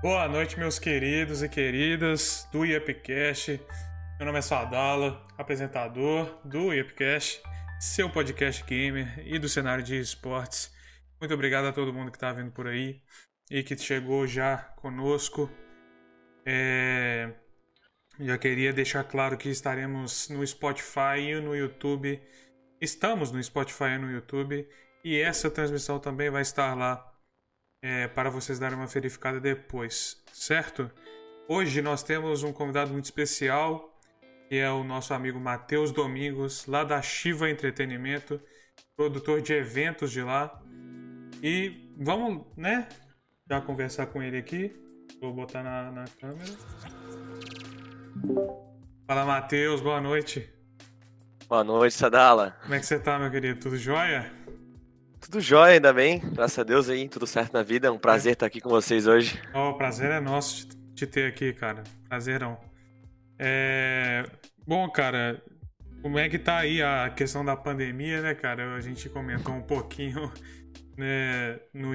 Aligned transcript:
Boa 0.00 0.28
noite, 0.28 0.56
meus 0.56 0.78
queridos 0.78 1.42
e 1.42 1.48
queridas 1.48 2.48
do 2.52 2.64
IEPcast. 2.64 3.60
Meu 4.16 4.26
nome 4.26 4.38
é 4.38 4.42
Sadala, 4.42 5.26
apresentador 5.36 6.38
do 6.44 6.72
IEPcast, 6.72 7.42
seu 7.80 8.08
podcast 8.08 8.62
gamer 8.62 9.20
e 9.26 9.40
do 9.40 9.48
cenário 9.48 9.82
de 9.82 9.98
esportes. 9.98 10.72
Muito 11.20 11.34
obrigado 11.34 11.64
a 11.64 11.72
todo 11.72 11.92
mundo 11.92 12.12
que 12.12 12.16
está 12.16 12.32
vindo 12.32 12.52
por 12.52 12.68
aí 12.68 13.02
e 13.50 13.64
que 13.64 13.76
chegou 13.76 14.24
já 14.24 14.58
conosco. 14.76 15.50
É... 16.46 17.32
Já 18.20 18.38
queria 18.38 18.72
deixar 18.72 19.02
claro 19.02 19.36
que 19.36 19.48
estaremos 19.48 20.28
no 20.28 20.46
Spotify 20.46 21.18
e 21.18 21.40
no 21.40 21.56
YouTube. 21.56 22.22
Estamos 22.80 23.32
no 23.32 23.42
Spotify 23.42 23.94
e 23.96 23.98
no 23.98 24.12
YouTube. 24.12 24.64
E 25.02 25.18
essa 25.18 25.50
transmissão 25.50 25.98
também 25.98 26.30
vai 26.30 26.42
estar 26.42 26.76
lá 26.76 27.17
é, 27.82 28.08
para 28.08 28.30
vocês 28.30 28.58
darem 28.58 28.76
uma 28.76 28.86
verificada 28.86 29.40
depois, 29.40 30.22
certo? 30.32 30.90
Hoje 31.48 31.80
nós 31.80 32.02
temos 32.02 32.42
um 32.42 32.52
convidado 32.52 32.92
muito 32.92 33.04
especial, 33.04 33.96
que 34.48 34.56
é 34.56 34.70
o 34.70 34.82
nosso 34.82 35.14
amigo 35.14 35.38
Matheus 35.38 35.92
Domingos, 35.92 36.66
lá 36.66 36.84
da 36.84 37.00
Shiva 37.00 37.48
Entretenimento, 37.48 38.40
produtor 38.96 39.40
de 39.40 39.52
eventos 39.52 40.10
de 40.10 40.22
lá. 40.22 40.60
E 41.42 41.94
vamos, 41.96 42.44
né, 42.56 42.88
já 43.48 43.60
conversar 43.60 44.06
com 44.06 44.22
ele 44.22 44.38
aqui. 44.38 44.74
Vou 45.20 45.32
botar 45.32 45.62
na, 45.62 45.90
na 45.90 46.04
câmera. 46.20 46.52
Fala, 49.06 49.24
Matheus, 49.24 49.80
boa 49.80 50.00
noite. 50.00 50.52
Boa 51.48 51.64
noite, 51.64 51.94
Sadala. 51.94 52.56
Como 52.62 52.74
é 52.74 52.78
que 52.78 52.84
você 52.84 52.98
tá, 52.98 53.18
meu 53.18 53.30
querido? 53.30 53.58
Tudo 53.58 53.76
jóia? 53.78 54.30
Tudo 55.20 55.40
jóia, 55.40 55.74
ainda 55.74 55.92
bem. 55.92 56.20
Graças 56.20 56.58
a 56.58 56.62
Deus 56.62 56.88
aí, 56.88 57.08
tudo 57.08 57.26
certo 57.26 57.52
na 57.52 57.62
vida. 57.62 57.88
É 57.88 57.90
um 57.90 57.98
prazer 57.98 58.30
é. 58.30 58.32
estar 58.32 58.46
aqui 58.46 58.60
com 58.60 58.70
vocês 58.70 59.06
hoje. 59.06 59.40
Oh, 59.54 59.70
o 59.70 59.74
prazer 59.74 60.10
é 60.10 60.20
nosso 60.20 60.68
de 60.68 60.76
te 60.94 61.06
ter 61.06 61.26
aqui, 61.28 61.52
cara. 61.52 61.82
Prazerão. 62.08 62.58
É... 63.38 64.24
Bom, 64.66 64.88
cara, 64.90 65.42
como 66.02 66.18
é 66.18 66.28
que 66.28 66.38
tá 66.38 66.58
aí 66.58 66.82
a 66.82 67.10
questão 67.10 67.44
da 67.44 67.56
pandemia, 67.56 68.20
né, 68.20 68.34
cara? 68.34 68.74
A 68.74 68.80
gente 68.80 69.08
comentou 69.08 69.54
um 69.54 69.62
pouquinho 69.62 70.32
né, 70.96 71.58
no, 71.74 71.92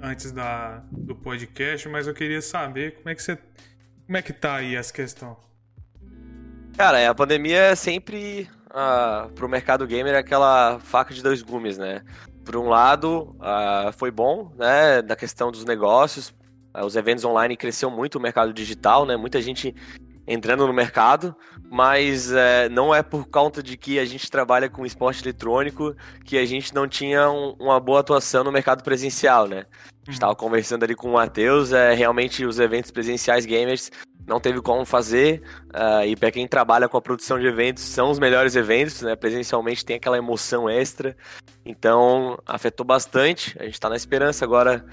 antes 0.00 0.32
da, 0.32 0.82
do 0.90 1.14
podcast, 1.14 1.88
mas 1.88 2.06
eu 2.06 2.14
queria 2.14 2.40
saber 2.40 2.96
como 2.96 3.08
é 3.08 3.14
que 3.14 3.22
você. 3.22 3.38
Como 4.06 4.16
é 4.16 4.22
que 4.22 4.32
tá 4.32 4.56
aí 4.56 4.74
essa 4.74 4.92
questão? 4.92 5.36
Cara, 6.76 7.08
a 7.08 7.14
pandemia 7.14 7.58
é 7.58 7.74
sempre 7.74 8.48
uh, 8.70 9.30
pro 9.32 9.48
mercado 9.48 9.86
gamer 9.86 10.16
aquela 10.16 10.80
faca 10.80 11.12
de 11.12 11.22
dois 11.22 11.42
gumes, 11.42 11.78
né? 11.78 12.02
Por 12.50 12.56
um 12.56 12.68
lado, 12.68 13.32
uh, 13.36 13.92
foi 13.92 14.10
bom, 14.10 14.50
né, 14.58 15.00
da 15.02 15.14
questão 15.14 15.52
dos 15.52 15.64
negócios. 15.64 16.34
Uh, 16.76 16.84
os 16.84 16.96
eventos 16.96 17.24
online 17.24 17.56
cresceu 17.56 17.88
muito 17.88 18.16
o 18.16 18.20
mercado 18.20 18.52
digital, 18.52 19.06
né? 19.06 19.16
Muita 19.16 19.40
gente 19.40 19.72
entrando 20.26 20.66
no 20.66 20.72
mercado, 20.72 21.32
mas 21.70 22.28
uh, 22.32 22.68
não 22.72 22.92
é 22.92 23.04
por 23.04 23.28
conta 23.28 23.62
de 23.62 23.76
que 23.76 24.00
a 24.00 24.04
gente 24.04 24.28
trabalha 24.28 24.68
com 24.68 24.84
esporte 24.84 25.22
eletrônico 25.22 25.94
que 26.24 26.36
a 26.36 26.44
gente 26.44 26.74
não 26.74 26.88
tinha 26.88 27.30
um, 27.30 27.54
uma 27.60 27.78
boa 27.78 28.00
atuação 28.00 28.42
no 28.42 28.50
mercado 28.50 28.82
presencial, 28.82 29.46
né? 29.46 29.64
Estava 30.08 30.32
uhum. 30.32 30.38
conversando 30.38 30.82
ali 30.82 30.96
com 30.96 31.10
o 31.10 31.12
Matheus, 31.12 31.72
é, 31.72 31.94
realmente 31.94 32.44
os 32.44 32.58
eventos 32.58 32.90
presenciais 32.90 33.46
gamers 33.46 33.92
não 34.26 34.40
teve 34.40 34.60
como 34.60 34.84
fazer. 34.84 35.42
Uh, 35.68 36.06
e 36.06 36.16
para 36.16 36.30
quem 36.30 36.46
trabalha 36.46 36.88
com 36.88 36.96
a 36.96 37.02
produção 37.02 37.38
de 37.38 37.46
eventos, 37.46 37.82
são 37.84 38.10
os 38.10 38.18
melhores 38.18 38.56
eventos, 38.56 39.02
né? 39.02 39.16
Presencialmente 39.16 39.84
tem 39.84 39.96
aquela 39.96 40.18
emoção 40.18 40.68
extra. 40.68 41.16
Então, 41.64 42.38
afetou 42.46 42.84
bastante. 42.84 43.56
A 43.58 43.64
gente 43.64 43.74
está 43.74 43.88
na 43.88 43.96
esperança 43.96 44.44
agora 44.44 44.84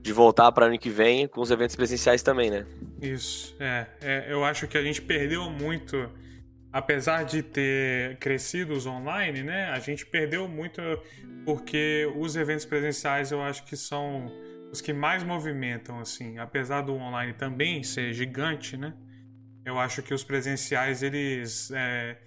de 0.00 0.12
voltar 0.12 0.52
para 0.52 0.66
ano 0.66 0.78
que 0.78 0.90
vem 0.90 1.26
com 1.26 1.40
os 1.40 1.50
eventos 1.50 1.74
presenciais 1.74 2.22
também, 2.22 2.50
né? 2.50 2.66
Isso, 3.00 3.56
é, 3.58 3.86
é. 4.02 4.26
Eu 4.28 4.44
acho 4.44 4.68
que 4.68 4.76
a 4.76 4.82
gente 4.82 5.00
perdeu 5.00 5.48
muito, 5.48 6.10
apesar 6.70 7.24
de 7.24 7.42
ter 7.42 8.18
crescido 8.18 8.74
os 8.74 8.84
online, 8.84 9.42
né? 9.42 9.70
A 9.70 9.78
gente 9.78 10.04
perdeu 10.04 10.46
muito 10.46 10.82
porque 11.44 12.06
os 12.16 12.36
eventos 12.36 12.66
presenciais 12.66 13.32
eu 13.32 13.42
acho 13.42 13.64
que 13.64 13.76
são 13.76 14.30
os 14.74 14.80
que 14.80 14.92
mais 14.92 15.22
movimentam, 15.22 16.00
assim, 16.00 16.36
apesar 16.36 16.82
do 16.82 16.94
online 16.94 17.32
também 17.32 17.84
ser 17.84 18.12
gigante, 18.12 18.76
né? 18.76 18.92
Eu 19.64 19.78
acho 19.78 20.02
que 20.02 20.12
os 20.12 20.24
presenciais, 20.24 21.00
eles. 21.00 21.70
É, 21.70 22.18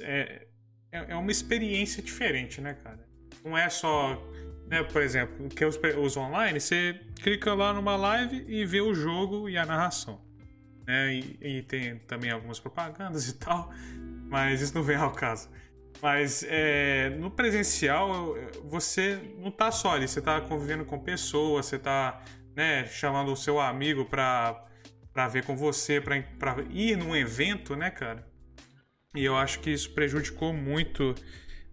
é, 0.00 0.46
é 0.90 1.16
uma 1.16 1.30
experiência 1.30 2.02
diferente, 2.02 2.60
né, 2.60 2.74
cara? 2.74 3.06
Não 3.44 3.56
é 3.56 3.68
só. 3.68 4.20
Né, 4.66 4.82
por 4.82 5.02
exemplo, 5.02 5.48
que 5.50 5.64
os, 5.64 5.78
os 6.02 6.16
online, 6.16 6.58
você 6.58 6.98
clica 7.22 7.54
lá 7.54 7.72
numa 7.72 7.94
live 7.96 8.44
e 8.48 8.64
vê 8.64 8.80
o 8.80 8.92
jogo 8.92 9.48
e 9.48 9.56
a 9.56 9.64
narração. 9.64 10.20
Né? 10.86 11.14
E, 11.14 11.38
e 11.58 11.62
tem 11.62 11.98
também 11.98 12.30
algumas 12.30 12.58
propagandas 12.58 13.28
e 13.28 13.34
tal, 13.34 13.70
mas 14.28 14.60
isso 14.62 14.74
não 14.74 14.82
vem 14.82 14.96
ao 14.96 15.12
caso. 15.12 15.48
Mas 16.02 16.44
é, 16.48 17.10
no 17.18 17.30
presencial, 17.30 18.36
você 18.64 19.18
não 19.38 19.50
tá 19.50 19.70
só 19.70 19.92
ali, 19.92 20.06
você 20.06 20.20
tá 20.20 20.40
convivendo 20.40 20.84
com 20.84 20.98
pessoas, 20.98 21.66
você 21.66 21.78
tá 21.78 22.22
né, 22.54 22.86
chamando 22.86 23.32
o 23.32 23.36
seu 23.36 23.60
amigo 23.60 24.04
pra 24.04 24.66
ver 25.30 25.44
com 25.44 25.56
você, 25.56 26.00
pra 26.00 26.16
ir 26.70 26.96
num 26.96 27.16
evento, 27.16 27.74
né, 27.74 27.90
cara? 27.90 28.26
E 29.14 29.24
eu 29.24 29.36
acho 29.36 29.60
que 29.60 29.70
isso 29.70 29.90
prejudicou 29.90 30.52
muito 30.52 31.14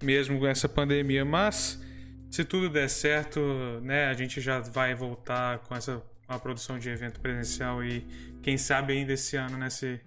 mesmo 0.01 0.45
essa 0.45 0.69
pandemia. 0.69 1.25
Mas 1.25 1.81
se 2.29 2.45
tudo 2.45 2.69
der 2.69 2.89
certo, 2.89 3.39
né, 3.81 4.05
a 4.05 4.13
gente 4.13 4.39
já 4.39 4.59
vai 4.59 4.93
voltar 4.95 5.59
com 5.59 5.75
essa 5.75 6.01
a 6.27 6.39
produção 6.39 6.79
de 6.79 6.89
evento 6.89 7.19
presencial 7.19 7.83
e 7.83 8.07
quem 8.41 8.57
sabe 8.57 8.93
ainda 8.93 9.11
esse 9.11 9.35
ano, 9.35 9.57
né, 9.57 9.69
se, 9.69 9.99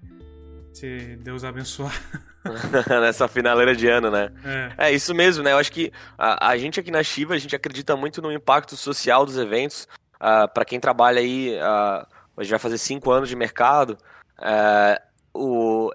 se 0.72 1.16
Deus 1.16 1.44
abençoar. 1.44 1.92
Nessa 3.00 3.26
finaleira 3.26 3.74
de 3.74 3.88
ano, 3.88 4.10
né? 4.10 4.30
É. 4.78 4.88
é. 4.88 4.92
isso 4.92 5.14
mesmo, 5.14 5.42
né? 5.42 5.52
Eu 5.52 5.58
acho 5.58 5.72
que 5.72 5.92
a, 6.18 6.50
a, 6.50 6.58
gente 6.58 6.78
aqui 6.78 6.90
na 6.90 7.02
Shiva, 7.02 7.34
a 7.34 7.38
gente 7.38 7.56
acredita 7.56 7.96
muito 7.96 8.20
no 8.20 8.32
impacto 8.32 8.76
social 8.76 9.24
dos 9.24 9.38
eventos. 9.38 9.84
Uh, 10.14 10.44
ah, 10.44 10.48
para 10.48 10.64
quem 10.64 10.78
trabalha 10.78 11.20
aí, 11.20 11.56
uh, 11.56 12.42
gente 12.42 12.50
vai 12.50 12.58
fazer 12.58 12.78
cinco 12.78 13.10
anos 13.10 13.28
de 13.28 13.36
mercado. 13.36 13.98
Uh, 14.38 15.14
o, 15.34 15.90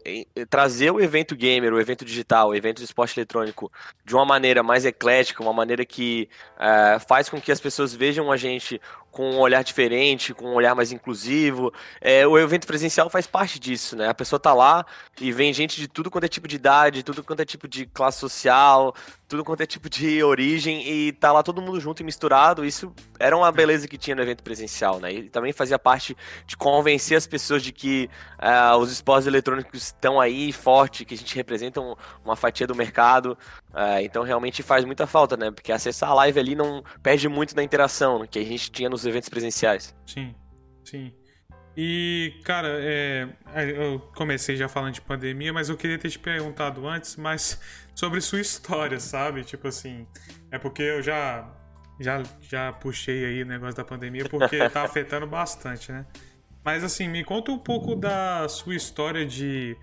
trazer 0.50 0.92
o 0.92 1.00
evento 1.00 1.34
gamer, 1.34 1.74
o 1.74 1.80
evento 1.80 2.04
digital, 2.04 2.50
o 2.50 2.56
evento 2.56 2.80
de 2.80 2.84
esporte 2.84 3.18
eletrônico 3.18 3.72
de 4.04 4.14
uma 4.14 4.26
maneira 4.26 4.62
mais 4.62 4.86
eclética, 4.86 5.42
uma 5.42 5.54
maneira 5.54 5.86
que 5.86 6.28
uh, 6.58 7.00
faz 7.08 7.30
com 7.30 7.40
que 7.40 7.52
as 7.52 7.62
pessoas 7.62 7.94
vejam 7.94 8.30
a 8.30 8.36
gente 8.36 8.82
com 9.12 9.32
um 9.32 9.40
olhar 9.40 9.64
diferente, 9.64 10.34
com 10.34 10.46
um 10.46 10.54
olhar 10.54 10.76
mais 10.76 10.92
inclusivo. 10.92 11.74
É, 12.00 12.26
o 12.28 12.38
evento 12.38 12.68
presencial 12.68 13.10
faz 13.10 13.28
parte 13.28 13.60
disso, 13.60 13.96
né? 13.96 14.08
A 14.08 14.14
pessoa 14.14 14.40
tá 14.40 14.54
lá 14.54 14.86
e 15.20 15.32
vem 15.32 15.54
gente 15.54 15.80
de 15.80 15.88
tudo 15.88 16.12
quanto 16.12 16.24
é 16.26 16.28
tipo 16.28 16.48
de 16.48 16.56
idade, 16.56 17.04
tudo 17.04 17.24
quanto 17.24 17.42
é 17.42 17.46
tipo 17.46 17.68
de 17.68 17.86
classe 17.86 18.20
social, 18.20 18.94
tudo 19.30 19.46
quanto 19.46 19.62
é 19.62 19.66
tipo 19.66 19.88
de 19.88 20.24
origem 20.24 20.86
e 20.90 21.12
tá 21.14 21.32
lá 21.32 21.44
todo 21.44 21.62
mundo 21.62 21.80
junto 21.80 22.02
e 22.02 22.04
misturado. 22.04 22.66
Isso 22.66 22.92
era 23.20 23.38
uma 23.38 23.52
beleza 23.52 23.88
que 23.88 23.96
tinha 23.96 24.16
no 24.16 24.24
evento 24.24 24.44
presencial, 24.44 25.00
né? 25.00 25.14
E 25.14 25.30
também 25.30 25.54
fazia 25.54 25.78
parte 25.78 26.18
de 26.48 26.58
convencer 26.58 27.16
as 27.16 27.28
pessoas 27.28 27.62
de 27.62 27.72
que 27.72 28.10
uh, 28.42 28.76
os 28.78 28.92
esportes 28.92 29.28
eletrônicos 29.28 29.84
estão 29.84 30.20
aí 30.20 30.52
forte, 30.52 31.06
que 31.06 31.14
a 31.14 31.18
gente 31.18 31.36
representa 31.36 31.80
um, 31.80 31.96
uma 32.26 32.36
fatia 32.36 32.66
do 32.66 32.74
mercado. 32.74 33.38
Uh, 33.70 34.02
então 34.02 34.24
realmente 34.24 34.64
faz 34.64 34.84
muita 34.84 35.06
falta, 35.06 35.38
né? 35.38 35.52
Porque 35.52 35.72
acessar 35.72 36.10
a 36.10 36.14
live 36.16 36.40
ali 36.40 36.56
não 36.56 36.84
perde 37.04 37.30
muito 37.30 37.54
da 37.54 37.64
interação 37.64 38.26
que 38.26 38.40
a 38.40 38.44
gente 38.44 38.72
tinha 38.72 38.90
nos 38.90 39.06
eventos 39.06 39.30
presenciais. 39.30 39.96
Sim, 40.08 40.34
sim. 40.84 41.14
E, 41.82 42.34
cara, 42.44 42.68
é, 42.82 43.30
é, 43.56 43.72
eu 43.72 44.02
comecei 44.14 44.58
já 44.58 44.68
falando 44.68 44.96
de 44.96 45.00
pandemia, 45.00 45.54
mas 45.54 45.70
eu 45.70 45.78
queria 45.78 45.98
ter 45.98 46.10
te 46.10 46.20
perguntado 46.20 46.86
antes, 46.86 47.16
mas 47.16 47.58
sobre 47.96 48.20
sua 48.20 48.42
história, 48.42 49.00
sabe? 49.00 49.46
Tipo 49.46 49.70
assim, 49.70 50.06
é 50.52 50.60
porque 50.60 50.84
eu 50.84 51.02
já 51.02 51.50
já, 51.98 52.22
já 52.42 52.74
puxei 52.74 53.24
aí 53.24 53.44
o 53.44 53.46
negócio 53.46 53.78
da 53.78 53.86
pandemia 53.86 54.28
porque 54.28 54.58
tá 54.68 54.84
afetando 54.84 55.26
bastante, 55.26 55.90
né? 55.90 56.06
Mas 56.66 56.84
assim, 56.84 57.08
me 57.08 57.24
conta 57.24 57.50
um 57.50 57.58
pouco 57.58 57.96
da 57.96 58.50
sua 58.50 58.76
história 58.76 59.26
de 59.26 59.78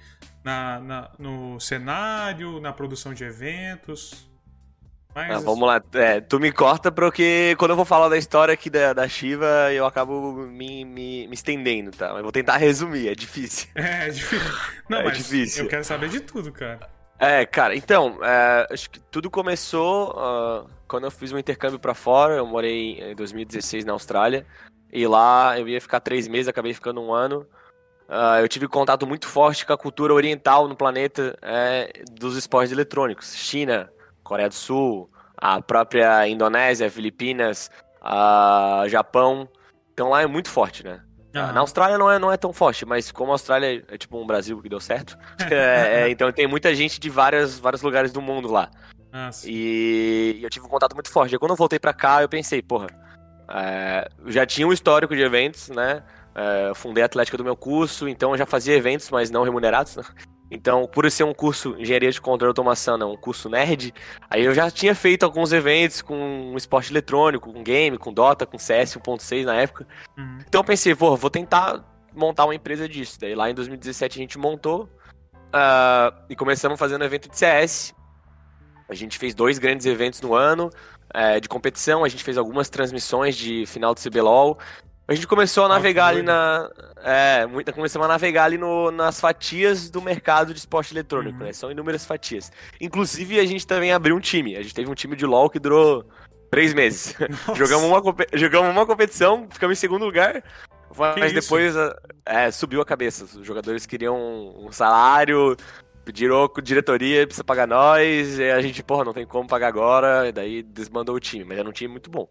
na, 0.44 0.78
na 0.78 1.10
no 1.18 1.58
cenário, 1.58 2.60
na 2.60 2.74
produção 2.74 3.14
de 3.14 3.24
eventos. 3.24 4.28
Mas... 5.16 5.30
Ah, 5.30 5.38
vamos 5.38 5.66
lá, 5.66 5.82
é, 5.94 6.20
tu 6.20 6.38
me 6.38 6.52
corta 6.52 6.92
porque 6.92 7.56
quando 7.58 7.70
eu 7.70 7.76
vou 7.76 7.86
falar 7.86 8.10
da 8.10 8.18
história 8.18 8.52
aqui 8.52 8.68
da, 8.68 8.92
da 8.92 9.08
Shiva, 9.08 9.72
eu 9.72 9.86
acabo 9.86 10.32
me, 10.32 10.84
me, 10.84 11.26
me 11.26 11.34
estendendo, 11.34 11.90
tá? 11.90 12.12
Mas 12.12 12.20
vou 12.20 12.30
tentar 12.30 12.58
resumir, 12.58 13.08
é 13.08 13.14
difícil. 13.14 13.68
É, 13.74 14.08
é 14.08 14.10
difícil. 14.10 14.52
Não, 14.90 14.98
é 14.98 15.04
mas 15.04 15.16
difícil. 15.16 15.64
eu 15.64 15.70
quero 15.70 15.84
saber 15.84 16.10
de 16.10 16.20
tudo, 16.20 16.52
cara. 16.52 16.80
É, 17.18 17.46
cara, 17.46 17.74
então, 17.74 18.18
é, 18.22 18.66
acho 18.70 18.90
que 18.90 19.00
tudo 19.00 19.30
começou 19.30 20.10
uh, 20.10 20.68
quando 20.86 21.04
eu 21.04 21.10
fiz 21.10 21.32
um 21.32 21.38
intercâmbio 21.38 21.78
para 21.78 21.94
fora. 21.94 22.34
Eu 22.34 22.46
morei 22.46 23.00
em 23.00 23.14
2016 23.14 23.86
na 23.86 23.94
Austrália. 23.94 24.44
E 24.92 25.06
lá 25.06 25.58
eu 25.58 25.66
ia 25.66 25.80
ficar 25.80 26.00
três 26.00 26.28
meses, 26.28 26.48
acabei 26.48 26.74
ficando 26.74 27.00
um 27.00 27.14
ano. 27.14 27.46
Uh, 28.06 28.40
eu 28.40 28.48
tive 28.48 28.68
contato 28.68 29.06
muito 29.06 29.26
forte 29.26 29.64
com 29.64 29.72
a 29.72 29.78
cultura 29.78 30.12
oriental 30.12 30.68
no 30.68 30.76
planeta 30.76 31.38
é, 31.40 32.02
dos 32.10 32.36
esportes 32.36 32.70
eletrônicos. 32.70 33.34
China, 33.34 33.90
Coreia 34.26 34.48
do 34.48 34.54
Sul, 34.54 35.10
a 35.36 35.60
própria 35.60 36.26
Indonésia, 36.28 36.90
Filipinas, 36.90 37.70
a 38.00 38.84
Japão. 38.88 39.48
Então 39.92 40.10
lá 40.10 40.22
é 40.22 40.26
muito 40.26 40.50
forte, 40.50 40.84
né? 40.84 41.00
Uhum. 41.34 41.52
Na 41.52 41.60
Austrália 41.60 41.98
não 41.98 42.10
é, 42.10 42.18
não 42.18 42.32
é 42.32 42.36
tão 42.36 42.52
forte, 42.52 42.86
mas 42.86 43.12
como 43.12 43.30
a 43.30 43.34
Austrália 43.34 43.84
é, 43.88 43.94
é 43.94 43.98
tipo 43.98 44.18
um 44.18 44.26
Brasil 44.26 44.60
que 44.62 44.68
deu 44.68 44.80
certo, 44.80 45.18
é, 45.50 46.02
é, 46.02 46.10
então 46.10 46.32
tem 46.32 46.46
muita 46.46 46.74
gente 46.74 46.98
de 46.98 47.10
várias, 47.10 47.58
vários 47.58 47.82
lugares 47.82 48.12
do 48.12 48.22
mundo 48.22 48.50
lá. 48.50 48.70
Ah, 49.12 49.30
e 49.44 50.40
eu 50.42 50.50
tive 50.50 50.66
um 50.66 50.68
contato 50.68 50.94
muito 50.94 51.10
forte. 51.10 51.34
E 51.34 51.38
quando 51.38 51.52
eu 51.52 51.56
voltei 51.56 51.78
pra 51.78 51.94
cá, 51.94 52.22
eu 52.22 52.28
pensei, 52.28 52.60
porra, 52.60 52.88
é, 53.48 54.08
já 54.26 54.44
tinha 54.44 54.66
um 54.66 54.72
histórico 54.72 55.14
de 55.14 55.22
eventos, 55.22 55.68
né? 55.68 56.02
É, 56.34 56.72
fundei 56.74 57.02
a 57.02 57.06
Atlética 57.06 57.36
do 57.36 57.44
meu 57.44 57.56
curso, 57.56 58.06
então 58.08 58.32
eu 58.32 58.36
já 58.36 58.44
fazia 58.44 58.74
eventos, 58.74 59.08
mas 59.10 59.30
não 59.30 59.42
remunerados. 59.42 59.96
Né? 59.96 60.04
Então, 60.50 60.86
por 60.86 61.10
ser 61.10 61.24
um 61.24 61.34
curso 61.34 61.74
Engenharia 61.78 62.10
de 62.10 62.20
Controle 62.20 62.50
e 62.50 62.52
Automação, 62.52 62.96
né, 62.96 63.04
um 63.04 63.16
curso 63.16 63.48
nerd, 63.48 63.92
aí 64.30 64.44
eu 64.44 64.54
já 64.54 64.70
tinha 64.70 64.94
feito 64.94 65.24
alguns 65.24 65.52
eventos 65.52 66.02
com 66.02 66.54
esporte 66.56 66.92
eletrônico, 66.92 67.52
com 67.52 67.62
game, 67.62 67.98
com 67.98 68.12
Dota, 68.12 68.46
com 68.46 68.58
CS 68.58 68.96
1.6 68.96 69.44
na 69.44 69.54
época. 69.56 69.86
Uhum. 70.16 70.38
Então 70.46 70.60
eu 70.60 70.64
pensei, 70.64 70.94
pô, 70.94 71.16
vou 71.16 71.30
tentar 71.30 71.84
montar 72.14 72.44
uma 72.44 72.54
empresa 72.54 72.88
disso. 72.88 73.18
Daí 73.20 73.34
lá 73.34 73.50
em 73.50 73.54
2017 73.54 74.18
a 74.18 74.22
gente 74.22 74.38
montou 74.38 74.88
uh, 75.46 76.16
e 76.28 76.36
começamos 76.36 76.78
fazendo 76.78 77.04
evento 77.04 77.28
de 77.28 77.36
CS. 77.36 77.94
A 78.88 78.94
gente 78.94 79.18
fez 79.18 79.34
dois 79.34 79.58
grandes 79.58 79.84
eventos 79.84 80.20
no 80.20 80.32
ano 80.32 80.70
é, 81.12 81.40
de 81.40 81.48
competição, 81.48 82.04
a 82.04 82.08
gente 82.08 82.22
fez 82.22 82.38
algumas 82.38 82.68
transmissões 82.68 83.36
de 83.36 83.66
final 83.66 83.94
de 83.94 84.02
CBLOL 84.02 84.58
a 85.08 85.14
gente 85.14 85.26
começou 85.26 85.66
a 85.66 85.68
navegar 85.68 86.08
ali 86.08 86.22
na. 86.22 86.68
É, 86.96 87.46
muita, 87.46 87.72
começamos 87.72 88.04
a 88.06 88.08
navegar 88.08 88.44
ali 88.44 88.58
no, 88.58 88.90
nas 88.90 89.20
fatias 89.20 89.88
do 89.88 90.02
mercado 90.02 90.52
de 90.52 90.58
esporte 90.58 90.92
eletrônico, 90.92 91.38
uhum. 91.38 91.46
né? 91.46 91.52
São 91.52 91.70
inúmeras 91.70 92.04
fatias. 92.04 92.50
Inclusive, 92.80 93.38
a 93.38 93.46
gente 93.46 93.64
também 93.64 93.92
abriu 93.92 94.16
um 94.16 94.20
time. 94.20 94.56
A 94.56 94.62
gente 94.62 94.74
teve 94.74 94.90
um 94.90 94.94
time 94.94 95.14
de 95.14 95.24
LOL 95.24 95.48
que 95.48 95.60
durou 95.60 96.04
três 96.50 96.74
meses. 96.74 97.14
jogamos, 97.54 97.84
uma, 97.84 98.02
jogamos 98.32 98.70
uma 98.70 98.84
competição, 98.84 99.46
ficamos 99.48 99.78
em 99.78 99.80
segundo 99.80 100.04
lugar. 100.04 100.42
Mas 100.98 101.32
que 101.32 101.40
depois 101.40 101.74
é, 102.24 102.50
subiu 102.50 102.80
a 102.80 102.84
cabeça. 102.84 103.24
Os 103.24 103.46
jogadores 103.46 103.86
queriam 103.86 104.16
um 104.58 104.72
salário, 104.72 105.56
pediram 106.04 106.50
diretoria, 106.62 107.26
precisa 107.26 107.44
pagar 107.44 107.68
nós, 107.68 108.38
e 108.38 108.50
a 108.50 108.60
gente, 108.60 108.82
porra, 108.82 109.04
não 109.04 109.12
tem 109.12 109.26
como 109.26 109.46
pagar 109.46 109.68
agora, 109.68 110.28
e 110.28 110.32
daí 110.32 110.62
desmandou 110.62 111.14
o 111.14 111.20
time, 111.20 111.44
mas 111.44 111.58
era 111.58 111.68
um 111.68 111.72
time 111.72 111.92
muito 111.92 112.10
bom. 112.10 112.28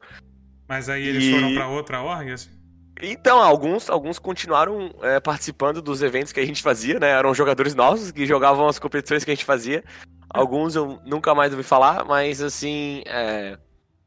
Mas 0.68 0.90
aí 0.90 1.08
eles 1.08 1.26
e... 1.26 1.32
foram 1.32 1.54
para 1.54 1.68
outra 1.68 2.02
org, 2.02 2.32
assim? 2.32 2.65
Então, 3.02 3.42
alguns, 3.42 3.90
alguns 3.90 4.18
continuaram 4.18 4.94
é, 5.02 5.20
participando 5.20 5.82
dos 5.82 6.02
eventos 6.02 6.32
que 6.32 6.40
a 6.40 6.46
gente 6.46 6.64
fazia, 6.64 7.00
né? 7.00 7.10
Eram 7.10 7.34
jogadores 7.34 7.76
nossos 7.76 8.12
que 8.12 8.26
jogavam 8.26 8.68
as 8.68 8.80
competições 8.80 9.24
que 9.24 9.32
a 9.32 9.36
gente 9.36 9.46
fazia. 9.46 9.84
Alguns 10.30 10.76
eu 10.76 11.00
nunca 11.06 11.36
mais 11.36 11.52
ouvi 11.52 11.64
falar, 11.64 12.06
mas 12.06 12.42
assim, 12.42 13.04
é, 13.06 13.58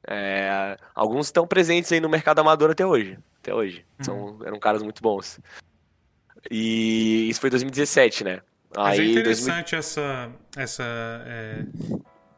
é, 0.07 0.77
alguns 0.95 1.27
estão 1.27 1.47
presentes 1.47 1.93
aí 1.93 2.01
no 2.01 2.09
mercado 2.09 2.39
amador 2.39 2.71
até 2.71 2.85
hoje. 2.85 3.19
Até 3.41 3.55
hoje. 3.55 3.85
Uhum. 3.99 4.05
São, 4.05 4.39
eram 4.45 4.59
caras 4.59 4.83
muito 4.83 5.03
bons. 5.03 5.39
E 6.51 7.29
isso 7.29 7.41
foi 7.41 7.51
2017, 7.51 8.25
né? 8.25 8.41
Mas 8.75 8.99
é 8.99 9.03
aí, 9.03 9.09
é 9.09 9.11
interessante 9.13 9.73
2000... 9.73 9.79
essa. 9.79 10.31
essa 10.57 10.83
é, 11.27 11.65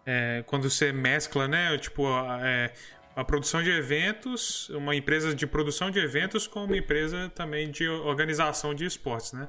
é, 0.07 0.45
quando 0.47 0.69
você 0.69 0.93
mescla, 0.93 1.47
né? 1.47 1.77
Tipo, 1.79 2.07
é, 2.43 2.73
a 3.21 3.25
produção 3.25 3.63
de 3.63 3.71
eventos, 3.71 4.71
uma 4.71 4.97
empresa 4.97 5.35
de 5.35 5.47
produção 5.47 5.91
de 5.91 5.99
eventos 5.99 6.47
com 6.47 6.65
uma 6.65 6.77
empresa 6.77 7.31
também 7.35 7.71
de 7.71 7.87
organização 7.87 8.75
de 8.75 8.87
esportes, 8.87 9.35
né? 9.35 9.47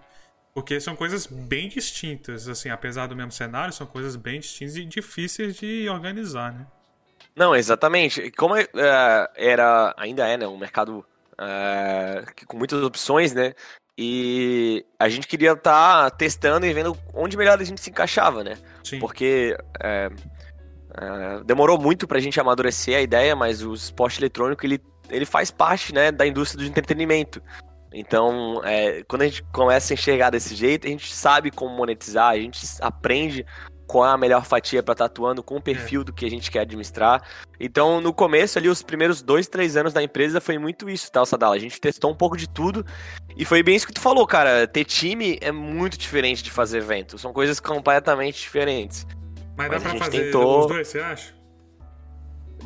Porque 0.54 0.78
são 0.82 0.94
coisas 0.94 1.26
bem 1.26 1.70
distintas, 1.70 2.50
assim, 2.50 2.70
apesar 2.70 3.08
do 3.08 3.16
mesmo 3.16 3.32
cenário, 3.32 3.74
são 3.74 3.88
coisas 3.88 4.18
bem 4.18 4.42
distintas 4.42 4.76
e 4.76 4.84
difíceis 4.84 5.56
de 5.56 5.88
organizar, 5.88 6.52
né? 6.52 6.68
Não, 7.34 7.56
exatamente. 7.56 8.30
Como 8.32 8.58
é, 8.58 8.68
era, 9.36 9.96
ainda 9.98 10.28
é, 10.28 10.36
né, 10.36 10.46
um 10.46 10.58
mercado 10.58 11.06
é, 11.40 12.26
com 12.46 12.58
muitas 12.58 12.84
opções, 12.84 13.32
né? 13.32 13.54
E 13.98 14.86
a 15.00 15.08
gente 15.08 15.28
queria 15.28 15.54
estar 15.54 16.10
tá 16.10 16.10
testando 16.10 16.66
e 16.66 16.74
vendo 16.74 16.98
onde 17.14 17.38
melhor 17.38 17.58
a 17.58 17.64
gente 17.64 17.80
se 17.80 17.90
encaixava, 17.90 18.44
né? 18.44 18.58
Sim. 18.84 19.00
Porque 19.00 19.58
é, 19.82 20.10
Uh, 20.92 21.44
demorou 21.44 21.80
muito 21.80 22.08
pra 22.08 22.20
gente 22.20 22.40
amadurecer 22.40 22.98
a 22.98 23.02
ideia, 23.02 23.36
mas 23.36 23.64
o 23.64 23.74
esporte 23.74 24.20
eletrônico 24.20 24.66
ele, 24.66 24.82
ele 25.10 25.26
faz 25.26 25.50
parte 25.50 25.94
né, 25.94 26.12
da 26.12 26.28
indústria 26.28 26.64
do 26.64 26.70
entretenimento. 26.70 27.42
Então, 27.94 28.62
é, 28.64 29.04
quando 29.08 29.24
a 29.24 29.26
gente 29.26 29.44
começa 29.52 29.94
a 29.94 29.96
enxergar 29.96 30.30
desse 30.30 30.56
jeito, 30.56 30.88
a 30.88 30.90
gente 30.90 31.14
sabe 31.14 31.52
como 31.52 31.76
monetizar, 31.76 32.30
a 32.30 32.38
gente 32.38 32.66
aprende 32.80 33.46
qual 33.86 34.06
é 34.06 34.14
a 34.14 34.18
melhor 34.18 34.46
fatia 34.46 34.82
para 34.82 34.94
estar 34.94 35.10
tá 35.10 35.12
atuando 35.12 35.44
com 35.44 35.58
o 35.58 35.62
perfil 35.62 36.00
é. 36.00 36.04
do 36.06 36.14
que 36.14 36.26
a 36.26 36.30
gente 36.30 36.50
quer 36.50 36.62
administrar. 36.62 37.22
Então, 37.60 38.00
no 38.00 38.14
começo 38.14 38.58
ali, 38.58 38.70
os 38.70 38.82
primeiros 38.82 39.22
dois, 39.22 39.50
três 39.50 39.76
anos 39.76 39.92
da 39.92 40.02
empresa 40.02 40.40
foi 40.40 40.58
muito 40.58 40.90
isso, 40.90 41.12
tá, 41.12 41.26
Sadala? 41.26 41.56
A 41.56 41.60
gente 41.60 41.82
testou 41.82 42.10
um 42.10 42.16
pouco 42.16 42.38
de 42.38 42.48
tudo 42.48 42.86
e 43.36 43.44
foi 43.44 43.62
bem 43.62 43.76
isso 43.76 43.86
que 43.86 43.94
tu 43.94 44.00
falou, 44.00 44.26
cara. 44.26 44.66
Ter 44.66 44.86
time 44.86 45.38
é 45.42 45.52
muito 45.52 45.98
diferente 45.98 46.42
de 46.42 46.50
fazer 46.50 46.78
evento. 46.78 47.18
São 47.18 47.34
coisas 47.34 47.60
completamente 47.60 48.40
diferentes. 48.40 49.06
Mas, 49.62 49.70
Mas 49.70 49.84
dá 49.84 49.90
pra 49.90 50.00
fazer 50.00 50.26
tentou... 50.26 50.62
os 50.62 50.68
dois, 50.68 50.88
você 50.88 51.00
acha? 51.00 51.34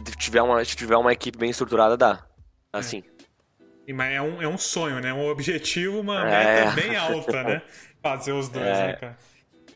Se 0.06 0.18
tiver 0.18 0.42
uma, 0.42 0.64
se 0.64 0.76
tiver 0.76 0.98
uma 0.98 1.12
equipe 1.12 1.38
bem 1.38 1.50
estruturada, 1.50 1.98
dá. 1.98 2.26
É. 2.74 2.78
Assim. 2.78 3.04
É. 3.88 3.94
Mas 3.94 4.14
é 4.14 4.22
um, 4.22 4.42
é 4.42 4.48
um 4.48 4.58
sonho, 4.58 5.00
né? 5.00 5.14
Um 5.14 5.30
objetivo, 5.30 6.00
uma 6.00 6.28
é. 6.28 6.66
meta 6.66 6.72
bem 6.72 6.96
alta, 6.96 7.44
né? 7.44 7.62
Fazer 8.02 8.32
os 8.32 8.50
dois, 8.50 8.66
é. 8.66 8.88
né, 8.88 8.94
cara? 8.94 9.18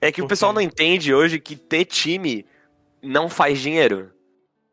É 0.02 0.12
que 0.12 0.14
Porque... 0.14 0.22
o 0.22 0.28
pessoal 0.28 0.54
não 0.54 0.62
entende 0.62 1.14
hoje 1.14 1.40
que 1.40 1.56
ter 1.56 1.86
time 1.86 2.46
não 3.02 3.30
faz 3.30 3.60
dinheiro. 3.60 4.12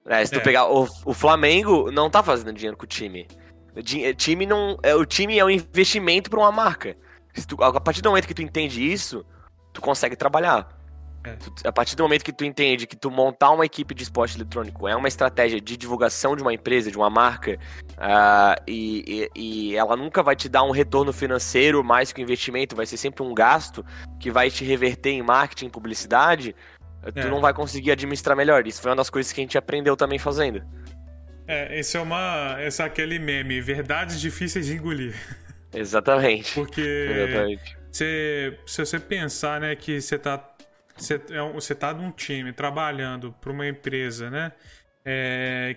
É, 0.07 0.25
se 0.25 0.31
tu 0.31 0.39
é. 0.39 0.43
pegar 0.43 0.71
o, 0.71 0.87
o 1.05 1.13
Flamengo 1.13 1.91
não 1.91 2.09
tá 2.09 2.23
fazendo 2.23 2.53
dinheiro 2.53 2.77
com 2.77 2.85
o 2.85 2.89
time. 2.89 3.27
O 3.75 3.83
time 4.15 4.47
não, 4.47 4.79
é, 4.83 4.95
o 4.95 5.05
time 5.05 5.39
é 5.39 5.45
um 5.45 5.51
investimento 5.51 6.31
para 6.31 6.39
uma 6.39 6.53
marca. 6.53 6.97
Tu, 7.47 7.63
a 7.63 7.81
partir 7.81 8.01
do 8.01 8.09
momento 8.09 8.27
que 8.27 8.33
tu 8.35 8.41
entende 8.41 8.91
isso, 8.91 9.27
tu 9.73 9.83
consegue 9.83 10.17
trabalhar. 10.17 10.76
É. 11.27 11.69
A 11.69 11.73
partir 11.73 11.97
do 11.97 12.05
momento 12.05 12.25
que 12.25 12.33
tu 12.33 12.45
entende 12.45 12.87
que 12.87 12.95
tu 12.95 13.11
montar 13.11 13.51
uma 13.51 13.67
equipe 13.67 13.93
de 13.93 14.05
esporte 14.05 14.37
eletrônico 14.37 14.87
é 14.87 14.95
uma 14.95 15.09
estratégia 15.09 15.61
de 15.61 15.77
divulgação 15.77 16.37
de 16.37 16.43
uma 16.43 16.55
empresa, 16.55 16.89
de 16.89 16.97
uma 16.97 17.11
marca, 17.11 17.59
uh, 17.95 18.63
e, 18.65 19.29
e, 19.35 19.41
e, 19.71 19.77
ela 19.77 19.97
nunca 19.97 20.23
vai 20.23 20.37
te 20.37 20.49
dar 20.49 20.63
um 20.63 20.71
retorno 20.71 21.13
financeiro 21.13 21.83
mais 21.83 22.13
que 22.13 22.21
o 22.21 22.23
um 22.23 22.25
investimento, 22.25 22.77
vai 22.77 22.87
ser 22.87 22.97
sempre 22.97 23.25
um 23.25 23.35
gasto 23.35 23.85
que 24.21 24.31
vai 24.31 24.51
te 24.51 24.65
reverter 24.65 25.11
em 25.11 25.23
marketing, 25.23 25.69
publicidade, 25.69 26.55
é. 27.03 27.11
tu 27.11 27.29
não 27.29 27.41
vai 27.41 27.53
conseguir 27.53 27.91
administrar 27.91 28.37
melhor. 28.37 28.65
Isso 28.67 28.81
foi 28.81 28.91
uma 28.91 28.97
das 28.97 29.11
coisas 29.11 29.33
que 29.33 29.41
a 29.41 29.43
gente 29.43 29.59
aprendeu 29.59 29.97
também 29.97 30.19
fazendo. 30.19 30.63
É, 31.49 31.79
esse 31.79 31.97
é 31.97 32.01
uma. 32.01 32.57
Esse 32.61 32.83
é 32.83 32.85
aquele 32.85 33.19
meme, 33.19 33.61
verdades 33.61 34.21
difíceis 34.21 34.67
de 34.67 34.75
engolir. 34.75 35.15
Exatamente. 35.73 36.55
Porque 36.55 36.81
Exatamente. 37.11 37.79
Se, 37.93 38.59
se 38.67 38.85
você 38.85 38.99
pensar, 38.99 39.61
né, 39.61 39.75
que 39.75 40.01
você 40.01 40.19
tá 40.19 40.56
você, 40.97 41.15
é, 41.15 41.53
você 41.53 41.75
tá 41.75 41.93
num 41.93 42.11
time 42.11 42.53
trabalhando 42.53 43.33
para 43.41 43.53
uma 43.53 43.67
empresa, 43.67 44.31
né? 44.31 44.53
É, 45.05 45.77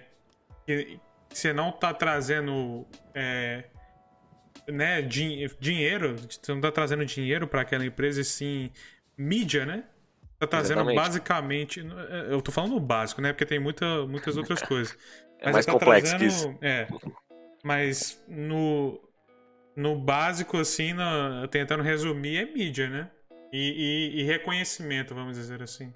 que 0.65 0.99
você 1.29 1.53
não 1.53 1.71
tá 1.71 1.93
trazendo 1.93 2.87
é, 3.13 3.65
né, 4.67 5.01
din 5.01 5.47
dinheiro, 5.59 6.15
você 6.17 6.53
não 6.53 6.61
tá 6.61 6.71
trazendo 6.71 7.05
dinheiro 7.05 7.47
para 7.47 7.61
aquela 7.61 7.85
empresa, 7.85 8.21
e 8.21 8.25
sim 8.25 8.71
mídia, 9.17 9.65
né? 9.65 9.83
Tá 10.39 10.47
trazendo 10.47 10.79
Exatamente. 10.79 10.95
basicamente. 10.95 11.87
Eu 12.29 12.41
tô 12.41 12.51
falando 12.51 12.79
básico, 12.79 13.21
né? 13.21 13.33
Porque 13.33 13.45
tem 13.45 13.59
muita, 13.59 14.05
muitas 14.07 14.37
outras 14.37 14.61
coisas. 14.61 14.97
É 15.39 15.47
mas 15.47 15.53
mais 15.53 15.65
tá 15.65 15.73
complexo 15.73 16.17
trazendo, 16.17 16.19
que 16.19 16.25
isso. 16.25 16.57
É. 16.61 16.87
Mas 17.61 18.23
no, 18.25 19.01
no 19.75 19.97
básico, 19.97 20.57
assim, 20.57 20.93
no, 20.93 21.45
tentando 21.49 21.83
resumir, 21.83 22.37
é 22.37 22.45
mídia, 22.45 22.89
né? 22.89 23.09
E, 23.51 24.13
e, 24.17 24.21
e 24.21 24.23
reconhecimento, 24.23 25.15
vamos 25.15 25.37
dizer 25.37 25.61
assim. 25.61 25.93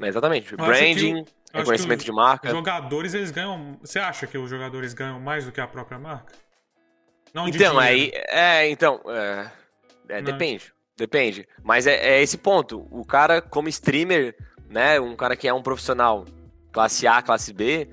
É, 0.00 0.06
exatamente. 0.08 0.54
Branding, 0.56 1.24
reconhecimento 1.52 2.04
de 2.04 2.12
marca. 2.12 2.48
Os 2.48 2.54
jogadores, 2.54 3.14
eles 3.14 3.30
ganham. 3.30 3.78
Você 3.80 3.98
acha 3.98 4.26
que 4.26 4.36
os 4.36 4.48
jogadores 4.48 4.94
ganham 4.94 5.20
mais 5.20 5.44
do 5.44 5.52
que 5.52 5.60
a 5.60 5.66
própria 5.66 5.98
marca? 5.98 6.32
Não 7.32 7.48
então, 7.48 7.78
aí. 7.78 8.12
É, 8.28 8.68
então. 8.68 9.00
É, 9.08 9.50
é 10.08 10.22
depende. 10.22 10.72
Depende. 10.96 11.48
Mas 11.62 11.86
é, 11.86 11.94
é, 11.94 12.22
esse 12.22 12.38
ponto. 12.38 12.86
O 12.90 13.04
cara, 13.04 13.42
como 13.42 13.68
streamer, 13.68 14.36
né? 14.68 15.00
Um 15.00 15.16
cara 15.16 15.36
que 15.36 15.48
é 15.48 15.52
um 15.52 15.62
profissional 15.62 16.24
classe 16.72 17.06
A, 17.06 17.22
classe 17.22 17.52
B, 17.52 17.88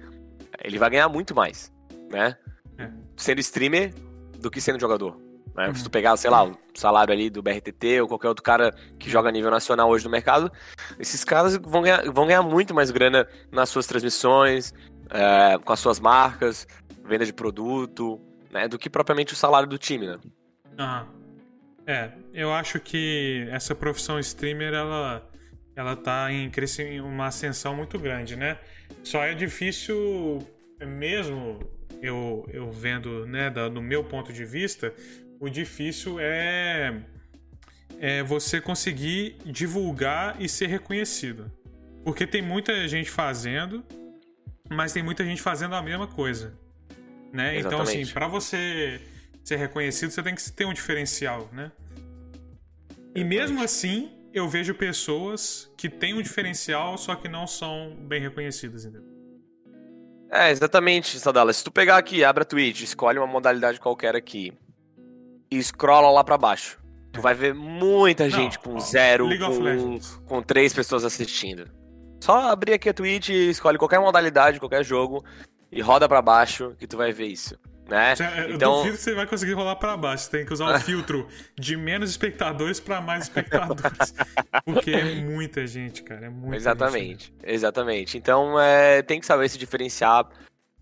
ele 0.64 0.78
vai 0.78 0.90
ganhar 0.90 1.10
muito 1.10 1.34
mais, 1.34 1.72
né? 2.10 2.38
É. 2.78 2.90
Sendo 3.16 3.40
streamer 3.40 3.94
do 4.40 4.50
que 4.50 4.62
sendo 4.62 4.80
jogador. 4.80 5.20
Né? 5.56 5.68
Uhum. 5.68 5.76
Se 5.76 5.84
tu 5.84 5.90
pegar, 5.90 6.16
sei 6.18 6.30
lá, 6.30 6.46
o 6.46 6.58
salário 6.74 7.14
ali 7.14 7.30
do 7.30 7.42
BRTT 7.42 8.02
ou 8.02 8.08
qualquer 8.08 8.30
outro 8.30 8.44
cara 8.44 8.74
que 8.98 9.10
joga 9.10 9.30
a 9.30 9.32
nível 9.32 9.52
nacional 9.52 9.90
hoje 9.90 10.06
no 10.06 10.12
mercado, 10.12 10.52
esses 11.00 11.24
caras 11.24 11.58
vão 11.58 11.82
ganhar, 11.82 12.04
vão 12.12 12.26
ganhar 12.26 12.42
muito 12.42 12.74
mais 12.74 12.92
grana 12.92 13.28
nas 13.52 13.70
suas 13.70 13.86
transmissões, 13.88 14.74
é, 15.10 15.58
com 15.58 15.74
as 15.74 15.80
suas 15.80 16.00
marcas, 16.00 16.68
venda 17.06 17.26
de 17.26 17.34
produto, 17.34 18.20
né, 18.52 18.68
do 18.68 18.78
que 18.78 18.90
propriamente 18.90 19.34
o 19.34 19.36
salário 19.36 19.68
do 19.68 19.78
time, 19.78 20.08
né? 20.08 20.20
Ah, 20.78 21.06
é, 21.86 22.12
eu 22.34 22.54
acho 22.54 22.80
que 22.80 23.48
essa 23.52 23.76
profissão 23.76 24.20
streamer, 24.20 24.74
ela, 24.74 25.28
ela 25.76 25.96
tá 25.96 26.32
em 26.32 26.50
crescimento, 26.50 27.06
uma 27.06 27.28
ascensão 27.28 27.76
muito 27.76 28.00
grande, 28.00 28.36
né? 28.36 28.58
Só 29.04 29.24
é 29.24 29.34
difícil 29.34 30.40
mesmo 30.86 31.60
eu, 32.02 32.48
eu 32.52 32.72
vendo, 32.72 33.26
né, 33.26 33.50
da, 33.50 33.70
no 33.70 33.82
meu 33.82 34.04
ponto 34.04 34.34
de 34.34 34.44
vista, 34.44 34.94
o 35.42 35.50
difícil 35.50 36.20
é, 36.20 37.02
é 38.00 38.22
você 38.22 38.62
conseguir 38.62 39.38
divulgar 39.44 40.40
e 40.40 40.48
ser 40.48 40.68
reconhecido. 40.68 41.52
Porque 42.06 42.28
tem 42.28 42.44
muita 42.44 42.88
gente 42.88 43.10
fazendo, 43.10 43.84
mas 44.70 44.94
tem 44.94 45.02
muita 45.02 45.26
gente 45.26 45.42
fazendo 45.42 45.74
a 45.74 45.82
mesma 45.82 46.08
coisa. 46.08 46.54
Né? 47.34 47.58
Então, 47.58 47.82
assim, 47.82 48.06
para 48.06 48.28
você 48.28 49.02
ser 49.44 49.56
reconhecido, 49.56 50.12
você 50.12 50.22
tem 50.22 50.36
que 50.36 50.52
ter 50.52 50.66
um 50.66 50.74
diferencial, 50.74 51.50
né? 51.52 51.72
E 53.16 53.24
mesmo 53.24 53.64
assim, 53.64 54.12
eu 54.32 54.48
vejo 54.48 54.76
pessoas 54.76 55.72
que 55.76 55.90
têm 55.90 56.14
um 56.14 56.22
diferencial, 56.22 57.00
só 57.00 57.16
que 57.16 57.28
não 57.28 57.48
são 57.48 57.96
bem 58.02 58.22
reconhecidas, 58.22 58.86
entendeu? 58.86 59.10
É, 60.30 60.52
exatamente, 60.52 61.20
Sadala. 61.20 61.52
Se 61.52 61.64
tu 61.64 61.72
pegar 61.72 61.98
aqui, 61.98 62.24
abre 62.24 62.44
a 62.44 62.46
Twitch, 62.46 62.82
escolhe 62.82 63.18
uma 63.18 63.28
modalidade 63.28 63.80
qualquer 63.80 64.16
aqui, 64.16 64.54
e 65.52 65.62
scrolla 65.62 66.10
lá 66.10 66.24
para 66.24 66.38
baixo. 66.38 66.80
Tu 67.12 67.22
vai 67.22 67.34
ver 67.34 67.54
muita 67.54 68.30
gente 68.30 68.58
Não, 68.66 68.74
com 68.74 68.80
zero, 68.80 69.28
com, 69.38 70.00
com 70.26 70.42
três 70.42 70.74
pessoas 70.74 71.04
assistindo. 71.04 71.70
Só 72.22 72.50
abrir 72.50 72.74
aqui 72.74 72.88
a 72.88 72.94
Twitch, 72.94 73.30
escolhe 73.30 73.78
qualquer 73.78 74.00
modalidade, 74.00 74.60
qualquer 74.60 74.86
jogo 74.86 75.24
e 75.70 75.82
roda 75.82 76.08
para 76.08 76.22
baixo 76.22 76.74
que 76.80 76.88
tu 76.88 76.96
vai 76.96 77.12
ver 77.12 77.28
isso. 77.28 77.60
Né? 77.90 78.14
Eu 78.48 78.56
então... 78.56 78.78
duvido 78.78 78.96
que 78.96 79.04
você 79.04 79.14
vai 79.14 79.28
conseguir 79.28 79.52
rolar 79.52 79.76
para 79.76 79.98
baixo. 79.98 80.24
Você 80.24 80.38
tem 80.38 80.46
que 80.46 80.54
usar 80.54 80.74
o 80.74 80.80
filtro 80.80 81.28
de 81.60 81.76
menos 81.76 82.10
espectadores 82.12 82.80
para 82.80 83.02
mais 83.02 83.24
espectadores. 83.24 84.14
porque 84.64 84.92
é 84.92 85.16
muita 85.16 85.68
gente, 85.68 86.02
cara. 86.04 86.28
É 86.28 86.30
muita 86.30 86.56
exatamente, 86.56 87.26
gente. 87.26 87.34
exatamente. 87.44 88.18
Então 88.18 88.58
é, 88.58 89.02
tem 89.02 89.20
que 89.20 89.26
saber 89.26 89.50
se 89.50 89.58
diferenciar, 89.58 90.30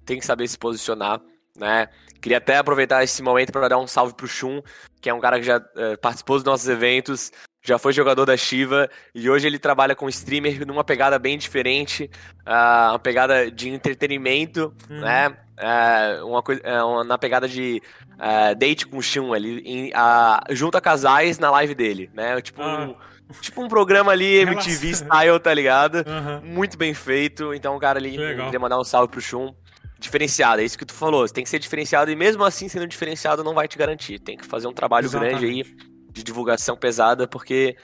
tem 0.06 0.20
que 0.20 0.26
saber 0.26 0.48
se 0.48 0.60
posicionar 0.60 1.20
né? 1.60 1.90
Queria 2.22 2.38
até 2.38 2.58
aproveitar 2.58 3.04
esse 3.04 3.22
momento 3.22 3.52
para 3.52 3.68
dar 3.68 3.78
um 3.78 3.88
salve 3.88 4.14
pro 4.14 4.28
Shun, 4.28 4.62
que 5.02 5.10
é 5.10 5.14
um 5.14 5.20
cara 5.20 5.40
que 5.40 5.46
já 5.46 5.58
uh, 5.58 5.98
participou 6.02 6.36
dos 6.36 6.44
nossos 6.44 6.68
eventos, 6.68 7.32
já 7.62 7.78
foi 7.78 7.94
jogador 7.94 8.26
da 8.26 8.38
Shiva 8.38 8.90
e 9.14 9.30
hoje 9.30 9.48
ele 9.48 9.60
trabalha 9.60 9.96
com 9.96 10.08
streamer 10.10 10.66
numa 10.66 10.84
pegada 10.84 11.20
bem 11.20 11.38
diferente, 11.38 12.10
uh, 12.46 12.92
uma 12.92 13.00
pegada 13.00 13.52
de 13.52 13.70
entretenimento, 13.70 14.74
uhum. 14.90 15.02
né? 15.02 15.30
Uh, 15.30 16.28
uma 16.28 16.42
coisa, 16.42 16.62
uh, 16.62 17.04
na 17.04 17.18
pegada 17.18 17.48
de 17.48 17.82
date 18.58 18.86
com 18.86 18.98
o 18.98 19.02
Shun, 19.02 19.34
ele 19.34 19.92
junta 20.52 20.82
casais 20.82 21.40
na 21.40 21.50
live 21.52 21.74
dele, 21.74 22.10
né? 22.14 22.42
Tipo 22.42 22.62
ah. 22.62 22.86
um, 22.86 22.96
tipo 23.40 23.62
um 23.62 23.70
programa 23.70 24.12
ali 24.12 24.40
MTV 24.40 24.92
style, 24.94 25.40
tá 25.40 25.54
ligado? 25.54 26.04
Uhum. 26.06 26.42
Muito 26.44 26.78
bem 26.78 26.94
feito. 26.94 27.54
Então 27.54 27.78
o 27.78 27.80
cara 27.80 27.98
ali 27.98 28.12
queria 28.12 28.60
mandar 28.60 28.78
um 28.78 28.84
salve 28.84 29.10
pro 29.10 29.22
Shun 29.22 29.54
diferenciado, 30.00 30.62
é 30.62 30.65
isso 30.65 30.77
que 30.77 30.86
tu 30.86 30.94
falou. 30.94 31.27
Você 31.27 31.34
tem 31.34 31.44
que 31.44 31.50
ser 31.50 31.60
diferenciado 31.60 32.10
e 32.10 32.15
mesmo 32.15 32.44
assim 32.44 32.68
sendo 32.70 32.88
diferenciado 32.88 33.44
não 33.44 33.53
vai 33.53 33.68
te 33.68 33.77
garantir. 33.77 34.20
Tem 34.20 34.38
que 34.38 34.46
fazer 34.46 34.68
um 34.68 34.74
trabalho 34.74 35.06
Exatamente. 35.06 35.39
grande 35.39 35.46
aí 35.46 35.63
de 36.12 36.24
divulgação 36.24 36.75
pesada, 36.75 37.27
porque 37.27 37.75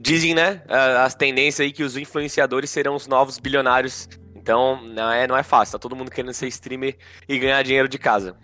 dizem, 0.00 0.34
né, 0.34 0.62
as 1.02 1.14
tendências 1.14 1.64
aí 1.64 1.72
que 1.72 1.82
os 1.82 1.96
influenciadores 1.96 2.70
serão 2.70 2.94
os 2.94 3.06
novos 3.06 3.38
bilionários. 3.38 4.08
Então, 4.34 4.82
não 4.82 5.10
é, 5.10 5.26
não 5.26 5.36
é 5.36 5.42
fácil. 5.42 5.72
Tá 5.72 5.78
todo 5.78 5.96
mundo 5.96 6.10
querendo 6.10 6.32
ser 6.32 6.46
streamer 6.48 6.96
e 7.28 7.38
ganhar 7.38 7.62
dinheiro 7.62 7.88
de 7.88 7.98
casa. 7.98 8.36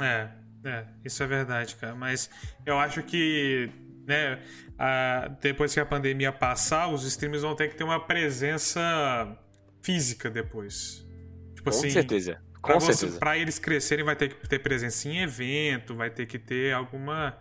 É, 0.00 0.28
é, 0.64 0.84
isso 1.04 1.22
é 1.22 1.26
verdade, 1.26 1.76
cara. 1.76 1.94
Mas 1.94 2.28
eu 2.66 2.78
acho 2.78 3.02
que, 3.02 3.70
né, 4.06 4.42
a, 4.78 5.28
depois 5.40 5.72
que 5.72 5.80
a 5.80 5.86
pandemia 5.86 6.32
passar, 6.32 6.88
os 6.88 7.04
streamers 7.04 7.42
vão 7.42 7.54
ter 7.54 7.68
que 7.68 7.76
ter 7.76 7.84
uma 7.84 8.04
presença 8.04 9.38
física 9.80 10.28
depois. 10.28 11.06
Tipo 11.54 11.70
Com 11.70 11.70
assim, 11.70 11.90
certeza. 11.90 12.40
Com 12.60 12.72
pra, 12.72 12.80
certeza. 12.80 13.18
Pra 13.18 13.38
eles 13.38 13.58
crescerem, 13.58 14.04
vai 14.04 14.16
ter 14.16 14.34
que 14.34 14.48
ter 14.48 14.58
presença 14.58 15.08
em 15.08 15.18
evento, 15.18 15.94
vai 15.94 16.10
ter 16.10 16.26
que 16.26 16.38
ter 16.38 16.74
alguma. 16.74 17.38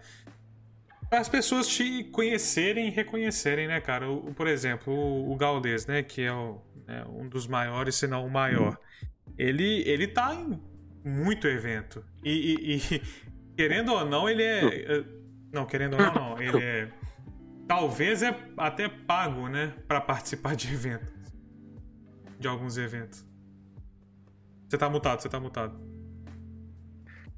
Para 1.09 1.19
as 1.19 1.29
pessoas 1.29 1.67
te 1.67 2.03
conhecerem 2.05 2.87
e 2.87 2.91
reconhecerem, 2.91 3.67
né, 3.67 3.79
cara? 3.79 4.09
O, 4.09 4.33
por 4.33 4.47
exemplo, 4.47 4.93
o, 4.93 5.31
o 5.31 5.35
Gaules, 5.35 5.85
né, 5.85 6.03
que 6.03 6.21
é 6.21 6.33
o, 6.33 6.61
né, 6.85 7.05
um 7.09 7.27
dos 7.27 7.47
maiores, 7.47 7.95
se 7.95 8.07
não 8.07 8.25
o 8.25 8.29
maior. 8.29 8.77
Ele, 9.37 9.83
ele 9.87 10.07
tá 10.07 10.33
em 10.33 10.61
muito 11.03 11.47
evento. 11.47 12.03
E, 12.23 12.31
e, 12.31 12.95
e 12.95 13.01
querendo 13.55 13.93
ou 13.93 14.05
não, 14.05 14.29
ele 14.29 14.43
é. 14.43 14.65
é 14.65 15.03
não, 15.51 15.65
querendo 15.65 15.93
ou 15.93 15.99
não, 15.99 16.13
não. 16.13 16.41
Ele 16.41 16.63
é. 16.63 16.89
Talvez 17.67 18.21
é 18.21 18.37
até 18.57 18.87
pago, 18.87 19.49
né? 19.49 19.73
para 19.87 19.99
participar 19.99 20.55
de 20.55 20.71
eventos. 20.73 21.13
De 22.39 22.47
alguns 22.47 22.77
eventos. 22.77 23.26
Você 24.67 24.77
tá 24.77 24.89
mutado, 24.89 25.21
você 25.21 25.29
tá 25.29 25.39
mutado. 25.39 25.79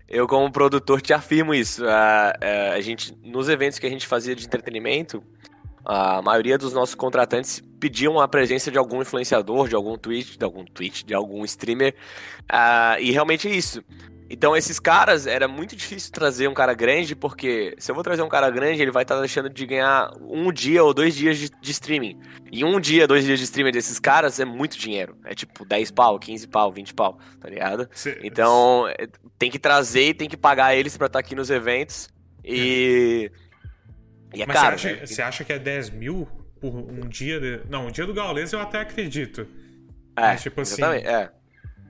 Eu, 0.08 0.28
como 0.28 0.52
produtor, 0.52 1.02
te 1.02 1.14
afirmo 1.14 1.54
isso. 1.54 1.86
A, 1.86 2.34
a, 2.42 2.74
a, 2.74 2.82
gente, 2.82 3.16
nos 3.24 3.48
eventos 3.48 3.78
que 3.78 3.86
a 3.86 3.90
gente 3.90 4.08
fazia 4.08 4.36
de 4.36 4.44
entretenimento, 4.44 5.24
a 5.86 6.22
maioria 6.22 6.58
dos 6.58 6.74
nossos 6.74 6.96
contratantes 6.96 7.62
pediam 7.80 8.20
a 8.20 8.28
presença 8.28 8.70
de 8.70 8.78
algum 8.78 9.02
influenciador, 9.02 9.68
de 9.68 9.76
algum 9.76 9.98
tweet, 9.98 10.38
de 10.38 10.44
algum 10.44 10.66
tweet, 10.66 11.06
de 11.06 11.14
algum 11.14 11.44
streamer. 11.46 11.96
Uh, 12.52 13.00
e 13.00 13.12
realmente 13.12 13.48
é 13.48 13.52
isso. 13.52 13.84
Então, 14.32 14.56
esses 14.56 14.80
caras, 14.80 15.26
era 15.26 15.48
muito 15.48 15.76
difícil 15.76 16.12
trazer 16.12 16.48
um 16.48 16.54
cara 16.54 16.76
grande, 16.76 17.16
porque 17.16 17.74
se 17.80 17.90
eu 17.90 17.96
vou 17.96 18.04
trazer 18.04 18.22
um 18.22 18.30
cara 18.30 18.48
grande, 18.52 18.80
ele 18.80 18.92
vai 18.92 19.02
estar 19.02 19.16
tá 19.16 19.22
deixando 19.22 19.50
de 19.50 19.66
ganhar 19.66 20.12
um 20.22 20.52
dia 20.52 20.84
ou 20.84 20.94
dois 20.94 21.16
dias 21.16 21.36
de, 21.36 21.50
de, 21.50 21.72
streaming. 21.72 22.20
E 22.52 22.64
um 22.64 22.80
dia, 22.80 23.08
dois 23.08 23.26
dias 23.26 23.40
de 23.40 23.46
streaming 23.46 23.72
desses 23.72 23.98
caras 23.98 24.40
é 24.40 24.46
muito 24.46 24.78
dinheiro. 24.78 25.18
É 25.26 25.34
tipo 25.34 25.66
10 25.66 25.90
pau, 25.92 26.20
15 26.20 26.48
pau, 26.48 26.72
20 26.72 26.94
pau, 26.94 27.18
tá 27.40 27.50
ligado? 27.50 27.90
Então, 28.22 28.88
é, 28.88 29.08
tem 29.40 29.50
que 29.50 29.58
trazer 29.58 30.10
e 30.10 30.14
tem 30.14 30.30
que 30.30 30.38
pagar 30.38 30.76
eles 30.76 30.96
para 30.96 31.08
estar 31.08 31.20
tá 31.20 31.26
aqui 31.26 31.34
nos 31.34 31.50
eventos. 31.50 32.08
E. 32.46 33.32
É. 33.34 33.50
E 34.32 34.44
é 34.44 34.46
Mas 34.46 34.56
caro. 34.56 34.78
Você 34.78 34.88
acha, 34.88 35.00
né? 35.00 35.06
você 35.08 35.22
acha, 35.24 35.44
que 35.44 35.54
é 35.54 35.58
10 35.58 35.90
mil 35.90 36.28
por 36.60 36.74
um 36.74 37.08
dia? 37.08 37.40
De... 37.40 37.62
Não, 37.70 37.88
um 37.88 37.92
dia 37.92 38.06
do 38.06 38.14
Gaules 38.14 38.52
eu 38.54 38.60
até 38.60 38.82
acredito. 38.82 39.48
É, 40.16 40.22
Mas, 40.22 40.42
tipo 40.42 40.62
assim. 40.62 40.84
É. 40.84 41.32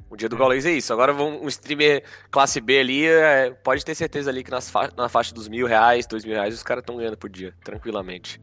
O 0.10 0.16
dia 0.16 0.28
do 0.28 0.36
Gaules 0.36 0.66
é 0.66 0.72
isso. 0.72 0.92
Agora 0.92 1.14
um 1.14 1.48
streamer 1.48 2.04
classe 2.32 2.60
B 2.60 2.80
ali, 2.80 3.06
é, 3.06 3.52
pode 3.52 3.86
ter 3.86 3.94
certeza 3.94 4.32
ali 4.32 4.44
que 4.44 4.50
nas 4.50 4.70
fa 4.70 4.92
na 4.98 5.08
faixa 5.08 5.34
dos 5.34 5.48
mil 5.48 5.68
reais, 5.68 6.08
dois 6.08 6.26
mil 6.26 6.34
reais, 6.34 6.54
os 6.56 6.64
caras 6.64 6.82
estão 6.82 6.98
ganhando 6.98 7.18
por 7.18 7.30
dia, 7.30 7.54
tranquilamente. 7.64 8.42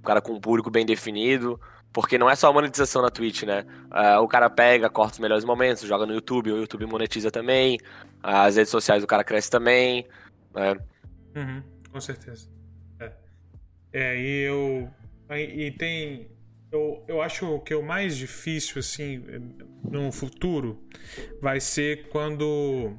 O 0.00 0.02
cara 0.02 0.20
com 0.20 0.32
um 0.32 0.40
público 0.40 0.70
bem 0.70 0.84
definido, 0.84 1.58
porque 1.92 2.18
não 2.18 2.28
é 2.28 2.34
só 2.34 2.48
a 2.48 2.52
monetização 2.52 3.00
na 3.00 3.10
Twitch, 3.10 3.44
né? 3.44 3.64
Uh, 3.86 4.20
o 4.20 4.26
cara 4.26 4.50
pega, 4.50 4.90
corta 4.90 5.14
os 5.14 5.18
melhores 5.20 5.44
momentos, 5.44 5.86
joga 5.86 6.04
no 6.04 6.12
YouTube, 6.12 6.50
o 6.50 6.58
YouTube 6.58 6.84
monetiza 6.86 7.30
também, 7.30 7.78
as 8.20 8.56
redes 8.56 8.70
sociais 8.70 9.00
do 9.00 9.06
cara 9.06 9.22
cresce 9.22 9.48
também, 9.48 10.04
né? 10.52 10.76
Uhum, 11.36 11.62
com 11.92 12.00
certeza. 12.00 12.48
É, 12.98 13.12
é 13.92 14.20
e 14.20 14.40
eu... 14.40 14.90
E 15.30 15.70
tem 15.72 16.34
eu, 16.74 17.04
eu 17.06 17.22
acho 17.22 17.60
que 17.60 17.74
o 17.74 17.82
mais 17.82 18.16
difícil, 18.16 18.80
assim, 18.80 19.22
no 19.88 20.10
futuro, 20.10 20.82
vai 21.40 21.60
ser 21.60 22.08
quando. 22.08 22.98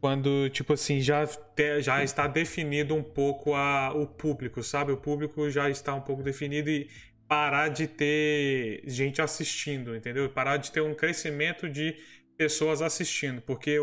Quando, 0.00 0.48
tipo 0.50 0.72
assim, 0.72 1.00
já, 1.00 1.26
te, 1.26 1.82
já 1.82 2.02
está 2.02 2.26
definido 2.26 2.94
um 2.94 3.02
pouco 3.02 3.54
a, 3.54 3.92
o 3.92 4.06
público, 4.06 4.62
sabe? 4.62 4.92
O 4.92 4.96
público 4.96 5.50
já 5.50 5.68
está 5.68 5.94
um 5.94 6.00
pouco 6.00 6.22
definido 6.22 6.70
e 6.70 6.88
parar 7.26 7.68
de 7.68 7.86
ter 7.88 8.82
gente 8.86 9.20
assistindo, 9.20 9.96
entendeu? 9.96 10.28
Parar 10.30 10.58
de 10.58 10.70
ter 10.70 10.80
um 10.80 10.94
crescimento 10.94 11.68
de 11.68 11.96
pessoas 12.36 12.82
assistindo, 12.82 13.42
porque 13.42 13.78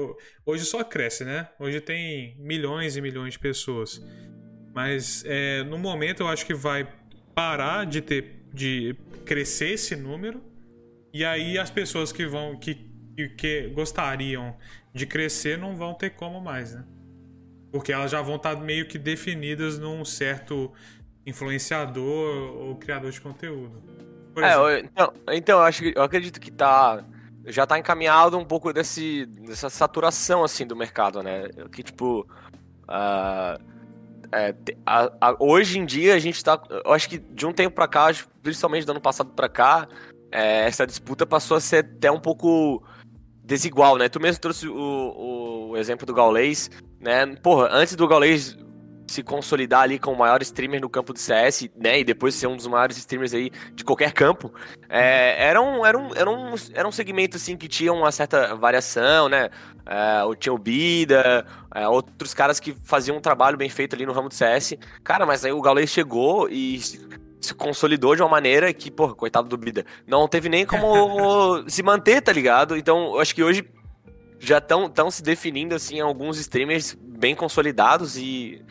hoje 0.45 0.65
só 0.65 0.83
cresce, 0.83 1.25
né? 1.25 1.49
Hoje 1.59 1.81
tem 1.81 2.37
milhões 2.39 2.95
e 2.95 3.01
milhões 3.01 3.33
de 3.33 3.39
pessoas. 3.39 4.01
Mas 4.73 5.23
é, 5.25 5.63
no 5.63 5.77
momento 5.77 6.23
eu 6.23 6.27
acho 6.27 6.45
que 6.45 6.53
vai 6.53 6.87
parar 7.35 7.85
de 7.85 8.01
ter 8.01 8.43
de 8.53 8.95
crescer 9.25 9.69
esse 9.69 9.95
número 9.95 10.41
e 11.11 11.25
aí 11.25 11.57
as 11.57 11.71
pessoas 11.71 12.11
que 12.11 12.25
vão 12.25 12.55
que, 12.57 12.75
que 13.37 13.67
gostariam 13.69 14.55
de 14.93 15.05
crescer 15.05 15.57
não 15.57 15.75
vão 15.75 15.93
ter 15.93 16.11
como 16.11 16.39
mais, 16.39 16.73
né? 16.73 16.83
Porque 17.71 17.91
elas 17.91 18.11
já 18.11 18.21
vão 18.21 18.35
estar 18.35 18.55
meio 18.55 18.87
que 18.87 18.99
definidas 18.99 19.79
num 19.79 20.05
certo 20.05 20.71
influenciador 21.25 22.55
ou 22.57 22.75
criador 22.75 23.11
de 23.11 23.19
conteúdo. 23.19 23.81
É, 24.37 24.55
eu, 24.55 24.77
então, 24.77 25.13
então 25.31 25.59
eu 25.59 25.65
acho 25.65 25.83
eu 25.85 26.03
acredito 26.03 26.39
que 26.39 26.51
tá 26.51 27.03
já 27.45 27.65
tá 27.65 27.77
encaminhado 27.77 28.37
um 28.37 28.45
pouco 28.45 28.71
desse 28.71 29.25
dessa 29.25 29.69
saturação 29.69 30.43
assim 30.43 30.65
do 30.65 30.75
mercado, 30.75 31.21
né? 31.21 31.49
Que 31.71 31.83
tipo 31.83 32.27
uh, 32.83 33.72
é, 34.33 34.55
a, 34.85 35.11
a, 35.21 35.35
hoje 35.39 35.77
em 35.77 35.85
dia 35.85 36.15
a 36.15 36.19
gente 36.19 36.43
tá. 36.43 36.61
Eu 36.83 36.91
acho 36.91 37.07
que 37.07 37.19
de 37.19 37.45
um 37.45 37.53
tempo 37.53 37.75
pra 37.75 37.87
cá, 37.87 38.11
principalmente 38.41 38.85
do 38.85 38.91
ano 38.91 39.01
passado 39.01 39.29
pra 39.31 39.47
cá, 39.47 39.87
é, 40.31 40.65
essa 40.65 40.87
disputa 40.87 41.25
passou 41.25 41.55
a 41.55 41.61
ser 41.61 41.85
até 41.85 42.11
um 42.11 42.19
pouco 42.19 42.83
desigual, 43.43 43.97
né? 43.97 44.09
Tu 44.09 44.19
mesmo 44.19 44.41
trouxe 44.41 44.67
o, 44.67 45.69
o 45.69 45.77
exemplo 45.77 46.05
do 46.05 46.13
Gaulês, 46.13 46.71
né? 46.99 47.27
Porra, 47.35 47.69
antes 47.71 47.95
do 47.95 48.07
Gaulês 48.07 48.57
se 49.07 49.21
consolidar 49.21 49.81
ali 49.81 49.99
como 49.99 50.15
o 50.15 50.19
maior 50.19 50.41
streamer 50.41 50.81
no 50.81 50.89
campo 50.89 51.13
do 51.13 51.19
CS, 51.19 51.69
né? 51.75 51.99
E 51.99 52.03
depois 52.03 52.35
ser 52.35 52.47
um 52.47 52.55
dos 52.55 52.67
maiores 52.67 52.97
streamers 52.97 53.33
aí 53.33 53.51
de 53.73 53.83
qualquer 53.83 54.11
campo. 54.11 54.53
É, 54.89 55.47
era, 55.47 55.61
um, 55.61 55.85
era, 55.85 55.97
um, 55.97 56.15
era, 56.15 56.29
um, 56.29 56.55
era 56.73 56.87
um 56.87 56.91
segmento 56.91 57.37
assim 57.37 57.57
que 57.57 57.67
tinha 57.67 57.91
uma 57.91 58.11
certa 58.11 58.55
variação, 58.55 59.29
né? 59.29 59.49
É, 59.85 60.35
tinha 60.39 60.53
o 60.53 60.57
Bida, 60.57 61.45
é, 61.73 61.87
outros 61.87 62.33
caras 62.33 62.59
que 62.59 62.75
faziam 62.83 63.17
um 63.17 63.21
trabalho 63.21 63.57
bem 63.57 63.69
feito 63.69 63.95
ali 63.95 64.05
no 64.05 64.13
ramo 64.13 64.29
do 64.29 64.33
CS. 64.33 64.75
Cara, 65.03 65.25
mas 65.25 65.43
aí 65.43 65.51
o 65.51 65.61
Gaules 65.61 65.89
chegou 65.89 66.49
e 66.49 66.79
se 66.79 67.53
consolidou 67.53 68.15
de 68.15 68.21
uma 68.21 68.29
maneira 68.29 68.73
que, 68.73 68.89
pô, 68.89 69.13
coitado 69.13 69.49
do 69.49 69.57
Bida, 69.57 69.85
não 70.07 70.27
teve 70.27 70.47
nem 70.47 70.65
como 70.65 71.63
se 71.67 71.83
manter, 71.83 72.21
tá 72.21 72.31
ligado? 72.31 72.77
Então, 72.77 73.15
eu 73.15 73.19
acho 73.19 73.35
que 73.35 73.43
hoje 73.43 73.65
já 74.39 74.57
estão 74.57 75.11
se 75.11 75.21
definindo, 75.23 75.75
assim, 75.75 75.99
alguns 75.99 76.37
streamers 76.37 76.97
bem 76.99 77.35
consolidados 77.35 78.17
e 78.17 78.61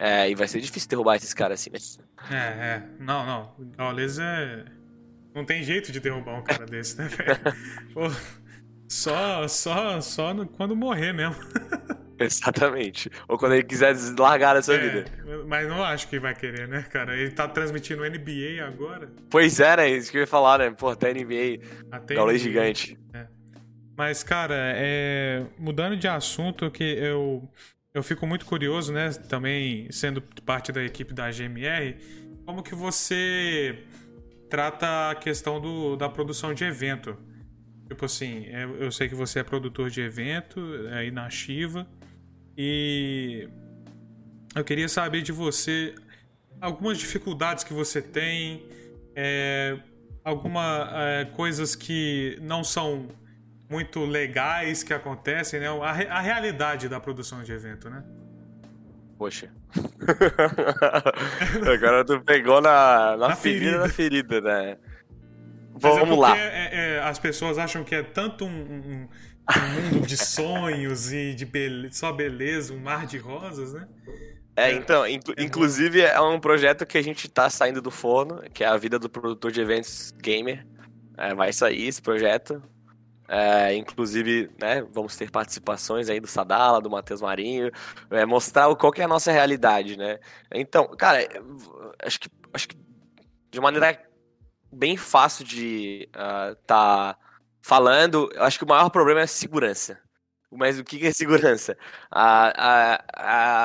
é, 0.00 0.30
e 0.30 0.34
vai 0.34 0.48
ser 0.48 0.60
difícil 0.60 0.88
derrubar 0.88 1.16
esses 1.16 1.34
caras 1.34 1.60
assim, 1.60 1.70
né? 1.70 2.06
É, 2.30 2.36
é. 2.36 2.82
Não, 2.98 3.26
não. 3.26 3.54
O 3.58 3.64
Gaules 3.76 4.18
é. 4.18 4.64
Não 5.34 5.44
tem 5.44 5.62
jeito 5.62 5.92
de 5.92 6.00
derrubar 6.00 6.38
um 6.38 6.42
cara 6.42 6.64
desse, 6.64 6.96
né, 6.98 7.06
velho? 7.08 8.16
Só, 8.88 9.46
só, 9.46 10.00
só 10.00 10.34
no... 10.34 10.48
quando 10.48 10.74
morrer 10.74 11.12
mesmo. 11.12 11.36
Exatamente. 12.18 13.08
Ou 13.28 13.38
quando 13.38 13.52
ele 13.52 13.62
quiser 13.62 13.94
largar 14.18 14.56
a 14.56 14.62
sua 14.62 14.74
é, 14.74 14.78
vida. 14.78 15.04
Mas 15.46 15.68
não 15.68 15.84
acho 15.84 16.08
que 16.08 16.18
vai 16.18 16.34
querer, 16.34 16.66
né, 16.66 16.82
cara? 16.90 17.16
Ele 17.16 17.30
tá 17.30 17.46
transmitindo 17.46 18.02
NBA 18.02 18.66
agora. 18.66 19.08
Pois 19.30 19.60
é, 19.60 19.76
né? 19.76 19.90
Isso 19.90 20.10
que 20.10 20.16
eu 20.16 20.22
ia 20.22 20.26
falar, 20.26 20.58
né? 20.58 20.70
Pô, 20.72 20.88
até 20.88 21.14
NBA. 21.14 21.64
Até 21.88 22.16
Gaules 22.16 22.42
gigante. 22.42 22.98
É. 23.14 23.26
Mas, 23.96 24.24
cara, 24.24 24.56
é... 24.58 25.46
mudando 25.56 25.96
de 25.96 26.08
assunto, 26.08 26.68
que 26.68 26.82
eu 26.82 27.48
eu 27.92 28.02
fico 28.02 28.26
muito 28.26 28.46
curioso, 28.46 28.92
né, 28.92 29.10
também 29.28 29.90
sendo 29.90 30.22
parte 30.44 30.70
da 30.70 30.82
equipe 30.82 31.12
da 31.12 31.30
GMR, 31.30 31.96
como 32.46 32.62
que 32.62 32.74
você 32.74 33.84
trata 34.48 35.10
a 35.10 35.14
questão 35.14 35.60
do, 35.60 35.96
da 35.96 36.08
produção 36.08 36.54
de 36.54 36.64
evento. 36.64 37.16
Tipo 37.88 38.04
assim, 38.04 38.46
é, 38.46 38.64
eu 38.64 38.92
sei 38.92 39.08
que 39.08 39.14
você 39.14 39.40
é 39.40 39.42
produtor 39.42 39.90
de 39.90 40.00
evento 40.00 40.60
é, 40.88 40.98
aí 40.98 41.10
na 41.10 41.28
Shiva 41.28 41.86
e 42.56 43.48
eu 44.54 44.64
queria 44.64 44.88
saber 44.88 45.22
de 45.22 45.32
você 45.32 45.94
algumas 46.60 46.98
dificuldades 46.98 47.64
que 47.64 47.72
você 47.72 48.00
tem, 48.00 48.66
é, 49.16 49.76
algumas 50.22 50.88
é, 50.92 51.24
coisas 51.24 51.74
que 51.74 52.38
não 52.40 52.62
são 52.62 53.08
muito 53.70 54.04
legais 54.04 54.82
que 54.82 54.92
acontecem, 54.92 55.60
né? 55.60 55.68
A, 55.68 56.16
a 56.16 56.20
realidade 56.20 56.88
da 56.88 56.98
produção 56.98 57.42
de 57.42 57.52
evento, 57.52 57.88
né? 57.88 58.02
Poxa. 59.16 59.50
Agora 61.72 62.04
tu 62.04 62.20
pegou 62.22 62.60
na, 62.60 63.16
na, 63.16 63.28
na 63.28 63.36
ferida, 63.36 63.70
ferida, 63.70 63.78
da 63.78 63.88
ferida, 63.88 64.40
né? 64.40 64.76
Mas 65.74 65.84
é 65.84 66.00
Vamos 66.00 66.16
é 66.16 66.20
lá. 66.20 66.36
É, 66.36 66.70
é, 66.72 67.00
as 67.00 67.18
pessoas 67.18 67.58
acham 67.58 67.84
que 67.84 67.94
é 67.94 68.02
tanto 68.02 68.44
um, 68.44 68.48
um, 68.48 69.08
um 69.08 69.92
mundo 69.92 70.06
de 70.06 70.16
sonhos 70.16 71.12
e 71.12 71.34
de 71.34 71.44
be 71.44 71.88
só 71.92 72.12
beleza, 72.12 72.72
um 72.72 72.80
mar 72.80 73.06
de 73.06 73.18
rosas, 73.18 73.72
né? 73.72 73.86
É, 74.56 74.72
então, 74.72 75.06
inclu 75.06 75.34
é 75.36 75.42
inclusive 75.42 76.00
é 76.00 76.20
um 76.20 76.40
projeto 76.40 76.84
que 76.84 76.98
a 76.98 77.02
gente 77.02 77.28
tá 77.28 77.48
saindo 77.48 77.80
do 77.80 77.90
forno, 77.90 78.42
que 78.52 78.64
é 78.64 78.66
a 78.66 78.76
vida 78.76 78.98
do 78.98 79.08
produtor 79.08 79.52
de 79.52 79.60
eventos 79.60 80.12
gamer. 80.18 80.66
É, 81.16 81.34
vai 81.34 81.52
sair 81.52 81.86
esse 81.86 82.02
projeto. 82.02 82.62
É, 83.32 83.76
inclusive, 83.76 84.50
né, 84.60 84.82
vamos 84.90 85.16
ter 85.16 85.30
participações 85.30 86.10
aí 86.10 86.18
do 86.18 86.26
Sadala, 86.26 86.80
do 86.80 86.90
Matheus 86.90 87.22
Marinho, 87.22 87.70
é, 88.10 88.26
mostrar 88.26 88.74
qual 88.74 88.90
que 88.90 89.00
é 89.00 89.04
a 89.04 89.08
nossa 89.08 89.30
realidade, 89.30 89.96
né? 89.96 90.18
Então, 90.52 90.88
cara, 90.98 91.18
acho 92.04 92.18
que, 92.18 92.28
acho 92.52 92.66
que 92.66 92.76
de 93.48 93.60
maneira 93.60 94.02
bem 94.72 94.96
fácil 94.96 95.44
de 95.44 96.08
estar 96.08 96.52
uh, 96.52 96.56
tá 96.66 97.16
falando, 97.60 98.28
acho 98.38 98.58
que 98.58 98.64
o 98.64 98.68
maior 98.68 98.90
problema 98.90 99.20
é 99.20 99.24
a 99.24 99.28
segurança. 99.28 100.00
Mas 100.50 100.80
o 100.80 100.84
que 100.84 101.06
é 101.06 101.12
segurança? 101.12 101.78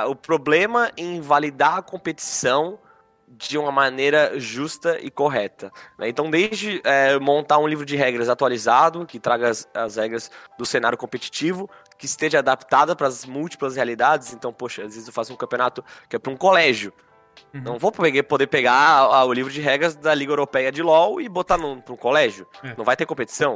O 0.08 0.16
problema 0.16 0.92
em 0.96 1.20
validar 1.22 1.80
a 1.80 1.82
competição 1.82 2.80
de 3.28 3.58
uma 3.58 3.72
maneira 3.72 4.40
justa 4.40 5.00
e 5.02 5.10
correta. 5.10 5.72
Né? 5.98 6.10
Então, 6.10 6.30
desde 6.30 6.82
é, 6.84 7.18
montar 7.20 7.58
um 7.58 7.68
livro 7.68 7.86
de 7.86 7.96
regras 7.96 8.30
atualizado, 8.30 9.06
que 9.06 9.20
traga 9.20 9.50
as, 9.50 9.68
as 9.74 9.96
regras 9.96 10.32
do 10.58 10.66
cenário 10.66 10.98
competitivo, 10.98 11.70
que 11.98 12.06
esteja 12.06 12.40
adaptada 12.40 12.96
para 12.96 13.08
as 13.08 13.26
múltiplas 13.26 13.76
realidades. 13.76 14.34
Então, 14.34 14.54
poxa, 14.54 14.84
às 14.84 14.94
vezes 14.94 15.08
eu 15.08 15.14
faço 15.14 15.34
um 15.34 15.38
campeonato 15.38 15.84
que 16.10 16.16
é 16.16 16.20
para 16.20 16.32
um 16.32 16.38
colégio. 16.38 16.94
Uhum. 17.54 17.62
Não 17.62 17.80
vou 17.80 17.92
poder 17.92 18.48
pegar 18.48 19.00
a, 19.00 19.26
o 19.26 19.34
livro 19.34 19.52
de 19.52 19.60
regras 19.60 19.96
da 19.96 20.14
Liga 20.14 20.32
Europeia 20.32 20.72
de 20.72 20.82
LoL 20.82 21.20
e 21.20 21.28
botar 21.28 21.58
para 21.58 21.68
um 21.68 21.98
colégio. 21.98 22.48
É. 22.64 22.74
Não 22.78 22.86
vai 22.86 22.96
ter 22.96 23.06
competição. 23.06 23.56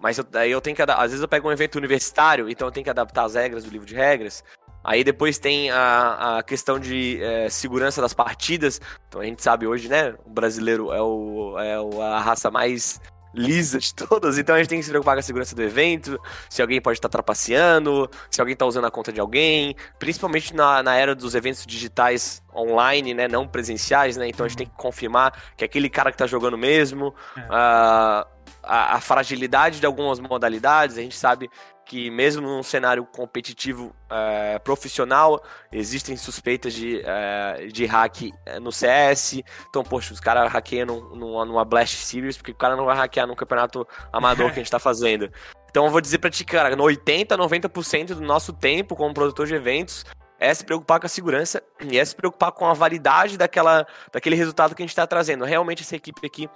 Mas 0.00 0.18
eu, 0.18 0.24
daí 0.24 0.50
eu 0.50 0.60
tenho 0.60 0.76
que. 0.76 0.82
Às 0.82 1.10
vezes 1.10 1.20
eu 1.20 1.28
pego 1.28 1.48
um 1.48 1.52
evento 1.52 1.76
universitário, 1.76 2.48
então 2.48 2.68
eu 2.68 2.72
tenho 2.72 2.84
que 2.84 2.90
adaptar 2.90 3.24
as 3.24 3.34
regras 3.34 3.64
do 3.64 3.70
livro 3.70 3.86
de 3.86 3.94
regras. 3.94 4.44
Aí 4.88 5.04
depois 5.04 5.36
tem 5.36 5.70
a, 5.70 6.38
a 6.38 6.42
questão 6.42 6.80
de 6.80 7.22
é, 7.22 7.50
segurança 7.50 8.00
das 8.00 8.14
partidas. 8.14 8.80
Então 9.06 9.20
a 9.20 9.24
gente 9.24 9.42
sabe 9.42 9.66
hoje, 9.66 9.86
né? 9.86 10.14
O 10.24 10.30
brasileiro 10.30 10.90
é, 10.90 11.02
o, 11.02 11.58
é 11.58 11.74
a 12.06 12.18
raça 12.18 12.50
mais 12.50 12.98
lisa 13.34 13.78
de 13.78 13.92
todas, 13.94 14.38
então 14.38 14.54
a 14.54 14.58
gente 14.58 14.70
tem 14.70 14.78
que 14.78 14.84
se 14.86 14.90
preocupar 14.90 15.14
com 15.14 15.20
a 15.20 15.22
segurança 15.22 15.54
do 15.54 15.62
evento, 15.62 16.18
se 16.48 16.62
alguém 16.62 16.80
pode 16.80 16.96
estar 16.96 17.10
trapaceando, 17.10 18.10
se 18.30 18.40
alguém 18.40 18.54
está 18.54 18.64
usando 18.64 18.86
a 18.86 18.90
conta 18.90 19.12
de 19.12 19.20
alguém, 19.20 19.76
principalmente 19.98 20.56
na, 20.56 20.82
na 20.82 20.96
era 20.96 21.14
dos 21.14 21.34
eventos 21.34 21.66
digitais 21.66 22.42
online, 22.58 23.14
né, 23.14 23.28
não 23.28 23.46
presenciais, 23.46 24.16
né, 24.16 24.28
então 24.28 24.44
a 24.44 24.48
gente 24.48 24.58
tem 24.58 24.66
que 24.66 24.76
confirmar 24.76 25.32
que 25.56 25.64
é 25.64 25.66
aquele 25.66 25.88
cara 25.88 26.10
que 26.10 26.16
está 26.16 26.26
jogando 26.26 26.58
mesmo, 26.58 27.14
é. 27.36 27.40
uh, 27.40 28.38
a, 28.62 28.96
a, 28.96 29.00
fragilidade 29.00 29.80
de 29.80 29.86
algumas 29.86 30.20
modalidades, 30.20 30.98
a 30.98 31.00
gente 31.00 31.16
sabe 31.16 31.48
que 31.88 32.10
mesmo 32.10 32.42
num 32.42 32.62
cenário 32.62 33.02
competitivo 33.06 33.94
é, 34.10 34.58
profissional, 34.58 35.42
existem 35.72 36.18
suspeitas 36.18 36.74
de, 36.74 37.00
é, 37.02 37.66
de 37.72 37.86
hack 37.86 38.30
é, 38.44 38.60
no 38.60 38.70
CS. 38.70 39.40
Então, 39.70 39.82
poxa, 39.82 40.12
os 40.12 40.20
caras 40.20 40.52
hackeiam 40.52 40.84
numa, 40.86 41.46
numa 41.46 41.64
Blast 41.64 41.96
Series, 41.96 42.36
porque 42.36 42.52
o 42.52 42.54
cara 42.54 42.76
não 42.76 42.84
vai 42.84 42.94
hackear 42.94 43.26
num 43.26 43.34
campeonato 43.34 43.88
amador 44.12 44.48
que 44.52 44.60
a 44.60 44.62
gente 44.62 44.70
tá 44.70 44.78
fazendo. 44.78 45.32
Então 45.70 45.86
eu 45.86 45.90
vou 45.90 46.00
dizer 46.00 46.18
pra 46.18 46.30
ti, 46.30 46.44
cara, 46.44 46.76
no 46.76 46.82
80, 46.84 47.36
90% 47.38 48.08
do 48.08 48.20
nosso 48.20 48.52
tempo 48.52 48.94
como 48.94 49.14
produtor 49.14 49.46
de 49.46 49.54
eventos 49.54 50.04
é 50.38 50.52
se 50.54 50.64
preocupar 50.64 51.00
com 51.00 51.06
a 51.06 51.08
segurança 51.08 51.62
e 51.80 51.98
é 51.98 52.04
se 52.04 52.14
preocupar 52.14 52.52
com 52.52 52.66
a 52.66 52.74
validade 52.74 53.36
daquela, 53.36 53.86
daquele 54.12 54.36
resultado 54.36 54.74
que 54.74 54.82
a 54.82 54.86
gente 54.86 54.94
tá 54.94 55.06
trazendo. 55.06 55.44
Realmente 55.44 55.82
essa 55.82 55.96
equipe 55.96 56.26
aqui 56.26 56.48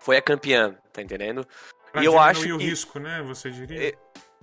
foi 0.00 0.16
a 0.16 0.22
campeã, 0.22 0.76
tá 0.92 1.02
entendendo? 1.02 1.46
Pra 1.92 2.02
e 2.02 2.04
eu 2.04 2.18
acho 2.18 2.54
o 2.54 2.58
que... 2.58 2.64
risco, 2.64 2.98
né, 2.98 3.22
você 3.22 3.50
diria? 3.50 3.88
É, 3.88 3.94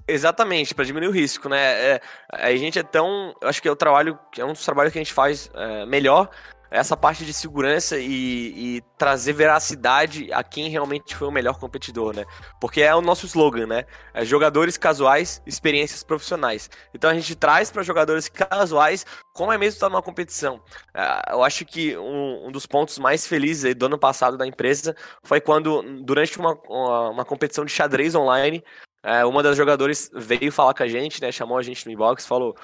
Exatamente, 0.05 0.75
para 0.75 0.83
diminuir 0.83 1.07
o 1.07 1.11
risco, 1.11 1.47
né? 1.47 1.93
É, 1.93 2.01
a 2.29 2.53
gente 2.57 2.77
é 2.77 2.83
tão. 2.83 3.33
Acho 3.41 3.61
que 3.61 3.69
é 3.69 3.71
o 3.71 3.75
trabalho, 3.75 4.19
é 4.37 4.43
um 4.43 4.51
dos 4.51 4.65
trabalhos 4.65 4.91
que 4.91 4.99
a 4.99 5.01
gente 5.03 5.13
faz 5.13 5.49
é, 5.53 5.85
melhor, 5.85 6.29
essa 6.73 6.97
parte 6.97 7.23
de 7.23 7.31
segurança 7.31 7.99
e, 7.99 8.77
e, 8.77 8.83
trazer 8.97 9.33
veracidade 9.33 10.33
a 10.33 10.43
quem 10.43 10.69
realmente 10.69 11.15
foi 11.15 11.27
o 11.27 11.31
melhor 11.31 11.59
competidor, 11.59 12.15
né? 12.15 12.25
Porque 12.59 12.81
é 12.81 12.95
o 12.95 13.01
nosso 13.01 13.27
slogan, 13.27 13.67
né? 13.67 13.86
É 14.12 14.25
jogadores 14.25 14.75
casuais, 14.75 15.39
experiências 15.45 16.03
profissionais. 16.03 16.71
Então 16.91 17.12
a 17.12 17.13
gente 17.13 17.36
traz 17.36 17.69
para 17.69 17.83
jogadores 17.83 18.27
casuais 18.27 19.05
como 19.36 19.51
é 19.51 19.57
mesmo 19.57 19.75
estar 19.75 19.88
numa 19.88 20.01
competição. 20.01 20.59
É, 20.95 21.33
eu 21.33 21.43
acho 21.43 21.63
que 21.63 21.95
um, 21.95 22.47
um, 22.47 22.51
dos 22.51 22.65
pontos 22.65 22.97
mais 22.97 23.27
felizes 23.27 23.75
do 23.75 23.86
ano 23.86 23.99
passado 23.99 24.36
da 24.36 24.47
empresa 24.47 24.95
foi 25.23 25.39
quando, 25.39 25.83
durante 26.03 26.39
uma, 26.39 26.57
uma, 26.67 27.09
uma 27.12 27.25
competição 27.25 27.63
de 27.63 27.71
xadrez 27.71 28.15
online, 28.15 28.63
é, 29.03 29.23
uma 29.25 29.43
das 29.43 29.55
jogadores 29.55 30.09
veio 30.15 30.51
falar 30.51 30.73
com 30.73 30.81
a 30.81 30.88
gente, 30.88 31.21
né? 31.21 31.31
Chamou 31.31 31.57
a 31.57 31.62
gente 31.62 31.86
no 31.86 31.91
inbox, 31.91 32.25
falou: 32.25 32.55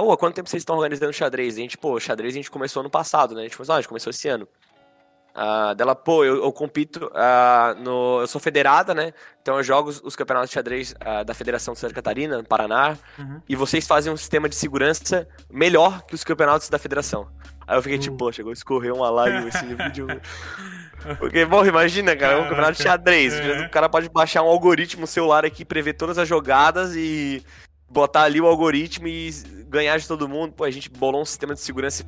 Ô, 0.00 0.12
oh, 0.12 0.16
quanto 0.16 0.34
tempo 0.34 0.48
vocês 0.48 0.60
estão 0.60 0.76
organizando 0.76 1.12
xadrez? 1.12 1.56
E 1.56 1.60
a 1.60 1.62
gente, 1.62 1.78
pô, 1.78 1.98
xadrez 1.98 2.34
a 2.34 2.36
gente 2.36 2.50
começou 2.50 2.80
ano 2.80 2.90
passado, 2.90 3.34
né? 3.34 3.40
A 3.40 3.44
gente 3.44 3.56
falou, 3.56 3.72
ah, 3.72 3.76
a 3.76 3.80
gente 3.80 3.88
começou 3.88 4.10
esse 4.10 4.28
ano. 4.28 4.48
Uh, 5.36 5.74
dela, 5.74 5.94
pô, 5.94 6.24
eu, 6.24 6.36
eu 6.44 6.50
compito 6.50 7.10
uh, 7.12 7.78
no. 7.82 8.20
Eu 8.22 8.26
sou 8.26 8.40
federada, 8.40 8.94
né? 8.94 9.12
Então 9.42 9.58
eu 9.58 9.62
jogo 9.62 9.90
os, 9.90 10.00
os 10.02 10.16
campeonatos 10.16 10.48
de 10.48 10.54
xadrez 10.54 10.92
uh, 10.92 11.26
da 11.26 11.34
Federação 11.34 11.74
de 11.74 11.80
Santa 11.80 11.92
Catarina, 11.92 12.38
no 12.38 12.44
Paraná. 12.44 12.96
Uhum. 13.18 13.42
E 13.46 13.54
vocês 13.54 13.86
fazem 13.86 14.10
um 14.10 14.16
sistema 14.16 14.48
de 14.48 14.54
segurança 14.54 15.28
melhor 15.50 16.00
que 16.06 16.14
os 16.14 16.24
campeonatos 16.24 16.70
da 16.70 16.78
federação. 16.78 17.28
Aí 17.66 17.76
eu 17.76 17.82
fiquei 17.82 17.98
tipo, 17.98 18.16
pô, 18.16 18.32
chegou 18.32 18.48
a 18.48 18.54
escorrer 18.54 18.94
uma 18.94 19.10
live 19.10 19.48
esse 19.48 19.66
vídeo. 19.74 20.06
Porque, 21.18 21.44
bom, 21.44 21.66
imagina, 21.66 22.16
cara, 22.16 22.34
é 22.34 22.36
um 22.38 22.44
campeonato 22.44 22.78
de 22.78 22.82
xadrez. 22.82 23.34
É. 23.34 23.66
O 23.66 23.70
cara 23.70 23.90
pode 23.90 24.08
baixar 24.08 24.42
um 24.42 24.48
algoritmo 24.48 25.06
celular 25.06 25.44
aqui, 25.44 25.66
prever 25.66 25.92
todas 25.92 26.16
as 26.16 26.26
jogadas 26.26 26.96
e 26.96 27.44
botar 27.88 28.22
ali 28.22 28.40
o 28.40 28.46
algoritmo 28.46 29.08
e 29.08 29.30
ganhar 29.68 29.98
de 29.98 30.06
todo 30.06 30.28
mundo. 30.28 30.52
Pô, 30.52 30.64
a 30.64 30.70
gente 30.70 30.90
bolou 30.90 31.22
um 31.22 31.24
sistema 31.24 31.54
de 31.54 31.60
segurança 31.60 32.04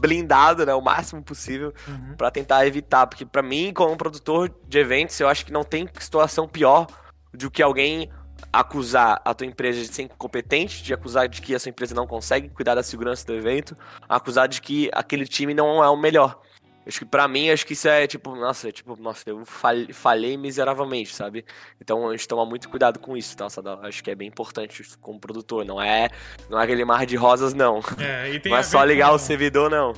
blindado, 0.00 0.64
né, 0.64 0.74
o 0.74 0.80
máximo 0.80 1.22
possível 1.22 1.72
uhum. 1.86 2.16
para 2.16 2.30
tentar 2.30 2.66
evitar, 2.66 3.06
porque 3.06 3.24
para 3.24 3.42
mim, 3.42 3.72
como 3.72 3.96
produtor 3.96 4.52
de 4.66 4.78
eventos, 4.78 5.18
eu 5.20 5.28
acho 5.28 5.44
que 5.44 5.52
não 5.52 5.62
tem 5.62 5.88
situação 5.98 6.48
pior 6.48 6.86
do 7.32 7.50
que 7.50 7.62
alguém 7.62 8.10
acusar 8.52 9.20
a 9.24 9.34
tua 9.34 9.46
empresa 9.46 9.80
de 9.80 9.88
ser 9.92 10.02
incompetente, 10.02 10.82
de 10.82 10.92
acusar 10.94 11.28
de 11.28 11.40
que 11.40 11.54
a 11.54 11.58
sua 11.58 11.70
empresa 11.70 11.94
não 11.94 12.06
consegue 12.06 12.48
cuidar 12.48 12.74
da 12.74 12.82
segurança 12.82 13.24
do 13.26 13.34
evento, 13.34 13.76
acusar 14.08 14.48
de 14.48 14.60
que 14.60 14.90
aquele 14.92 15.26
time 15.26 15.54
não 15.54 15.84
é 15.84 15.88
o 15.88 15.96
melhor. 15.96 16.40
Acho 16.86 17.00
que 17.00 17.04
pra 17.04 17.28
mim, 17.28 17.50
acho 17.50 17.66
que 17.66 17.74
isso 17.74 17.86
é 17.88 18.06
tipo, 18.06 18.34
nossa, 18.34 18.68
é 18.68 18.72
tipo, 18.72 18.96
nossa, 18.96 19.28
eu 19.28 19.44
falhei, 19.44 19.92
falhei 19.92 20.36
miseravelmente, 20.36 21.14
sabe? 21.14 21.44
Então 21.80 22.08
a 22.08 22.12
gente 22.12 22.26
toma 22.26 22.46
muito 22.46 22.68
cuidado 22.68 22.98
com 22.98 23.16
isso, 23.16 23.36
tá? 23.36 23.46
Acho 23.82 24.02
que 24.02 24.10
é 24.10 24.14
bem 24.14 24.28
importante 24.28 24.82
como 24.98 25.20
produtor. 25.20 25.64
Não 25.64 25.80
é, 25.80 26.08
não 26.48 26.58
é 26.58 26.64
aquele 26.64 26.84
mar 26.84 27.04
de 27.04 27.16
rosas, 27.16 27.52
não. 27.52 27.80
É, 27.98 28.48
não 28.48 28.56
é 28.56 28.62
só 28.62 28.82
ligar 28.82 29.10
com... 29.10 29.16
o 29.16 29.18
servidor, 29.18 29.70
não. 29.70 29.92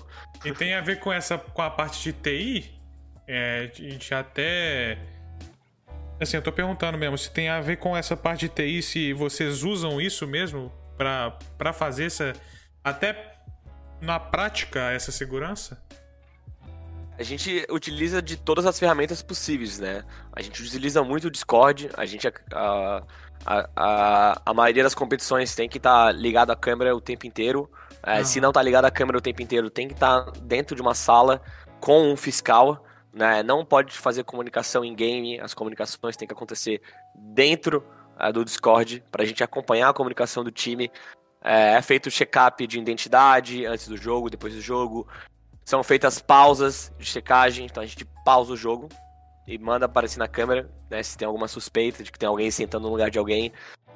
E 0.45 0.53
tem 0.53 0.75
a 0.75 0.81
ver 0.81 0.99
com 0.99 1.12
essa 1.12 1.38
com 1.38 1.62
a 1.62 1.71
parte 1.71 2.03
de 2.03 2.12
TI. 2.12 2.83
É, 3.29 3.71
a 3.73 3.81
gente 3.81 4.12
até. 4.12 4.99
Assim, 6.21 6.37
eu 6.37 6.42
tô 6.42 6.53
perguntando 6.53 6.99
mesmo, 6.99 7.16
se 7.16 7.31
tem 7.31 7.49
a 7.49 7.61
ver 7.61 7.77
com 7.77 7.97
essa 7.97 8.16
parte 8.16 8.49
de 8.49 8.49
TI, 8.49 8.83
se 8.83 9.12
vocês 9.12 9.62
usam 9.62 10.01
isso 10.01 10.27
mesmo 10.27 10.73
para 10.99 11.73
fazer 11.73 12.07
essa. 12.07 12.33
Até 12.83 13.37
na 14.01 14.18
prática, 14.18 14.90
essa 14.90 15.12
segurança? 15.12 15.81
A 17.23 17.25
gente 17.25 17.65
utiliza 17.71 18.21
de 18.21 18.37
todas 18.37 18.67
as 18.67 18.81
ferramentas 18.81 19.23
possíveis, 19.23 19.79
né? 19.79 20.05
A 20.33 20.43
gente 20.43 20.61
utiliza 20.61 21.05
muito 21.05 21.29
o 21.29 21.31
Discord, 21.31 21.89
a 21.97 22.05
gente. 22.05 22.27
A, 22.27 23.05
a, 23.47 23.69
a, 23.77 24.43
a 24.45 24.53
maioria 24.53 24.83
das 24.83 24.93
competições 24.93 25.55
tem 25.55 25.69
que 25.69 25.77
estar 25.77 26.07
tá 26.07 26.11
ligado 26.11 26.51
à 26.51 26.57
câmera 26.57 26.97
o 26.97 27.01
tempo 27.01 27.25
inteiro. 27.25 27.71
É, 28.03 28.25
Se 28.25 28.41
não 28.41 28.51
tá 28.51 28.61
ligado 28.61 28.87
à 28.87 28.91
câmera 28.91 29.19
o 29.19 29.21
tempo 29.21 29.41
inteiro, 29.41 29.71
tem 29.71 29.87
que 29.87 29.95
estar 29.95 30.25
tá 30.25 30.33
dentro 30.43 30.75
de 30.75 30.83
uma 30.83 30.97
sala 30.97 31.41
com 31.79 32.11
um 32.11 32.17
fiscal. 32.17 32.85
Né? 33.13 33.41
Não 33.45 33.65
pode 33.65 33.97
fazer 33.97 34.25
comunicação 34.25 34.85
em 34.85 34.93
game, 34.93 35.39
as 35.39 35.55
comunicações 35.55 36.17
têm 36.17 36.27
que 36.27 36.35
acontecer 36.35 36.83
dentro 37.15 37.87
uh, 38.19 38.33
do 38.33 38.45
Discord 38.45 39.01
para 39.13 39.23
a 39.23 39.27
gente 39.27 39.45
acompanhar 39.45 39.91
a 39.91 39.95
comunicação 39.95 40.43
do 40.43 40.51
time. 40.51 40.91
É, 41.41 41.75
é 41.75 41.83
feito 41.83 42.11
check-up 42.11 42.67
de 42.67 42.81
identidade 42.81 43.65
antes 43.65 43.87
do 43.87 43.97
jogo, 43.97 44.29
depois 44.29 44.55
do 44.55 44.61
jogo. 44.61 45.07
São 45.64 45.83
feitas 45.83 46.20
pausas 46.20 46.92
de 46.98 47.05
checagem, 47.05 47.66
então 47.66 47.83
a 47.83 47.87
gente 47.87 48.05
pausa 48.25 48.53
o 48.53 48.57
jogo 48.57 48.88
e 49.46 49.59
manda 49.59 49.87
aparecer 49.87 50.18
na 50.18 50.29
câmera, 50.29 50.70
né, 50.90 51.03
se 51.03 51.16
tem 51.16 51.27
alguma 51.27 51.48
suspeita 51.48 52.03
de 52.03 52.12
que 52.12 52.18
tem 52.18 52.29
alguém 52.29 52.51
sentando 52.51 52.87
no 52.87 52.92
lugar 52.92 53.11
de 53.11 53.18
alguém. 53.18 53.53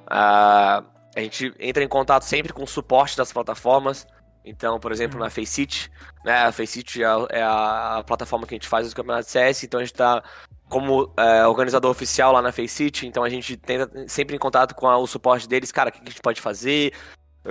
Uh, 0.07 0.85
a 1.17 1.21
gente 1.21 1.53
entra 1.59 1.83
em 1.83 1.89
contato 1.89 2.25
sempre 2.25 2.53
com 2.53 2.63
o 2.63 2.69
suporte 2.69 3.17
das 3.17 3.33
plataformas. 3.33 4.07
Então, 4.45 4.79
por 4.79 4.93
exemplo, 4.93 5.19
na 5.19 5.29
Faceit, 5.29 5.91
né? 6.25 6.45
A 6.45 6.53
Faceit 6.53 7.03
é, 7.03 7.07
é 7.31 7.43
a, 7.43 8.05
plataforma 8.07 8.47
que 8.47 8.55
a 8.55 8.57
gente 8.57 8.69
faz 8.69 8.87
os 8.87 8.95
campeonatos 8.95 9.27
de 9.27 9.33
CS, 9.33 9.65
então 9.65 9.81
a 9.81 9.83
gente 9.83 9.95
está 9.95 10.23
como 10.69 11.13
é, 11.17 11.47
organizador 11.47 11.91
oficial 11.91 12.33
lá 12.33 12.43
na 12.43 12.53
Faceit, 12.53 13.07
então 13.07 13.25
a 13.25 13.29
gente 13.29 13.57
tenta 13.57 14.07
sempre 14.09 14.37
em 14.37 14.39
contato 14.39 14.75
com 14.75 14.87
a, 14.87 14.99
o 14.99 15.07
suporte 15.07 15.49
deles, 15.49 15.73
cara, 15.73 15.91
o 15.91 15.93
que 15.93 16.01
a 16.01 16.11
gente 16.11 16.21
pode 16.21 16.41
fazer, 16.41 16.93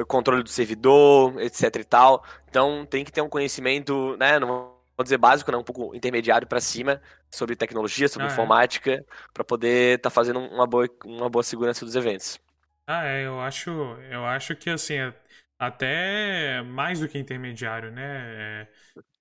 controle 0.04 0.44
do 0.44 0.50
servidor, 0.50 1.40
etc 1.42 1.76
e 1.76 1.84
tal. 1.84 2.24
Então 2.50 2.86
tem 2.86 3.06
que 3.06 3.12
ter 3.12 3.22
um 3.22 3.30
conhecimento, 3.30 4.18
né? 4.18 4.40
Não 4.40 4.48
vou 4.48 5.04
dizer 5.04 5.18
básico, 5.18 5.52
né? 5.52 5.58
Um 5.58 5.64
pouco 5.64 5.96
intermediário 5.96 6.48
para 6.48 6.60
cima 6.60 7.02
sobre 7.30 7.56
tecnologia, 7.56 8.08
sobre 8.08 8.28
ah, 8.28 8.30
é. 8.30 8.34
informática, 8.34 8.92
é. 8.92 9.04
para 9.34 9.44
poder 9.44 9.98
estar 9.98 10.10
tá 10.10 10.14
fazendo 10.14 10.40
uma 10.40 10.66
boa, 10.66 10.88
uma 11.06 11.30
boa 11.30 11.44
segurança 11.44 11.86
dos 11.86 11.96
eventos. 11.96 12.40
Ah, 12.88 13.06
é, 13.06 13.26
eu 13.26 13.40
acho, 13.40 13.72
eu 14.12 14.26
acho 14.26 14.56
que 14.56 14.70
assim, 14.70 14.96
é 14.96 15.14
até 15.58 16.62
mais 16.64 17.00
do 17.00 17.08
que 17.08 17.18
intermediário, 17.18 17.92
né? 17.92 18.04
É, 18.04 18.68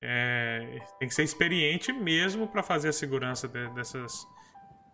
é, 0.02 0.78
tem 0.98 1.08
que 1.08 1.14
ser 1.14 1.22
experiente 1.22 1.92
mesmo 1.92 2.46
para 2.46 2.62
fazer 2.62 2.88
a 2.88 2.92
segurança 2.92 3.48
de, 3.48 3.68
dessas, 3.74 4.26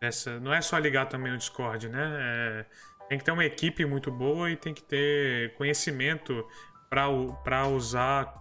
dessa. 0.01 0.39
Não 0.41 0.53
é 0.53 0.61
só 0.61 0.79
ligar 0.79 1.07
também 1.07 1.33
no 1.33 1.39
Discord, 1.39 1.89
né? 1.89 2.19
É, 2.21 2.67
tem 3.11 3.19
que 3.19 3.25
ter 3.25 3.33
uma 3.33 3.45
equipe 3.45 3.85
muito 3.85 4.09
boa 4.09 4.49
e 4.53 4.57
tem 4.57 4.73
que 4.73 4.85
ter 4.85 5.53
conhecimento 5.55 6.47
para 6.89 7.67
usar 7.67 8.33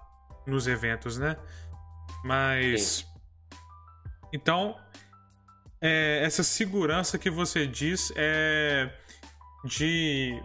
nos 0.45 0.67
eventos, 0.67 1.17
né? 1.17 1.35
Mas. 2.23 2.81
Sim. 2.81 3.05
Então, 4.31 4.79
é, 5.81 6.21
essa 6.23 6.43
segurança 6.43 7.17
que 7.17 7.31
você 7.31 7.65
diz 7.65 8.13
é 8.15 8.93
de. 9.65 10.39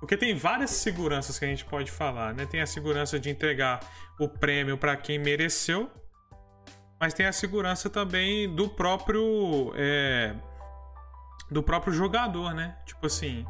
Porque 0.00 0.18
tem 0.18 0.34
várias 0.34 0.72
seguranças 0.72 1.38
que 1.38 1.46
a 1.46 1.48
gente 1.48 1.64
pode 1.64 1.90
falar, 1.90 2.34
né? 2.34 2.44
Tem 2.44 2.60
a 2.60 2.66
segurança 2.66 3.18
de 3.18 3.30
entregar 3.30 3.80
o 4.20 4.28
prêmio 4.28 4.76
para 4.76 4.94
quem 4.98 5.18
mereceu, 5.18 5.90
mas 7.00 7.14
tem 7.14 7.24
a 7.24 7.32
segurança 7.32 7.88
também 7.88 8.54
do 8.54 8.68
próprio. 8.68 9.72
É, 9.76 10.36
do 11.50 11.62
próprio 11.62 11.92
jogador, 11.92 12.54
né? 12.54 12.76
Tipo 12.84 13.06
assim. 13.06 13.44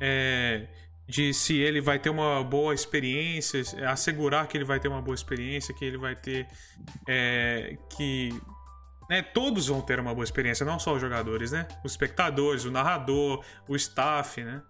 É, 0.00 0.66
de 1.08 1.32
se 1.32 1.56
ele 1.56 1.80
vai 1.80 1.98
ter 1.98 2.10
uma 2.10 2.44
boa 2.44 2.74
experiência, 2.74 3.62
assegurar 3.88 4.46
que 4.46 4.58
ele 4.58 4.64
vai 4.64 4.78
ter 4.78 4.88
uma 4.88 5.00
boa 5.00 5.14
experiência, 5.14 5.74
que 5.74 5.84
ele 5.84 5.96
vai 5.96 6.14
ter. 6.14 6.46
É, 7.08 7.78
que 7.96 8.38
né, 9.08 9.22
todos 9.22 9.68
vão 9.68 9.80
ter 9.80 9.98
uma 9.98 10.14
boa 10.14 10.24
experiência, 10.24 10.66
não 10.66 10.78
só 10.78 10.92
os 10.94 11.00
jogadores, 11.00 11.50
né? 11.50 11.66
Os 11.82 11.92
espectadores, 11.92 12.66
o 12.66 12.70
narrador, 12.70 13.42
o 13.66 13.74
staff, 13.74 14.44
né? 14.44 14.60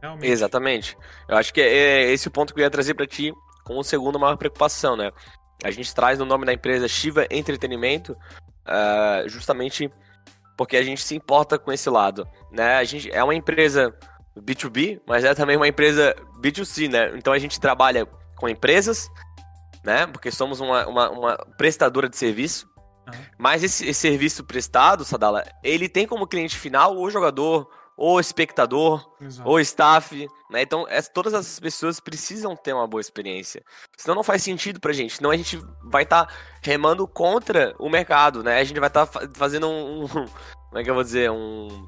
Realmente. 0.00 0.30
Exatamente. 0.30 0.96
Eu 1.28 1.36
acho 1.36 1.52
que 1.52 1.60
é, 1.60 2.04
é 2.04 2.12
esse 2.12 2.28
o 2.28 2.30
ponto 2.30 2.54
que 2.54 2.60
eu 2.60 2.64
ia 2.64 2.70
trazer 2.70 2.94
para 2.94 3.06
ti 3.06 3.32
como 3.64 3.82
segunda 3.82 4.18
maior 4.18 4.36
preocupação, 4.36 4.96
né? 4.96 5.10
A 5.62 5.70
gente 5.72 5.92
traz 5.92 6.18
no 6.18 6.24
nome 6.24 6.46
da 6.46 6.52
empresa 6.52 6.86
Shiva 6.86 7.26
Entretenimento, 7.30 8.12
uh, 8.12 9.28
justamente 9.28 9.90
porque 10.60 10.76
a 10.76 10.82
gente 10.82 11.02
se 11.02 11.16
importa 11.16 11.58
com 11.58 11.72
esse 11.72 11.88
lado, 11.88 12.28
né? 12.52 12.74
A 12.76 12.84
gente 12.84 13.10
é 13.10 13.24
uma 13.24 13.34
empresa 13.34 13.96
B2B, 14.38 15.00
mas 15.08 15.24
é 15.24 15.34
também 15.34 15.56
uma 15.56 15.66
empresa 15.66 16.14
B2C, 16.38 16.86
né? 16.86 17.16
Então 17.16 17.32
a 17.32 17.38
gente 17.38 17.58
trabalha 17.58 18.06
com 18.36 18.46
empresas, 18.46 19.08
né? 19.82 20.06
Porque 20.06 20.30
somos 20.30 20.60
uma, 20.60 20.86
uma, 20.86 21.10
uma 21.12 21.36
prestadora 21.56 22.10
de 22.10 22.16
serviço, 22.18 22.68
mas 23.38 23.64
esse, 23.64 23.88
esse, 23.88 24.00
serviço 24.00 24.44
prestado, 24.44 25.02
Sadala, 25.02 25.42
ele 25.64 25.88
tem 25.88 26.06
como 26.06 26.26
cliente 26.26 26.58
final 26.58 26.94
o 26.94 27.10
jogador, 27.10 27.66
ou 28.00 28.18
espectador, 28.18 29.06
Exato. 29.20 29.46
ou 29.46 29.60
staff, 29.60 30.26
né? 30.50 30.62
Então, 30.62 30.86
essa, 30.88 31.10
todas 31.12 31.34
essas 31.34 31.60
pessoas 31.60 32.00
precisam 32.00 32.56
ter 32.56 32.72
uma 32.72 32.86
boa 32.86 33.00
experiência. 33.02 33.62
Senão 33.94 34.14
não 34.14 34.24
faz 34.24 34.42
sentido 34.42 34.80
pra 34.80 34.94
gente. 34.94 35.16
Senão 35.16 35.30
a 35.30 35.36
gente 35.36 35.60
vai 35.84 36.04
estar 36.04 36.24
tá 36.24 36.32
remando 36.62 37.06
contra 37.06 37.74
o 37.78 37.90
mercado, 37.90 38.42
né? 38.42 38.58
A 38.58 38.64
gente 38.64 38.80
vai 38.80 38.88
estar 38.88 39.06
tá 39.06 39.28
fazendo 39.34 39.68
um, 39.68 40.04
um, 40.04 40.08
Como 40.08 40.78
é 40.78 40.82
que 40.82 40.88
eu 40.88 40.94
vou 40.94 41.04
dizer? 41.04 41.30
Um. 41.30 41.86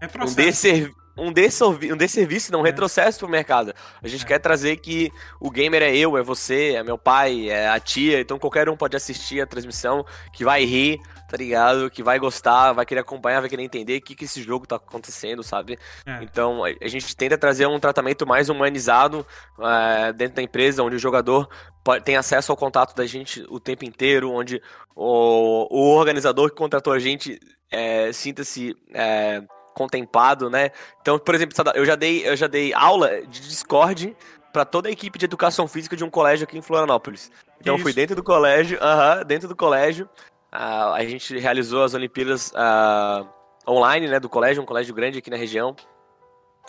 É 0.00 0.24
um 0.24 0.32
desserviço 0.32 0.99
um, 1.20 1.32
desservi 1.32 1.92
um 1.92 1.96
desserviço, 1.96 2.52
não, 2.52 2.60
um 2.60 2.66
é. 2.66 2.70
retrocesso 2.70 3.18
pro 3.18 3.28
mercado. 3.28 3.74
A 4.02 4.08
gente 4.08 4.24
é. 4.24 4.26
quer 4.26 4.38
trazer 4.38 4.76
que 4.76 5.12
o 5.40 5.50
gamer 5.50 5.82
é 5.82 5.96
eu, 5.96 6.16
é 6.16 6.22
você, 6.22 6.74
é 6.74 6.82
meu 6.82 6.98
pai, 6.98 7.48
é 7.48 7.68
a 7.68 7.78
tia, 7.78 8.20
então 8.20 8.38
qualquer 8.38 8.68
um 8.68 8.76
pode 8.76 8.96
assistir 8.96 9.40
a 9.40 9.46
transmissão, 9.46 10.04
que 10.32 10.44
vai 10.44 10.64
rir, 10.64 11.00
tá 11.28 11.36
ligado? 11.36 11.90
Que 11.90 12.02
vai 12.02 12.18
gostar, 12.18 12.72
vai 12.72 12.84
querer 12.84 13.00
acompanhar, 13.00 13.40
vai 13.40 13.48
querer 13.48 13.62
entender 13.62 13.98
o 13.98 14.02
que, 14.02 14.14
que 14.14 14.24
esse 14.24 14.42
jogo 14.42 14.66
tá 14.66 14.76
acontecendo, 14.76 15.42
sabe? 15.42 15.78
É. 16.04 16.22
Então 16.22 16.64
a 16.64 16.88
gente 16.88 17.14
tenta 17.16 17.38
trazer 17.38 17.66
um 17.66 17.78
tratamento 17.78 18.26
mais 18.26 18.48
humanizado 18.48 19.24
é, 19.60 20.12
dentro 20.12 20.36
da 20.36 20.42
empresa, 20.42 20.82
onde 20.82 20.96
o 20.96 20.98
jogador 20.98 21.48
pode, 21.84 22.04
tem 22.04 22.16
acesso 22.16 22.50
ao 22.50 22.56
contato 22.56 22.94
da 22.96 23.06
gente 23.06 23.44
o 23.48 23.60
tempo 23.60 23.84
inteiro, 23.84 24.32
onde 24.32 24.60
o, 24.94 25.68
o 25.70 25.96
organizador 25.96 26.50
que 26.50 26.56
contratou 26.56 26.92
a 26.92 26.98
gente 26.98 27.38
é, 27.70 28.12
sinta-se 28.12 28.76
é, 28.92 29.42
contemplado, 29.74 30.50
né? 30.50 30.70
Então, 31.00 31.18
por 31.18 31.34
exemplo, 31.34 31.54
eu 31.74 31.84
já 31.84 31.94
dei, 31.94 32.26
eu 32.26 32.36
já 32.36 32.46
dei 32.46 32.72
aula 32.74 33.22
de 33.22 33.40
Discord 33.40 34.16
para 34.52 34.64
toda 34.64 34.88
a 34.88 34.92
equipe 34.92 35.18
de 35.18 35.24
educação 35.24 35.68
física 35.68 35.96
de 35.96 36.04
um 36.04 36.10
colégio 36.10 36.44
aqui 36.44 36.58
em 36.58 36.62
Florianópolis. 36.62 37.30
Então, 37.60 37.78
fui 37.78 37.92
dentro 37.92 38.16
do 38.16 38.22
colégio, 38.22 38.78
uh 38.78 38.82
-huh, 38.82 39.24
dentro 39.24 39.48
do 39.48 39.54
colégio, 39.54 40.08
uh, 40.52 40.92
a 40.94 41.04
gente 41.04 41.38
realizou 41.38 41.84
as 41.84 41.94
Olimpíadas 41.94 42.52
uh, 42.52 43.26
online, 43.68 44.08
né, 44.08 44.18
do 44.18 44.28
colégio, 44.28 44.62
um 44.62 44.66
colégio 44.66 44.94
grande 44.94 45.18
aqui 45.18 45.30
na 45.30 45.36
região, 45.36 45.76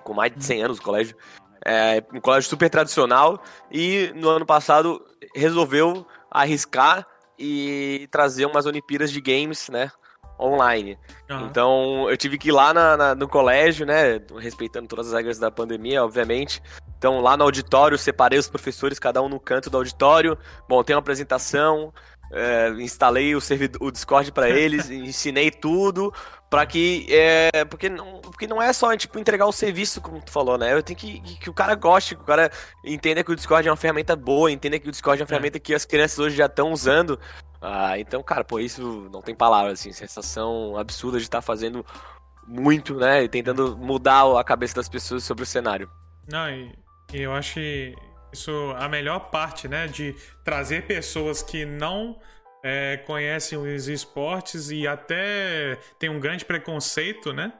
com 0.03 0.13
mais 0.13 0.33
de 0.33 0.43
100 0.43 0.63
anos 0.63 0.77
o 0.77 0.81
colégio. 0.81 1.15
É, 1.63 2.03
um 2.11 2.19
colégio 2.19 2.49
super 2.49 2.69
tradicional 2.69 3.41
e 3.71 4.11
no 4.15 4.29
ano 4.29 4.45
passado 4.45 5.05
resolveu 5.35 6.07
arriscar 6.29 7.05
e 7.37 8.07
trazer 8.09 8.45
umas 8.45 8.65
Olimpíadas 8.65 9.11
de 9.11 9.21
games, 9.21 9.69
né? 9.69 9.91
Online. 10.41 10.97
Uhum. 11.29 11.45
Então 11.45 12.09
eu 12.09 12.17
tive 12.17 12.37
que 12.37 12.49
ir 12.49 12.51
lá 12.51 12.73
na, 12.73 12.97
na, 12.97 13.15
no 13.15 13.27
colégio, 13.27 13.85
né? 13.85 14.19
Respeitando 14.39 14.87
todas 14.87 15.07
as 15.07 15.13
regras 15.13 15.39
da 15.39 15.51
pandemia, 15.51 16.03
obviamente. 16.03 16.61
Então 16.97 17.21
lá 17.21 17.37
no 17.37 17.43
auditório, 17.43 17.97
separei 17.97 18.39
os 18.39 18.49
professores, 18.49 18.99
cada 18.99 19.21
um 19.21 19.29
no 19.29 19.39
canto 19.39 19.69
do 19.69 19.77
auditório. 19.77 20.37
Bom, 20.67 20.83
tem 20.83 20.95
uma 20.95 21.01
apresentação. 21.01 21.93
É, 22.33 22.69
instalei 22.79 23.35
o, 23.35 23.41
servidor, 23.41 23.85
o 23.85 23.91
Discord 23.91 24.31
para 24.31 24.47
eles, 24.51 24.89
ensinei 24.89 25.51
tudo 25.51 26.13
para 26.51 26.65
que 26.65 27.07
é, 27.09 27.63
porque 27.63 27.87
não, 27.87 28.19
porque 28.19 28.45
não 28.45 28.61
é 28.61 28.73
só 28.73 28.95
tipo 28.97 29.17
entregar 29.17 29.45
o 29.45 29.53
serviço 29.53 30.01
como 30.01 30.21
tu 30.21 30.31
falou, 30.31 30.57
né? 30.57 30.73
Eu 30.73 30.83
tenho 30.83 30.99
que 30.99 31.21
que 31.39 31.49
o 31.49 31.53
cara 31.53 31.75
goste, 31.75 32.13
que 32.13 32.21
o 32.21 32.25
cara 32.25 32.51
entenda 32.83 33.23
que 33.23 33.31
o 33.31 33.35
Discord 33.35 33.65
é 33.65 33.71
uma 33.71 33.77
ferramenta 33.77 34.17
boa, 34.17 34.51
entenda 34.51 34.77
que 34.77 34.89
o 34.89 34.91
Discord 34.91 35.21
é 35.21 35.23
uma 35.23 35.27
é. 35.27 35.29
ferramenta 35.29 35.59
que 35.61 35.73
as 35.73 35.85
crianças 35.85 36.19
hoje 36.19 36.35
já 36.35 36.47
estão 36.47 36.73
usando 36.73 37.17
ah, 37.61 37.99
então, 37.99 38.23
cara, 38.23 38.43
pô, 38.43 38.59
isso 38.59 39.07
não 39.11 39.21
tem 39.21 39.35
palavras, 39.35 39.79
assim, 39.79 39.91
sensação 39.91 40.75
absurda 40.77 41.19
de 41.19 41.25
estar 41.25 41.37
tá 41.37 41.41
fazendo 41.43 41.85
muito, 42.47 42.95
né? 42.95 43.23
E 43.23 43.29
tentando 43.29 43.77
mudar 43.77 44.39
a 44.39 44.43
cabeça 44.43 44.75
das 44.75 44.89
pessoas 44.89 45.23
sobre 45.23 45.43
o 45.43 45.45
cenário. 45.45 45.89
Não, 46.27 46.49
e, 46.49 46.73
e 47.13 47.21
eu 47.21 47.33
acho 47.33 47.53
que 47.55 47.95
isso 48.33 48.51
a 48.77 48.89
melhor 48.89 49.29
parte, 49.29 49.67
né? 49.67 49.87
De 49.87 50.15
trazer 50.43 50.87
pessoas 50.87 51.43
que 51.43 51.63
não 51.63 52.19
é, 52.63 52.97
conhecem 53.05 53.59
os 53.59 53.87
esportes 53.87 54.71
e 54.71 54.87
até 54.87 55.77
tem 55.99 56.09
um 56.09 56.19
grande 56.19 56.45
preconceito, 56.45 57.31
né? 57.31 57.53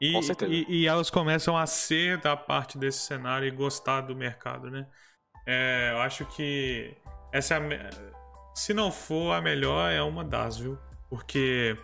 E. 0.00 0.14
E, 0.46 0.82
e, 0.82 0.86
elas 0.86 1.10
começam 1.10 1.56
a 1.56 1.66
ser 1.66 2.18
da 2.18 2.36
parte 2.36 2.78
desse 2.78 3.00
cenário 3.00 3.48
e 3.48 3.50
gostar 3.50 4.02
do 4.02 4.14
mercado, 4.14 4.70
né? 4.70 4.86
É, 5.44 5.90
eu 5.92 5.98
acho 5.98 6.24
que 6.26 6.94
essa 7.32 7.54
é 7.54 7.56
a, 7.56 8.17
se 8.58 8.74
não 8.74 8.90
for 8.90 9.32
a 9.32 9.40
melhor, 9.40 9.90
é 9.90 10.02
uma 10.02 10.24
das, 10.24 10.58
viu? 10.58 10.76
Porque 11.08 11.76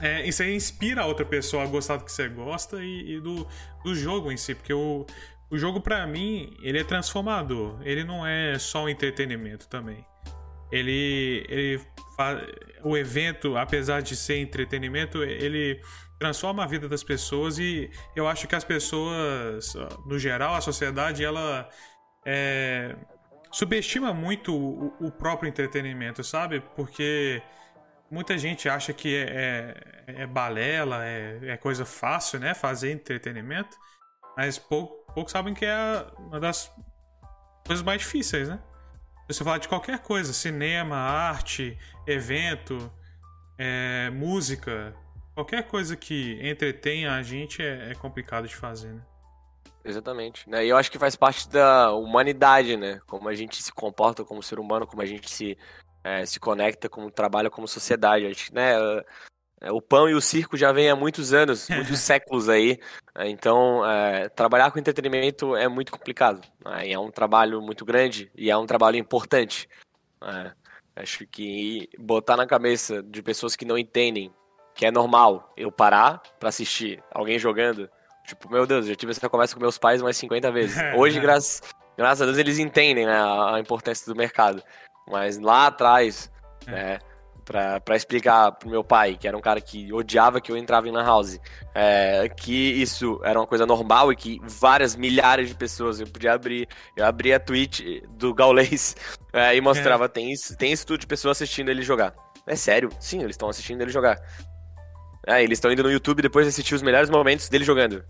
é, 0.00 0.26
isso 0.26 0.42
aí 0.42 0.54
inspira 0.54 1.02
a 1.02 1.06
outra 1.06 1.24
pessoa 1.24 1.62
a 1.62 1.66
gostar 1.66 1.98
do 1.98 2.04
que 2.04 2.10
você 2.10 2.28
gosta 2.28 2.82
e, 2.82 3.14
e 3.14 3.20
do, 3.20 3.46
do 3.84 3.94
jogo 3.94 4.32
em 4.32 4.36
si, 4.36 4.56
porque 4.56 4.74
o, 4.74 5.06
o 5.48 5.56
jogo 5.56 5.80
para 5.80 6.04
mim 6.04 6.52
ele 6.60 6.80
é 6.80 6.84
transformador, 6.84 7.80
ele 7.84 8.02
não 8.02 8.26
é 8.26 8.58
só 8.58 8.84
um 8.84 8.88
entretenimento 8.88 9.68
também. 9.68 10.04
Ele, 10.72 11.46
ele 11.48 11.80
faz, 12.16 12.42
o 12.82 12.96
evento, 12.96 13.56
apesar 13.56 14.02
de 14.02 14.16
ser 14.16 14.38
entretenimento, 14.38 15.22
ele 15.22 15.80
transforma 16.18 16.64
a 16.64 16.66
vida 16.66 16.88
das 16.88 17.04
pessoas 17.04 17.56
e 17.56 17.88
eu 18.16 18.26
acho 18.26 18.48
que 18.48 18.56
as 18.56 18.64
pessoas, 18.64 19.74
no 20.04 20.18
geral, 20.18 20.56
a 20.56 20.60
sociedade, 20.60 21.22
ela 21.24 21.68
é, 22.26 22.96
subestima 23.56 24.12
muito 24.12 24.54
o, 24.54 24.94
o, 25.06 25.10
próprio 25.10 25.48
entretenimento, 25.48 26.22
sabe? 26.22 26.60
Porque 26.60 27.42
muita 28.10 28.36
gente 28.36 28.68
acha 28.68 28.92
que 28.92 29.16
é, 29.16 30.04
é, 30.06 30.22
é 30.24 30.26
balela, 30.26 31.06
é, 31.06 31.38
é, 31.42 31.56
coisa 31.56 31.86
fácil, 31.86 32.38
né? 32.38 32.52
Fazer 32.52 32.92
entretenimento, 32.92 33.74
mas 34.36 34.58
poucos 34.58 35.06
pouco 35.14 35.30
sabem 35.30 35.54
que 35.54 35.64
é 35.64 36.06
uma 36.18 36.38
das 36.38 36.70
coisas 37.66 37.82
mais 37.82 38.02
difíceis, 38.02 38.46
né? 38.46 38.60
Você 39.26 39.42
falar 39.42 39.56
de 39.56 39.68
qualquer 39.68 40.00
coisa, 40.00 40.34
cinema, 40.34 40.94
arte, 40.94 41.78
evento, 42.06 42.92
é, 43.56 44.10
música, 44.10 44.94
qualquer 45.34 45.66
coisa 45.66 45.96
que 45.96 46.38
entretenha 46.46 47.14
a 47.14 47.22
gente 47.22 47.62
é, 47.62 47.92
é 47.92 47.94
complicado 47.94 48.46
de 48.46 48.54
fazer, 48.54 48.92
né? 48.92 49.02
Exatamente. 49.86 50.48
Né? 50.48 50.66
E 50.66 50.68
eu 50.68 50.76
acho 50.76 50.90
que 50.90 50.98
faz 50.98 51.14
parte 51.14 51.48
da 51.48 51.92
humanidade, 51.92 52.76
né? 52.76 53.00
Como 53.06 53.28
a 53.28 53.34
gente 53.34 53.62
se 53.62 53.72
comporta 53.72 54.24
como 54.24 54.42
ser 54.42 54.58
humano, 54.58 54.86
como 54.86 55.02
a 55.02 55.06
gente 55.06 55.30
se, 55.30 55.56
é, 56.02 56.26
se 56.26 56.40
conecta, 56.40 56.88
como 56.88 57.10
trabalha 57.10 57.48
como 57.48 57.68
sociedade. 57.68 58.26
Acho 58.26 58.54
né? 58.54 58.72
É, 59.60 59.72
o 59.72 59.80
pão 59.80 60.08
e 60.08 60.14
o 60.14 60.20
circo 60.20 60.56
já 60.56 60.72
vem 60.72 60.90
há 60.90 60.96
muitos 60.96 61.32
anos, 61.32 61.68
muitos 61.70 62.00
séculos 62.00 62.48
aí. 62.48 62.78
Né? 63.14 63.28
Então, 63.30 63.88
é, 63.88 64.28
trabalhar 64.28 64.70
com 64.70 64.78
entretenimento 64.78 65.54
é 65.56 65.68
muito 65.68 65.92
complicado. 65.92 66.42
Né? 66.64 66.90
é 66.90 66.98
um 66.98 67.10
trabalho 67.10 67.62
muito 67.62 67.84
grande 67.84 68.30
e 68.34 68.50
é 68.50 68.56
um 68.56 68.66
trabalho 68.66 68.96
importante. 68.96 69.68
Né? 70.20 70.52
Acho 70.96 71.26
que 71.26 71.88
botar 71.98 72.36
na 72.36 72.46
cabeça 72.46 73.02
de 73.02 73.22
pessoas 73.22 73.54
que 73.54 73.64
não 73.64 73.78
entendem 73.78 74.32
que 74.74 74.84
é 74.84 74.90
normal 74.90 75.52
eu 75.56 75.72
parar 75.72 76.22
para 76.38 76.50
assistir 76.50 77.02
alguém 77.10 77.38
jogando 77.38 77.88
Tipo, 78.26 78.50
meu 78.50 78.66
Deus, 78.66 78.86
já 78.86 78.94
tive 78.96 79.12
essa 79.12 79.28
conversa 79.28 79.54
com 79.54 79.60
meus 79.60 79.78
pais 79.78 80.02
mais 80.02 80.16
50 80.16 80.50
vezes. 80.50 80.76
Hoje, 80.96 81.20
graças, 81.20 81.62
graças 81.96 82.22
a 82.22 82.24
Deus, 82.24 82.38
eles 82.38 82.58
entendem 82.58 83.06
né, 83.06 83.16
a, 83.16 83.58
importância 83.60 84.12
do 84.12 84.18
mercado. 84.18 84.62
Mas 85.08 85.38
lá 85.38 85.68
atrás, 85.68 86.30
é. 86.66 86.70
né, 86.70 86.98
pra, 87.44 87.78
pra 87.78 87.94
explicar 87.94 88.50
pro 88.50 88.68
meu 88.68 88.82
pai, 88.82 89.16
que 89.16 89.28
era 89.28 89.36
um 89.36 89.40
cara 89.40 89.60
que 89.60 89.92
odiava 89.92 90.40
que 90.40 90.50
eu 90.50 90.56
entrava 90.56 90.88
em 90.88 90.90
Lan 90.90 91.04
House, 91.04 91.38
é, 91.72 92.28
que 92.28 92.72
isso 92.82 93.20
era 93.22 93.38
uma 93.38 93.46
coisa 93.46 93.64
normal 93.64 94.12
e 94.12 94.16
que 94.16 94.40
várias 94.42 94.96
milhares 94.96 95.48
de 95.48 95.54
pessoas 95.54 96.00
eu 96.00 96.06
podia 96.08 96.32
abrir. 96.32 96.68
Eu 96.96 97.06
abria 97.06 97.36
a 97.36 97.40
Twitch 97.40 98.02
do 98.10 98.34
Gaulês 98.34 98.96
é, 99.32 99.54
e 99.54 99.60
mostrava: 99.60 100.06
é. 100.06 100.08
tem, 100.08 100.34
tem 100.58 100.72
isso 100.72 100.84
tudo 100.84 100.98
de 100.98 101.06
pessoas 101.06 101.36
assistindo 101.40 101.70
ele 101.70 101.82
jogar. 101.82 102.12
É 102.44 102.56
sério? 102.56 102.90
Sim, 103.00 103.20
eles 103.20 103.34
estão 103.34 103.48
assistindo 103.48 103.82
ele 103.82 103.90
jogar. 103.90 104.20
É, 105.26 105.42
eles 105.42 105.58
estão 105.58 105.72
indo 105.72 105.82
no 105.82 105.90
YouTube 105.90 106.22
depois 106.22 106.46
de 106.46 106.50
assistir 106.50 106.74
os 106.74 106.82
melhores 106.82 107.10
momentos 107.10 107.48
dele 107.48 107.64
jogando. 107.64 108.04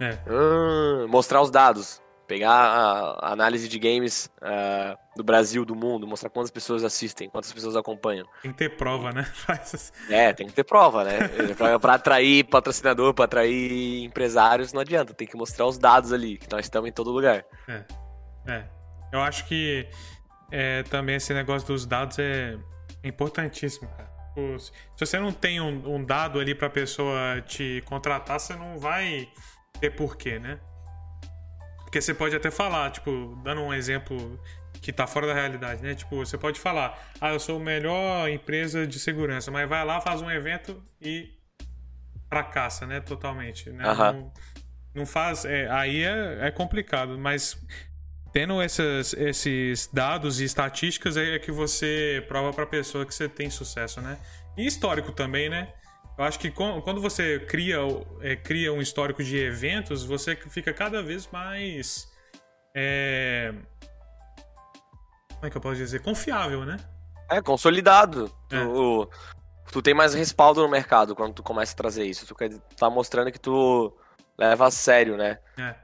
É. 0.00 0.18
Hum, 0.30 1.08
mostrar 1.08 1.42
os 1.42 1.50
dados. 1.50 2.02
Pegar 2.26 2.50
a, 2.50 3.32
análise 3.32 3.68
de 3.68 3.78
games 3.78 4.30
uh, 4.40 4.96
do 5.14 5.22
Brasil, 5.22 5.62
do 5.62 5.74
mundo, 5.74 6.06
mostrar 6.06 6.30
quantas 6.30 6.50
pessoas 6.50 6.82
assistem, 6.82 7.28
quantas 7.28 7.52
pessoas 7.52 7.76
acompanham. 7.76 8.26
Tem 8.40 8.50
que 8.50 8.56
ter 8.56 8.70
prova, 8.70 9.12
né? 9.12 9.30
é, 10.08 10.32
tem 10.32 10.46
que 10.46 10.54
ter 10.54 10.64
prova, 10.64 11.04
né? 11.04 11.18
pra, 11.54 11.78
pra 11.78 11.94
atrair 11.94 12.44
patrocinador, 12.44 13.12
pra 13.12 13.26
atrair 13.26 14.04
empresários, 14.04 14.72
não 14.72 14.80
adianta. 14.80 15.12
Tem 15.12 15.28
que 15.28 15.36
mostrar 15.36 15.66
os 15.66 15.76
dados 15.76 16.14
ali, 16.14 16.38
que 16.38 16.50
nós 16.50 16.64
estamos 16.64 16.88
em 16.88 16.92
todo 16.92 17.10
lugar. 17.10 17.44
É. 17.68 17.84
É. 18.46 18.64
Eu 19.12 19.20
acho 19.20 19.46
que 19.46 19.86
é, 20.50 20.82
também 20.84 21.16
esse 21.16 21.34
negócio 21.34 21.68
dos 21.68 21.84
dados 21.84 22.18
é 22.18 22.56
importantíssimo, 23.04 23.86
cara. 23.88 24.13
Se 24.96 25.06
você 25.06 25.18
não 25.18 25.32
tem 25.32 25.60
um, 25.60 25.96
um 25.96 26.04
dado 26.04 26.40
ali 26.40 26.54
pra 26.54 26.68
pessoa 26.68 27.40
te 27.46 27.82
contratar, 27.86 28.40
você 28.40 28.54
não 28.54 28.78
vai 28.78 29.28
ter 29.80 29.90
porquê, 29.90 30.38
né? 30.38 30.58
Porque 31.78 32.00
você 32.00 32.12
pode 32.12 32.34
até 32.34 32.50
falar, 32.50 32.90
tipo, 32.90 33.38
dando 33.44 33.60
um 33.60 33.72
exemplo 33.72 34.40
que 34.80 34.92
tá 34.92 35.06
fora 35.06 35.28
da 35.28 35.34
realidade, 35.34 35.82
né? 35.82 35.94
Tipo, 35.94 36.16
você 36.16 36.36
pode 36.36 36.58
falar, 36.58 36.98
ah, 37.20 37.32
eu 37.32 37.40
sou 37.40 37.56
a 37.58 37.60
melhor 37.60 38.28
empresa 38.28 38.86
de 38.86 38.98
segurança, 38.98 39.50
mas 39.50 39.68
vai 39.68 39.84
lá, 39.84 40.00
faz 40.00 40.20
um 40.20 40.30
evento 40.30 40.82
e 41.00 41.32
fracassa, 42.28 42.86
né? 42.86 43.00
Totalmente. 43.00 43.70
Né? 43.70 43.88
Uhum. 43.88 43.96
Não, 43.96 44.32
não, 44.94 45.06
faz. 45.06 45.44
É, 45.44 45.70
aí 45.70 46.02
é, 46.02 46.48
é 46.48 46.50
complicado, 46.50 47.16
mas 47.16 47.56
tendo 48.34 48.60
essas, 48.60 49.12
esses 49.12 49.86
dados 49.86 50.40
e 50.40 50.44
estatísticas 50.44 51.16
é 51.16 51.38
que 51.38 51.52
você 51.52 52.22
prova 52.26 52.52
pra 52.52 52.66
pessoa 52.66 53.06
que 53.06 53.14
você 53.14 53.28
tem 53.28 53.48
sucesso, 53.48 54.00
né? 54.00 54.18
E 54.56 54.66
histórico 54.66 55.12
também, 55.12 55.48
né? 55.48 55.72
Eu 56.18 56.24
acho 56.24 56.40
que 56.40 56.50
quando 56.50 57.00
você 57.00 57.38
cria, 57.38 57.76
é, 58.20 58.34
cria 58.34 58.72
um 58.72 58.82
histórico 58.82 59.22
de 59.22 59.38
eventos, 59.38 60.04
você 60.04 60.34
fica 60.34 60.72
cada 60.72 61.00
vez 61.00 61.28
mais. 61.30 62.12
É... 62.74 63.54
Como 65.34 65.46
é 65.46 65.50
que 65.50 65.56
eu 65.56 65.60
posso 65.60 65.76
dizer? 65.76 66.02
Confiável, 66.02 66.64
né? 66.64 66.78
É, 67.30 67.40
consolidado. 67.40 68.32
É. 68.50 68.64
Tu, 68.64 69.10
tu 69.70 69.82
tem 69.82 69.94
mais 69.94 70.12
respaldo 70.12 70.60
no 70.60 70.68
mercado 70.68 71.14
quando 71.14 71.34
tu 71.34 71.42
começa 71.44 71.72
a 71.72 71.76
trazer 71.76 72.04
isso. 72.04 72.26
Tu 72.26 72.34
tá 72.76 72.90
mostrando 72.90 73.30
que 73.30 73.38
tu 73.38 73.96
leva 74.36 74.66
a 74.66 74.70
sério, 74.72 75.16
né? 75.16 75.38
É. 75.56 75.76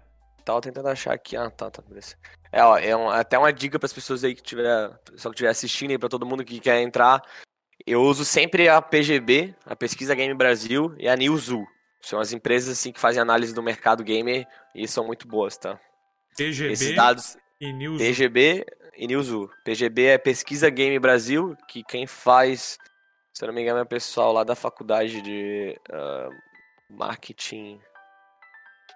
Tava 0.45 0.61
tentando 0.61 0.89
achar 0.89 1.13
aqui. 1.13 1.37
Ah, 1.37 1.49
tá, 1.49 1.71
tá, 1.71 1.81
beleza. 1.81 2.17
É, 2.53 2.65
ó, 2.65 2.77
é 2.77 2.97
um, 2.97 3.09
até 3.09 3.39
uma 3.39 3.53
dica 3.53 3.79
para 3.79 3.87
as 3.87 3.93
pessoas 3.93 4.25
aí 4.25 4.35
que 4.35 4.43
tiver, 4.43 4.91
só 5.17 5.29
que 5.29 5.35
estiver 5.35 5.51
assistindo 5.51 5.93
e 5.93 5.99
para 5.99 6.09
todo 6.09 6.27
mundo 6.27 6.45
que 6.45 6.59
quer 6.59 6.81
entrar. 6.81 7.23
Eu 7.87 8.03
uso 8.03 8.25
sempre 8.25 8.69
a 8.69 8.83
PGB, 8.83 9.55
a 9.65 9.75
Pesquisa 9.75 10.15
Game 10.15 10.35
Brasil, 10.35 10.95
e 10.99 11.09
a 11.09 11.17
Newzoo. 11.17 11.67
São 12.01 12.19
as 12.19 12.33
empresas 12.33 12.79
assim 12.79 12.93
que 12.93 13.01
fazem 13.01 13.21
análise 13.21 13.55
do 13.55 13.63
mercado 13.63 14.03
gamer 14.03 14.47
e 14.75 14.89
são 14.89 15.07
muito 15.07 15.29
boas, 15.29 15.57
tá? 15.57 15.79
PGB 16.37 16.73
Esses 16.73 16.97
dados 16.97 17.37
e 17.61 17.73
Newzoo. 17.73 17.99
PGB 17.99 18.67
e 18.97 19.07
Newzoo. 19.07 19.51
PGB 19.65 20.07
é 20.07 20.19
Pesquisa 20.19 20.69
Game 20.71 20.99
Brasil, 20.99 21.57
que 21.69 21.83
quem 21.85 22.07
faz, 22.07 22.79
se 23.33 23.45
eu 23.45 23.49
não 23.49 23.55
me 23.55 23.63
engano, 23.63 23.79
é 23.79 23.83
o 23.83 23.87
pessoal 23.87 24.33
lá 24.33 24.45
da 24.45 24.55
faculdade 24.55 25.21
de 25.23 25.79
uh, 25.91 26.31
marketing 26.89 27.81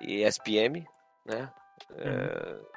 e 0.01 0.23
SPM, 0.23 0.87
né? 1.27 1.51
Uhum. 1.91 2.61
Uh, 2.61 2.75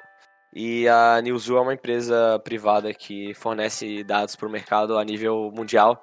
e 0.54 0.88
a 0.88 1.20
Newzoo 1.22 1.58
é 1.58 1.60
uma 1.60 1.74
empresa 1.74 2.40
privada 2.44 2.92
que 2.94 3.34
fornece 3.34 4.02
dados 4.02 4.34
para 4.34 4.48
o 4.48 4.50
mercado 4.50 4.98
a 4.98 5.04
nível 5.04 5.52
mundial 5.54 6.02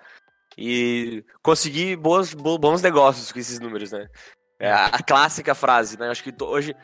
e 0.58 1.24
conseguir 1.42 1.96
boas, 1.96 2.34
bons 2.34 2.82
negócios 2.82 3.32
com 3.32 3.40
esses 3.40 3.60
números, 3.60 3.92
né? 3.92 4.08
É 4.60 4.72
a 4.72 5.04
clássica 5.04 5.54
frase, 5.54 6.00
né? 6.00 6.10
Acho 6.10 6.24
que 6.24 6.34
hoje, 6.44 6.76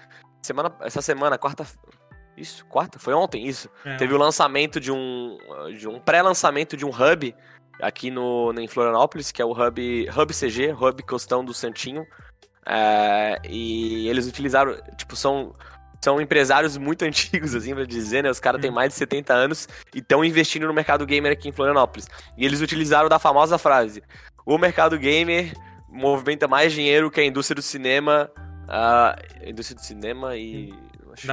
semana, 0.41 0.75
essa 0.81 1.01
semana, 1.01 1.37
quarta, 1.37 1.65
isso, 2.35 2.65
quarta, 2.65 2.99
foi 2.99 3.13
ontem 3.13 3.47
isso. 3.47 3.69
É. 3.85 3.95
Teve 3.95 4.13
o 4.13 4.17
lançamento 4.17 4.79
de 4.79 4.91
um, 4.91 5.37
de 5.77 5.87
um 5.87 5.99
pré-lançamento 5.99 6.75
de 6.75 6.85
um 6.85 6.89
hub 6.89 7.33
aqui 7.81 8.11
no, 8.11 8.53
em 8.59 8.67
Florianópolis, 8.67 9.31
que 9.31 9.41
é 9.41 9.45
o 9.45 9.51
hub, 9.51 10.09
hub 10.09 10.33
CG, 10.33 10.73
Hub 10.73 11.03
Costão 11.03 11.45
do 11.45 11.53
Santinho. 11.53 12.05
É, 12.65 13.39
e 13.47 14.07
eles 14.09 14.27
utilizaram, 14.27 14.77
tipo, 14.97 15.15
são 15.15 15.55
são 16.03 16.19
empresários 16.19 16.77
muito 16.77 17.03
antigos, 17.05 17.53
assim, 17.55 17.73
pra 17.73 17.85
dizer, 17.85 18.23
né? 18.23 18.29
Os 18.29 18.39
caras 18.39 18.59
têm 18.59 18.71
hum. 18.71 18.73
mais 18.73 18.89
de 18.89 18.95
70 18.95 19.33
anos 19.33 19.67
e 19.93 19.99
estão 19.99 20.25
investindo 20.25 20.67
no 20.67 20.73
mercado 20.73 21.05
gamer 21.05 21.31
aqui 21.31 21.49
em 21.49 21.51
Florianópolis. 21.51 22.07
E 22.37 22.45
eles 22.45 22.61
utilizaram 22.61 23.07
da 23.07 23.19
famosa 23.19 23.57
frase: 23.57 24.03
o 24.45 24.57
mercado 24.57 24.97
gamer 24.97 25.53
movimenta 25.89 26.47
mais 26.47 26.73
dinheiro 26.73 27.11
que 27.11 27.19
a 27.19 27.25
indústria 27.25 27.55
do 27.55 27.61
cinema. 27.61 28.31
A 28.67 29.15
indústria 29.45 29.75
do 29.75 29.81
cinema 29.81 30.35
e. 30.37 30.73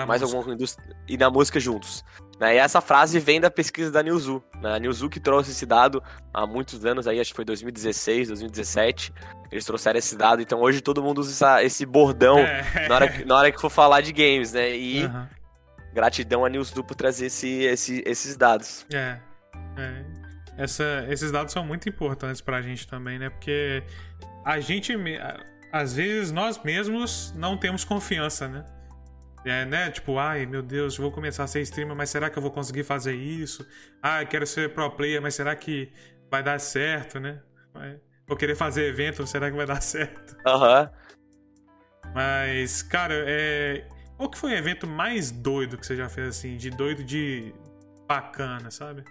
mais 0.07 0.23
música. 0.23 0.39
alguma 0.39 0.55
indústria. 0.55 0.97
e 1.07 1.17
na 1.17 1.31
música 1.31 1.61
juntos. 1.61 2.05
Né? 2.40 2.55
E 2.55 2.59
essa 2.59 2.81
frase 2.81 3.18
vem 3.18 3.40
da 3.40 3.51
pesquisa 3.51 3.90
da 3.90 4.03
Newzoo. 4.03 4.42
Né? 4.62 4.77
A 4.77 4.79
Newzoo 4.79 5.11
que 5.11 5.18
trouxe 5.18 5.51
esse 5.51 5.66
dado 5.66 6.03
há 6.33 6.46
muitos 6.46 6.85
anos, 6.85 7.07
aí, 7.07 7.20
acho 7.20 7.31
que 7.31 7.37
foi 7.37 7.44
2016, 7.44 8.29
2017. 8.29 9.12
Eles 9.51 9.64
trouxeram 9.64 9.98
esse 9.98 10.16
dado, 10.16 10.42
então 10.42 10.61
hoje 10.61 10.81
todo 10.81 11.03
mundo 11.03 11.18
usa 11.18 11.33
essa, 11.33 11.62
esse 11.64 11.87
bordão 11.87 12.38
é. 12.38 12.88
na, 12.88 12.94
hora 12.94 13.09
que, 13.09 13.24
na 13.24 13.37
hora 13.37 13.53
que 13.53 13.61
for 13.61 13.70
falar 13.70 14.03
de 14.03 14.12
games, 14.12 14.53
né? 14.53 14.77
E 14.77 15.05
uhum. 15.05 15.27
gratidão 15.92 16.44
a 16.44 16.48
Newzoo 16.48 16.85
por 16.85 16.94
trazer 16.94 17.27
esse, 17.27 17.62
esse, 17.62 18.03
esses 18.07 18.37
dados. 18.37 18.87
É. 18.92 19.18
é. 19.77 20.05
Essa, 20.59 21.07
esses 21.09 21.31
dados 21.31 21.53
são 21.53 21.64
muito 21.64 21.88
importantes 21.88 22.40
pra 22.40 22.61
gente 22.61 22.87
também, 22.87 23.18
né? 23.18 23.31
Porque 23.31 23.83
a 24.44 24.59
gente, 24.59 24.92
às 25.72 25.94
vezes, 25.94 26.33
nós 26.33 26.61
mesmos 26.62 27.33
não 27.37 27.57
temos 27.57 27.85
confiança, 27.85 28.48
né? 28.48 28.64
É, 29.49 29.65
né? 29.65 29.91
Tipo, 29.91 30.19
ai 30.19 30.45
meu 30.45 30.63
Deus, 30.63 30.97
vou 30.99 31.11
começar 31.11 31.45
a 31.45 31.47
ser 31.47 31.61
streamer, 31.63 31.97
mas 31.97 32.11
será 32.11 32.29
que 32.29 32.37
eu 32.37 32.43
vou 32.43 32.51
conseguir 32.51 32.85
fazer 32.85 33.15
isso? 33.15 33.67
Ah, 34.03 34.25
quero 34.25 34.47
ser 34.47 34.75
pro 34.75 34.91
player, 34.91 35.23
mas 35.23 35.35
será 35.35 35.57
que 35.57 35.91
vai 36.31 36.43
dar 36.43 36.59
certo, 36.59 37.19
né? 37.19 37.41
Vou 38.27 38.37
querer 38.37 38.55
fazer 38.55 38.85
evento, 38.85 39.27
será 39.27 39.51
que 39.51 39.57
vai 39.57 39.65
dar 39.65 39.81
certo? 39.81 40.37
Aham. 40.47 40.83
Uhum. 40.83 42.13
Mas, 42.15 42.83
cara, 42.83 43.15
é. 43.27 43.89
Qual 44.17 44.29
que 44.29 44.37
foi 44.37 44.53
o 44.53 44.57
evento 44.57 44.87
mais 44.87 45.31
doido 45.31 45.79
que 45.79 45.87
você 45.87 45.97
já 45.97 46.09
fez, 46.09 46.29
assim? 46.29 46.57
De 46.57 46.71
doido 46.71 47.05
de 47.05 47.55
bacana, 48.07 48.71
sabe? 48.71 49.05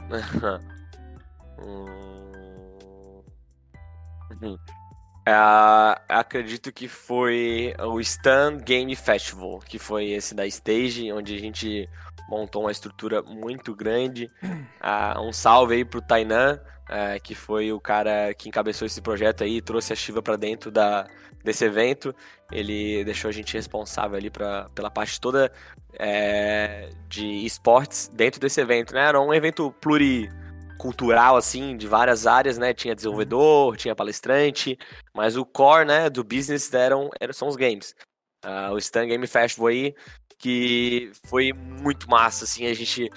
hum. 1.60 2.24
Uh, 5.26 5.98
acredito 6.06 6.70
que 6.70 6.86
foi 6.86 7.74
o 7.78 7.98
Stan 8.00 8.58
Game 8.58 8.94
Festival, 8.94 9.58
que 9.60 9.78
foi 9.78 10.10
esse 10.10 10.34
da 10.34 10.46
Stage, 10.46 11.10
onde 11.12 11.34
a 11.34 11.38
gente 11.38 11.88
montou 12.28 12.64
uma 12.64 12.70
estrutura 12.70 13.22
muito 13.22 13.74
grande. 13.74 14.30
Uh, 14.44 15.20
um 15.22 15.32
salve 15.32 15.76
aí 15.76 15.84
pro 15.84 16.02
Tainan, 16.02 16.60
uh, 16.90 17.20
que 17.22 17.34
foi 17.34 17.72
o 17.72 17.80
cara 17.80 18.34
que 18.34 18.50
encabeçou 18.50 18.84
esse 18.84 19.00
projeto 19.00 19.44
aí, 19.44 19.62
trouxe 19.62 19.94
a 19.94 19.96
Shiva 19.96 20.22
para 20.22 20.36
dentro 20.36 20.70
da, 20.70 21.06
desse 21.42 21.64
evento. 21.64 22.14
Ele 22.52 23.02
deixou 23.04 23.30
a 23.30 23.32
gente 23.32 23.54
responsável 23.54 24.18
ali 24.18 24.28
pra, 24.28 24.68
pela 24.74 24.90
parte 24.90 25.18
toda 25.18 25.50
é, 25.98 26.90
de 27.08 27.46
esportes 27.46 28.10
dentro 28.12 28.38
desse 28.38 28.60
evento, 28.60 28.94
né? 28.94 29.08
Era 29.08 29.20
um 29.20 29.32
evento 29.32 29.72
pluri 29.80 30.30
cultural, 30.78 31.36
assim, 31.36 31.76
de 31.76 31.86
várias 31.86 32.26
áreas, 32.26 32.58
né? 32.58 32.72
Tinha 32.72 32.94
desenvolvedor, 32.94 33.76
tinha 33.76 33.94
palestrante, 33.94 34.78
mas 35.14 35.36
o 35.36 35.44
core, 35.44 35.86
né, 35.86 36.10
do 36.10 36.24
business 36.24 36.72
eram, 36.72 37.10
eram 37.20 37.32
são 37.32 37.48
os 37.48 37.56
games. 37.56 37.94
Uh, 38.44 38.72
o 38.72 38.78
Stan 38.78 39.06
Game 39.06 39.26
Festival 39.26 39.68
aí, 39.68 39.94
que 40.38 41.10
foi 41.26 41.52
muito 41.52 42.10
massa, 42.10 42.44
assim, 42.44 42.66
a 42.66 42.74
gente 42.74 43.10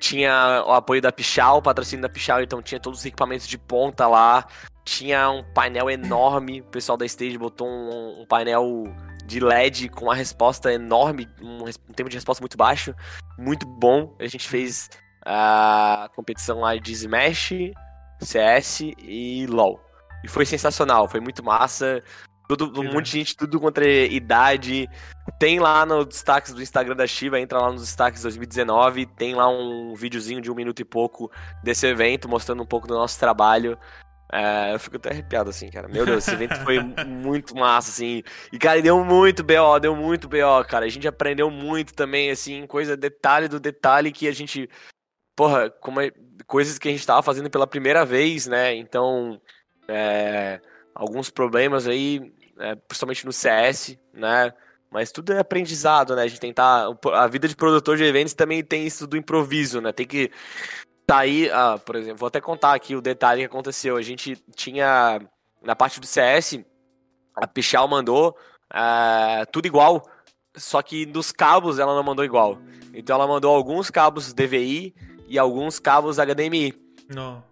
tinha 0.00 0.64
o 0.66 0.72
apoio 0.72 1.02
da 1.02 1.12
Pichal, 1.12 1.58
o 1.58 1.62
patrocínio 1.62 2.02
da 2.02 2.08
Pichal, 2.08 2.42
então 2.42 2.62
tinha 2.62 2.80
todos 2.80 3.00
os 3.00 3.04
equipamentos 3.04 3.46
de 3.46 3.58
ponta 3.58 4.06
lá, 4.06 4.46
tinha 4.84 5.30
um 5.30 5.44
painel 5.52 5.90
enorme, 5.90 6.62
o 6.62 6.64
pessoal 6.64 6.96
da 6.96 7.04
Stage 7.04 7.36
botou 7.36 7.68
um, 7.68 8.22
um 8.22 8.26
painel 8.26 8.84
de 9.26 9.38
LED 9.38 9.90
com 9.90 10.06
uma 10.06 10.14
resposta 10.14 10.72
enorme, 10.72 11.28
um, 11.40 11.64
um 11.64 11.92
tempo 11.92 12.08
de 12.08 12.16
resposta 12.16 12.42
muito 12.42 12.56
baixo, 12.56 12.94
muito 13.38 13.66
bom. 13.66 14.16
A 14.18 14.26
gente 14.26 14.48
fez 14.48 14.88
a 15.24 16.10
competição 16.14 16.60
lá 16.60 16.76
de 16.76 16.92
Smash, 16.92 17.52
CS 18.20 18.80
e 18.98 19.46
LoL. 19.48 19.80
E 20.24 20.28
foi 20.28 20.44
sensacional, 20.44 21.08
foi 21.08 21.20
muito 21.20 21.44
massa. 21.44 22.02
Todo, 22.48 22.80
um 22.80 22.92
monte 22.92 23.06
de 23.06 23.18
gente, 23.18 23.36
tudo 23.36 23.60
contra 23.60 23.88
idade. 23.88 24.88
Tem 25.38 25.60
lá 25.60 25.86
nos 25.86 26.06
destaques 26.06 26.52
do 26.52 26.60
Instagram 26.60 26.96
da 26.96 27.06
Shiva, 27.06 27.38
entra 27.38 27.60
lá 27.60 27.70
nos 27.70 27.82
destaques 27.82 28.22
2019, 28.22 29.06
tem 29.06 29.34
lá 29.34 29.48
um 29.48 29.94
videozinho 29.94 30.40
de 30.40 30.50
um 30.50 30.54
minuto 30.54 30.80
e 30.80 30.84
pouco 30.84 31.30
desse 31.62 31.86
evento, 31.86 32.28
mostrando 32.28 32.62
um 32.62 32.66
pouco 32.66 32.88
do 32.88 32.94
nosso 32.94 33.18
trabalho. 33.20 33.78
É, 34.32 34.74
eu 34.74 34.78
fico 34.78 34.96
até 34.96 35.10
arrepiado, 35.10 35.50
assim, 35.50 35.68
cara. 35.70 35.88
Meu 35.88 36.04
Deus, 36.04 36.26
esse 36.26 36.34
evento 36.34 36.56
foi 36.64 36.78
muito 37.06 37.54
massa, 37.56 37.90
assim. 37.90 38.22
E, 38.52 38.58
cara, 38.58 38.80
deu 38.82 39.04
muito 39.04 39.42
BO, 39.42 39.78
deu 39.80 39.94
muito 39.94 40.28
BO, 40.28 40.64
cara. 40.68 40.86
A 40.86 40.88
gente 40.88 41.06
aprendeu 41.06 41.50
muito 41.50 41.94
também, 41.94 42.30
assim, 42.30 42.66
coisa, 42.66 42.96
detalhe 42.96 43.48
do 43.48 43.58
detalhe 43.58 44.12
que 44.12 44.28
a 44.28 44.32
gente 44.32 44.68
porra, 45.34 45.70
como 45.70 46.00
é, 46.00 46.10
coisas 46.46 46.78
que 46.78 46.88
a 46.88 46.90
gente 46.90 47.06
tava 47.06 47.22
fazendo 47.22 47.50
pela 47.50 47.66
primeira 47.66 48.04
vez, 48.04 48.46
né? 48.46 48.74
Então, 48.74 49.40
é, 49.88 50.60
alguns 50.94 51.30
problemas 51.30 51.86
aí, 51.86 52.32
é, 52.58 52.74
principalmente 52.74 53.26
no 53.26 53.32
CS, 53.32 53.96
né? 54.12 54.52
Mas 54.90 55.12
tudo 55.12 55.32
é 55.32 55.38
aprendizado, 55.38 56.16
né? 56.16 56.22
A 56.22 56.26
gente 56.26 56.40
tentar. 56.40 56.88
A 57.14 57.26
vida 57.26 57.46
de 57.46 57.54
produtor 57.54 57.96
de 57.96 58.04
eventos 58.04 58.34
também 58.34 58.62
tem 58.62 58.86
isso 58.86 59.06
do 59.06 59.16
improviso, 59.16 59.80
né? 59.80 59.92
Tem 59.92 60.06
que 60.06 60.30
tá 61.06 61.18
aí, 61.18 61.50
ah, 61.50 61.76
por 61.84 61.96
exemplo, 61.96 62.18
vou 62.18 62.28
até 62.28 62.40
contar 62.40 62.72
aqui 62.72 62.94
o 62.94 63.00
detalhe 63.00 63.40
que 63.40 63.46
aconteceu. 63.46 63.96
A 63.96 64.02
gente 64.02 64.36
tinha 64.54 65.20
na 65.62 65.74
parte 65.74 66.00
do 66.00 66.06
CS, 66.06 66.60
a 67.34 67.46
Pichal 67.46 67.88
mandou 67.88 68.36
uh, 68.72 69.44
tudo 69.50 69.66
igual, 69.66 70.08
só 70.56 70.80
que 70.82 71.04
dos 71.04 71.32
cabos 71.32 71.78
ela 71.78 71.94
não 71.94 72.02
mandou 72.02 72.24
igual. 72.24 72.58
Então 72.94 73.16
ela 73.16 73.26
mandou 73.26 73.54
alguns 73.54 73.90
cabos 73.90 74.32
DVI 74.32 74.94
e 75.30 75.38
alguns 75.38 75.78
cabos 75.78 76.18
HDMI. 76.18 76.74
Não. 77.08 77.42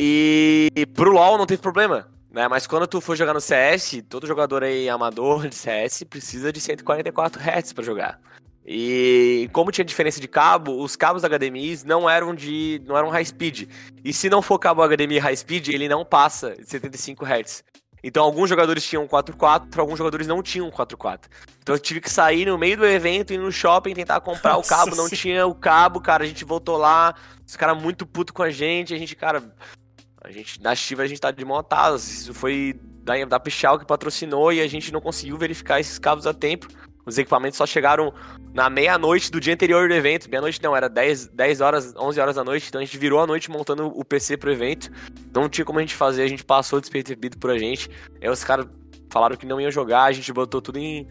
E, 0.00 0.68
e 0.74 0.86
pro 0.86 1.12
LoL 1.12 1.36
não 1.36 1.46
teve 1.46 1.60
problema, 1.60 2.08
né? 2.30 2.48
Mas 2.48 2.66
quando 2.66 2.86
tu 2.86 3.00
for 3.00 3.14
jogar 3.14 3.34
no 3.34 3.40
CS, 3.40 4.02
todo 4.08 4.26
jogador 4.26 4.64
aí 4.64 4.88
amador 4.88 5.46
de 5.46 5.54
CS 5.54 6.04
precisa 6.04 6.50
de 6.50 6.58
144 6.58 7.40
Hz 7.40 7.72
para 7.74 7.84
jogar. 7.84 8.18
E 8.64 9.50
como 9.52 9.70
tinha 9.70 9.84
diferença 9.84 10.20
de 10.20 10.28
cabo, 10.28 10.82
os 10.82 10.96
cabos 10.96 11.22
HDMI 11.22 11.80
não 11.84 12.08
eram 12.08 12.34
de 12.34 12.80
não 12.86 12.96
eram 12.96 13.10
high 13.10 13.24
speed. 13.24 13.68
E 14.02 14.12
se 14.12 14.30
não 14.30 14.40
for 14.40 14.58
cabo 14.58 14.82
HDMI 14.86 15.18
high 15.18 15.36
speed, 15.36 15.68
ele 15.68 15.88
não 15.88 16.04
passa 16.04 16.54
de 16.56 16.66
75 16.66 17.24
Hz. 17.26 17.64
Então 18.02 18.24
alguns 18.24 18.48
jogadores 18.48 18.84
tinham 18.84 19.06
4x4, 19.06 19.78
alguns 19.78 19.98
jogadores 19.98 20.26
não 20.26 20.42
tinham 20.42 20.70
4x4. 20.70 21.20
Então 21.60 21.74
eu 21.74 21.78
tive 21.78 22.00
que 22.00 22.10
sair 22.10 22.46
no 22.46 22.58
meio 22.58 22.76
do 22.76 22.84
evento, 22.84 23.32
ir 23.32 23.38
no 23.38 23.52
shopping, 23.52 23.94
tentar 23.94 24.20
comprar 24.20 24.54
Nossa 24.54 24.74
o 24.74 24.76
cabo, 24.76 24.96
não 24.96 25.08
tinha 25.08 25.46
o 25.46 25.54
cabo, 25.54 26.00
cara, 26.00 26.24
a 26.24 26.26
gente 26.26 26.44
voltou 26.44 26.76
lá, 26.76 27.14
os 27.46 27.56
caras 27.56 27.80
muito 27.80 28.04
puto 28.04 28.32
com 28.32 28.42
a 28.42 28.50
gente, 28.50 28.92
a 28.92 28.98
gente, 28.98 29.14
cara, 29.14 29.54
a 30.20 30.30
gente, 30.30 30.60
na 30.60 30.74
Chiva 30.74 31.02
a 31.02 31.06
gente 31.06 31.20
tá 31.20 31.30
de 31.30 31.44
montadas, 31.44 32.10
isso 32.10 32.34
foi 32.34 32.78
da, 33.02 33.24
da 33.24 33.38
Pichal 33.40 33.78
que 33.78 33.86
patrocinou 33.86 34.52
e 34.52 34.60
a 34.60 34.66
gente 34.66 34.92
não 34.92 35.00
conseguiu 35.00 35.36
verificar 35.36 35.80
esses 35.80 35.98
cabos 35.98 36.26
a 36.26 36.34
tempo. 36.34 36.68
Os 37.04 37.18
equipamentos 37.18 37.56
só 37.56 37.66
chegaram 37.66 38.12
na 38.54 38.70
meia-noite 38.70 39.30
do 39.30 39.40
dia 39.40 39.54
anterior 39.54 39.88
do 39.88 39.94
evento. 39.94 40.30
Meia-noite 40.30 40.62
não, 40.62 40.76
era 40.76 40.88
10, 40.88 41.28
10 41.28 41.60
horas, 41.60 41.94
11 41.96 42.20
horas 42.20 42.36
da 42.36 42.44
noite. 42.44 42.68
Então 42.68 42.80
a 42.80 42.84
gente 42.84 42.96
virou 42.96 43.20
a 43.20 43.26
noite 43.26 43.50
montando 43.50 43.86
o 43.86 44.04
PC 44.04 44.36
pro 44.36 44.52
evento. 44.52 44.90
Não 45.34 45.48
tinha 45.48 45.64
como 45.64 45.78
a 45.78 45.82
gente 45.82 45.94
fazer, 45.94 46.22
a 46.22 46.28
gente 46.28 46.44
passou 46.44 46.80
despercebido 46.80 47.38
por 47.38 47.50
a 47.50 47.58
gente. 47.58 47.90
Aí 48.20 48.28
os 48.28 48.44
caras 48.44 48.66
falaram 49.10 49.36
que 49.36 49.46
não 49.46 49.60
iam 49.60 49.70
jogar, 49.70 50.04
a 50.04 50.12
gente 50.12 50.32
botou 50.32 50.62
tudo 50.62 50.78
em, 50.78 51.06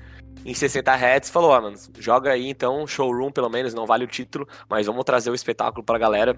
em 0.46 0.54
60 0.54 0.92
Hz 0.92 1.30
falou: 1.30 1.52
ó, 1.52 1.60
oh, 1.60 1.62
mano, 1.62 1.78
joga 2.00 2.32
aí 2.32 2.48
então, 2.48 2.88
showroom 2.88 3.32
pelo 3.32 3.50
menos, 3.50 3.74
não 3.74 3.86
vale 3.86 4.06
o 4.06 4.08
título, 4.08 4.48
mas 4.70 4.88
vamos 4.88 5.04
trazer 5.04 5.30
o 5.30 5.36
espetáculo 5.36 5.84
pra 5.84 5.98
galera. 5.98 6.36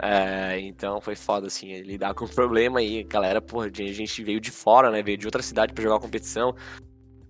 É, 0.00 0.58
então 0.60 1.00
foi 1.00 1.14
foda, 1.14 1.46
assim, 1.46 1.80
lidar 1.82 2.14
com 2.14 2.24
o 2.24 2.28
problema 2.28 2.80
aí. 2.80 3.04
Galera, 3.04 3.40
porra, 3.40 3.66
a 3.66 3.70
gente 3.70 4.22
veio 4.22 4.40
de 4.40 4.50
fora, 4.50 4.90
né? 4.90 5.02
Veio 5.02 5.18
de 5.18 5.26
outra 5.26 5.42
cidade 5.42 5.72
para 5.72 5.82
jogar 5.82 5.96
a 5.96 6.00
competição. 6.00 6.54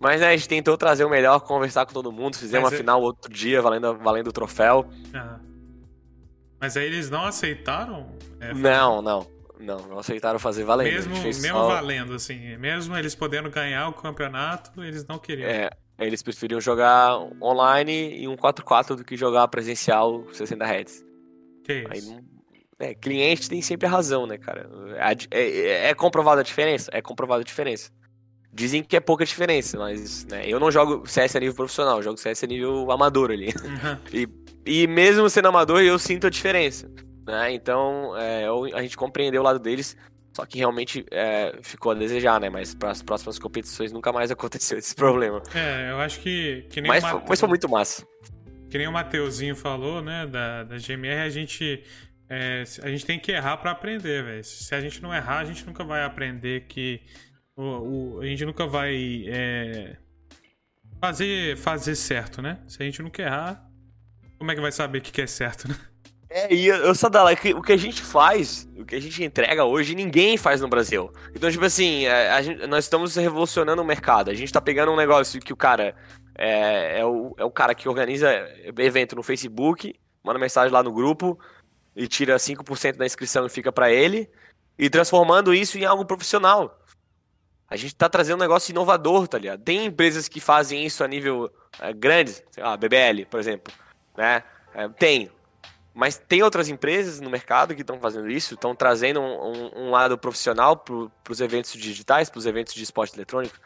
Mas 0.04 0.20
né, 0.20 0.28
a 0.28 0.36
gente 0.36 0.46
tentou 0.46 0.76
trazer 0.76 1.02
o 1.06 1.08
melhor, 1.08 1.40
conversar 1.40 1.86
com 1.86 1.94
todo 1.94 2.12
mundo, 2.12 2.36
fizemos 2.36 2.68
uma 2.68 2.74
é... 2.74 2.76
final 2.76 3.00
outro 3.00 3.32
dia, 3.32 3.62
valendo, 3.62 3.96
valendo 3.96 4.28
o 4.28 4.32
troféu. 4.32 4.86
Mas 6.60 6.76
aí 6.76 6.84
eles 6.84 7.08
não 7.08 7.24
aceitaram? 7.24 8.14
É, 8.38 8.52
não, 8.52 9.00
não. 9.00 9.26
Não, 9.58 9.78
não 9.88 9.98
aceitaram 9.98 10.38
fazer 10.38 10.62
valendo. 10.62 10.92
Mesmo, 10.92 11.16
mesmo 11.22 11.48
só... 11.48 11.68
valendo, 11.68 12.12
assim. 12.12 12.54
Mesmo 12.58 12.94
eles 12.94 13.14
podendo 13.14 13.48
ganhar 13.48 13.88
o 13.88 13.94
campeonato, 13.94 14.84
eles 14.84 15.06
não 15.06 15.18
queriam. 15.18 15.48
É, 15.48 15.70
eles 15.98 16.22
preferiam 16.22 16.60
jogar 16.60 17.16
online 17.40 18.18
e 18.18 18.28
um 18.28 18.36
4x4 18.36 18.96
do 18.96 19.04
que 19.04 19.16
jogar 19.16 19.48
presencial 19.48 20.22
60 20.34 20.64
Hz. 20.66 21.04
Que 21.64 21.86
isso? 21.94 22.12
Aí, 22.12 22.90
é, 22.90 22.94
cliente 22.94 23.48
tem 23.48 23.62
sempre 23.62 23.86
a 23.86 23.90
razão, 23.90 24.26
né, 24.26 24.36
cara? 24.36 24.68
É, 25.30 25.38
é, 25.40 25.88
é 25.88 25.94
comprovada 25.94 26.42
a 26.42 26.44
diferença? 26.44 26.90
É 26.92 27.00
comprovada 27.00 27.40
a 27.40 27.44
diferença. 27.44 27.90
Dizem 28.54 28.84
que 28.84 28.96
é 28.96 29.00
pouca 29.00 29.24
diferença, 29.24 29.76
mas 29.76 30.24
né, 30.26 30.44
eu 30.46 30.60
não 30.60 30.70
jogo 30.70 31.04
CS 31.08 31.34
a 31.34 31.40
nível 31.40 31.56
profissional, 31.56 32.00
jogo 32.00 32.16
CS 32.16 32.44
a 32.44 32.46
nível 32.46 32.88
amador 32.92 33.32
ali. 33.32 33.48
Uhum. 33.48 33.98
E, 34.14 34.28
e 34.64 34.86
mesmo 34.86 35.28
sendo 35.28 35.48
amador, 35.48 35.82
eu 35.82 35.98
sinto 35.98 36.28
a 36.28 36.30
diferença. 36.30 36.88
Né? 37.26 37.52
Então, 37.52 38.16
é, 38.16 38.46
a 38.74 38.82
gente 38.82 38.96
compreendeu 38.96 39.40
o 39.40 39.44
lado 39.44 39.58
deles, 39.58 39.96
só 40.34 40.44
que 40.44 40.58
realmente 40.58 41.04
é, 41.10 41.58
ficou 41.62 41.92
a 41.92 41.94
desejar, 41.94 42.40
né? 42.40 42.50
Mas 42.50 42.74
para 42.74 42.90
as 42.90 43.02
próximas 43.02 43.38
competições 43.38 43.92
nunca 43.92 44.12
mais 44.12 44.30
aconteceu 44.32 44.78
esse 44.78 44.94
problema. 44.94 45.42
É, 45.54 45.90
eu 45.90 46.00
acho 46.00 46.20
que. 46.20 46.66
que 46.70 46.80
nem 46.80 46.88
mas, 46.88 47.02
Mate... 47.02 47.24
mas 47.28 47.40
foi 47.40 47.48
muito 47.48 47.68
massa. 47.68 48.06
Que 48.68 48.78
nem 48.78 48.88
o 48.88 48.92
Mateuzinho 48.92 49.54
falou, 49.54 50.02
né? 50.02 50.26
Da, 50.26 50.64
da 50.64 50.76
GMR, 50.76 51.20
a 51.20 51.28
gente. 51.28 51.82
É, 52.28 52.64
a 52.82 52.88
gente 52.88 53.06
tem 53.06 53.18
que 53.18 53.30
errar 53.30 53.58
para 53.58 53.70
aprender, 53.70 54.24
velho. 54.24 54.42
Se 54.42 54.74
a 54.74 54.80
gente 54.80 55.02
não 55.02 55.14
errar, 55.14 55.38
a 55.38 55.44
gente 55.44 55.64
nunca 55.66 55.84
vai 55.84 56.02
aprender 56.02 56.66
que 56.68 57.00
o, 57.56 57.62
o, 58.16 58.20
a 58.20 58.26
gente 58.26 58.44
nunca 58.44 58.66
vai 58.66 59.24
é, 59.28 59.96
fazer, 61.00 61.56
fazer 61.56 61.94
certo, 61.94 62.42
né? 62.42 62.58
Se 62.66 62.82
a 62.82 62.86
gente 62.86 63.02
quer 63.10 63.26
errar, 63.26 63.68
como 64.38 64.50
é 64.50 64.54
que 64.54 64.60
vai 64.60 64.72
saber 64.72 64.98
o 64.98 65.02
que 65.02 65.20
é 65.20 65.26
certo, 65.26 65.68
né? 65.68 65.76
É, 66.28 66.52
e 66.52 66.66
eu 66.66 66.92
só 66.96 67.08
dá 67.08 67.24
o 67.24 67.62
que 67.62 67.72
a 67.72 67.76
gente 67.76 68.02
faz, 68.02 68.68
o 68.76 68.84
que 68.84 68.96
a 68.96 69.00
gente 69.00 69.22
entrega 69.22 69.64
hoje, 69.64 69.94
ninguém 69.94 70.36
faz 70.36 70.60
no 70.60 70.66
Brasil. 70.66 71.12
Então, 71.32 71.48
tipo 71.48 71.64
assim, 71.64 72.06
é, 72.06 72.30
a, 72.30 72.36
a 72.36 72.42
gente, 72.42 72.66
nós 72.66 72.84
estamos 72.84 73.14
revolucionando 73.14 73.80
o 73.80 73.84
mercado. 73.84 74.30
A 74.30 74.34
gente 74.34 74.52
tá 74.52 74.60
pegando 74.60 74.90
um 74.90 74.96
negócio 74.96 75.40
que 75.40 75.52
o 75.52 75.56
cara 75.56 75.94
é, 76.36 76.98
é, 76.98 77.06
o, 77.06 77.34
é 77.38 77.44
o 77.44 77.50
cara 77.50 77.74
que 77.74 77.88
organiza 77.88 78.28
evento 78.78 79.14
no 79.14 79.22
Facebook, 79.22 79.94
manda 80.24 80.38
mensagem 80.38 80.72
lá 80.72 80.82
no 80.82 80.92
grupo 80.92 81.38
e 81.94 82.08
tira 82.08 82.36
5% 82.36 82.96
da 82.96 83.06
inscrição 83.06 83.46
e 83.46 83.50
fica 83.50 83.70
para 83.70 83.92
ele, 83.92 84.28
e 84.76 84.90
transformando 84.90 85.54
isso 85.54 85.78
em 85.78 85.84
algo 85.84 86.04
profissional. 86.04 86.83
A 87.74 87.76
gente 87.76 87.92
tá 87.96 88.08
trazendo 88.08 88.36
um 88.36 88.40
negócio 88.40 88.70
inovador, 88.70 89.26
tá 89.26 89.36
ligado? 89.36 89.60
Tem 89.60 89.84
empresas 89.84 90.28
que 90.28 90.38
fazem 90.38 90.86
isso 90.86 91.02
a 91.02 91.08
nível 91.08 91.50
é, 91.80 91.92
grande, 91.92 92.30
sei 92.52 92.62
lá, 92.62 92.76
BBL, 92.76 93.26
por 93.28 93.40
exemplo, 93.40 93.74
né? 94.16 94.44
É, 94.72 94.88
tem. 94.88 95.28
Mas 95.92 96.16
tem 96.16 96.40
outras 96.40 96.68
empresas 96.68 97.20
no 97.20 97.28
mercado 97.28 97.74
que 97.74 97.80
estão 97.80 97.98
fazendo 97.98 98.30
isso, 98.30 98.54
estão 98.54 98.76
trazendo 98.76 99.20
um, 99.20 99.24
um, 99.24 99.70
um, 99.86 99.90
lado 99.90 100.16
profissional 100.16 100.76
para 100.76 101.10
os 101.28 101.40
eventos 101.40 101.72
digitais, 101.72 102.30
para 102.30 102.38
os 102.38 102.46
eventos 102.46 102.74
de 102.74 102.82
esporte 102.84 103.16
eletrônico. 103.16 103.56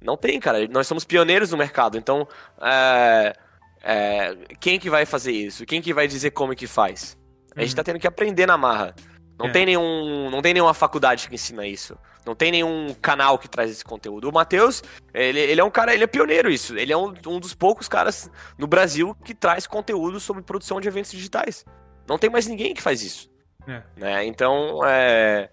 Não 0.00 0.16
tem, 0.16 0.40
cara. 0.40 0.66
Nós 0.68 0.86
somos 0.86 1.04
pioneiros 1.04 1.50
no 1.50 1.58
mercado. 1.58 1.98
Então, 1.98 2.26
é, 2.58 3.36
é, 3.82 4.34
quem 4.60 4.78
que 4.78 4.88
vai 4.88 5.04
fazer 5.04 5.32
isso? 5.32 5.66
Quem 5.66 5.82
que 5.82 5.92
vai 5.92 6.08
dizer 6.08 6.30
como 6.30 6.56
que 6.56 6.66
faz? 6.66 7.18
A 7.54 7.60
gente 7.60 7.72
uhum. 7.72 7.76
tá 7.76 7.84
tendo 7.84 7.98
que 7.98 8.06
aprender 8.06 8.46
na 8.46 8.56
marra. 8.56 8.94
Não, 9.38 9.48
é. 9.48 9.50
tem 9.50 9.66
nenhum, 9.66 10.30
não 10.30 10.40
tem 10.40 10.54
nenhuma 10.54 10.72
faculdade 10.72 11.28
que 11.28 11.34
ensina 11.34 11.66
isso. 11.66 11.98
Não 12.24 12.34
tem 12.34 12.52
nenhum 12.52 12.94
canal 13.00 13.38
que 13.38 13.48
traz 13.48 13.70
esse 13.70 13.84
conteúdo. 13.84 14.28
O 14.28 14.32
Matheus, 14.32 14.82
ele, 15.12 15.40
ele 15.40 15.60
é 15.60 15.64
um 15.64 15.70
cara, 15.70 15.92
ele 15.92 16.04
é 16.04 16.06
pioneiro 16.06 16.50
isso. 16.50 16.76
Ele 16.76 16.92
é 16.92 16.96
um, 16.96 17.12
um 17.26 17.40
dos 17.40 17.54
poucos 17.54 17.88
caras 17.88 18.30
no 18.56 18.66
Brasil 18.66 19.16
que 19.24 19.34
traz 19.34 19.66
conteúdo 19.66 20.20
sobre 20.20 20.42
produção 20.42 20.80
de 20.80 20.86
eventos 20.86 21.10
digitais. 21.10 21.64
Não 22.08 22.18
tem 22.18 22.30
mais 22.30 22.46
ninguém 22.46 22.74
que 22.74 22.82
faz 22.82 23.02
isso. 23.02 23.30
É. 23.66 23.82
Né? 23.96 24.24
Então, 24.26 24.80
é, 24.84 25.48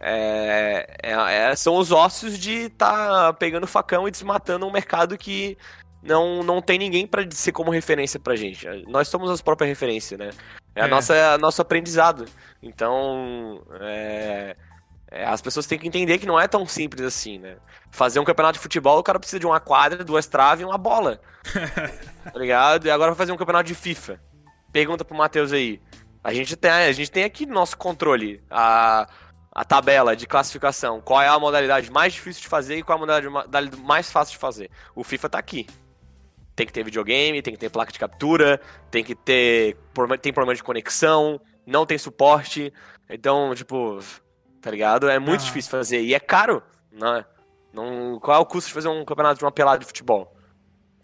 é, 0.00 0.86
é, 1.02 1.12
é, 1.12 1.56
são 1.56 1.76
os 1.76 1.92
ossos 1.92 2.38
de 2.38 2.66
estar 2.66 3.26
tá 3.26 3.32
pegando 3.32 3.66
facão 3.66 4.08
e 4.08 4.10
desmatando 4.10 4.66
um 4.66 4.72
mercado 4.72 5.16
que 5.18 5.56
não, 6.02 6.42
não 6.42 6.60
tem 6.60 6.78
ninguém 6.78 7.06
para 7.06 7.26
ser 7.30 7.52
como 7.52 7.70
referência 7.70 8.20
pra 8.20 8.36
gente. 8.36 8.66
Nós 8.86 9.08
somos 9.08 9.30
as 9.30 9.40
próprias 9.40 9.68
referências, 9.68 10.18
né? 10.18 10.30
É, 10.74 10.82
a 10.82 10.86
é. 10.86 10.88
nossa 10.88 11.14
é 11.14 11.38
nosso 11.38 11.62
aprendizado. 11.62 12.26
Então, 12.62 13.62
é, 13.80 14.56
é, 15.14 15.24
as 15.24 15.40
pessoas 15.40 15.64
têm 15.64 15.78
que 15.78 15.86
entender 15.86 16.18
que 16.18 16.26
não 16.26 16.40
é 16.40 16.48
tão 16.48 16.66
simples 16.66 17.06
assim, 17.06 17.38
né? 17.38 17.56
Fazer 17.92 18.18
um 18.18 18.24
campeonato 18.24 18.54
de 18.54 18.62
futebol, 18.62 18.98
o 18.98 19.02
cara 19.02 19.20
precisa 19.20 19.38
de 19.38 19.46
uma 19.46 19.60
quadra, 19.60 20.02
duas 20.02 20.26
traves 20.26 20.62
e 20.62 20.64
uma 20.64 20.76
bola. 20.76 21.20
tá 22.24 22.36
ligado? 22.36 22.86
E 22.86 22.90
agora 22.90 23.12
vai 23.12 23.18
fazer 23.18 23.30
um 23.30 23.36
campeonato 23.36 23.68
de 23.68 23.76
FIFA. 23.76 24.20
Pergunta 24.72 25.04
pro 25.04 25.16
Matheus 25.16 25.52
aí. 25.52 25.80
A 26.22 26.34
gente 26.34 26.56
tem, 26.56 26.68
a 26.68 26.90
gente 26.90 27.12
tem 27.12 27.22
aqui 27.22 27.46
nosso 27.46 27.76
controle. 27.76 28.42
A, 28.50 29.08
a 29.52 29.64
tabela 29.64 30.16
de 30.16 30.26
classificação, 30.26 31.00
qual 31.00 31.22
é 31.22 31.28
a 31.28 31.38
modalidade 31.38 31.92
mais 31.92 32.12
difícil 32.12 32.42
de 32.42 32.48
fazer 32.48 32.78
e 32.78 32.82
qual 32.82 32.98
é 32.98 33.00
a 33.00 33.30
modalidade 33.30 33.76
mais 33.82 34.10
fácil 34.10 34.32
de 34.32 34.38
fazer. 34.38 34.68
O 34.96 35.04
FIFA 35.04 35.28
tá 35.28 35.38
aqui. 35.38 35.64
Tem 36.56 36.66
que 36.66 36.72
ter 36.72 36.82
videogame, 36.82 37.40
tem 37.40 37.54
que 37.54 37.60
ter 37.60 37.70
placa 37.70 37.92
de 37.92 38.00
captura, 38.00 38.60
tem 38.90 39.04
que 39.04 39.14
ter. 39.14 39.76
Tem 40.20 40.32
problema 40.32 40.56
de 40.56 40.62
conexão, 40.64 41.40
não 41.64 41.86
tem 41.86 41.98
suporte. 41.98 42.72
Então, 43.08 43.54
tipo, 43.54 44.00
tá 44.64 44.70
ligado? 44.70 45.10
É 45.10 45.18
muito 45.18 45.42
ah. 45.42 45.44
difícil 45.44 45.70
fazer. 45.70 46.00
E 46.00 46.14
é 46.14 46.20
caro, 46.20 46.62
né? 46.90 47.24
Não, 47.72 48.18
qual 48.18 48.38
é 48.38 48.40
o 48.40 48.46
custo 48.46 48.68
de 48.68 48.74
fazer 48.74 48.88
um 48.88 49.04
campeonato 49.04 49.38
de 49.38 49.44
uma 49.44 49.52
pelada 49.52 49.80
de 49.80 49.86
futebol? 49.86 50.34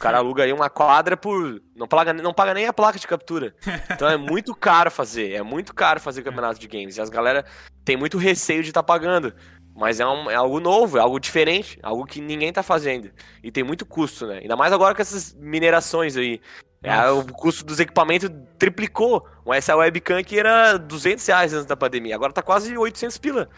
cara 0.00 0.16
aluga 0.16 0.42
aí 0.44 0.52
uma 0.52 0.70
quadra 0.70 1.14
por. 1.14 1.62
Não 1.76 1.86
paga, 1.86 2.14
não 2.14 2.32
paga 2.32 2.54
nem 2.54 2.66
a 2.66 2.72
placa 2.72 2.98
de 2.98 3.06
captura. 3.06 3.54
Então 3.92 4.08
é 4.08 4.16
muito 4.16 4.54
caro 4.54 4.90
fazer. 4.90 5.32
É 5.32 5.42
muito 5.42 5.74
caro 5.74 6.00
fazer 6.00 6.22
campeonato 6.22 6.58
de 6.58 6.66
games. 6.66 6.96
E 6.96 7.00
as 7.00 7.10
galera 7.10 7.44
tem 7.84 7.96
muito 7.96 8.16
receio 8.16 8.62
de 8.62 8.70
estar 8.70 8.82
tá 8.82 8.86
pagando. 8.86 9.34
Mas 9.76 10.00
é, 10.00 10.06
um, 10.06 10.30
é, 10.30 10.34
algo 10.34 10.58
novo, 10.58 10.96
é 10.96 11.00
algo 11.00 11.20
diferente, 11.20 11.78
algo 11.82 12.06
que 12.06 12.20
ninguém 12.20 12.52
tá 12.52 12.62
fazendo. 12.62 13.10
E 13.42 13.50
tem 13.52 13.62
muito 13.62 13.84
custo, 13.84 14.26
né? 14.26 14.38
Ainda 14.38 14.56
mais 14.56 14.72
agora 14.72 14.94
com 14.94 15.02
essas 15.02 15.34
minerações 15.34 16.16
aí. 16.16 16.40
É, 16.82 17.10
o 17.10 17.24
custo 17.26 17.64
dos 17.64 17.78
equipamentos 17.78 18.30
triplicou. 18.58 19.26
Essa 19.52 19.76
webcam 19.76 20.22
que 20.22 20.38
era 20.38 20.78
200 20.78 21.26
reais 21.26 21.52
antes 21.52 21.66
da 21.66 21.76
pandemia, 21.76 22.14
agora 22.14 22.32
tá 22.32 22.42
quase 22.42 22.76
800 22.76 23.18
pila. 23.18 23.48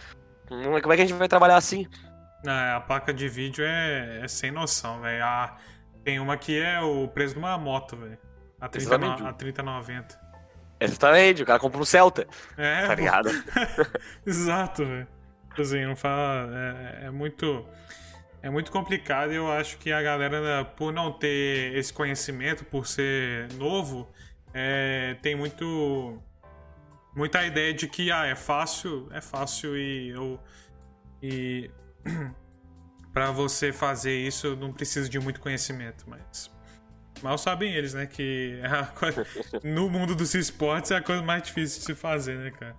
Como 0.48 0.76
é 0.76 0.80
que 0.80 1.02
a 1.02 1.06
gente 1.06 1.12
vai 1.12 1.28
trabalhar 1.28 1.56
assim? 1.56 1.86
É, 2.44 2.72
a 2.72 2.80
placa 2.80 3.12
de 3.12 3.28
vídeo 3.28 3.64
é, 3.64 4.20
é 4.24 4.28
sem 4.28 4.50
noção, 4.50 5.00
velho. 5.00 5.24
Tem 6.02 6.18
uma 6.18 6.36
que 6.36 6.58
é 6.58 6.80
o 6.80 7.06
preço 7.08 7.34
de 7.34 7.38
uma 7.38 7.56
moto, 7.56 7.96
velho. 7.96 8.18
A 8.60 8.68
30,90. 8.68 9.26
A 9.26 9.32
30, 9.32 9.62
Exatamente, 10.80 11.42
o 11.42 11.46
cara 11.46 11.60
compra 11.60 11.80
um 11.80 11.84
Celta. 11.84 12.26
É, 12.56 12.86
tá 12.86 12.94
ligado? 12.94 13.30
Exato, 14.26 14.84
velho. 14.84 15.06
Tipo 15.50 15.62
assim, 15.62 15.86
não 15.86 15.94
fala. 15.94 16.50
É, 16.52 17.06
é, 17.06 17.10
muito. 17.10 17.64
É 18.42 18.50
muito 18.50 18.72
complicado 18.72 19.32
e 19.32 19.36
eu 19.36 19.50
acho 19.50 19.78
que 19.78 19.92
a 19.92 20.02
galera, 20.02 20.64
por 20.64 20.92
não 20.92 21.12
ter 21.12 21.76
esse 21.76 21.92
conhecimento, 21.92 22.64
por 22.64 22.88
ser 22.88 23.52
novo, 23.52 24.10
é, 24.52 25.16
tem 25.22 25.36
muito. 25.36 26.20
Muita 27.14 27.44
ideia 27.44 27.74
de 27.74 27.86
que 27.86 28.10
ah, 28.10 28.26
é 28.26 28.34
fácil, 28.34 29.08
é 29.12 29.20
fácil 29.20 29.76
e. 29.76 30.08
Eu, 30.08 30.40
e 31.22 31.70
para 33.12 33.30
você 33.30 33.72
fazer 33.72 34.16
isso 34.16 34.56
não 34.56 34.72
precisa 34.72 35.08
de 35.08 35.20
muito 35.20 35.38
conhecimento, 35.38 36.04
mas 36.08 36.50
mal 37.22 37.38
sabem 37.38 37.74
eles, 37.74 37.94
né, 37.94 38.06
que 38.06 38.58
coisa... 38.96 39.24
no 39.62 39.88
mundo 39.88 40.16
dos 40.16 40.34
esportes 40.34 40.90
é 40.90 40.96
a 40.96 41.02
coisa 41.02 41.22
mais 41.22 41.42
difícil 41.42 41.80
de 41.80 41.84
se 41.84 41.94
fazer, 41.94 42.36
né, 42.38 42.50
cara? 42.50 42.74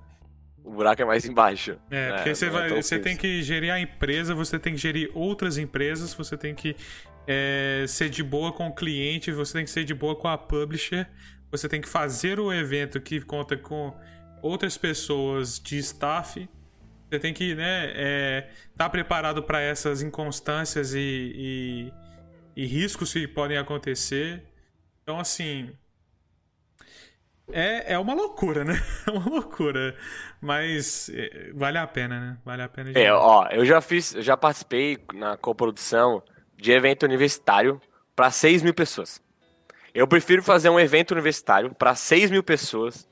O 0.64 0.72
buraco 0.72 1.02
é 1.02 1.06
mais 1.06 1.26
embaixo. 1.26 1.78
É, 1.92 2.14
porque 2.14 2.30
é, 2.30 2.36
você, 2.36 2.50
vai, 2.50 2.72
é 2.72 2.82
você 2.82 2.98
tem 2.98 3.18
que 3.18 3.44
gerir 3.44 3.72
a 3.72 3.80
empresa, 3.80 4.34
você 4.34 4.58
tem 4.58 4.74
que 4.74 4.80
gerir 4.80 5.12
outras 5.14 5.58
empresas, 5.58 6.14
você 6.14 6.38
tem 6.38 6.56
que 6.56 6.76
é, 7.28 7.86
ser 7.88 8.10
de 8.10 8.24
boa 8.24 8.54
com 8.54 8.68
o 8.68 8.74
cliente, 8.74 9.32
você 9.32 9.54
tem 9.54 9.66
que 9.66 9.72
ser 9.72 9.84
de 9.84 9.94
boa 9.94 10.16
com 10.16 10.28
a 10.28 10.38
publisher, 10.38 11.08
você 11.52 11.68
tem 11.68 11.82
que 11.82 11.90
fazer 11.90 12.40
o 12.40 12.52
evento 12.52 13.02
que 13.02 13.20
conta 13.20 13.58
com 13.58 13.94
outras 14.42 14.78
pessoas 14.78 15.60
de 15.60 15.78
staff, 15.80 16.48
você 17.10 17.20
tem 17.20 17.34
que, 17.34 17.54
né, 17.54 17.92
é, 17.96 18.50
tá 18.76 18.90
preparado 18.90 19.44
para 19.44 19.62
essas 19.62 20.02
inconstâncias 20.02 20.94
e, 20.94 21.92
e, 22.56 22.64
e, 22.64 22.66
riscos 22.66 23.14
que 23.14 23.28
podem 23.28 23.58
acontecer. 23.58 24.44
Então, 25.04 25.20
assim. 25.20 25.72
É, 27.52 27.94
é 27.94 28.00
uma 28.00 28.14
loucura, 28.14 28.64
né? 28.64 28.82
É 29.08 29.12
uma 29.12 29.30
loucura. 29.30 29.96
Mas 30.42 31.10
é, 31.14 31.52
vale 31.54 31.78
a 31.78 31.88
pena, 31.88 32.20
né? 32.20 32.38
Vale 32.46 32.62
a 32.62 32.70
pena. 32.70 32.92
É, 32.96 33.12
ó, 33.12 33.48
eu 33.50 33.66
já 33.66 33.82
fiz, 33.82 34.16
eu 34.16 34.22
já 34.22 34.38
participei 34.38 34.98
na 35.14 35.36
coprodução 35.38 36.24
de 36.56 36.72
evento 36.72 37.04
universitário 37.04 37.82
para 38.16 38.32
6 38.32 38.64
mil 38.64 38.74
pessoas. 38.74 39.22
Eu 39.94 40.08
prefiro 40.08 40.42
fazer 40.42 40.70
um 40.70 40.80
evento 40.80 41.12
universitário 41.12 41.74
para 41.76 41.94
6 41.94 42.32
mil 42.32 42.44
pessoas, 42.44 43.08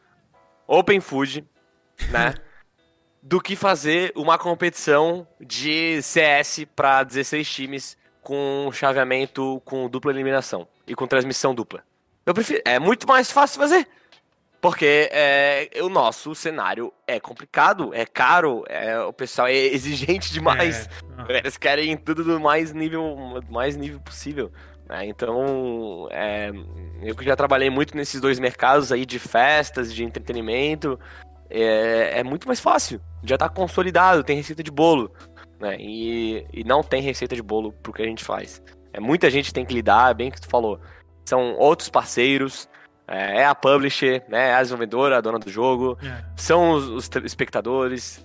open 0.68 1.00
food, 1.00 1.46
né? 2.10 2.34
do 3.22 3.40
que 3.40 3.56
fazer 3.56 4.12
uma 4.16 4.38
competição 4.38 5.28
de 5.40 6.02
CS 6.02 6.66
para 6.76 7.04
16 7.04 7.48
times 7.48 7.98
com 8.22 8.70
chaveamento 8.74 9.62
com 9.64 9.88
dupla 9.88 10.12
eliminação 10.12 10.68
e 10.88 10.96
com 10.96 11.06
transmissão 11.06 11.54
dupla. 11.54 11.84
Eu 12.26 12.34
prefiro, 12.34 12.62
é 12.66 12.80
muito 12.80 13.08
mais 13.08 13.32
fácil 13.32 13.60
fazer. 13.60 13.88
Porque 14.62 15.10
é, 15.12 15.70
o 15.82 15.90
nosso 15.90 16.36
cenário 16.36 16.94
é 17.08 17.20
complicado, 17.20 17.92
é 17.96 18.06
caro, 18.06 18.64
é, 18.70 19.00
o 19.00 19.12
pessoal 19.12 19.48
é 19.48 19.56
exigente 19.56 20.32
demais. 20.34 20.88
É. 21.28 21.40
Eles 21.40 21.58
querem 21.58 21.98
tudo 21.98 22.24
do 22.24 22.40
mais 22.40 22.72
nível, 22.72 23.42
mais 23.50 23.76
nível 23.76 24.00
possível. 24.00 24.52
Né? 24.88 25.08
Então, 25.08 26.08
é, 26.12 26.52
eu 27.02 27.16
que 27.16 27.26
já 27.26 27.36
trabalhei 27.36 27.72
muito 27.72 27.98
nesses 27.98 28.22
dois 28.22 28.40
mercados 28.40 28.92
aí 28.92 29.04
de 29.04 29.18
festas, 29.18 29.92
de 29.92 30.04
entretenimento, 30.04 31.00
é, 31.50 32.20
é 32.20 32.24
muito 32.24 32.48
mais 32.48 32.60
fácil. 32.60 33.02
Já 33.24 33.36
está 33.36 33.50
consolidado, 33.50 34.24
tem 34.24 34.38
receita 34.38 34.62
de 34.62 34.70
bolo. 34.70 35.12
Né? 35.60 35.76
E, 35.80 36.46
e 36.54 36.64
não 36.64 36.84
tem 36.84 37.02
receita 37.02 37.36
de 37.36 37.42
bolo 37.42 37.72
pro 37.72 37.92
que 37.92 38.04
a 38.04 38.06
gente 38.06 38.24
faz. 38.24 38.62
É, 38.94 39.00
muita 39.00 39.28
gente 39.32 39.52
tem 39.52 39.66
que 39.66 39.74
lidar, 39.74 40.14
bem 40.14 40.30
que 40.30 40.40
tu 40.40 40.48
falou. 40.48 40.80
São 41.26 41.56
outros 41.58 41.90
parceiros, 41.90 42.70
é, 43.08 43.42
é 43.42 43.46
a 43.46 43.56
publisher, 43.56 44.24
né? 44.28 44.50
É 44.50 44.54
a 44.54 44.62
desenvolvedora, 44.62 45.18
a 45.18 45.22
dona 45.22 45.40
do 45.40 45.50
jogo, 45.50 45.98
é. 46.04 46.24
são 46.36 46.72
os, 46.72 46.88
os 46.88 47.10
espectadores, 47.26 48.24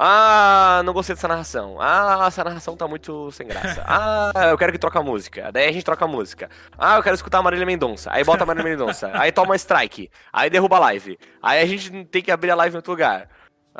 ah, 0.00 0.80
não 0.84 0.92
gostei 0.92 1.16
dessa 1.16 1.26
narração. 1.26 1.76
Ah, 1.80 2.24
essa 2.28 2.44
narração 2.44 2.76
tá 2.76 2.86
muito 2.86 3.32
sem 3.32 3.46
graça. 3.46 3.84
Ah, 3.88 4.50
eu 4.50 4.58
quero 4.58 4.70
que 4.70 4.78
troque 4.78 4.96
a 4.96 5.02
música. 5.02 5.50
Daí 5.50 5.66
a 5.66 5.72
gente 5.72 5.84
troca 5.84 6.04
a 6.04 6.08
música. 6.08 6.48
Ah, 6.78 6.96
eu 6.96 7.02
quero 7.02 7.16
escutar 7.16 7.38
a 7.38 7.42
Marília 7.42 7.66
Mendonça. 7.66 8.10
Aí 8.12 8.22
bota 8.22 8.44
a 8.44 8.46
Marília 8.46 8.70
Mendonça. 8.70 9.10
Aí 9.14 9.32
toma 9.32 9.56
strike. 9.56 10.08
Aí 10.32 10.48
derruba 10.48 10.76
a 10.76 10.80
live. 10.80 11.18
Aí 11.42 11.60
a 11.60 11.66
gente 11.66 12.04
tem 12.04 12.22
que 12.22 12.30
abrir 12.30 12.50
a 12.50 12.54
live 12.54 12.74
em 12.74 12.76
outro 12.76 12.92
lugar. 12.92 13.28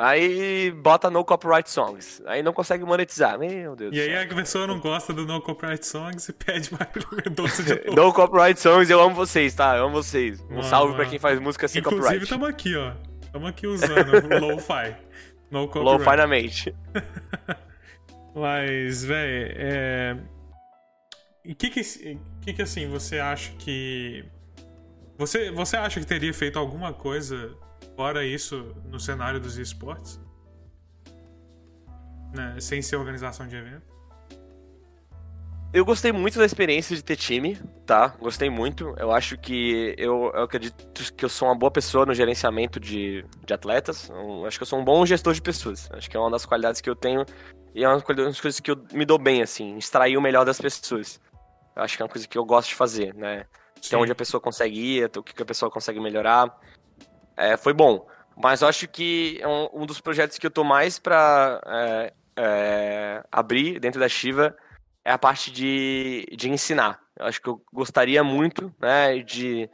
Aí 0.01 0.71
bota 0.71 1.09
no 1.09 1.25
copyright 1.25 1.69
songs. 1.69 2.23
Aí 2.25 2.41
não 2.41 2.53
consegue 2.53 2.85
monetizar. 2.85 3.37
Meu 3.37 3.75
Deus 3.75 3.93
E 3.93 3.99
aí 3.99 4.15
a 4.15 4.33
pessoa 4.33 4.65
não 4.65 4.79
gosta 4.79 5.11
do 5.11 5.25
no 5.25 5.41
copyright 5.41 5.85
songs 5.85 6.29
e 6.29 6.31
pede 6.31 6.71
mais 6.71 6.89
doce 7.35 7.63
de 7.63 7.75
novo. 7.85 8.01
no 8.01 8.13
copyright 8.13 8.57
songs, 8.57 8.89
eu 8.89 9.01
amo 9.01 9.13
vocês, 9.13 9.53
tá? 9.53 9.75
Eu 9.75 9.87
amo 9.87 10.01
vocês. 10.01 10.39
Um 10.49 10.63
salve 10.63 10.95
pra 10.95 11.05
quem 11.05 11.19
faz 11.19 11.37
música 11.37 11.67
sem 11.67 11.81
Inclusive, 11.81 12.01
copyright. 12.01 12.23
Inclusive, 12.23 12.39
tamo 12.39 12.45
aqui, 12.45 12.75
ó. 12.77 12.93
Tamo 13.33 13.47
aqui 13.47 13.67
usando 13.67 14.13
o 14.13 14.39
lo-fi. 14.39 14.95
No 15.51 15.67
copyright. 15.67 15.99
Lo-fi 15.99 16.15
na 16.15 16.27
mente. 16.27 16.75
Mas, 18.33 19.03
velho, 19.03 19.53
é... 19.57 20.17
E 21.43 21.53
que 21.53 21.69
que, 21.69 21.81
que 22.41 22.53
que 22.53 22.61
assim, 22.61 22.87
você 22.87 23.19
acha 23.19 23.51
que... 23.59 24.23
Você, 25.17 25.51
você 25.51 25.75
acha 25.75 25.99
que 25.99 26.05
teria 26.05 26.33
feito 26.33 26.57
alguma 26.57 26.93
coisa 26.93 27.53
fora 27.99 28.23
isso 28.23 28.73
no 28.85 28.97
cenário 28.97 29.41
dos 29.41 29.57
esportes? 29.57 30.21
Né? 32.33 32.55
Sem 32.57 32.81
ser 32.81 32.95
organização 32.95 33.45
de 33.45 33.57
evento? 33.57 33.85
Eu 35.73 35.83
gostei 35.83 36.13
muito 36.13 36.39
da 36.39 36.45
experiência 36.45 36.95
de 36.95 37.03
ter 37.03 37.17
time, 37.17 37.57
tá? 37.85 38.15
Gostei 38.17 38.49
muito. 38.49 38.95
Eu 38.97 39.11
acho 39.11 39.37
que 39.37 39.95
eu, 39.97 40.31
eu 40.33 40.43
acredito 40.43 41.13
que 41.13 41.25
eu 41.25 41.27
sou 41.27 41.49
uma 41.49 41.55
boa 41.55 41.69
pessoa 41.69 42.05
no 42.05 42.13
gerenciamento 42.13 42.79
de, 42.79 43.25
de 43.45 43.53
atletas. 43.53 44.09
Eu 44.09 44.45
acho 44.45 44.57
que 44.57 44.63
eu 44.63 44.67
sou 44.67 44.79
um 44.79 44.85
bom 44.85 45.05
gestor 45.05 45.33
de 45.33 45.41
pessoas. 45.41 45.89
Acho 45.91 46.09
que 46.09 46.15
é 46.15 46.19
uma 46.21 46.31
das 46.31 46.45
qualidades 46.45 46.79
que 46.79 46.89
eu 46.89 46.95
tenho 46.95 47.25
e 47.75 47.83
é 47.83 47.89
uma 47.89 47.99
das 47.99 48.39
coisas 48.39 48.61
que 48.61 48.71
eu 48.71 48.81
me 48.93 49.03
dou 49.03 49.19
bem, 49.19 49.41
assim, 49.41 49.75
extrair 49.77 50.15
o 50.15 50.21
melhor 50.21 50.45
das 50.45 50.61
pessoas. 50.61 51.19
Eu 51.75 51.83
acho 51.83 51.97
que 51.97 52.01
é 52.01 52.05
uma 52.05 52.11
coisa 52.11 52.25
que 52.25 52.37
eu 52.37 52.45
gosto 52.45 52.69
de 52.69 52.75
fazer, 52.75 53.13
né? 53.13 53.45
Sim. 53.75 53.89
Que 53.89 53.95
é 53.95 53.97
onde 53.97 54.11
a 54.13 54.15
pessoa 54.15 54.39
consegue 54.39 54.79
ir, 54.79 55.11
o 55.17 55.21
que 55.21 55.43
a 55.43 55.45
pessoa 55.45 55.69
consegue 55.69 55.99
melhorar 55.99 56.57
é, 57.39 57.55
foi 57.55 57.73
bom. 57.73 58.05
Mas 58.35 58.61
eu 58.61 58.67
acho 58.67 58.87
que 58.87 59.39
é 59.41 59.47
um, 59.47 59.69
um 59.73 59.85
dos 59.85 60.01
projetos 60.01 60.37
que 60.37 60.45
eu 60.45 60.51
tô 60.51 60.63
mais 60.63 60.99
para 60.99 61.61
é, 61.65 62.13
é, 62.35 63.23
abrir 63.31 63.79
dentro 63.79 63.99
da 63.99 64.09
Shiva 64.09 64.55
é 65.03 65.11
a 65.11 65.17
parte 65.17 65.49
de, 65.49 66.25
de 66.35 66.49
ensinar. 66.49 66.99
Eu 67.17 67.25
acho 67.25 67.41
que 67.41 67.47
eu 67.47 67.61
gostaria 67.73 68.23
muito 68.23 68.73
né, 68.79 69.19
de, 69.19 69.69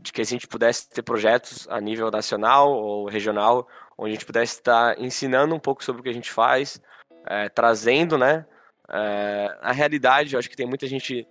de 0.00 0.12
que 0.12 0.22
a 0.22 0.24
gente 0.24 0.48
pudesse 0.48 0.88
ter 0.88 1.02
projetos 1.02 1.68
a 1.68 1.80
nível 1.80 2.10
nacional 2.10 2.72
ou 2.72 3.08
regional, 3.08 3.68
onde 3.96 4.10
a 4.10 4.14
gente 4.14 4.26
pudesse 4.26 4.54
estar 4.54 4.98
ensinando 4.98 5.54
um 5.54 5.60
pouco 5.60 5.84
sobre 5.84 6.00
o 6.00 6.02
que 6.02 6.10
a 6.10 6.14
gente 6.14 6.30
faz, 6.30 6.80
é, 7.26 7.48
trazendo 7.48 8.16
né, 8.16 8.46
é, 8.88 9.58
a 9.60 9.72
realidade. 9.72 10.34
Eu 10.34 10.38
acho 10.38 10.50
que 10.50 10.56
tem 10.56 10.66
muita 10.66 10.86
gente, 10.86 11.26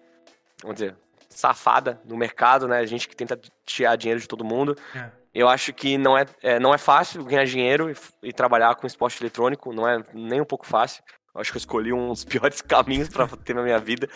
vamos 0.62 0.76
dizer, 0.76 0.96
safada 1.30 2.00
no 2.06 2.18
mercado, 2.18 2.68
né? 2.68 2.86
Gente 2.86 3.08
que 3.08 3.16
tenta 3.16 3.40
tirar 3.66 3.96
dinheiro 3.96 4.20
de 4.20 4.28
todo 4.28 4.44
mundo. 4.44 4.78
É. 4.96 5.21
Eu 5.34 5.48
acho 5.48 5.74
que 5.74 5.98
não 5.98 6.18
é, 6.18 6.26
é, 6.42 6.60
não 6.60 6.74
é 6.74 6.78
fácil 6.78 7.24
ganhar 7.24 7.46
dinheiro 7.46 7.90
e, 7.90 8.30
e, 8.30 8.34
trabalhar 8.34 8.76
com 8.76 8.86
esporte 8.86 9.22
eletrônico, 9.22 9.74
não 9.74 9.88
é 9.88 10.04
nem 10.14 10.42
um 10.42 10.46
pouco 10.46 10.66
fácil. 10.66 11.02
Eu 11.34 11.40
acho 11.40 11.52
que 11.52 11.58
eu 11.58 11.60
escolhi 11.60 11.94
um 11.94 12.10
dos 12.10 12.24
piores 12.26 12.62
caminhos 12.62 13.08
para 13.08 13.28
ter 13.28 13.54
na 13.54 13.64
minha 13.64 13.80
vida, 13.80 14.10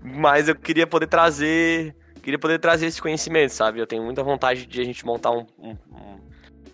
mas 0.00 0.48
eu 0.48 0.54
queria 0.54 0.86
poder 0.86 1.08
trazer, 1.08 1.94
queria 2.22 2.38
poder 2.38 2.60
trazer 2.60 2.86
esse 2.86 3.02
conhecimento, 3.02 3.50
sabe? 3.50 3.80
Eu 3.80 3.86
tenho 3.86 4.02
muita 4.04 4.22
vontade 4.22 4.64
de 4.66 4.80
a 4.80 4.84
gente 4.84 5.04
montar 5.04 5.32
um, 5.32 5.44
um, 5.58 5.76
um 5.90 6.20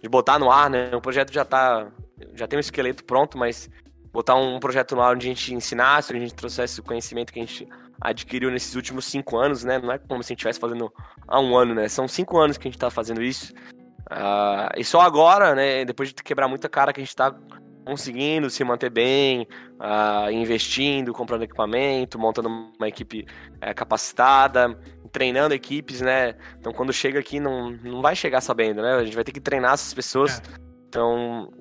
de 0.03 0.09
botar 0.09 0.39
no 0.39 0.51
ar, 0.51 0.69
né? 0.69 0.95
O 0.95 1.01
projeto 1.01 1.33
já 1.33 1.45
tá, 1.45 1.89
já 2.35 2.47
tem 2.47 2.59
um 2.59 2.61
esqueleto 2.61 3.03
pronto, 3.03 3.39
mas 3.39 3.71
botar 4.13 4.35
um 4.35 4.61
projeto 4.61 4.95
no 4.95 5.03
ar 5.03 5.15
onde 5.15 5.27
a 5.27 5.31
gente 5.31 5.55
ensinasse, 5.55 6.13
onde 6.13 6.23
a 6.23 6.27
gente 6.27 6.35
trouxesse 6.35 6.81
o 6.81 6.83
conhecimento 6.83 7.33
que 7.33 7.39
a 7.39 7.43
gente 7.43 7.67
adquiriu 8.01 8.51
nesses 8.51 8.75
últimos 8.75 9.07
cinco 9.07 9.39
anos, 9.39 9.65
né? 9.65 9.79
Não 9.79 9.91
é 9.91 9.99
como 9.99 10.23
se 10.23 10.29
a 10.29 10.33
gente 10.33 10.39
estivesse 10.41 10.61
fazendo 10.61 10.93
há 11.27 11.41
um 11.41 11.57
ano, 11.57 11.75
né? 11.75 11.89
São 11.89 12.07
cinco 12.07 12.39
anos 12.39 12.59
que 12.59 12.69
a 12.69 12.69
gente 12.69 12.77
está 12.77 12.91
fazendo 12.91 13.23
isso. 13.23 13.55
Uh, 14.11 14.71
e 14.77 14.85
só 14.85 15.01
agora, 15.01 15.55
né, 15.55 15.85
depois 15.85 16.11
de 16.11 16.15
quebrar 16.15 16.47
muita 16.49 16.69
cara, 16.69 16.93
que 16.93 17.01
a 17.01 17.03
gente 17.03 17.11
está 17.11 17.35
conseguindo 17.85 18.51
se 18.51 18.65
manter 18.65 18.91
bem, 18.91 19.47
uh, 19.75 20.31
investindo, 20.31 21.13
comprando 21.13 21.43
equipamento, 21.43 22.19
montando 22.19 22.49
uma 22.49 22.89
equipe 22.89 23.25
uh, 23.57 23.75
capacitada, 23.75 24.77
treinando 25.13 25.55
equipes, 25.55 26.01
né? 26.01 26.35
Então 26.59 26.73
quando 26.73 26.93
chega 26.93 27.21
aqui 27.21 27.39
não, 27.39 27.71
não 27.71 28.03
vai 28.03 28.17
chegar 28.17 28.41
sabendo, 28.41 28.83
né? 28.83 28.95
A 28.95 29.05
gente 29.05 29.15
vai 29.15 29.25
ter 29.25 29.33
que 29.33 29.41
treinar 29.41 29.75
essas 29.75 29.95
pessoas. 29.95 30.41
É. 30.41 30.67
Então, 30.89 31.53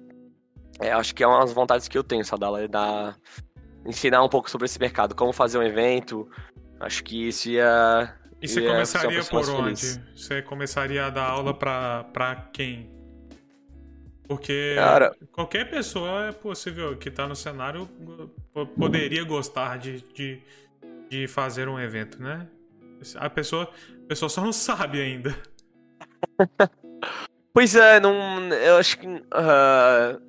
é, 0.79 0.91
acho 0.91 1.13
que 1.13 1.23
é 1.23 1.27
uma 1.27 1.39
das 1.39 1.53
vontades 1.53 1.87
que 1.87 1.97
eu 1.97 2.03
tenho, 2.03 2.25
Sadala, 2.25 2.63
é 2.63 2.67
dar, 2.67 3.15
ensinar 3.85 4.23
um 4.23 4.29
pouco 4.29 4.49
sobre 4.49 4.65
esse 4.65 4.79
mercado, 4.79 5.15
como 5.15 5.31
fazer 5.31 5.57
um 5.57 5.63
evento. 5.63 6.27
Acho 6.79 7.03
que 7.03 7.27
isso 7.27 7.49
ia 7.49 8.13
e 8.41 8.47
você 8.47 8.61
começaria 8.61 9.23
por 9.23 9.49
onde? 9.49 10.01
Você 10.15 10.41
começaria 10.41 11.05
a 11.05 11.09
dar 11.09 11.29
aula 11.29 11.53
pra, 11.53 12.03
pra 12.05 12.36
quem? 12.53 12.89
Porque 14.27 14.73
Cara... 14.75 15.15
qualquer 15.31 15.69
pessoa 15.69 16.27
é 16.27 16.31
possível 16.31 16.97
que 16.97 17.11
tá 17.11 17.27
no 17.27 17.36
cenário 17.36 17.88
poderia 18.77 19.23
gostar 19.23 19.77
de, 19.77 20.01
de, 20.13 20.41
de 21.09 21.27
fazer 21.27 21.67
um 21.67 21.79
evento, 21.79 22.21
né? 22.21 22.47
A 23.15 23.29
pessoa, 23.29 23.69
a 24.03 24.07
pessoa 24.07 24.29
só 24.29 24.41
não 24.41 24.53
sabe 24.53 24.99
ainda. 24.99 25.36
pois 27.53 27.75
é, 27.75 27.99
não. 27.99 28.47
Eu 28.53 28.77
acho 28.77 28.97
que. 28.97 29.05
Uh, 29.05 30.21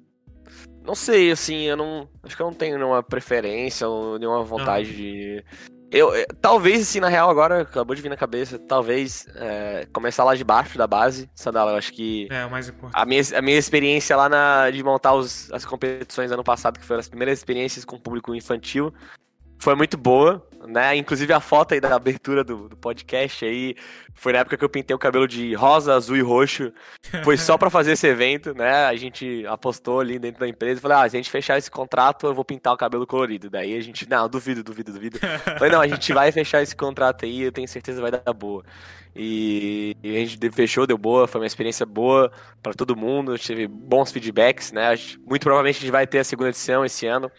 não 0.85 0.95
sei, 0.95 1.31
assim, 1.31 1.63
eu 1.63 1.77
não. 1.77 2.09
Acho 2.23 2.37
que 2.37 2.43
eu 2.43 2.47
não 2.47 2.55
tenho 2.55 2.77
nenhuma 2.77 3.03
preferência 3.03 3.89
ou 3.89 4.19
nenhuma 4.19 4.43
vontade 4.43 4.95
de 4.95 5.45
eu, 5.97 6.15
eh, 6.15 6.27
talvez, 6.41 6.83
assim, 6.83 7.01
na 7.01 7.09
real, 7.09 7.31
agora 7.31 7.63
acabou 7.63 7.95
de 7.95 8.03
vir 8.03 8.09
na 8.09 8.17
cabeça, 8.17 8.59
talvez 8.59 9.27
é, 9.37 9.87
começar 9.93 10.25
lá 10.25 10.35
de 10.35 10.45
baixo 10.45 10.77
da 10.79 10.87
base, 10.87 11.29
Sadala. 11.35 11.73
Eu 11.73 11.77
acho 11.77 11.93
que. 11.93 12.29
É, 12.31 12.45
o 12.45 12.51
mais 12.51 12.69
importante. 12.69 12.93
A 12.95 13.05
minha, 13.05 13.23
a 13.35 13.43
minha 13.43 13.59
experiência 13.59 14.17
lá 14.17 14.29
na, 14.29 14.71
de 14.71 14.83
montar 14.83 15.15
os, 15.15 15.53
as 15.53 15.65
competições 15.65 16.31
ano 16.31 16.45
passado, 16.45 16.79
que 16.79 16.85
foram 16.85 17.01
as 17.01 17.09
primeiras 17.09 17.39
experiências 17.39 17.85
com 17.85 17.99
público 17.99 18.35
infantil, 18.35 18.93
foi 19.59 19.75
muito 19.75 19.97
boa, 19.97 20.47
né? 20.67 20.97
Inclusive 20.97 21.33
a 21.33 21.41
foto 21.41 21.75
aí 21.75 21.81
da 21.81 21.95
abertura 21.95 22.43
do, 22.43 22.69
do, 22.69 22.77
podcast 22.77 23.45
aí 23.45 23.77
foi 24.13 24.33
na 24.33 24.41
época 24.41 24.57
que 24.57 24.65
eu 24.65 24.69
pintei 24.69 24.95
o 24.95 24.99
cabelo 24.99 25.27
de 25.27 25.55
rosa, 25.55 25.95
azul 25.95 26.17
e 26.17 26.21
roxo. 26.21 26.73
Foi 27.23 27.37
só 27.37 27.57
para 27.57 27.71
fazer 27.71 27.93
esse 27.93 28.07
evento, 28.07 28.55
né? 28.55 28.87
A 28.87 28.97
gente 28.97 29.45
apostou 29.47 30.01
ali 30.01 30.19
dentro 30.19 30.41
da 30.41 30.49
empresa 30.49 30.79
e 30.79 30.83
falou: 30.83 30.99
ah, 30.99 31.09
se 31.09 31.17
a 31.17 31.19
gente 31.19 31.31
fechar 31.31 31.57
esse 31.57 31.71
contrato, 31.71 32.27
eu 32.27 32.35
vou 32.35 32.45
pintar 32.45 32.73
o 32.73 32.77
cabelo 32.77 33.07
colorido. 33.07 33.49
Daí 33.49 33.77
a 33.77 33.81
gente, 33.81 34.09
não, 34.09 34.29
duvido, 34.29 34.63
duvido, 34.63 34.93
duvido. 34.93 35.19
Falei, 35.59 35.71
não, 35.71 35.81
a 35.81 35.89
gente 35.89 36.13
vai 36.13 36.33
fechar 36.33 36.63
esse 36.63 36.75
contrato 36.75 37.25
aí, 37.25 37.43
eu 37.43 37.53
tenho 37.53 37.69
certeza 37.69 38.01
vai 38.01 38.11
dar 38.11 38.33
boa. 38.33 38.65
E, 39.19 39.97
e 40.03 40.15
a 40.15 40.27
gente 40.27 40.51
fechou, 40.51 40.87
deu 40.87 40.99
boa, 40.99 41.27
foi 41.27 41.41
uma 41.41 41.47
experiência 41.47 41.87
boa 41.87 42.31
para 42.63 42.75
todo 42.75 42.95
mundo, 42.95 43.39
tive 43.39 43.67
bons 43.67 44.13
feedbacks, 44.13 44.73
né? 44.73 44.95
Muito 45.27 45.43
provavelmente 45.43 45.79
a 45.79 45.81
gente 45.81 45.91
vai 45.91 46.07
ter 46.07 46.19
a 46.19 46.25
segunda 46.25 46.51
edição 46.51 46.85
esse 46.85 47.07
ano. 47.07 47.31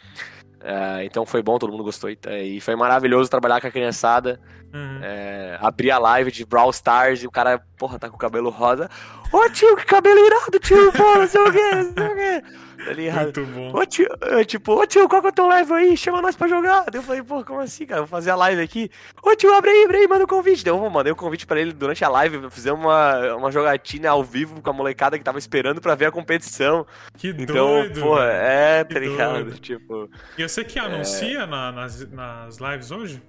É, 0.62 1.06
então 1.06 1.26
foi 1.26 1.42
bom, 1.42 1.58
todo 1.58 1.72
mundo 1.72 1.84
gostou. 1.84 2.10
E 2.10 2.60
foi 2.62 2.76
maravilhoso 2.76 3.30
trabalhar 3.30 3.62
com 3.62 3.68
a 3.68 3.72
criançada. 3.72 4.40
Uhum. 4.74 5.00
É, 5.02 5.58
abrir 5.62 5.92
a 5.92 5.98
live 5.98 6.32
de 6.32 6.46
Brawl 6.46 6.70
Stars 6.72 7.24
e 7.24 7.28
o 7.28 7.32
cara, 7.32 7.62
porra, 7.78 7.98
tá 7.98 8.10
com 8.10 8.16
o 8.16 8.20
cabelo 8.20 8.50
rosa. 8.50 8.90
Ô 9.32 9.50
tio, 9.50 9.76
que 9.76 9.86
cabelo 9.86 10.26
irado, 10.26 10.60
tio, 10.60 10.92
porra, 10.94 11.20
não 11.20 11.28
sei 11.28 11.42
o 11.42 11.52
que, 11.52 11.76
não 11.76 11.94
sei 11.94 12.08
o 12.08 12.16
que. 12.16 12.68
Tá 12.88 12.94
ligado? 12.94 13.24
Muito 13.24 13.46
bom. 13.48 13.78
Ô 13.78 13.86
tio, 13.86 14.08
é, 14.22 14.44
tipo, 14.46 14.74
ô 14.74 14.86
tio, 14.86 15.10
qual 15.10 15.22
que 15.22 15.28
é 15.28 15.30
o 15.32 15.34
teu 15.34 15.48
live 15.48 15.74
aí? 15.74 15.98
Chama 15.98 16.22
nós 16.22 16.36
pra 16.36 16.48
jogar. 16.48 16.86
Daí 16.86 17.00
eu 17.00 17.04
falei, 17.04 17.22
pô, 17.22 17.44
como 17.44 17.60
assim, 17.60 17.86
cara? 17.86 18.02
Vou 18.02 18.08
fazer 18.08 18.30
a 18.30 18.36
live 18.36 18.62
aqui. 18.62 18.90
Ô 19.22 19.36
tio, 19.36 19.54
abre 19.54 19.72
aí, 19.72 19.84
abre 19.84 19.98
aí, 19.98 20.08
manda 20.08 20.22
o 20.22 20.24
um 20.24 20.28
convite. 20.28 20.64
Daí 20.64 20.74
eu 20.74 20.90
mandei 20.90 21.12
o 21.12 21.16
um 21.16 21.18
convite 21.18 21.46
pra 21.46 21.60
ele 21.60 21.74
durante 21.74 22.06
a 22.06 22.10
live. 22.10 22.50
Fizemos 22.50 22.80
uma, 22.80 23.36
uma 23.36 23.52
jogatina 23.52 24.10
ao 24.10 24.24
vivo 24.24 24.62
com 24.62 24.70
a 24.70 24.74
molecada 24.74 25.18
que 25.18 25.24
tava 25.24 25.40
esperando 25.40 25.82
pra 25.82 25.96
ver 25.96 26.06
a 26.06 26.12
competição. 26.12 26.86
Que 27.18 27.30
então, 27.30 27.82
doido. 27.82 28.00
Pô, 28.00 28.22
é, 28.22 28.84
tá 28.84 29.00
ligado? 29.00 29.60
Tipo. 29.60 30.10
E 30.38 30.48
você 30.48 30.64
que 30.64 30.80
anuncia 30.80 31.42
é... 31.42 31.46
na, 31.46 31.72
nas, 31.72 32.10
nas 32.10 32.58
lives 32.58 32.92
hoje? 32.92 33.22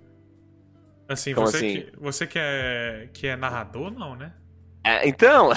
Assim, 1.08 1.34
Como 1.34 1.46
você, 1.46 1.56
assim? 1.56 1.80
Que, 1.80 1.92
você 1.98 2.26
que 2.26 2.38
é, 2.38 3.08
que 3.12 3.26
é 3.26 3.34
narrador, 3.34 3.90
não, 3.90 4.14
né? 4.14 4.30
É, 4.84 5.08
então, 5.08 5.50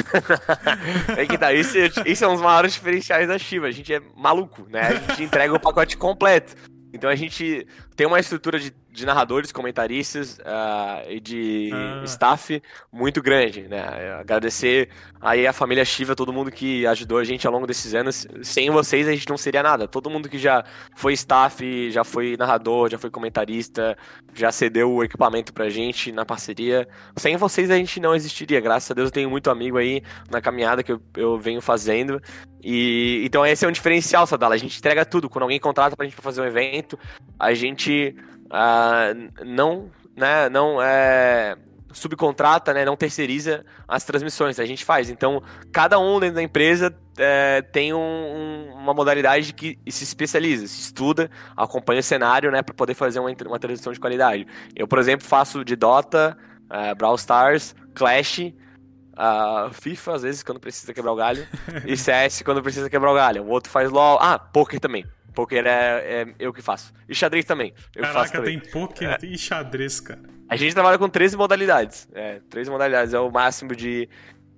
é 1.17 1.25
que 1.25 1.37
tá, 1.37 1.53
isso, 1.53 1.77
isso 2.05 2.25
é 2.25 2.27
um 2.27 2.33
dos 2.33 2.41
maiores 2.41 2.73
diferenciais 2.73 3.27
da 3.27 3.37
Shiva. 3.37 3.67
A 3.67 3.71
gente 3.71 3.93
é 3.93 4.01
maluco, 4.15 4.67
né? 4.69 4.81
A 4.81 4.93
gente 4.93 5.23
entrega 5.23 5.53
o 5.53 5.59
pacote 5.59 5.95
completo. 5.95 6.55
Então 6.93 7.09
a 7.09 7.15
gente 7.15 7.65
tem 7.95 8.05
uma 8.05 8.19
estrutura 8.19 8.59
de, 8.59 8.73
de 8.91 9.05
narradores, 9.05 9.51
comentaristas 9.51 10.37
uh, 10.39 11.09
e 11.09 11.19
de 11.19 11.71
ah. 11.73 12.01
staff 12.03 12.61
muito 12.91 13.21
grande, 13.21 13.61
né? 13.61 13.81
Agradecer 14.19 14.89
aí 15.21 15.47
a 15.47 15.53
família 15.53 15.85
Shiva, 15.85 16.13
todo 16.13 16.33
mundo 16.33 16.51
que 16.51 16.85
ajudou 16.87 17.17
a 17.17 17.23
gente 17.23 17.47
ao 17.47 17.53
longo 17.53 17.65
desses 17.65 17.93
anos. 17.93 18.27
Sem 18.43 18.69
vocês 18.69 19.07
a 19.07 19.11
gente 19.11 19.29
não 19.29 19.37
seria 19.37 19.63
nada. 19.63 19.87
Todo 19.87 20.09
mundo 20.09 20.27
que 20.27 20.37
já 20.37 20.65
foi 20.93 21.13
staff, 21.13 21.89
já 21.89 22.03
foi 22.03 22.35
narrador, 22.37 22.89
já 22.89 22.97
foi 22.97 23.09
comentarista, 23.09 23.97
já 24.33 24.51
cedeu 24.51 24.91
o 24.91 25.03
equipamento 25.03 25.53
pra 25.53 25.69
gente 25.69 26.11
na 26.11 26.25
parceria. 26.25 26.85
Sem 27.15 27.37
vocês 27.37 27.71
a 27.71 27.77
gente 27.77 27.99
não 27.99 28.13
existiria. 28.13 28.59
Graças 28.59 28.91
a 28.91 28.93
Deus 28.93 29.07
eu 29.07 29.13
tenho 29.13 29.29
muito 29.29 29.49
amigo 29.49 29.77
aí 29.77 30.03
na 30.29 30.41
caminhada 30.41 30.83
que 30.83 30.91
eu, 30.91 31.01
eu 31.15 31.37
venho 31.37 31.61
fazendo. 31.61 32.21
E 32.61 33.21
então 33.25 33.45
esse 33.45 33.63
é 33.63 33.67
um 33.67 33.71
diferencial, 33.71 34.27
Sadala. 34.27 34.53
A 34.53 34.57
gente 34.57 34.77
entrega 34.77 35.05
tudo. 35.05 35.29
Quando 35.29 35.43
alguém 35.43 35.59
contrata 35.61 35.95
pra 35.95 36.05
gente 36.05 36.15
pra 36.15 36.23
fazer 36.23 36.41
um 36.41 36.45
evento, 36.45 36.99
a 37.39 37.53
gente 37.53 38.13
uh, 38.51 39.45
não, 39.45 39.89
né, 40.15 40.49
não 40.49 40.81
é 40.81 41.57
subcontrata, 41.93 42.73
né, 42.73 42.85
não 42.85 42.95
terceiriza 42.95 43.65
as 43.87 44.03
transmissões, 44.03 44.59
a 44.59 44.65
gente 44.65 44.85
faz. 44.85 45.09
Então, 45.09 45.41
cada 45.71 45.99
um 45.99 46.19
dentro 46.19 46.35
da 46.35 46.43
empresa 46.43 46.95
é, 47.17 47.61
tem 47.61 47.93
um, 47.93 47.99
um, 47.99 48.73
uma 48.75 48.93
modalidade 48.93 49.53
que 49.53 49.77
se 49.89 50.03
especializa, 50.03 50.67
se 50.67 50.81
estuda, 50.81 51.29
acompanha 51.55 51.99
o 51.99 52.03
cenário, 52.03 52.51
né, 52.51 52.61
para 52.61 52.73
poder 52.73 52.93
fazer 52.93 53.19
uma, 53.19 53.29
uma 53.45 53.59
transmissão 53.59 53.91
de 53.91 53.99
qualidade. 53.99 54.47
Eu, 54.75 54.87
por 54.87 54.99
exemplo, 54.99 55.27
faço 55.27 55.63
de 55.65 55.75
Dota, 55.75 56.37
uh, 56.69 56.95
Brawl 56.95 57.15
Stars, 57.15 57.75
Clash, 57.93 58.39
uh, 58.39 59.73
FIFA, 59.73 60.15
às 60.15 60.21
vezes, 60.23 60.43
quando 60.43 60.59
precisa 60.59 60.93
quebrar 60.93 61.11
o 61.11 61.15
galho, 61.15 61.47
e 61.85 61.97
CS 61.97 62.41
quando 62.41 62.61
precisa 62.61 62.89
quebrar 62.89 63.11
o 63.11 63.15
galho. 63.15 63.43
O 63.43 63.49
outro 63.49 63.71
faz 63.71 63.89
LoL. 63.89 64.17
Ah, 64.21 64.39
poker 64.39 64.79
também. 64.79 65.05
Poker 65.41 65.65
é, 65.65 66.21
é 66.21 66.35
eu 66.37 66.53
que 66.53 66.61
faço. 66.61 66.93
E 67.09 67.15
xadrez 67.15 67.45
também. 67.45 67.73
Eu 67.95 68.03
Caraca, 68.03 68.19
faço 68.19 68.33
também. 68.33 68.59
tem 68.59 68.71
poker 68.71 69.09
é. 69.09 69.25
e 69.25 69.37
xadrez, 69.37 69.99
cara. 69.99 70.21
A 70.47 70.55
gente 70.55 70.73
trabalha 70.73 70.99
com 70.99 71.09
13 71.09 71.35
modalidades. 71.35 72.07
É, 72.13 72.39
13 72.47 72.69
modalidades 72.69 73.13
é 73.13 73.19
o 73.19 73.31
máximo 73.31 73.75
de. 73.75 74.07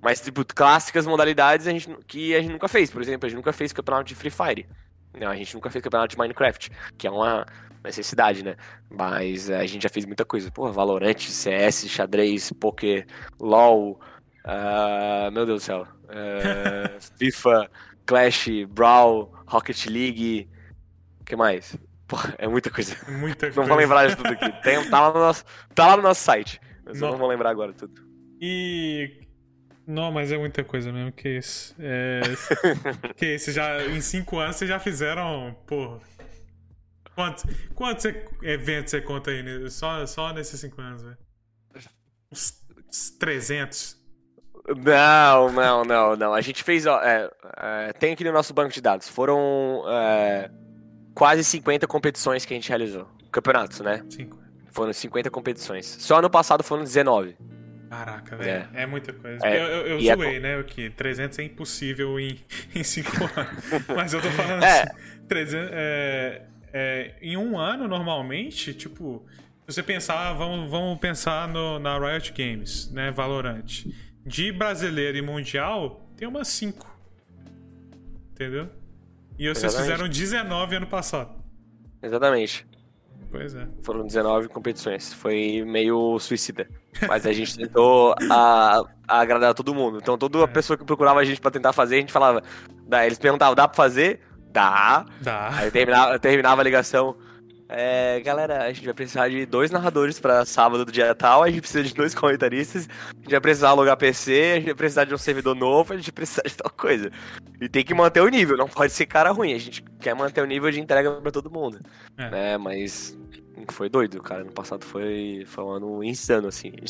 Mas, 0.02 0.20
tipo, 0.20 0.44
clássicas 0.44 1.08
modalidades 1.08 1.68
a 1.68 1.72
gente, 1.72 1.88
que 2.06 2.36
a 2.36 2.42
gente 2.42 2.52
nunca 2.52 2.68
fez. 2.68 2.92
Por 2.92 3.02
exemplo, 3.02 3.26
a 3.26 3.30
gente 3.30 3.38
nunca 3.38 3.54
fez 3.54 3.72
campeonato 3.72 4.06
de 4.06 4.16
Free 4.16 4.30
Fire. 4.30 4.68
Não, 5.18 5.30
a 5.30 5.36
gente 5.36 5.56
nunca 5.56 5.70
fez 5.70 5.82
campeonato 5.82 6.10
de 6.10 6.18
Minecraft, 6.18 6.70
que 6.98 7.08
é 7.08 7.12
uma 7.12 7.46
necessidade, 7.82 8.44
né? 8.44 8.58
Mas 8.90 9.50
a 9.50 9.66
gente 9.66 9.84
já 9.84 9.90
fez 9.90 10.06
muita 10.06 10.26
coisa. 10.26 10.52
Pô, 10.52 10.70
Valorant, 10.70 11.20
CS, 11.20 11.88
xadrez, 11.88 12.52
poker, 12.52 13.06
LOL. 13.40 14.02
Uh, 14.44 15.32
meu 15.32 15.46
Deus 15.46 15.62
do 15.62 15.66
céu. 15.66 15.88
Uh, 16.04 17.00
FIFA, 17.18 17.70
Clash, 18.06 18.50
Brawl, 18.68 19.32
Rocket 19.48 19.86
League. 19.86 20.50
O 21.24 21.26
que 21.26 21.38
mais? 21.38 21.78
é 22.38 22.48
muita 22.50 22.70
coisa. 22.70 22.98
Muita 23.08 23.50
não 23.52 23.66
vou 23.66 23.78
lembrar 23.78 24.08
de 24.08 24.18
tudo 24.18 24.28
aqui. 24.28 24.52
Tem, 24.62 24.90
tá, 24.90 25.08
lá 25.08 25.14
no 25.14 25.20
nosso, 25.20 25.46
tá 25.74 25.88
lá 25.88 25.98
no 25.98 26.04
nosso 26.04 26.22
site. 26.22 26.60
Mas 26.84 27.00
não. 27.00 27.08
eu 27.08 27.12
não 27.14 27.18
vou 27.18 27.30
lembrar 27.30 27.50
agora 27.50 27.72
tudo. 27.72 27.94
E. 28.42 29.22
Não, 29.88 30.12
mas 30.12 30.34
é 30.34 30.38
muita 30.38 30.66
coisa 30.66 30.92
mesmo. 30.92 31.14
Que 31.14 31.38
isso. 31.38 31.74
É... 31.80 32.22
que 33.16 33.36
isso, 33.36 33.54
já, 33.54 33.86
em 33.86 34.02
cinco 34.02 34.38
anos 34.38 34.58
vocês 34.58 34.70
já 34.70 34.80
fizeram. 34.80 35.56
Porra. 35.66 36.02
Quantos, 37.16 37.46
quantos 37.74 38.06
eventos 38.42 38.92
você 38.92 39.00
conta 39.00 39.32
aí? 39.32 39.42
Né? 39.42 39.70
Só, 39.70 40.06
só 40.06 40.34
nesses 40.34 40.60
cinco 40.60 40.82
anos, 40.82 41.04
velho? 41.04 41.18
Uns 42.30 42.62
300. 43.18 43.98
Não, 44.78 45.52
não, 45.54 45.86
não, 45.86 46.16
não. 46.18 46.34
A 46.34 46.42
gente 46.42 46.64
fez. 46.64 46.86
Ó, 46.86 47.02
é, 47.02 47.30
é, 47.58 47.94
tem 47.94 48.12
aqui 48.12 48.26
no 48.26 48.34
nosso 48.34 48.54
banco 48.54 48.74
de 48.74 48.82
dados. 48.82 49.08
Foram. 49.08 49.84
É, 49.88 50.52
quase 51.14 51.44
50 51.44 51.88
competições 51.88 52.46
que 52.46 52.54
a 52.54 52.58
gente 52.58 52.70
realizou. 52.70 53.08
Campeonatos, 53.32 53.80
né? 53.80 54.04
Cinco. 54.10 54.40
Foram 54.72 54.92
50 54.92 55.30
competições. 55.30 55.86
Só 55.86 56.20
ano 56.20 56.30
passado 56.30 56.64
foram 56.64 56.84
19. 56.84 57.36
Caraca, 57.90 58.36
velho. 58.36 58.68
É. 58.74 58.84
é. 58.84 58.86
muita 58.88 59.14
coisa. 59.14 59.46
É. 59.46 59.56
Eu, 59.56 59.68
eu, 59.68 60.00
eu 60.00 60.16
zoei, 60.16 60.38
é... 60.38 60.40
né? 60.40 60.58
O 60.58 60.64
que 60.64 60.90
300 60.90 61.38
é 61.38 61.44
impossível 61.44 62.20
em, 62.20 62.40
em 62.74 62.84
5 62.84 63.10
anos. 63.24 63.88
Mas 63.96 64.14
eu 64.14 64.22
tô 64.22 64.30
falando 64.32 64.64
é. 64.64 64.82
assim. 64.82 64.90
300, 65.28 65.70
é, 65.72 66.42
é, 66.74 67.14
em 67.22 67.38
um 67.38 67.58
ano, 67.58 67.88
normalmente, 67.88 68.74
tipo. 68.74 69.24
Se 69.68 69.76
você 69.76 69.84
pensar, 69.84 70.34
vamos, 70.34 70.70
vamos 70.70 71.00
pensar 71.00 71.48
no, 71.48 71.80
na 71.80 71.98
Riot 71.98 72.34
Games, 72.34 72.92
né? 72.92 73.12
Valorant. 73.12 73.86
De 74.26 74.52
brasileiro 74.52 75.18
e 75.18 75.22
mundial, 75.22 76.06
tem 76.18 76.28
umas 76.28 76.48
5. 76.50 76.92
Entendeu? 78.32 78.70
E 79.38 79.48
vocês 79.50 79.74
Exatamente. 79.74 79.92
fizeram 79.92 80.10
19 80.10 80.76
ano 80.76 80.88
passado. 80.88 81.32
Exatamente. 82.02 82.68
Pois 83.32 83.56
é. 83.56 83.68
Foram 83.82 84.06
19 84.06 84.48
competições. 84.48 85.12
Foi 85.14 85.64
meio 85.66 86.20
suicida. 86.20 86.68
Mas 87.08 87.26
a 87.26 87.34
gente 87.34 87.56
tentou 87.58 88.14
a, 88.30 88.84
a 89.08 89.20
agradar 89.20 89.54
todo 89.56 89.74
mundo. 89.74 89.98
Então 90.02 90.18
toda 90.18 90.44
é. 90.44 90.48
pessoa 90.48 90.78
que 90.78 90.86
procurava 90.86 91.20
a 91.20 91.24
gente 91.24 91.42
pra 91.42 91.50
tentar 91.50 91.74
fazer, 91.74 91.96
a 91.96 92.00
gente 92.00 92.14
falava. 92.14 92.44
Dá, 92.88 93.06
eles 93.06 93.18
perguntavam, 93.18 93.56
dá 93.56 93.68
pra 93.68 93.76
fazer? 93.76 94.20
Dá. 94.52 95.06
Dá. 95.20 95.50
Aí 95.52 95.72
terminava, 95.72 96.20
terminava 96.20 96.62
a 96.62 96.64
ligação. 96.64 97.18
É, 97.76 98.20
galera, 98.20 98.66
a 98.66 98.72
gente 98.72 98.86
vai 98.86 98.94
precisar 98.94 99.30
de 99.30 99.48
dois 99.48 99.72
narradores 99.72 100.20
para 100.20 100.46
sábado 100.46 100.86
do 100.86 100.92
dia 100.92 101.16
tal, 101.16 101.42
a 101.42 101.50
gente 101.50 101.62
precisa 101.62 101.84
de 101.84 101.92
dois 101.92 102.14
comentaristas, 102.14 102.88
a 102.88 103.16
gente 103.16 103.32
vai 103.32 103.42
precisar 103.42 103.70
alugar 103.70 103.98
PC, 103.98 104.52
a 104.52 104.56
gente 104.58 104.66
vai 104.66 104.76
precisar 104.76 105.06
de 105.06 105.14
um 105.16 105.18
servidor 105.18 105.56
novo, 105.56 105.92
a 105.92 105.98
gente 105.98 106.12
precisa 106.12 106.44
de 106.44 106.56
tal 106.56 106.70
coisa. 106.70 107.10
E 107.60 107.68
tem 107.68 107.84
que 107.84 107.96
manter 107.96 108.22
o 108.22 108.30
nível, 108.30 108.56
não 108.58 108.68
pode 108.68 108.94
ser 108.94 109.08
cara 109.08 109.32
ruim, 109.32 109.54
a 109.54 109.58
gente 109.58 109.82
quer 110.00 110.14
manter 110.14 110.42
o 110.42 110.46
nível 110.46 110.70
de 110.70 110.80
entrega 110.80 111.14
para 111.14 111.32
todo 111.32 111.50
mundo. 111.50 111.80
É. 112.16 112.30
Né? 112.30 112.58
Mas 112.60 113.18
foi 113.72 113.90
doido, 113.90 114.22
cara. 114.22 114.44
No 114.44 114.52
passado 114.52 114.86
foi, 114.86 115.44
foi 115.48 115.64
um 115.64 115.72
ano 115.72 116.04
insano, 116.04 116.50
assim. 116.50 116.74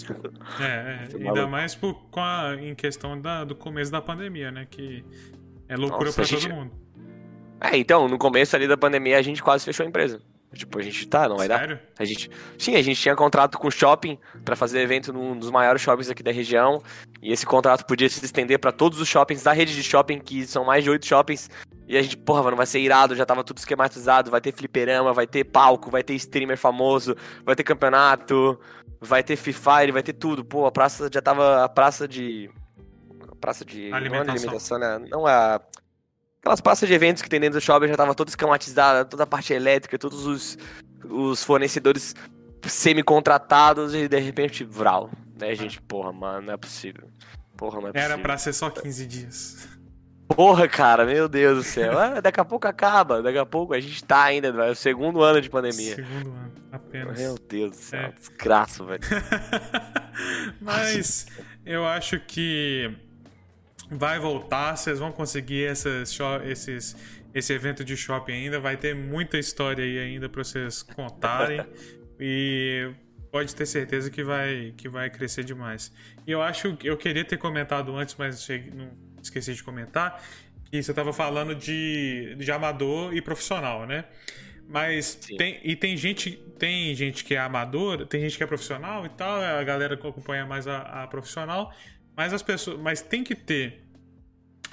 É, 0.60 1.08
é 1.14 1.28
ainda 1.28 1.48
mais 1.48 1.76
por, 1.76 1.94
com 2.12 2.20
a, 2.20 2.58
em 2.60 2.76
questão 2.76 3.20
da, 3.20 3.46
do 3.46 3.56
começo 3.56 3.90
da 3.90 4.02
pandemia, 4.02 4.52
né? 4.52 4.68
Que 4.70 5.06
é 5.70 5.78
loucura 5.78 6.06
Nossa, 6.06 6.16
pra 6.16 6.26
gente... 6.26 6.50
todo 6.50 6.58
mundo. 6.58 6.72
É, 7.62 7.78
então, 7.78 8.10
no 8.10 8.18
começo 8.18 8.54
ali 8.54 8.68
da 8.68 8.76
pandemia 8.76 9.18
a 9.18 9.22
gente 9.22 9.42
quase 9.42 9.64
fechou 9.64 9.86
a 9.86 9.90
empresa. 9.90 10.22
Tipo, 10.54 10.80
a 10.80 10.82
gente 10.82 11.08
tá, 11.08 11.28
não 11.28 11.38
vai 11.38 11.48
Sério? 11.48 11.76
dar. 11.76 11.82
A 11.98 12.06
gente, 12.06 12.30
sim, 12.58 12.76
a 12.76 12.82
gente 12.82 13.00
tinha 13.02 13.16
contrato 13.16 13.58
com 13.58 13.68
o 13.68 13.72
shopping 13.72 14.18
para 14.46 14.56
fazer 14.56 14.80
evento 14.80 15.12
num 15.12 15.38
dos 15.38 15.50
maiores 15.50 15.82
shoppings 15.82 16.10
aqui 16.10 16.22
da 16.22 16.32
região. 16.32 16.82
E 17.22 17.32
esse 17.32 17.46
contrato 17.46 17.86
podia 17.86 18.10
se 18.10 18.24
estender 18.24 18.60
para 18.60 18.72
todos 18.72 19.00
os 19.00 19.08
shoppings 19.08 19.44
da 19.44 19.52
rede 19.54 19.76
de 19.76 19.84
shopping, 19.84 20.20
que 20.20 20.46
são 20.46 20.64
mais 20.66 20.84
de 20.84 20.90
oito 20.90 21.06
shoppings. 21.06 21.50
E 21.88 21.98
a 21.98 22.02
gente, 22.02 22.16
porra, 22.18 22.44
mano, 22.44 22.58
vai 22.58 22.66
ser 22.66 22.80
irado, 22.80 23.16
já 23.16 23.26
tava 23.26 23.44
tudo 23.44 23.58
esquematizado. 23.58 24.32
Vai 24.32 24.42
ter 24.42 24.54
fliperama, 24.54 25.12
vai 25.12 25.28
ter 25.28 25.44
palco, 25.44 25.90
vai 25.90 26.04
ter 26.04 26.14
streamer 26.16 26.58
famoso, 26.58 27.16
vai 27.44 27.56
ter 27.56 27.64
campeonato, 27.64 28.60
vai 29.02 29.24
ter 29.24 29.36
Free 29.36 29.54
Fire, 29.54 29.92
vai 29.92 30.04
ter 30.04 30.14
tudo. 30.14 30.46
Pô, 30.46 30.66
a 30.66 30.72
praça 30.72 31.10
já 31.12 31.22
tava. 31.22 31.64
A 31.64 31.70
praça 31.70 32.08
de. 32.08 32.50
A 33.32 33.36
praça 33.36 33.66
de. 33.66 33.92
Alimentação. 33.92 34.26
Não 34.26 34.34
é 34.34 34.38
alimentação, 34.38 34.80
né? 34.80 35.00
Não 35.10 35.28
é 35.28 35.34
a 35.34 35.62
Aquelas 36.44 36.60
praças 36.60 36.90
de 36.90 36.94
eventos 36.94 37.24
que 37.24 37.30
tem 37.30 37.40
dentro 37.40 37.58
do 37.58 37.64
shopping 37.64 37.88
já 37.88 37.96
tava 37.96 38.14
toda 38.14 38.30
esquematizada, 38.30 39.06
toda 39.06 39.24
a 39.24 39.26
parte 39.26 39.54
elétrica, 39.54 39.98
todos 39.98 40.28
os, 40.28 40.58
os 41.06 41.42
fornecedores 41.42 42.14
semi-contratados 42.64 43.96
e 43.96 44.10
de 44.10 44.20
repente, 44.20 44.66
vral. 44.66 45.10
Né, 45.40 45.56
gente? 45.56 45.82
Porra, 45.82 46.12
mano, 46.12 46.48
não 46.48 46.54
é 46.54 46.58
possível. 46.58 47.08
Porra, 47.56 47.80
não 47.80 47.88
é 47.88 47.92
possível. 47.94 48.14
Era 48.14 48.22
pra 48.22 48.38
ser 48.38 48.52
só 48.52 48.70
15 48.70 49.06
dias. 49.08 49.70
Porra, 50.28 50.68
cara, 50.68 51.06
meu 51.06 51.30
Deus 51.30 51.60
do 51.60 51.64
céu. 51.64 51.98
Ah, 51.98 52.20
daqui 52.20 52.42
a 52.42 52.46
pouco 52.46 52.68
acaba, 52.68 53.22
daqui 53.22 53.38
a 53.38 53.46
pouco 53.46 53.74
a 53.74 53.80
gente 53.80 54.04
tá 54.04 54.24
ainda, 54.24 54.50
é 54.50 54.72
o 54.72 54.76
segundo 54.76 55.24
ano 55.24 55.40
de 55.40 55.50
pandemia. 55.50 55.96
Segundo 55.96 56.30
ano, 56.30 56.52
apenas. 56.74 57.20
Meu 57.20 57.36
Deus 57.38 57.72
do 57.72 57.78
céu, 57.78 58.02
é. 58.02 58.12
desgraça, 58.12 58.84
velho. 58.84 59.00
Mas 60.60 61.26
eu 61.66 61.88
acho 61.88 62.20
que 62.20 62.94
vai 63.98 64.20
voltar, 64.20 64.76
vocês 64.76 65.00
vão 65.00 65.12
conseguir 65.12 65.66
essas, 65.66 66.18
esses, 66.46 66.96
esse 67.34 67.54
evento 67.54 67.84
de 67.84 67.96
shopping 67.96 68.34
ainda. 68.34 68.60
Vai 68.60 68.78
ter 68.78 68.96
muita 68.96 69.38
história 69.38 69.84
aí 69.84 70.00
ainda 70.00 70.28
para 70.30 70.44
vocês 70.44 70.84
contarem. 70.84 71.66
e 72.20 72.92
pode 73.32 73.56
ter 73.56 73.66
certeza 73.66 74.12
que 74.12 74.24
vai, 74.24 74.74
que 74.78 74.88
vai 74.88 75.10
crescer 75.10 75.44
demais. 75.44 75.92
E 76.26 76.32
eu 76.32 76.42
acho 76.42 76.76
que 76.78 76.88
eu 76.88 76.96
queria 76.96 77.26
ter 77.26 77.38
comentado 77.38 77.96
antes, 77.96 78.16
mas 78.16 78.48
não 78.72 78.92
esqueci 79.22 79.54
de 79.56 79.64
comentar, 79.64 80.24
que 80.70 80.82
você 80.82 80.92
estava 80.92 81.12
falando 81.12 81.56
de, 81.56 82.36
de 82.38 82.52
amador 82.52 83.16
e 83.16 83.22
profissional, 83.22 83.86
né? 83.88 84.06
Mas 84.68 85.16
tem, 85.16 85.60
e 85.64 85.76
tem 85.76 85.98
gente, 85.98 86.32
tem 86.58 86.96
gente 86.96 87.24
que 87.24 87.36
é 87.36 87.40
amador, 87.40 88.06
tem 88.06 88.22
gente 88.22 88.38
que 88.38 88.44
é 88.44 88.48
profissional 88.48 89.06
e 89.06 89.10
tal, 89.10 89.42
a 89.42 89.64
galera 89.64 89.98
que 89.98 90.08
acompanha 90.08 90.46
mais 90.46 90.68
a, 90.68 91.04
a 91.04 91.08
profissional, 91.08 91.74
mas 92.16 92.34
as 92.34 92.42
pessoas, 92.42 92.80
mas 92.80 93.02
tem 93.02 93.24
que 93.24 93.36
ter 93.36 93.83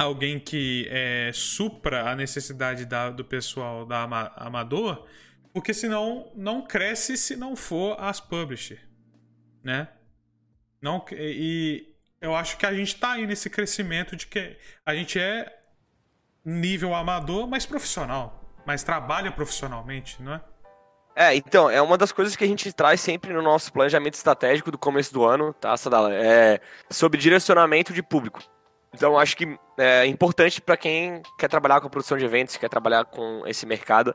alguém 0.05 0.39
que 0.39 0.89
é, 0.91 1.31
supra 1.35 2.11
a 2.11 2.17
necessidade 2.17 2.85
da, 2.85 3.11
do 3.11 3.25
pessoal 3.25 3.85
da 3.85 4.05
ama, 4.05 4.33
amador, 4.37 5.07
porque 5.53 5.75
senão 5.75 6.31
não 6.35 6.63
cresce 6.63 7.17
se 7.17 7.37
não 7.37 7.55
for 7.55 7.97
as 8.01 8.21
publisher, 8.21 8.81
né? 9.63 9.89
Não, 10.81 11.05
e 11.13 11.95
eu 12.21 12.35
acho 12.35 12.57
que 12.57 12.65
a 12.65 12.73
gente 12.73 12.95
está 12.95 13.13
aí 13.13 13.27
nesse 13.27 13.51
crescimento 13.51 14.17
de 14.17 14.27
que 14.27 14.57
a 14.87 14.95
gente 14.95 15.19
é 15.19 15.55
nível 16.43 16.95
amador, 16.95 17.47
mas 17.47 17.67
profissional, 17.67 18.55
mas 18.65 18.83
trabalha 18.83 19.31
profissionalmente, 19.31 20.23
não 20.23 20.35
é? 20.35 20.41
É, 21.15 21.35
então, 21.35 21.69
é 21.69 21.83
uma 21.83 21.99
das 21.99 22.13
coisas 22.13 22.35
que 22.35 22.45
a 22.45 22.47
gente 22.47 22.73
traz 22.73 23.01
sempre 23.01 23.33
no 23.35 23.43
nosso 23.43 23.71
planejamento 23.71 24.15
estratégico 24.15 24.71
do 24.71 24.79
começo 24.79 25.13
do 25.13 25.25
ano, 25.25 25.53
tá, 25.53 25.77
Sadala? 25.77 26.15
É 26.15 26.61
sobre 26.89 27.21
direcionamento 27.21 27.93
de 27.93 28.03
público. 28.03 28.41
Então, 28.93 29.19
acho 29.19 29.37
que 29.37 29.59
é 29.79 30.07
importante 30.07 30.61
para 30.61 30.77
quem 30.77 31.23
quer 31.39 31.49
trabalhar 31.49 31.81
com 31.81 31.87
a 31.87 31.91
produção 31.91 32.19
de 32.19 32.25
eventos, 32.25 32.57
quer 32.57 32.69
trabalhar 32.69 33.05
com 33.05 33.47
esse 33.47 33.65
mercado, 33.65 34.15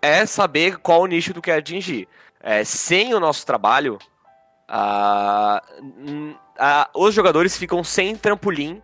é 0.00 0.24
saber 0.24 0.78
qual 0.78 1.02
o 1.02 1.06
nicho 1.06 1.34
tu 1.34 1.42
quer 1.42 1.58
atingir. 1.58 2.08
É, 2.40 2.64
sem 2.64 3.14
o 3.14 3.20
nosso 3.20 3.44
trabalho, 3.44 3.98
a, 4.68 5.62
a, 6.58 6.90
os 6.94 7.14
jogadores 7.14 7.56
ficam 7.56 7.84
sem 7.84 8.16
trampolim 8.16 8.82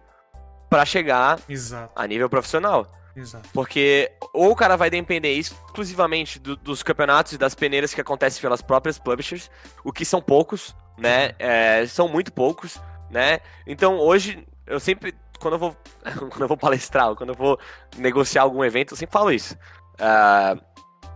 para 0.69 0.85
chegar 0.85 1.39
Exato. 1.49 1.93
a 1.95 2.07
nível 2.07 2.29
profissional. 2.29 2.87
Exato. 3.15 3.49
Porque 3.53 4.11
ou 4.33 4.53
o 4.53 4.57
cara 4.57 4.77
vai 4.77 4.89
depender 4.89 5.33
exclusivamente 5.35 6.39
do, 6.39 6.57
dos 6.57 6.83
campeonatos 6.83 7.35
e 7.35 7.39
das 7.39 7.55
peneiras 7.55 7.93
que 7.93 8.01
acontecem 8.01 8.41
pelas 8.41 8.63
próprias 8.63 8.99
publishers, 8.99 9.51
o 9.85 9.93
que 9.93 10.05
são 10.05 10.23
poucos, 10.23 10.75
né? 10.97 11.33
É, 11.39 11.85
são 11.87 12.09
muito 12.09 12.33
poucos, 12.33 12.81
né? 13.11 13.41
Então 13.67 13.99
hoje 13.99 14.47
eu 14.73 14.81
sempre, 14.81 15.15
quando 15.39 15.55
eu 15.55 15.59
vou, 15.59 15.77
quando 16.31 16.41
eu 16.41 16.49
vou 16.49 16.57
palestrar, 16.57 17.15
quando 17.15 17.31
eu 17.31 17.37
vou 17.37 17.59
negociar 17.97 18.43
algum 18.43 18.65
evento, 18.65 18.93
eu 18.93 18.97
sempre 18.97 19.13
falo 19.13 19.31
isso. 19.31 19.55
Uh, 19.95 20.61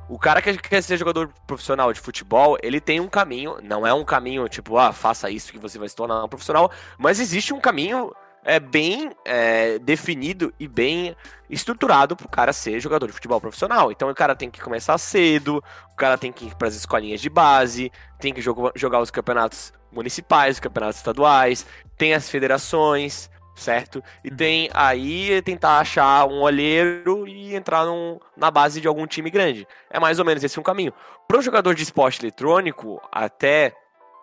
o 0.08 0.18
cara 0.18 0.40
que 0.40 0.56
quer 0.58 0.82
ser 0.82 0.96
jogador 0.96 1.32
profissional 1.46 1.92
de 1.92 1.98
futebol, 1.98 2.56
ele 2.62 2.80
tem 2.80 3.00
um 3.00 3.08
caminho, 3.08 3.58
não 3.62 3.86
é 3.86 3.92
um 3.92 4.04
caminho 4.04 4.48
tipo, 4.48 4.78
ah, 4.78 4.92
faça 4.92 5.30
isso 5.30 5.50
que 5.50 5.58
você 5.58 5.78
vai 5.78 5.88
se 5.88 5.96
tornar 5.96 6.22
um 6.22 6.28
profissional, 6.28 6.70
mas 6.96 7.18
existe 7.18 7.52
um 7.52 7.60
caminho 7.60 8.12
é, 8.44 8.60
bem 8.60 9.10
é, 9.24 9.80
definido 9.80 10.54
e 10.60 10.68
bem 10.68 11.16
estruturado 11.50 12.14
para 12.14 12.26
o 12.26 12.30
cara 12.30 12.52
ser 12.52 12.78
jogador 12.78 13.08
de 13.08 13.12
futebol 13.12 13.40
profissional. 13.40 13.90
Então 13.90 14.08
o 14.08 14.14
cara 14.14 14.36
tem 14.36 14.48
que 14.48 14.60
começar 14.60 14.96
cedo, 14.98 15.62
o 15.92 15.96
cara 15.96 16.16
tem 16.16 16.30
que 16.30 16.46
ir 16.46 16.54
para 16.54 16.68
as 16.68 16.76
escolinhas 16.76 17.20
de 17.20 17.28
base, 17.28 17.90
tem 18.20 18.32
que 18.32 18.40
jogar 18.40 19.00
os 19.00 19.10
campeonatos 19.10 19.72
municipais, 19.90 20.56
os 20.56 20.60
campeonatos 20.60 20.98
estaduais, 20.98 21.66
tem 21.98 22.14
as 22.14 22.30
federações, 22.30 23.28
certo? 23.56 24.04
E 24.22 24.28
uhum. 24.28 24.36
tem 24.36 24.70
aí 24.72 25.42
tentar 25.42 25.78
achar 25.78 26.26
um 26.28 26.42
olheiro 26.42 27.26
e 27.26 27.56
entrar 27.56 27.84
num, 27.86 28.20
na 28.36 28.50
base 28.50 28.80
de 28.80 28.86
algum 28.86 29.06
time 29.06 29.30
grande. 29.30 29.66
É 29.90 29.98
mais 29.98 30.18
ou 30.18 30.24
menos 30.24 30.44
esse 30.44 30.60
um 30.60 30.62
caminho. 30.62 30.92
Para 31.26 31.38
o 31.38 31.42
jogador 31.42 31.74
de 31.74 31.82
esporte 31.82 32.22
eletrônico, 32.22 33.00
até 33.10 33.74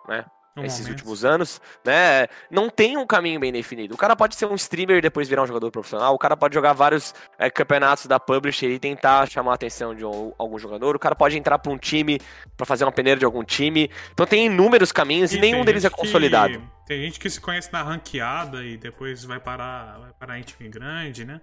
né, 0.08 0.24
um 0.56 0.64
esses 0.64 0.80
momento. 0.80 0.98
últimos 0.98 1.24
anos, 1.24 1.60
né? 1.84 2.28
Não 2.50 2.70
tem 2.70 2.96
um 2.96 3.06
caminho 3.06 3.40
bem 3.40 3.52
definido. 3.52 3.94
O 3.94 3.98
cara 3.98 4.14
pode 4.14 4.36
ser 4.36 4.46
um 4.46 4.54
streamer 4.54 4.98
e 4.98 5.00
depois 5.00 5.28
virar 5.28 5.42
um 5.42 5.46
jogador 5.46 5.70
profissional. 5.70 6.14
O 6.14 6.18
cara 6.18 6.36
pode 6.36 6.54
jogar 6.54 6.72
vários 6.72 7.14
é, 7.38 7.50
campeonatos 7.50 8.06
da 8.06 8.20
publisher 8.20 8.70
e 8.70 8.78
tentar 8.78 9.28
chamar 9.28 9.52
a 9.52 9.54
atenção 9.54 9.94
de 9.94 10.04
um, 10.04 10.32
algum 10.38 10.58
jogador. 10.58 10.94
O 10.94 10.98
cara 10.98 11.14
pode 11.14 11.36
entrar 11.36 11.58
para 11.58 11.72
um 11.72 11.78
time 11.78 12.20
para 12.56 12.64
fazer 12.64 12.84
uma 12.84 12.92
peneira 12.92 13.18
de 13.18 13.24
algum 13.24 13.42
time. 13.42 13.90
Então 14.12 14.26
tem 14.26 14.46
inúmeros 14.46 14.92
caminhos 14.92 15.32
e, 15.32 15.38
e 15.38 15.40
nenhum 15.40 15.64
deles 15.64 15.84
é 15.84 15.90
consolidado. 15.90 16.58
Que, 16.58 16.86
tem 16.86 17.02
gente 17.02 17.18
que 17.18 17.28
se 17.28 17.40
conhece 17.40 17.72
na 17.72 17.82
ranqueada 17.82 18.62
e 18.64 18.76
depois 18.76 19.24
vai 19.24 19.40
parar, 19.40 19.98
vai 19.98 20.12
parar 20.12 20.38
em 20.38 20.42
time 20.42 20.68
grande, 20.68 21.24
né? 21.24 21.40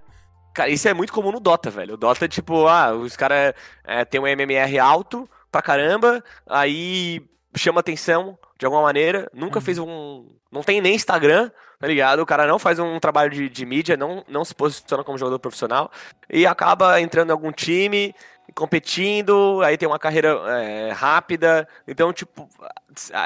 Cara, 0.54 0.70
isso 0.70 0.88
é 0.88 0.94
muito 0.94 1.14
comum 1.14 1.32
no 1.32 1.40
Dota, 1.40 1.70
velho. 1.70 1.94
O 1.94 1.98
Dota, 1.98 2.28
tipo, 2.28 2.68
ah, 2.68 2.94
os 2.94 3.16
caras 3.16 3.54
é, 3.86 4.04
tem 4.04 4.20
um 4.20 4.28
MMR 4.28 4.80
alto 4.80 5.30
pra 5.50 5.62
caramba, 5.62 6.24
aí 6.48 7.26
chama 7.56 7.80
atenção 7.80 8.38
de 8.58 8.66
alguma 8.66 8.84
maneira, 8.84 9.30
nunca 9.34 9.60
uhum. 9.60 9.66
fez 9.66 9.78
um. 9.78 10.30
Não 10.52 10.62
tem 10.62 10.82
nem 10.82 10.96
Instagram, 10.96 11.50
tá 11.80 11.88
ligado? 11.88 12.20
O 12.20 12.26
cara 12.26 12.46
não 12.46 12.60
faz 12.60 12.78
um 12.80 13.00
trabalho 13.00 13.32
de, 13.32 13.50
de 13.50 13.66
mídia, 13.66 13.98
não, 13.98 14.24
não 14.28 14.44
se 14.46 14.54
posiciona 14.54 15.04
como 15.04 15.18
jogador 15.18 15.40
profissional 15.40 15.92
e 16.30 16.46
acaba 16.46 17.00
entrando 17.00 17.30
em 17.30 17.32
algum 17.32 17.52
time, 17.52 18.14
competindo, 18.54 19.62
aí 19.64 19.78
tem 19.78 19.88
uma 19.88 20.00
carreira 20.00 20.30
é, 20.48 20.92
rápida. 20.92 21.68
Então, 21.88 22.12
tipo, 22.12 22.50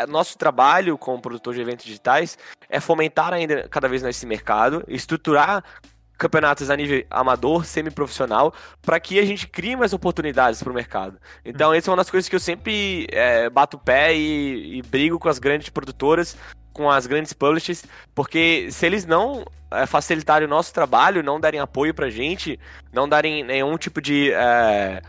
nosso 0.08 0.38
trabalho 0.38 0.98
como 0.98 1.22
produtor 1.22 1.54
de 1.54 1.62
eventos 1.62 1.86
digitais 1.86 2.38
é 2.70 2.80
fomentar 2.80 3.34
ainda 3.34 3.68
cada 3.68 3.88
vez 3.88 4.04
mais 4.04 4.16
esse 4.16 4.26
mercado, 4.26 4.84
estruturar 4.88 5.64
campeonatos 6.18 6.70
a 6.70 6.76
nível 6.76 7.06
amador, 7.10 7.66
semi-profissional, 7.66 8.54
para 8.82 9.00
que 9.00 9.20
a 9.20 9.26
gente 9.26 9.48
crie 9.48 9.76
mais 9.76 9.94
oportunidades 9.94 10.62
para 10.62 10.72
o 10.72 10.76
mercado. 10.76 11.18
Então, 11.44 11.74
essa 11.74 11.90
é 11.90 11.92
uma 11.92 11.98
das 11.98 12.10
coisas 12.10 12.30
que 12.30 12.36
eu 12.36 12.40
sempre 12.40 13.08
é, 13.12 13.50
bato 13.50 13.78
o 13.78 13.80
pé 13.80 14.16
e, 14.16 14.78
e, 14.78 14.82
brigo 14.82 15.20
com 15.20 15.30
as 15.30 15.40
grandes 15.40 15.70
produtoras, 15.70 16.38
com 16.74 16.90
as 16.90 17.08
grandes 17.08 17.34
publishers, 17.34 17.86
porque 18.14 18.68
se 18.72 18.86
eles 18.86 19.06
não 19.06 19.46
é, 19.72 19.86
facilitarem 19.86 20.48
o 20.48 20.50
nosso 20.50 20.74
trabalho, 20.74 21.24
não 21.24 21.40
darem 21.40 21.60
apoio 21.60 21.94
para 21.94 22.08
a 22.08 22.10
gente, 22.10 22.60
não 22.94 23.08
darem 23.08 23.44
nenhum 23.44 23.78
tipo 23.78 24.02
de 24.02 24.32
é, 24.32 25.02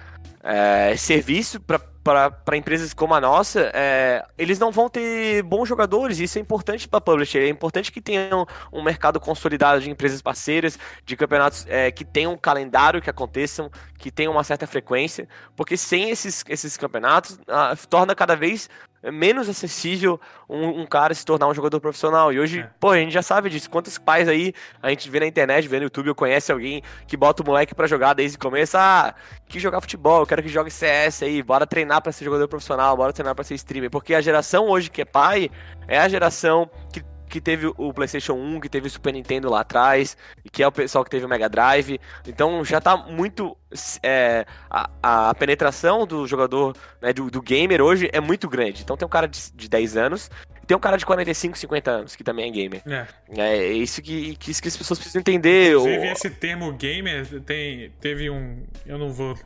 é 0.46 0.96
serviço 0.96 1.60
para 1.60 2.56
empresas 2.56 2.94
como 2.94 3.14
a 3.14 3.20
nossa, 3.20 3.68
é, 3.74 4.24
eles 4.38 4.60
não 4.60 4.70
vão 4.70 4.88
ter 4.88 5.42
bons 5.42 5.68
jogadores. 5.68 6.20
Isso 6.20 6.38
é 6.38 6.40
importante 6.40 6.86
para 6.86 6.98
a 6.98 7.00
publisher. 7.00 7.40
É 7.40 7.48
importante 7.48 7.90
que 7.90 8.00
tenham 8.00 8.46
um 8.72 8.80
mercado 8.80 9.18
consolidado 9.18 9.80
de 9.80 9.90
empresas 9.90 10.22
parceiras, 10.22 10.78
de 11.04 11.16
campeonatos 11.16 11.66
é, 11.68 11.90
que 11.90 12.04
tenham 12.04 12.32
um 12.32 12.38
calendário 12.38 13.02
que 13.02 13.10
aconteçam, 13.10 13.68
que 13.98 14.10
tenham 14.10 14.32
uma 14.32 14.44
certa 14.44 14.68
frequência, 14.68 15.28
porque 15.56 15.76
sem 15.76 16.10
esses, 16.10 16.44
esses 16.48 16.76
campeonatos, 16.76 17.40
ah, 17.48 17.74
torna 17.88 18.14
cada 18.14 18.36
vez 18.36 18.70
menos 19.10 19.48
acessível 19.48 20.20
um, 20.48 20.80
um, 20.80 20.86
cara 20.86 21.14
se 21.14 21.24
tornar 21.24 21.48
um 21.48 21.54
jogador 21.54 21.80
profissional. 21.80 22.32
E 22.32 22.40
hoje, 22.40 22.60
é. 22.60 22.70
pô, 22.80 22.90
a 22.90 22.98
gente 22.98 23.12
já 23.12 23.22
sabe 23.22 23.48
disso. 23.48 23.70
Quantos 23.70 23.98
pais 23.98 24.28
aí 24.28 24.52
a 24.82 24.90
gente 24.90 25.08
vê 25.08 25.20
na 25.20 25.26
internet, 25.26 25.68
vê 25.68 25.78
no 25.78 25.84
YouTube, 25.84 26.08
eu 26.08 26.14
conhece 26.14 26.52
alguém 26.52 26.82
que 27.06 27.16
bota 27.16 27.42
o 27.42 27.46
moleque 27.46 27.74
para 27.74 27.86
jogar 27.86 28.14
desde 28.14 28.36
o 28.36 28.40
começo. 28.40 28.76
Ah, 28.76 29.14
que 29.46 29.60
jogar 29.60 29.80
futebol, 29.80 30.20
eu 30.20 30.26
quero 30.26 30.42
que 30.42 30.48
jogue 30.48 30.70
CS 30.70 31.22
aí, 31.22 31.42
bora 31.42 31.66
treinar 31.66 32.02
para 32.02 32.12
ser 32.12 32.24
jogador 32.24 32.48
profissional, 32.48 32.96
bora 32.96 33.12
treinar 33.12 33.34
para 33.34 33.44
ser 33.44 33.54
streamer. 33.54 33.90
Porque 33.90 34.14
a 34.14 34.20
geração 34.20 34.68
hoje 34.68 34.90
que 34.90 35.02
é 35.02 35.04
pai 35.04 35.50
é 35.88 35.98
a 35.98 36.08
geração 36.08 36.68
que 36.92 37.02
que 37.36 37.40
teve 37.40 37.66
o 37.76 37.92
PlayStation 37.92 38.32
1, 38.32 38.60
que 38.60 38.68
teve 38.68 38.86
o 38.86 38.90
Super 38.90 39.12
Nintendo 39.12 39.50
lá 39.50 39.60
atrás, 39.60 40.16
que 40.50 40.62
é 40.62 40.66
o 40.66 40.72
pessoal 40.72 41.04
que 41.04 41.10
teve 41.10 41.26
o 41.26 41.28
Mega 41.28 41.50
Drive. 41.50 42.00
Então 42.26 42.64
já 42.64 42.80
tá 42.80 42.96
muito. 42.96 43.54
É, 44.02 44.46
a, 44.70 44.88
a, 45.02 45.34
penetração 45.34 46.06
do 46.06 46.26
jogador, 46.26 46.74
né, 47.02 47.12
do, 47.12 47.30
do, 47.30 47.42
gamer 47.42 47.82
hoje 47.82 48.08
é 48.10 48.20
muito 48.20 48.48
grande. 48.48 48.82
Então 48.82 48.96
tem 48.96 49.04
um 49.04 49.10
cara 49.10 49.28
de, 49.28 49.52
de 49.52 49.68
10 49.68 49.98
anos, 49.98 50.30
tem 50.66 50.76
um 50.76 50.80
cara 50.80 50.96
de 50.96 51.06
45, 51.06 51.56
50 51.56 51.90
anos, 51.90 52.16
que 52.16 52.24
também 52.24 52.48
é 52.48 52.50
gamer. 52.50 52.82
É, 52.86 53.06
é 53.38 53.72
isso 53.72 54.02
que, 54.02 54.34
que, 54.36 54.50
isso 54.50 54.60
que 54.60 54.68
as 54.68 54.76
pessoas 54.76 54.98
precisam 54.98 55.20
entender. 55.20 55.70
Inclusive, 55.70 56.06
esse 56.08 56.30
termo 56.30 56.72
gamer 56.72 57.40
tem, 57.42 57.90
teve 58.00 58.28
um. 58.28 58.64
Eu 58.84 58.98
não 58.98 59.12
vou 59.12 59.38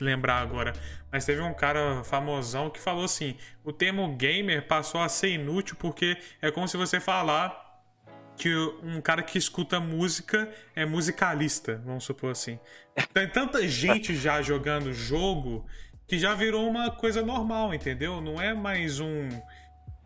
lembrar 0.00 0.36
agora, 0.40 0.72
mas 1.10 1.24
teve 1.24 1.40
um 1.40 1.52
cara 1.52 2.04
famosão 2.04 2.70
que 2.70 2.78
falou 2.78 3.04
assim: 3.04 3.36
o 3.64 3.72
termo 3.72 4.16
gamer 4.16 4.66
passou 4.66 5.00
a 5.00 5.08
ser 5.08 5.30
inútil 5.30 5.76
porque 5.78 6.16
é 6.40 6.50
como 6.50 6.68
se 6.68 6.76
você 6.76 7.00
falar 7.00 7.60
que 8.36 8.54
um 8.82 9.00
cara 9.00 9.22
que 9.22 9.36
escuta 9.36 9.78
música 9.78 10.48
é 10.74 10.84
musicalista, 10.84 11.82
vamos 11.84 12.04
supor 12.04 12.30
assim. 12.30 12.58
Tem 13.12 13.28
tanta 13.28 13.66
gente 13.66 14.14
já 14.14 14.40
jogando 14.40 14.92
jogo 14.92 15.66
que 16.06 16.18
já 16.18 16.34
virou 16.34 16.68
uma 16.68 16.90
coisa 16.90 17.22
normal, 17.22 17.72
entendeu? 17.72 18.20
Não 18.20 18.40
é 18.40 18.52
mais 18.52 19.00
um, 19.00 19.28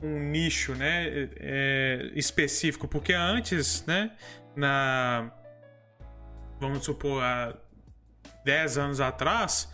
um 0.02 0.18
nicho, 0.18 0.74
né, 0.74 1.28
é, 1.38 2.10
específico, 2.14 2.86
porque 2.86 3.12
antes, 3.12 3.84
né, 3.86 4.12
na 4.54 5.32
vamos 6.60 6.84
supor 6.84 7.22
há 7.22 7.54
10 8.44 8.78
anos 8.78 9.00
atrás, 9.00 9.70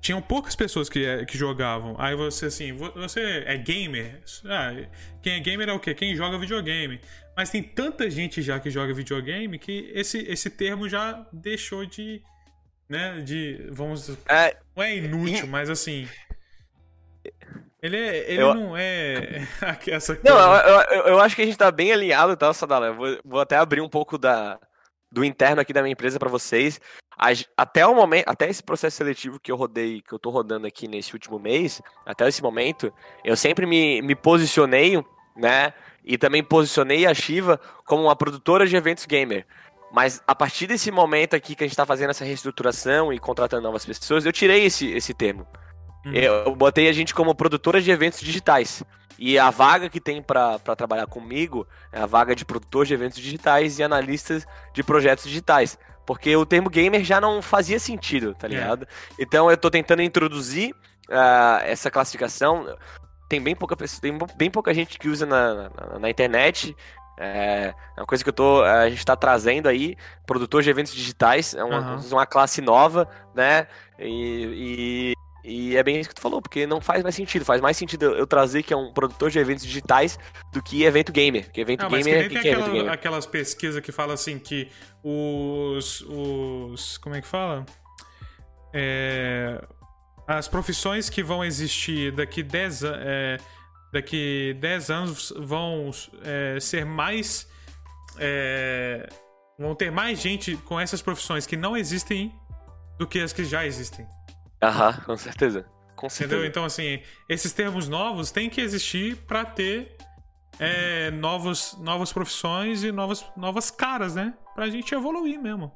tinham 0.00 0.20
poucas 0.20 0.54
pessoas 0.54 0.88
que, 0.88 1.04
eh, 1.04 1.24
que 1.24 1.38
jogavam. 1.38 1.96
Aí 1.98 2.14
você 2.14 2.46
assim, 2.46 2.72
você 2.72 3.42
é 3.46 3.56
gamer? 3.56 4.20
Ah, 4.44 4.74
quem 5.22 5.34
é 5.34 5.40
gamer 5.40 5.68
é 5.68 5.72
o 5.72 5.80
quê? 5.80 5.94
Quem 5.94 6.14
joga 6.14 6.38
videogame. 6.38 7.00
Mas 7.36 7.50
tem 7.50 7.62
tanta 7.62 8.10
gente 8.10 8.42
já 8.42 8.60
que 8.60 8.70
joga 8.70 8.92
videogame 8.92 9.58
que 9.58 9.90
esse, 9.94 10.18
esse 10.18 10.50
termo 10.50 10.88
já 10.88 11.26
deixou 11.32 11.86
de. 11.86 12.22
Né, 12.88 13.22
de. 13.22 13.66
Vamos. 13.70 14.10
É, 14.28 14.56
não 14.76 14.82
é 14.82 14.96
inútil, 14.96 15.46
mas 15.46 15.70
assim. 15.70 16.06
Ele, 17.84 17.98
é, 17.98 18.32
ele 18.32 18.42
eu, 18.42 18.54
não 18.54 18.74
é 18.74 19.46
essa 19.88 20.16
coisa. 20.16 20.22
Não, 20.24 20.56
eu, 20.56 20.80
eu, 20.80 21.02
eu, 21.08 21.20
acho 21.20 21.36
que 21.36 21.42
a 21.42 21.44
gente 21.44 21.58
tá 21.58 21.70
bem 21.70 21.92
alinhado, 21.92 22.34
tá, 22.34 22.50
Sadala? 22.54 22.86
Eu 22.86 22.94
vou, 22.94 23.18
vou 23.22 23.40
até 23.40 23.58
abrir 23.58 23.82
um 23.82 23.90
pouco 23.90 24.16
da, 24.16 24.58
do 25.12 25.22
interno 25.22 25.60
aqui 25.60 25.70
da 25.70 25.82
minha 25.82 25.92
empresa 25.92 26.18
para 26.18 26.30
vocês. 26.30 26.80
Até 27.54 27.86
o 27.86 27.94
momento, 27.94 28.26
até 28.26 28.48
esse 28.48 28.62
processo 28.62 28.96
seletivo 28.96 29.38
que 29.38 29.52
eu 29.52 29.56
rodei, 29.56 30.00
que 30.00 30.14
eu 30.14 30.18
tô 30.18 30.30
rodando 30.30 30.66
aqui 30.66 30.88
nesse 30.88 31.12
último 31.12 31.38
mês, 31.38 31.82
até 32.06 32.26
esse 32.26 32.42
momento, 32.42 32.90
eu 33.22 33.36
sempre 33.36 33.66
me, 33.66 34.00
me 34.00 34.14
posicionei, 34.14 35.04
né? 35.36 35.74
E 36.02 36.16
também 36.16 36.42
posicionei 36.42 37.04
a 37.04 37.12
Shiva 37.12 37.60
como 37.84 38.04
uma 38.04 38.16
produtora 38.16 38.66
de 38.66 38.74
eventos 38.74 39.04
gamer. 39.04 39.46
Mas 39.92 40.22
a 40.26 40.34
partir 40.34 40.66
desse 40.66 40.90
momento 40.90 41.36
aqui 41.36 41.54
que 41.54 41.64
a 41.64 41.66
gente 41.66 41.74
está 41.74 41.84
fazendo 41.84 42.10
essa 42.10 42.24
reestruturação 42.24 43.12
e 43.12 43.18
contratando 43.18 43.62
novas 43.62 43.84
pessoas, 43.84 44.24
eu 44.24 44.32
tirei 44.32 44.64
esse, 44.64 44.90
esse 44.90 45.12
termo. 45.12 45.46
Uhum. 46.04 46.12
Eu 46.12 46.54
botei 46.54 46.88
a 46.88 46.92
gente 46.92 47.14
como 47.14 47.34
produtora 47.34 47.80
de 47.80 47.90
eventos 47.90 48.20
digitais. 48.20 48.82
E 49.18 49.38
a 49.38 49.50
vaga 49.50 49.88
que 49.88 50.00
tem 50.00 50.22
para 50.22 50.58
trabalhar 50.76 51.06
comigo 51.06 51.66
é 51.92 52.00
a 52.00 52.06
vaga 52.06 52.34
de 52.34 52.44
produtor 52.44 52.84
de 52.84 52.94
eventos 52.94 53.18
digitais 53.18 53.78
e 53.78 53.82
analistas 53.82 54.46
de 54.72 54.82
projetos 54.82 55.24
digitais. 55.24 55.78
Porque 56.04 56.36
o 56.36 56.44
termo 56.44 56.68
gamer 56.68 57.02
já 57.04 57.20
não 57.20 57.40
fazia 57.40 57.78
sentido, 57.78 58.34
tá 58.34 58.46
é. 58.46 58.50
ligado? 58.50 58.84
É. 58.84 59.22
Então 59.22 59.50
eu 59.50 59.56
tô 59.56 59.70
tentando 59.70 60.02
introduzir 60.02 60.74
uh, 61.08 61.62
essa 61.64 61.90
classificação. 61.90 62.76
Tem 63.28 63.40
bem 63.40 63.54
pouca 63.54 63.76
pessoa, 63.76 64.00
tem 64.00 64.18
bem 64.36 64.50
pouca 64.50 64.74
gente 64.74 64.98
que 64.98 65.08
usa 65.08 65.24
na, 65.24 65.70
na, 65.70 65.98
na 66.00 66.10
internet. 66.10 66.76
É, 67.16 67.72
é 67.96 68.00
uma 68.00 68.06
coisa 68.06 68.24
que 68.24 68.28
eu 68.28 68.34
tô, 68.34 68.62
a 68.62 68.88
gente 68.88 68.98
está 68.98 69.14
trazendo 69.14 69.68
aí, 69.68 69.96
produtor 70.26 70.62
de 70.62 70.70
eventos 70.70 70.92
digitais, 70.92 71.54
é 71.54 71.62
uma, 71.62 71.94
uhum. 71.94 72.08
uma 72.10 72.26
classe 72.26 72.60
nova, 72.60 73.08
né? 73.34 73.68
E, 74.00 75.12
e 75.44 75.76
é 75.76 75.82
bem 75.82 76.00
isso 76.00 76.08
que 76.08 76.14
tu 76.14 76.22
falou, 76.22 76.40
porque 76.40 76.66
não 76.66 76.80
faz 76.80 77.02
mais 77.02 77.14
sentido. 77.14 77.44
Faz 77.44 77.60
mais 77.60 77.76
sentido 77.76 78.06
eu 78.06 78.26
trazer 78.26 78.62
que 78.62 78.72
é 78.72 78.76
um 78.76 78.92
produtor 78.94 79.30
de 79.30 79.38
eventos 79.38 79.62
digitais 79.62 80.18
do 80.50 80.62
que 80.62 80.84
evento 80.84 81.12
gamer. 81.12 81.52
Que 81.52 81.60
evento 81.60 81.82
não, 81.82 81.90
gamer 81.90 82.14
é 82.14 82.22
que 82.22 82.40
tem 82.40 82.52
aquela, 82.52 82.68
gamer. 82.70 82.92
aquelas 82.92 83.26
pesquisas 83.26 83.78
que 83.82 83.92
falam 83.92 84.14
assim 84.14 84.38
que 84.38 84.70
os. 85.02 86.00
os 86.08 86.96
como 86.96 87.14
é 87.14 87.20
que 87.20 87.28
fala? 87.28 87.66
É, 88.72 89.62
as 90.26 90.48
profissões 90.48 91.10
que 91.10 91.22
vão 91.22 91.44
existir 91.44 92.10
daqui 92.12 92.42
10 92.42 92.84
anos. 92.84 93.00
É, 93.04 93.36
daqui 93.92 94.56
10 94.58 94.90
anos 94.90 95.32
vão 95.36 95.90
é, 96.24 96.58
ser 96.58 96.86
mais. 96.86 97.46
É, 98.18 99.06
vão 99.58 99.74
ter 99.74 99.92
mais 99.92 100.18
gente 100.20 100.56
com 100.56 100.80
essas 100.80 101.02
profissões 101.02 101.46
que 101.46 101.56
não 101.56 101.76
existem 101.76 102.32
do 102.98 103.06
que 103.06 103.20
as 103.20 103.32
que 103.32 103.44
já 103.44 103.66
existem. 103.66 104.06
Aham, 104.62 104.92
com 105.04 105.16
certeza. 105.16 105.66
Com 105.96 106.08
certeza. 106.08 106.34
Entendeu? 106.34 106.48
Então, 106.48 106.64
assim, 106.64 107.02
esses 107.28 107.52
termos 107.52 107.88
novos 107.88 108.30
têm 108.30 108.50
que 108.50 108.60
existir 108.60 109.16
para 109.26 109.44
ter 109.44 109.96
é, 110.58 111.10
novos, 111.10 111.76
novas 111.80 112.12
profissões 112.12 112.82
e 112.84 112.92
novas, 112.92 113.24
novas 113.36 113.70
caras, 113.70 114.14
né? 114.14 114.34
Pra 114.54 114.68
gente 114.68 114.94
evoluir 114.94 115.40
mesmo. 115.40 115.72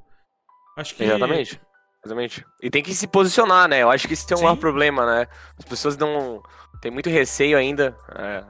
Acho 0.76 0.94
que. 0.94 1.04
Exatamente. 1.04 1.60
Exatamente. 2.04 2.44
E 2.62 2.70
tem 2.70 2.82
que 2.82 2.94
se 2.94 3.06
posicionar, 3.06 3.68
né? 3.68 3.82
Eu 3.82 3.90
acho 3.90 4.06
que 4.06 4.14
isso 4.14 4.32
é 4.32 4.36
um 4.36 4.42
maior 4.42 4.56
problema, 4.56 5.04
né? 5.04 5.26
As 5.58 5.64
pessoas 5.64 5.96
não. 5.96 6.42
Tem 6.80 6.90
muito 6.90 7.10
receio 7.10 7.58
ainda 7.58 7.96
é, 8.14 8.44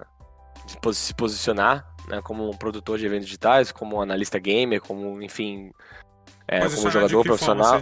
de 0.66 0.95
se 0.95 1.14
posicionar, 1.14 1.87
né? 2.07 2.20
Como 2.22 2.51
um 2.51 2.57
produtor 2.57 2.99
de 2.99 3.07
eventos 3.07 3.26
digitais, 3.26 3.72
como 3.72 3.97
um 3.97 4.01
analista 4.03 4.39
gamer, 4.39 4.81
como, 4.81 5.22
enfim. 5.22 5.70
É, 6.49 6.61
como 6.61 6.90
jogador 6.90 7.22
profissional. 7.22 7.80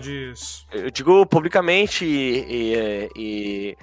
Eu 0.73 0.91
digo 0.91 1.25
publicamente 1.27 2.05
e, 2.05 2.45
e, 2.51 3.11
e, 3.17 3.77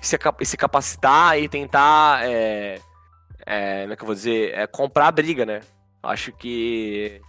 se, 0.00 0.18
se, 0.42 0.56
capacitar 0.56 1.38
e 1.38 1.48
tentar. 1.48 2.24
É, 2.24 2.80
é, 3.44 3.82
como 3.82 3.92
é 3.92 3.96
que 3.96 4.02
eu 4.02 4.06
vou 4.06 4.14
dizer? 4.14 4.54
É, 4.54 4.66
comprar 4.66 5.08
a 5.08 5.12
briga, 5.12 5.44
né? 5.44 5.60
Acho 6.02 6.32
que 6.32 7.20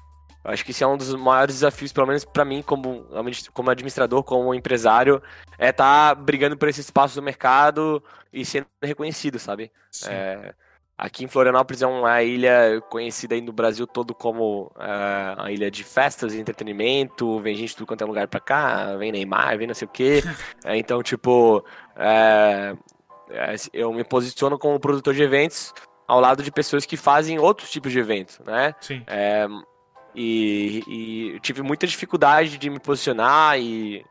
Acho 0.43 0.66
que 0.66 0.72
esse 0.72 0.84
é 0.84 0.88
um 0.88 0.97
dos 0.97 1.14
maiores 1.14 1.55
desafios, 1.55 1.93
pelo 1.93 2.07
menos 2.07 2.26
para 2.26 2.43
mim, 2.43 2.64
como, 2.64 3.05
como 3.53 3.70
administrador, 3.70 4.24
como 4.24 4.55
empresário, 4.55 5.22
é 5.57 5.70
estar 5.70 6.16
tá 6.16 6.20
brigando 6.20 6.57
por 6.57 6.68
esse 6.68 6.82
espaço 6.82 7.14
do 7.14 7.22
mercado 7.22 8.03
e 8.34 8.43
sendo 8.43 8.66
reconhecido, 8.82 9.38
sabe? 9.38 9.72
É, 10.07 10.55
aqui 11.02 11.24
em 11.24 11.28
Florianópolis 11.28 11.82
é 11.82 11.88
uma 11.88 12.22
ilha 12.22 12.80
conhecida 12.88 13.34
aí 13.34 13.41
no 13.41 13.52
Brasil 13.52 13.88
todo 13.88 14.14
como 14.14 14.72
é, 14.80 15.36
uma 15.36 15.52
ilha 15.52 15.72
de 15.72 15.84
festas 15.84 16.32
e 16.32 16.39
entretenimento, 16.39 17.39
vem 17.39 17.56
gente 17.56 17.70
de 17.70 17.78
tudo 17.78 17.88
quanto 17.88 18.04
é 18.04 18.06
lugar 18.06 18.28
pra 18.28 18.39
cá, 18.39 18.95
vem 18.97 19.12
Neymar, 19.12 19.58
vem 19.58 19.66
não 19.66 19.74
sei 19.74 19.88
o 19.88 19.91
quê. 19.91 20.22
É, 20.64 20.78
então, 20.78 21.02
tipo, 21.02 21.66
é, 21.95 22.76
é, 23.32 23.56
eu 23.74 23.91
me 23.91 24.04
posiciono 24.04 24.60
como 24.60 24.80
produtor 24.80 25.16
de 25.16 25.24
eventos 25.24 25.74
ao 26.08 26.20
lado 26.20 26.43
de 26.43 26.52
pessoas 26.52 26.86
que 26.86 26.95
fazem 26.95 27.39
outros 27.39 27.72
tipos 27.72 27.91
de 27.91 27.97
eventos, 27.97 28.38
né? 28.45 28.76
Sim. 28.80 29.02
É, 29.08 29.47
e, 30.14 30.84
e 31.36 31.39
tive 31.39 31.64
muita 31.64 31.88
dificuldade 31.88 32.60
de 32.60 32.70
me 32.70 32.80
posicionar 32.80 33.60
e, 33.60 34.06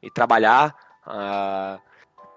e 0.00 0.08
trabalhar 0.08 0.72
uh, 1.04 1.80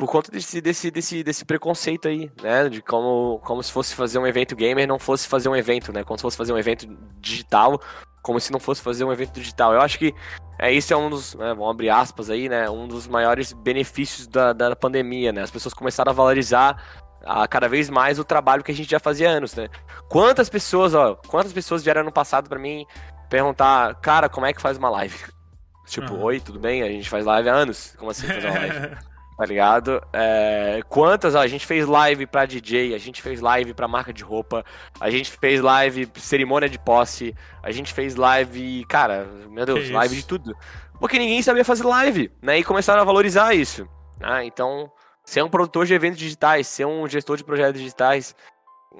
por 0.01 0.09
conta 0.09 0.31
desse, 0.31 0.59
desse, 0.59 0.89
desse, 0.89 1.23
desse 1.23 1.45
preconceito 1.45 2.07
aí, 2.07 2.31
né? 2.41 2.67
De 2.67 2.81
como, 2.81 3.39
como 3.43 3.61
se 3.61 3.71
fosse 3.71 3.93
fazer 3.93 4.17
um 4.17 4.25
evento 4.25 4.55
gamer 4.55 4.87
não 4.87 4.97
fosse 4.97 5.27
fazer 5.27 5.47
um 5.47 5.55
evento, 5.55 5.93
né? 5.93 6.03
Como 6.03 6.17
se 6.17 6.23
fosse 6.23 6.35
fazer 6.35 6.51
um 6.51 6.57
evento 6.57 6.87
digital, 7.19 7.79
como 8.23 8.39
se 8.39 8.51
não 8.51 8.59
fosse 8.59 8.81
fazer 8.81 9.03
um 9.03 9.13
evento 9.13 9.33
digital. 9.33 9.75
Eu 9.75 9.79
acho 9.79 9.99
que 9.99 10.11
é, 10.57 10.73
isso 10.73 10.91
é 10.91 10.97
um 10.97 11.07
dos, 11.07 11.35
né, 11.35 11.49
vamos 11.49 11.69
abrir 11.69 11.91
aspas 11.91 12.31
aí, 12.31 12.49
né? 12.49 12.67
Um 12.67 12.87
dos 12.87 13.07
maiores 13.07 13.53
benefícios 13.53 14.25
da, 14.25 14.53
da 14.53 14.75
pandemia, 14.75 15.31
né? 15.31 15.43
As 15.43 15.51
pessoas 15.51 15.71
começaram 15.71 16.09
a 16.09 16.15
valorizar 16.15 16.83
a 17.23 17.47
cada 17.47 17.69
vez 17.69 17.87
mais 17.87 18.17
o 18.17 18.23
trabalho 18.23 18.63
que 18.63 18.71
a 18.71 18.75
gente 18.75 18.89
já 18.89 18.99
fazia 18.99 19.29
anos, 19.29 19.53
né? 19.53 19.69
Quantas 20.09 20.49
pessoas, 20.49 20.95
ó, 20.95 21.13
quantas 21.27 21.53
pessoas 21.53 21.83
vieram 21.83 22.03
no 22.03 22.11
passado 22.11 22.49
para 22.49 22.57
mim 22.57 22.87
perguntar, 23.29 23.93
cara, 24.01 24.27
como 24.27 24.47
é 24.47 24.53
que 24.53 24.63
faz 24.63 24.79
uma 24.79 24.89
live? 24.89 25.15
Tipo, 25.85 26.13
uhum. 26.13 26.23
oi, 26.23 26.39
tudo 26.39 26.57
bem? 26.57 26.81
A 26.81 26.87
gente 26.87 27.07
faz 27.07 27.23
live 27.23 27.49
há 27.49 27.53
anos. 27.53 27.95
Como 27.99 28.09
assim 28.09 28.25
fazer 28.25 28.47
uma 28.47 28.57
live? 28.57 28.97
tá 29.41 29.47
ligado? 29.47 29.99
É, 30.13 30.81
quantas, 30.87 31.33
ó, 31.33 31.39
a 31.39 31.47
gente 31.47 31.65
fez 31.65 31.87
live 31.87 32.27
pra 32.27 32.45
DJ, 32.45 32.93
a 32.93 32.99
gente 32.99 33.23
fez 33.23 33.41
live 33.41 33.73
pra 33.73 33.87
marca 33.87 34.13
de 34.13 34.23
roupa, 34.23 34.63
a 34.99 35.09
gente 35.09 35.31
fez 35.31 35.59
live 35.59 36.07
cerimônia 36.13 36.69
de 36.69 36.77
posse, 36.77 37.33
a 37.63 37.71
gente 37.71 37.91
fez 37.91 38.15
live, 38.15 38.85
cara, 38.85 39.27
meu 39.49 39.65
Deus, 39.65 39.87
que 39.87 39.91
live 39.91 40.13
isso? 40.13 40.21
de 40.21 40.27
tudo. 40.27 40.55
Porque 40.99 41.17
ninguém 41.17 41.41
sabia 41.41 41.65
fazer 41.65 41.83
live, 41.85 42.31
né? 42.39 42.59
E 42.59 42.63
começaram 42.63 43.01
a 43.01 43.03
valorizar 43.03 43.55
isso. 43.55 43.89
Né? 44.19 44.45
Então, 44.45 44.91
ser 45.25 45.43
um 45.43 45.49
produtor 45.49 45.87
de 45.87 45.95
eventos 45.95 46.19
digitais, 46.19 46.67
ser 46.67 46.85
um 46.85 47.07
gestor 47.07 47.35
de 47.35 47.43
projetos 47.43 47.81
digitais, 47.81 48.35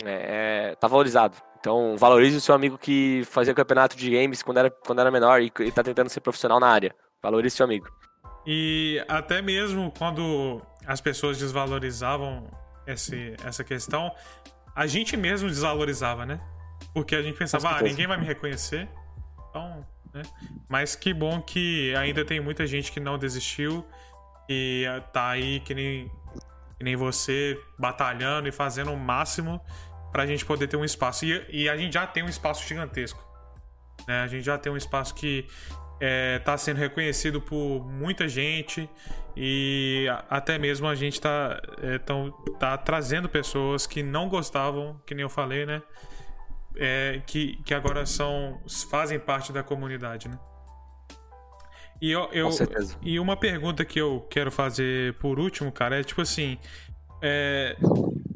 é, 0.03 0.71
é, 0.71 0.75
tá 0.75 0.87
valorizado. 0.87 1.37
Então, 1.59 1.95
valorize 1.97 2.35
o 2.35 2.41
seu 2.41 2.55
amigo 2.55 2.79
que 2.79 3.21
fazia 3.25 3.53
campeonato 3.53 3.95
de 3.95 4.09
games 4.09 4.41
quando 4.41 4.57
era, 4.57 4.71
quando 4.71 5.01
era 5.01 5.11
menor 5.11 5.39
e, 5.39 5.51
e 5.59 5.71
tá 5.71 5.83
tentando 5.83 6.09
ser 6.09 6.21
profissional 6.21 6.59
na 6.59 6.67
área. 6.67 6.95
Valorize 7.21 7.55
seu 7.55 7.63
amigo. 7.63 7.87
E 8.45 9.03
até 9.07 9.41
mesmo 9.41 9.91
quando 9.97 10.61
as 10.85 10.99
pessoas 10.99 11.37
desvalorizavam 11.37 12.49
esse, 12.87 13.35
essa 13.43 13.63
questão, 13.63 14.11
a 14.75 14.87
gente 14.87 15.15
mesmo 15.15 15.47
desvalorizava, 15.47 16.25
né? 16.25 16.39
Porque 16.93 17.15
a 17.15 17.21
gente 17.21 17.37
pensava, 17.37 17.77
ah, 17.77 17.81
ninguém 17.81 18.07
vai 18.07 18.17
me 18.17 18.25
reconhecer. 18.25 18.89
Então, 19.49 19.85
né? 20.13 20.23
Mas 20.67 20.95
que 20.95 21.13
bom 21.13 21.41
que 21.41 21.95
ainda 21.95 22.25
tem 22.25 22.39
muita 22.39 22.65
gente 22.65 22.91
que 22.91 22.99
não 22.99 23.17
desistiu 23.17 23.85
e 24.49 24.85
tá 25.13 25.29
aí 25.29 25.59
que 25.61 25.73
nem, 25.73 26.11
que 26.77 26.83
nem 26.83 26.95
você, 26.95 27.59
batalhando 27.77 28.47
e 28.47 28.51
fazendo 28.51 28.91
o 28.91 28.97
máximo 28.97 29.61
pra 30.11 30.25
gente 30.25 30.45
poder 30.45 30.67
ter 30.67 30.77
um 30.77 30.83
espaço. 30.83 31.25
E, 31.25 31.45
e 31.49 31.69
a 31.69 31.77
gente 31.77 31.93
já 31.93 32.05
tem 32.05 32.23
um 32.23 32.29
espaço 32.29 32.67
gigantesco. 32.67 33.23
Né? 34.07 34.21
A 34.21 34.27
gente 34.27 34.43
já 34.43 34.57
tem 34.57 34.71
um 34.71 34.77
espaço 34.77 35.13
que 35.15 35.47
está 36.01 36.53
é, 36.53 36.57
sendo 36.57 36.77
reconhecido 36.77 37.39
por 37.39 37.85
muita 37.87 38.27
gente 38.27 38.89
e 39.35 40.07
até 40.29 40.57
mesmo 40.57 40.87
a 40.87 40.95
gente 40.95 41.13
está 41.13 41.61
é, 41.81 41.99
tá 42.59 42.77
trazendo 42.77 43.29
pessoas 43.29 43.85
que 43.85 44.01
não 44.01 44.27
gostavam, 44.27 44.99
que 45.05 45.13
nem 45.13 45.21
eu 45.21 45.29
falei, 45.29 45.65
né? 45.65 45.81
É, 46.77 47.21
que, 47.27 47.57
que 47.63 47.73
agora 47.73 48.05
são 48.05 48.61
fazem 48.89 49.19
parte 49.19 49.53
da 49.53 49.61
comunidade, 49.61 50.27
né? 50.27 50.39
E, 52.01 52.11
eu, 52.11 52.29
eu 52.31 52.49
e 53.03 53.19
uma 53.19 53.37
pergunta 53.37 53.85
que 53.85 53.99
eu 53.99 54.25
quero 54.29 54.49
fazer 54.49 55.13
por 55.19 55.37
último, 55.37 55.71
cara, 55.71 55.99
é 55.99 56.03
tipo 56.03 56.21
assim: 56.21 56.57
é, 57.21 57.77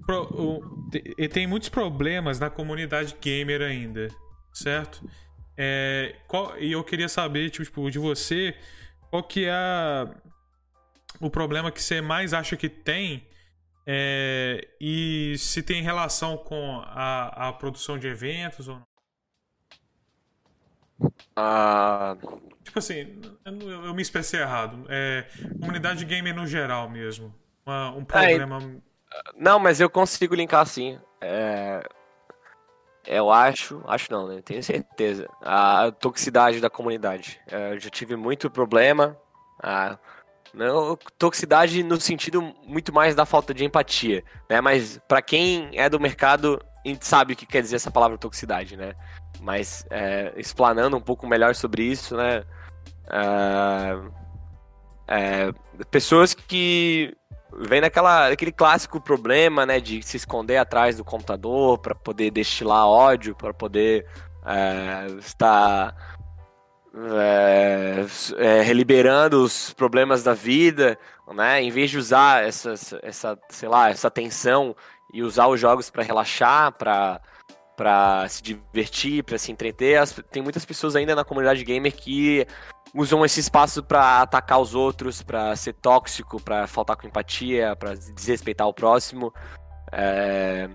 pro, 0.06 0.22
o, 0.22 0.90
te, 0.92 1.02
tem 1.30 1.48
muitos 1.48 1.70
problemas 1.70 2.40
na 2.40 2.50
comunidade 2.50 3.16
gamer 3.20 3.62
ainda, 3.62 4.10
certo? 4.54 5.04
É, 5.58 6.16
qual, 6.28 6.58
e 6.60 6.72
eu 6.72 6.84
queria 6.84 7.08
saber, 7.08 7.50
tipo, 7.50 7.90
de 7.90 8.00
você, 8.00 8.56
qual 9.10 9.24
que 9.24 9.46
é 9.46 9.52
a, 9.52 10.10
o 11.20 11.30
problema 11.30 11.72
que 11.72 11.82
você 11.82 12.02
mais 12.02 12.34
acha 12.34 12.58
que 12.58 12.70
tem 12.70 13.28
é, 13.88 14.68
e 14.82 15.36
se 15.38 15.62
tem 15.62 15.82
relação 15.82 16.38
com 16.38 16.82
a, 16.86 17.50
a 17.50 17.54
produção 17.54 18.00
de 18.00 18.08
eventos 18.08 18.68
ou 18.68 18.76
não? 18.76 18.86
Ah. 21.36 22.18
Tipo 22.64 22.80
assim, 22.80 23.22
eu, 23.46 23.86
eu 23.86 23.94
me 23.94 24.02
expressei 24.02 24.40
errado. 24.40 24.86
É, 24.90 25.28
comunidade 25.60 26.04
gamer 26.06 26.34
no 26.34 26.48
geral 26.48 26.90
mesmo. 26.90 27.34
Uma, 27.66 27.92
um 27.92 28.02
é, 28.02 28.06
problema. 28.06 28.82
É, 29.14 29.22
não, 29.38 29.60
mas 29.60 29.80
eu 29.80 29.90
consigo 29.90 30.34
linkar 30.34 30.62
assim. 30.62 31.00
É, 31.22 31.88
eu 33.08 33.32
acho, 33.32 33.82
acho 33.88 34.12
não, 34.12 34.28
né? 34.28 34.42
Tenho 34.44 34.64
certeza. 34.64 35.28
A 35.42 35.92
toxicidade 35.92 36.60
da 36.60 36.70
comunidade. 36.70 37.40
É, 37.48 37.74
eu 37.74 37.80
já 37.80 37.90
tive 37.90 38.16
muito 38.16 38.50
problema. 38.50 39.18
A, 39.62 39.98
não, 40.54 40.98
toxicidade 41.18 41.84
no 41.84 42.00
sentido 42.00 42.42
muito 42.66 42.94
mais 42.94 43.14
da 43.14 43.26
falta 43.26 43.54
de 43.54 43.66
empatia, 43.66 44.24
né? 44.50 44.62
Mas 44.62 45.00
para 45.08 45.22
quem 45.22 45.70
é 45.74 45.90
do 45.90 46.00
mercado, 46.00 46.62
a 46.86 46.88
gente 46.88 47.06
sabe 47.06 47.34
o 47.34 47.36
que 47.36 47.46
quer 47.46 47.62
dizer 47.62 47.76
essa 47.76 47.92
palavra 47.92 48.18
toxicidade, 48.18 48.78
né? 48.78 48.96
Mas 49.42 49.86
é, 49.90 50.34
explanando 50.38 50.96
um 50.96 51.02
pouco 51.02 51.28
melhor 51.28 51.54
sobre 51.56 51.84
isso, 51.84 52.16
né? 52.16 52.44
É, 53.10 54.00
é, 55.08 55.52
pessoas 55.92 56.34
que 56.34 57.16
vem 57.58 57.82
naquela, 57.82 58.28
aquele 58.28 58.52
clássico 58.52 59.00
problema, 59.00 59.66
né, 59.66 59.80
de 59.80 60.02
se 60.04 60.18
esconder 60.18 60.58
atrás 60.58 60.98
do 60.98 61.04
computador 61.04 61.78
para 61.78 61.96
poder 61.96 62.32
destilar 62.32 62.88
ódio, 62.88 63.36
para 63.36 63.54
poder 63.54 64.06
é, 64.46 65.08
estar 65.20 65.96
é, 66.96 68.06
é, 68.38 68.62
reliberando 68.62 69.44
os 69.44 69.74
problemas 69.74 70.24
da 70.24 70.34
vida, 70.34 70.98
né, 71.34 71.62
em 71.62 71.72
vez 71.72 71.90
de 71.90 71.98
usar 71.98 72.44
essa, 72.44 72.74
essa, 73.02 73.38
sei 73.50 73.70
lá, 73.70 73.90
essa 73.90 74.12
tensão 74.12 74.76
e 75.14 75.24
usar 75.24 75.48
os 75.48 75.60
jogos 75.60 75.90
para 75.90 76.04
relaxar, 76.04 76.72
para 76.74 77.22
para 77.76 78.26
se 78.30 78.42
divertir, 78.42 79.22
para 79.22 79.38
se 79.38 79.52
entreter. 79.52 79.98
As, 80.00 80.14
tem 80.32 80.42
muitas 80.42 80.64
pessoas 80.64 80.96
ainda 80.96 81.14
na 81.14 81.26
comunidade 81.26 81.62
gamer 81.64 81.94
que 81.94 82.48
usam 82.94 83.26
esse 83.26 83.40
espaço 83.40 83.84
para 83.84 84.22
atacar 84.22 84.60
os 84.60 84.76
outros, 84.76 85.22
para 85.22 85.56
ser 85.56 85.74
tóxico, 85.74 86.42
para 86.42 86.68
faltar 86.68 86.96
com 86.96 87.08
empatia, 87.08 87.76
para 87.76 87.96
desrespeitar 87.96 88.68
o 88.68 88.74
próximo. 88.74 89.34
É... 89.92 90.70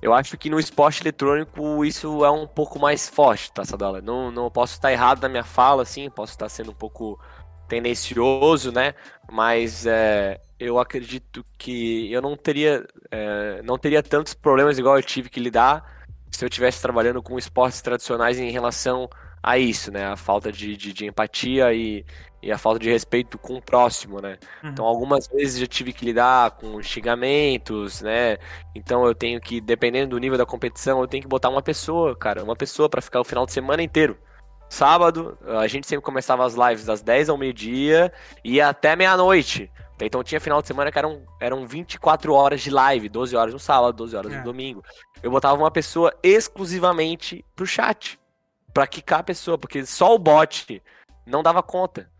Eu 0.00 0.12
acho 0.12 0.36
que 0.36 0.50
no 0.50 0.60
esporte 0.60 1.02
eletrônico 1.02 1.84
isso 1.84 2.24
é 2.24 2.30
um 2.30 2.46
pouco 2.46 2.78
mais 2.78 3.08
forte, 3.08 3.50
tá, 3.50 3.64
Sadola? 3.64 4.00
Não, 4.00 4.30
não 4.30 4.50
posso 4.50 4.74
estar 4.74 4.92
errado 4.92 5.22
na 5.22 5.28
minha 5.28 5.42
fala, 5.42 5.82
assim, 5.82 6.08
posso 6.10 6.32
estar 6.32 6.48
sendo 6.48 6.70
um 6.70 6.74
pouco 6.74 7.18
tendencioso, 7.66 8.70
né? 8.70 8.94
Mas 9.30 9.86
é, 9.86 10.40
eu 10.60 10.78
acredito 10.78 11.44
que 11.58 12.12
eu 12.12 12.22
não 12.22 12.36
teria, 12.36 12.86
é, 13.10 13.62
não 13.62 13.78
teria 13.78 14.02
tantos 14.02 14.34
problemas 14.34 14.78
igual 14.78 14.96
eu 14.96 15.02
tive 15.02 15.28
que 15.28 15.40
lidar 15.40 16.04
se 16.30 16.44
eu 16.44 16.48
estivesse 16.48 16.80
trabalhando 16.82 17.22
com 17.22 17.38
esportes 17.38 17.80
tradicionais 17.80 18.38
em 18.38 18.50
relação 18.50 19.08
a 19.42 19.58
isso, 19.58 19.90
né? 19.90 20.06
A 20.06 20.16
falta 20.16 20.50
de, 20.50 20.76
de, 20.76 20.92
de 20.92 21.06
empatia 21.06 21.72
e, 21.72 22.04
e, 22.42 22.50
a 22.50 22.58
falta 22.58 22.78
de 22.78 22.90
respeito 22.90 23.38
com 23.38 23.54
o 23.54 23.62
próximo, 23.62 24.20
né? 24.20 24.38
Uhum. 24.62 24.70
Então, 24.70 24.84
algumas 24.84 25.28
vezes 25.28 25.60
eu 25.60 25.68
tive 25.68 25.92
que 25.92 26.04
lidar 26.04 26.52
com 26.52 26.82
xingamentos, 26.82 28.02
né? 28.02 28.38
Então, 28.74 29.06
eu 29.06 29.14
tenho 29.14 29.40
que, 29.40 29.60
dependendo 29.60 30.10
do 30.10 30.18
nível 30.18 30.38
da 30.38 30.46
competição, 30.46 31.00
eu 31.00 31.06
tenho 31.06 31.22
que 31.22 31.28
botar 31.28 31.48
uma 31.48 31.62
pessoa, 31.62 32.16
cara, 32.16 32.42
uma 32.42 32.56
pessoa 32.56 32.88
para 32.88 33.00
ficar 33.00 33.20
o 33.20 33.24
final 33.24 33.46
de 33.46 33.52
semana 33.52 33.82
inteiro. 33.82 34.18
Sábado, 34.68 35.38
a 35.60 35.66
gente 35.68 35.86
sempre 35.86 36.04
começava 36.04 36.44
as 36.44 36.54
lives 36.54 36.84
das 36.84 37.00
10 37.00 37.28
ao 37.28 37.38
meio-dia 37.38 38.12
e 38.44 38.60
até 38.60 38.96
meia-noite. 38.96 39.70
Então 40.04 40.22
tinha 40.22 40.40
final 40.40 40.60
de 40.60 40.68
semana 40.68 40.92
que 40.92 40.98
eram, 40.98 41.22
eram 41.40 41.66
24 41.66 42.34
horas 42.34 42.60
de 42.60 42.70
live, 42.70 43.08
12 43.08 43.36
horas 43.36 43.54
no 43.54 43.60
sábado, 43.60 43.96
12 43.96 44.16
horas 44.16 44.32
é. 44.32 44.38
no 44.38 44.44
domingo. 44.44 44.84
Eu 45.22 45.30
botava 45.30 45.56
uma 45.56 45.70
pessoa 45.70 46.12
exclusivamente 46.22 47.44
pro 47.54 47.66
chat. 47.66 48.18
Pra 48.76 48.86
quicar 48.86 49.20
a 49.20 49.22
pessoa, 49.22 49.56
porque 49.56 49.86
só 49.86 50.14
o 50.14 50.18
bot 50.18 50.82
não 51.24 51.42
dava 51.42 51.62
conta. 51.62 52.10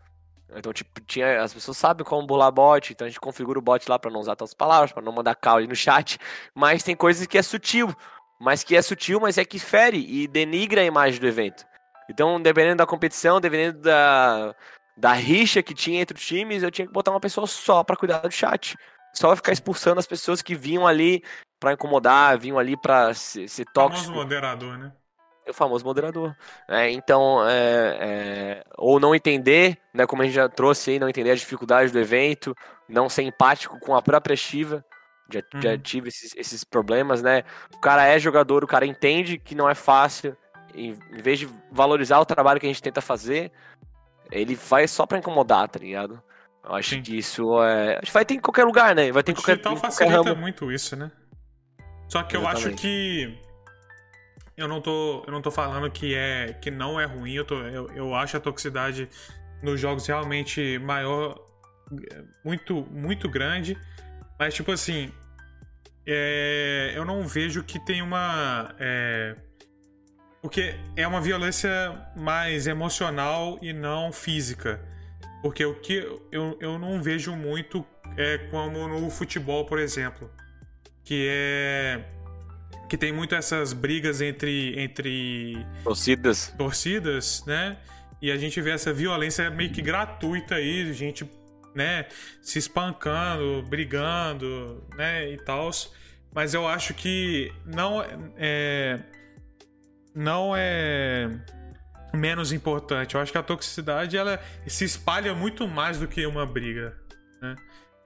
Então, 0.55 0.73
tipo, 0.73 1.03
tinha, 1.03 1.43
as 1.43 1.53
pessoas 1.53 1.77
sabem 1.77 2.03
como 2.03 2.27
burlar 2.27 2.51
bot, 2.51 2.95
então 2.95 3.07
a 3.07 3.11
gente 3.11 3.21
configura 3.21 3.59
o 3.59 3.63
bot 3.63 3.87
lá 3.87 3.99
para 3.99 4.11
não 4.11 4.21
usar 4.21 4.37
tantas 4.37 4.55
palavras, 4.55 4.91
para 4.91 5.03
não 5.03 5.13
mandar 5.13 5.35
caule 5.35 5.67
no 5.67 5.77
chat. 5.77 6.19
Mas 6.55 6.83
tem 6.83 6.97
coisas 6.97 7.27
que 7.27 7.37
é 7.37 7.43
sutil. 7.43 7.95
Mas 8.41 8.65
que 8.65 8.75
é 8.75 8.81
sutil, 8.81 9.21
mas 9.21 9.37
é 9.37 9.45
que 9.45 9.59
fere 9.59 9.99
e 9.99 10.27
denigra 10.27 10.81
a 10.81 10.85
imagem 10.85 11.21
do 11.21 11.27
evento. 11.27 11.63
Então, 12.09 12.41
dependendo 12.41 12.77
da 12.77 12.87
competição, 12.87 13.39
dependendo 13.39 13.83
da, 13.83 14.55
da 14.97 15.13
rixa 15.13 15.63
que 15.63 15.75
tinha 15.75 16.01
entre 16.01 16.17
os 16.17 16.25
times, 16.25 16.63
eu 16.63 16.71
tinha 16.71 16.87
que 16.87 16.93
botar 16.93 17.11
uma 17.11 17.21
pessoa 17.21 17.47
só 17.47 17.85
para 17.85 17.99
cuidar 17.99 18.21
do 18.21 18.31
chat. 18.31 18.79
Só 19.13 19.37
ficar 19.37 19.53
expulsando 19.53 19.99
as 19.99 20.07
pessoas 20.07 20.41
que 20.41 20.55
vinham 20.55 20.87
ali 20.87 21.23
para 21.61 21.75
incomodar, 21.75 22.39
vinham 22.39 22.59
ali 22.59 22.79
para 22.79 23.13
ser, 23.13 23.47
ser 23.47 23.67
tóxico. 23.75 24.13
O 24.13 24.15
moderador, 24.15 24.79
né? 24.79 24.91
O 25.49 25.53
famoso 25.53 25.85
moderador. 25.85 26.35
É, 26.69 26.91
então, 26.91 27.47
é, 27.47 27.99
é, 28.01 28.65
ou 28.77 28.99
não 28.99 29.15
entender, 29.15 29.79
né, 29.95 30.07
como 30.07 30.23
a 30.23 30.25
gente 30.25 30.35
já 30.35 30.49
trouxe 30.49 30.91
aí, 30.91 30.99
não 30.99 31.09
entender 31.09 31.31
as 31.31 31.41
dificuldades 31.41 31.93
do 31.93 31.99
evento, 31.99 32.55
não 32.89 33.09
ser 33.09 33.23
empático 33.23 33.79
com 33.79 33.95
a 33.95 34.03
própria 34.03 34.37
Shiva. 34.37 34.85
Já, 35.33 35.41
uhum. 35.55 35.63
já 35.63 35.79
tive 35.79 36.09
esses, 36.09 36.35
esses 36.37 36.63
problemas, 36.63 37.23
né? 37.23 37.43
O 37.75 37.79
cara 37.79 38.07
é 38.07 38.19
jogador, 38.19 38.63
o 38.63 38.67
cara 38.67 38.87
entende 38.87 39.39
que 39.39 39.57
não 39.57 39.69
é 39.69 39.75
fácil, 39.75 40.37
em, 40.75 40.97
em 41.13 41.23
vez 41.23 41.39
de 41.39 41.49
valorizar 41.71 42.21
o 42.21 42.25
trabalho 42.27 42.61
que 42.61 42.67
a 42.67 42.69
gente 42.69 42.83
tenta 42.83 43.01
fazer, 43.01 43.51
ele 44.31 44.55
vai 44.55 44.87
só 44.87 45.07
pra 45.07 45.19
incomodar, 45.19 45.69
tá 45.69 45.79
ligado? 45.79 46.23
Eu 46.65 46.75
acho 46.75 46.91
Sim. 46.91 47.03
que 47.03 47.17
isso 47.17 47.63
é. 47.63 47.97
Acho 47.97 48.07
que 48.07 48.13
vai 48.13 48.25
ter 48.25 48.35
em 48.35 48.41
qualquer 48.41 48.65
lugar, 48.65 48.95
né? 48.95 49.13
Vai 49.13 49.23
ter 49.23 49.31
o 49.31 49.33
em 49.33 49.37
qualquer, 49.37 49.53
digital 49.53 49.77
facilita 49.77 50.17
qualquer 50.17 50.37
muito 50.37 50.71
isso, 50.71 50.97
né? 50.97 51.11
Só 52.09 52.23
que 52.23 52.37
Exatamente. 52.37 52.65
eu 52.65 52.71
acho 52.71 52.81
que. 52.81 53.46
Eu 54.57 54.67
não 54.67 54.81
tô, 54.81 55.23
eu 55.27 55.33
não 55.33 55.43
tô 55.43 55.51
falando 55.51 55.91
que, 55.91 56.15
é, 56.15 56.55
que 56.55 56.71
não 56.71 56.99
é 56.99 57.05
ruim, 57.05 57.35
eu, 57.35 57.45
tô, 57.45 57.61
eu, 57.61 57.91
eu 57.91 58.15
acho 58.15 58.37
a 58.37 58.41
toxicidade 58.41 59.09
nos 59.63 59.79
jogos 59.79 60.07
realmente 60.07 60.79
maior, 60.79 61.39
muito, 62.45 62.87
muito 62.91 63.29
grande. 63.29 63.77
Mas, 64.39 64.55
tipo 64.55 64.73
assim, 64.73 65.13
é, 66.07 66.93
eu 66.95 67.05
não 67.05 67.27
vejo 67.27 67.63
que 67.65 67.79
tem 67.79 68.01
uma. 68.01 68.75
É, 68.79 69.37
porque 70.41 70.75
é 70.95 71.07
uma 71.07 71.21
violência 71.21 71.71
mais 72.15 72.67
emocional 72.67 73.59
e 73.61 73.73
não 73.73 74.13
física. 74.13 74.81
Porque 75.43 75.65
o 75.65 75.75
que 75.75 75.95
eu, 76.31 76.57
eu 76.61 76.79
não 76.79 77.03
vejo 77.03 77.35
muito 77.35 77.85
é 78.17 78.39
como 78.51 78.87
no 78.89 79.11
futebol, 79.11 79.67
por 79.67 79.79
exemplo. 79.79 80.31
Que 81.05 81.29
é. 81.29 82.05
Que 82.89 82.97
tem 82.97 83.13
muito 83.13 83.35
essas 83.35 83.73
brigas 83.73 84.21
entre. 84.21 84.79
entre 84.79 85.67
torcidas. 85.83 86.55
Torcidas, 86.57 87.45
né? 87.47 87.77
E 88.21 88.31
a 88.31 88.37
gente 88.37 88.61
vê 88.61 88.71
essa 88.71 88.93
violência 88.93 89.51
meio 89.51 89.71
que 89.71 89.83
gratuita 89.83 90.55
aí, 90.55 90.93
gente, 90.93 91.29
né, 91.75 92.07
se 92.41 92.59
espancando, 92.59 93.63
brigando, 93.69 94.83
né, 94.97 95.31
e 95.31 95.37
tal. 95.37 95.71
Mas 96.35 96.55
eu 96.55 96.67
acho 96.67 96.95
que 96.95 97.53
não 97.65 98.03
é 98.37 99.01
não 100.15 100.55
é 100.57 101.31
menos 102.15 102.53
importante. 102.53 103.15
Eu 103.15 103.21
acho 103.21 103.31
que 103.31 103.39
a 103.39 103.43
toxicidade 103.43 104.17
ela 104.17 104.41
se 104.67 104.85
espalha 104.85 105.35
muito 105.35 105.69
mais 105.69 105.99
do 105.99 106.09
que 106.09 106.25
uma 106.25 106.47
briga. 106.47 106.97
Né? 107.43 107.55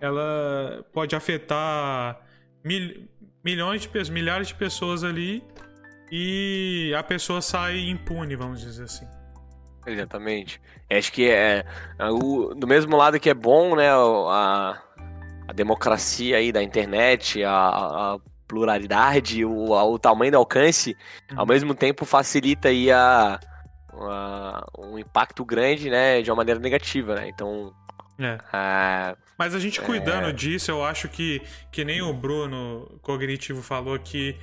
Ela 0.01 0.85
pode 0.93 1.15
afetar 1.15 2.21
mil, 2.65 3.09
milhões 3.45 3.83
de 3.83 3.89
pessoas, 3.89 4.11
milhares 4.11 4.49
de 4.49 4.55
pessoas 4.55 5.05
ali 5.05 5.43
e 6.11 6.93
a 6.97 7.03
pessoa 7.03 7.41
sai 7.41 7.79
impune, 7.89 8.37
vamos 8.37 8.61
dizer 8.61 8.85
assim. 8.85 9.07
Exatamente. 9.87 10.61
Acho 10.91 11.13
que 11.13 11.29
é, 11.29 11.65
é 11.99 12.11
o, 12.11 12.55
do 12.55 12.67
mesmo 12.67 12.97
lado 12.97 13.19
que 13.19 13.31
é 13.31 13.35
bom, 13.35 13.77
né, 13.77 13.89
a, 13.91 14.79
a 15.49 15.53
democracia 15.53 16.37
aí 16.37 16.53
da 16.53 16.63
internet, 16.63 17.43
a, 17.43 17.53
a 17.53 18.19
pluralidade, 18.47 19.45
o, 19.45 19.71
o 19.71 19.99
tamanho 19.99 20.33
do 20.33 20.39
alcance, 20.39 20.97
uhum. 21.31 21.41
ao 21.41 21.47
mesmo 21.47 21.75
tempo 21.75 22.05
facilita 22.05 22.69
aí 22.69 22.91
a, 22.91 23.39
a, 23.93 24.67
um 24.79 24.99
impacto 24.99 25.45
grande, 25.45 25.89
né, 25.89 26.21
de 26.21 26.31
uma 26.31 26.37
maneira 26.37 26.61
negativa, 26.61 27.15
né? 27.15 27.29
Então, 27.29 27.73
é. 28.27 28.39
A, 28.53 29.17
Mas 29.39 29.55
a 29.55 29.59
gente 29.59 29.81
cuidando 29.81 30.29
é... 30.29 30.33
disso, 30.33 30.71
eu 30.71 30.85
acho 30.85 31.09
que, 31.09 31.43
que 31.71 31.85
nem 31.85 32.03
o 32.03 32.13
Bruno 32.13 32.99
Cognitivo 33.03 33.63
falou 33.63 33.99
que 33.99 34.37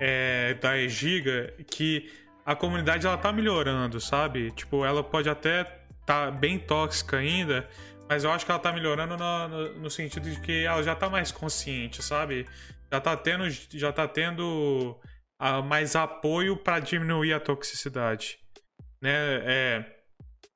é, 0.00 0.54
da 0.54 0.78
Egiga, 0.78 1.52
que 1.70 2.10
a 2.44 2.54
comunidade 2.54 3.06
ela 3.06 3.16
tá 3.16 3.32
melhorando, 3.32 4.00
sabe? 4.00 4.50
Tipo, 4.52 4.84
ela 4.84 5.02
pode 5.02 5.28
até 5.28 5.64
tá 6.04 6.30
bem 6.30 6.58
tóxica 6.58 7.16
ainda, 7.16 7.66
mas 8.08 8.24
eu 8.24 8.30
acho 8.30 8.44
que 8.44 8.50
ela 8.50 8.60
tá 8.60 8.70
melhorando 8.70 9.16
no, 9.16 9.48
no, 9.48 9.74
no, 9.80 9.90
sentido 9.90 10.30
de 10.30 10.38
que 10.38 10.64
ela 10.64 10.82
já 10.82 10.94
tá 10.94 11.08
mais 11.08 11.32
consciente, 11.32 12.02
sabe? 12.02 12.46
já 12.94 12.98
está 12.98 13.16
tendo, 13.16 13.50
já 13.50 13.92
tá 13.92 14.06
tendo 14.06 15.00
uh, 15.40 15.62
mais 15.64 15.96
apoio 15.96 16.56
para 16.56 16.78
diminuir 16.80 17.32
a 17.32 17.40
toxicidade. 17.40 18.38
Né? 19.00 19.10
É, 19.12 19.84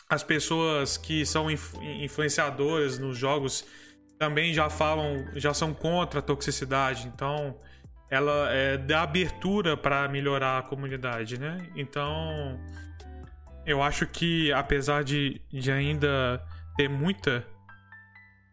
as 0.09 0.23
pessoas 0.23 0.97
que 0.97 1.27
são 1.27 1.51
inf 1.51 1.75
influenciadoras 1.83 2.99
nos 2.99 3.17
jogos 3.17 3.65
também 4.19 4.53
já 4.53 4.69
falam, 4.69 5.27
já 5.35 5.55
são 5.55 5.73
contra 5.73 6.21
a 6.21 6.23
toxicidade, 6.23 7.07
então 7.07 7.57
ela 8.11 8.51
é, 8.51 8.77
dá 8.77 9.03
abertura 9.03 9.77
para 9.77 10.09
melhorar 10.09 10.59
a 10.59 10.63
comunidade, 10.63 11.39
né? 11.39 11.59
Então 11.77 12.59
eu 13.67 13.83
acho 13.83 14.07
que 14.07 14.51
apesar 14.53 15.05
de, 15.05 15.41
de 15.51 15.71
ainda 15.71 16.43
ter 16.77 16.89
muita, 16.89 17.47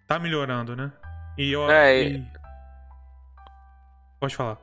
tá 0.08 0.20
melhorando, 0.20 0.76
né? 0.76 0.92
E 1.38 1.52
eu, 1.52 1.70
é, 1.72 2.04
e... 2.04 2.26
Pode 4.20 4.36
falar. 4.36 4.58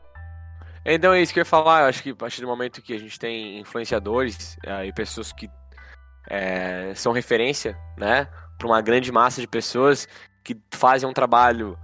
Então 0.85 1.13
é 1.13 1.23
isso 1.23 1.33
que 1.33 1.39
eu 1.39 1.43
ia 1.43 1.47
falar. 1.47 1.83
Eu 1.83 1.87
acho 1.87 2.03
que 2.03 2.11
a 2.11 2.15
partir 2.15 2.41
do 2.41 2.47
momento 2.47 2.83
que 2.83 2.93
a 2.93 2.99
gente 2.99 3.19
tem 3.19 3.59
influenciadores 3.61 4.59
é, 4.65 4.87
e 4.87 4.93
pessoas 4.93 5.33
que 5.33 5.49
é, 6.29 6.93
são 6.95 7.13
referência, 7.13 7.77
né, 7.97 8.29
para 8.59 8.67
uma 8.67 8.81
grande 8.81 9.11
massa 9.11 9.41
de 9.41 9.47
pessoas 9.47 10.09
que 10.45 10.57
fazem 10.71 11.09
um 11.09 11.13
trabalho 11.13 11.79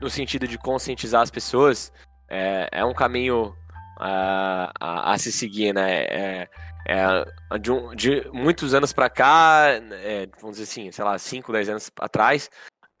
no 0.00 0.10
sentido 0.10 0.46
de 0.46 0.58
conscientizar 0.58 1.22
as 1.22 1.30
pessoas, 1.30 1.92
é, 2.28 2.68
é 2.72 2.84
um 2.84 2.92
caminho 2.92 3.54
a, 3.98 4.72
a, 4.78 5.12
a, 5.12 5.18
se 5.18 5.30
seguir, 5.32 5.72
né? 5.72 6.02
É, 6.02 6.48
é, 6.86 7.58
de, 7.58 7.70
um, 7.70 7.94
de, 7.94 8.28
muitos 8.32 8.74
anos 8.74 8.92
para 8.92 9.10
cá, 9.10 9.66
é, 10.02 10.28
vamos 10.40 10.56
dizer 10.56 10.64
assim, 10.64 10.90
sei 10.90 11.04
lá, 11.04 11.18
5, 11.18 11.52
10 11.52 11.68
anos 11.68 11.90
atrás, 12.00 12.50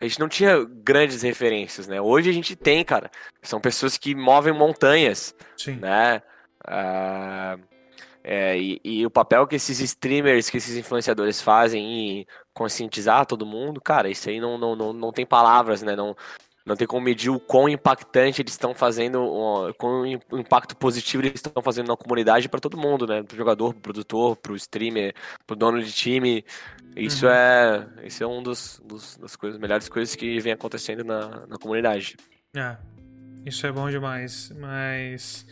a 0.00 0.04
gente 0.04 0.20
não 0.20 0.28
tinha 0.28 0.64
grandes 0.64 1.22
referências, 1.22 1.88
né? 1.88 2.00
Hoje 2.00 2.30
a 2.30 2.32
gente 2.32 2.54
tem, 2.54 2.84
cara. 2.84 3.10
São 3.42 3.60
pessoas 3.60 3.96
que 3.96 4.14
movem 4.14 4.52
montanhas, 4.52 5.34
Sim. 5.56 5.76
né? 5.76 6.22
Uh, 6.64 7.60
é, 8.30 8.58
e, 8.58 8.78
e, 8.84 9.06
o 9.06 9.10
papel 9.10 9.46
que 9.46 9.56
esses 9.56 9.80
streamers, 9.80 10.50
que 10.50 10.58
esses 10.58 10.76
influenciadores 10.76 11.40
fazem 11.40 12.20
em 12.20 12.26
conscientizar 12.52 13.24
todo 13.24 13.46
mundo, 13.46 13.80
cara, 13.80 14.10
isso 14.10 14.28
aí 14.28 14.38
não, 14.38 14.58
não, 14.58 14.76
não, 14.76 14.92
não 14.92 15.10
tem 15.10 15.24
palavras, 15.24 15.80
né? 15.80 15.96
Não, 15.96 16.14
não 16.66 16.76
tem 16.76 16.86
como 16.86 17.06
medir 17.06 17.30
o 17.30 17.40
quão 17.40 17.70
impactante 17.70 18.42
eles 18.42 18.52
estão 18.52 18.74
fazendo, 18.74 19.22
o 19.22 19.72
quão 19.72 20.04
impacto 20.06 20.76
positivo 20.76 21.22
eles 21.22 21.36
estão 21.36 21.62
fazendo 21.62 21.88
na 21.88 21.96
comunidade 21.96 22.50
para 22.50 22.60
todo 22.60 22.76
mundo, 22.76 23.06
né? 23.06 23.22
Pro 23.22 23.34
jogador, 23.34 23.72
pro 23.72 23.80
produtor, 23.80 24.36
pro 24.36 24.54
streamer, 24.56 25.14
pro 25.46 25.56
dono 25.56 25.82
de 25.82 25.90
time. 25.90 26.44
Isso 26.94 27.24
uhum. 27.24 27.32
é 27.32 27.88
isso 28.04 28.22
é 28.22 28.26
um 28.26 28.42
dos, 28.42 28.78
dos, 28.84 29.16
das 29.16 29.36
coisas, 29.36 29.58
melhores 29.58 29.88
coisas 29.88 30.14
que 30.14 30.38
vem 30.38 30.52
acontecendo 30.52 31.02
na, 31.02 31.46
na 31.46 31.56
comunidade. 31.56 32.18
É, 32.54 32.76
isso 33.46 33.66
é 33.66 33.72
bom 33.72 33.88
demais, 33.88 34.52
mas 34.54 35.46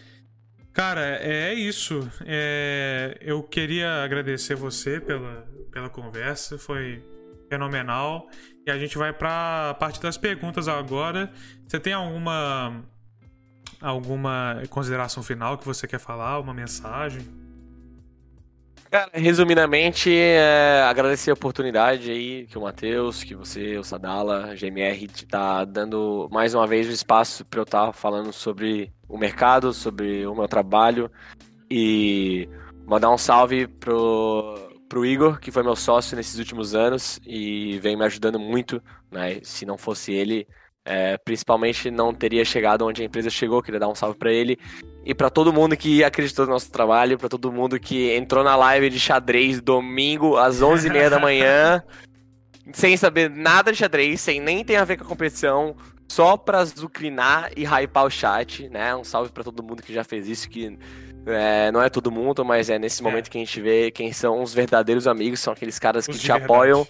cara, 0.77 1.01
é 1.22 1.55
isso. 1.55 2.07
É, 2.27 3.16
eu 3.22 3.43
queria 3.43 4.05
agradecer 4.05 4.55
você 4.55 5.01
pela, 5.01 5.47
pela 5.72 5.89
conversa, 5.89 6.59
foi 6.59 7.03
fenomenal. 7.49 8.29
E 8.66 8.70
a 8.70 8.79
gente 8.79 8.99
vai 8.99 9.11
para 9.11 9.70
a 9.70 9.74
parte 9.74 10.01
das 10.03 10.18
perguntas 10.18 10.68
agora. 10.68 11.33
Você 11.66 11.81
tem 11.81 11.95
alguma 11.95 12.85
alguma 13.81 14.62
consideração 14.68 15.22
final 15.22 15.57
que 15.57 15.64
você 15.64 15.87
quer 15.87 15.99
falar, 15.99 16.41
uma 16.41 16.53
mensagem? 16.53 17.22
Cara, 18.91 19.11
resumidamente, 19.14 20.14
é, 20.14 20.83
agradecer 20.83 21.31
a 21.31 21.35
oportunidade 21.35 22.11
aí 22.11 22.47
que 22.47 22.57
o 22.57 22.62
Matheus, 22.62 23.24
que 23.24 23.35
você, 23.35 23.77
o 23.77 23.83
Sadala, 23.83 24.53
a 24.53 24.55
GMR, 24.55 25.09
tá 25.29 25.64
dando 25.64 26.29
mais 26.31 26.55
uma 26.55 26.66
vez 26.66 26.89
o 26.89 26.93
espaço 26.93 27.45
para 27.45 27.61
eu 27.61 27.64
estar 27.64 27.87
tá 27.87 27.93
falando 27.93 28.33
sobre 28.33 28.93
o 29.09 29.17
mercado, 29.17 29.73
sobre 29.73 30.27
o 30.27 30.35
meu 30.35 30.49
trabalho 30.49 31.11
e 31.71 32.49
mandar 32.87 33.11
um 33.11 33.19
salve 33.19 33.67
pro, 33.67 34.71
pro 34.89 35.05
Igor, 35.05 35.39
que 35.39 35.51
foi 35.51 35.63
meu 35.63 35.77
sócio 35.77 36.17
nesses 36.17 36.39
últimos 36.39 36.75
anos 36.75 37.19
e 37.27 37.79
vem 37.81 37.97
me 37.97 38.05
ajudando 38.05 38.39
muito, 38.39 38.83
né? 39.11 39.41
Se 39.43 39.67
não 39.67 39.77
fosse 39.77 40.13
ele, 40.13 40.47
é, 40.85 41.19
principalmente 41.19 41.91
não 41.91 42.15
teria 42.15 42.45
chegado 42.45 42.87
onde 42.87 43.03
a 43.03 43.05
empresa 43.05 43.29
chegou, 43.29 43.61
queria 43.61 43.81
dar 43.81 43.89
um 43.89 43.95
salve 43.95 44.17
para 44.17 44.33
ele. 44.33 44.57
E 45.05 45.13
para 45.13 45.29
todo 45.29 45.53
mundo 45.53 45.77
que 45.77 46.05
acreditou 46.05 46.47
no 46.47 46.53
nosso 46.53 46.71
trabalho, 46.71 47.19
para 47.19 47.29
todo 47.29 47.53
mundo 47.53 47.79
que 47.79 48.15
entrou 48.15 48.45
na 48.45 48.55
live 48.55 48.89
de 48.89 49.01
xadrez 49.01 49.61
domingo 49.61 50.37
às 50.37 50.61
11h30 50.61 51.09
da 51.11 51.19
manhã, 51.19 51.83
sem 52.73 52.97
saber 52.97 53.29
nada 53.29 53.73
de 53.73 53.79
xadrez, 53.79 54.21
sem 54.21 54.41
nem 54.41 54.65
ter 54.65 54.77
a 54.77 54.85
ver 54.85 54.97
com 54.97 55.05
a 55.05 55.09
competição, 55.09 55.77
só 56.09 56.37
pra 56.37 56.65
zucrinar 56.65 57.51
e 57.57 57.65
hypar 57.65 58.05
o 58.05 58.11
chat, 58.11 58.69
né? 58.69 58.95
Um 58.95 59.05
salve 59.05 59.31
para 59.31 59.45
todo 59.45 59.63
mundo 59.63 59.83
que 59.83 59.93
já 59.93 60.05
fez 60.05 60.29
isso, 60.29 60.49
que 60.49 60.79
é, 61.27 61.71
não 61.73 61.83
é 61.83 61.89
todo 61.89 62.11
mundo, 62.11 62.45
mas 62.45 62.71
é 62.71 62.79
nesse 62.79 63.03
é. 63.03 63.05
momento 63.05 63.31
que 63.31 63.39
a 63.39 63.41
gente 63.41 63.61
vê 63.61 63.91
quem 63.91 64.13
são 64.13 64.43
os 64.43 64.55
verdadeiros 64.55 65.07
amigos, 65.07 65.41
são 65.41 65.53
aqueles 65.53 65.79
caras 65.79 66.07
que 66.07 66.19
te 66.19 66.31
apoiam 66.31 66.87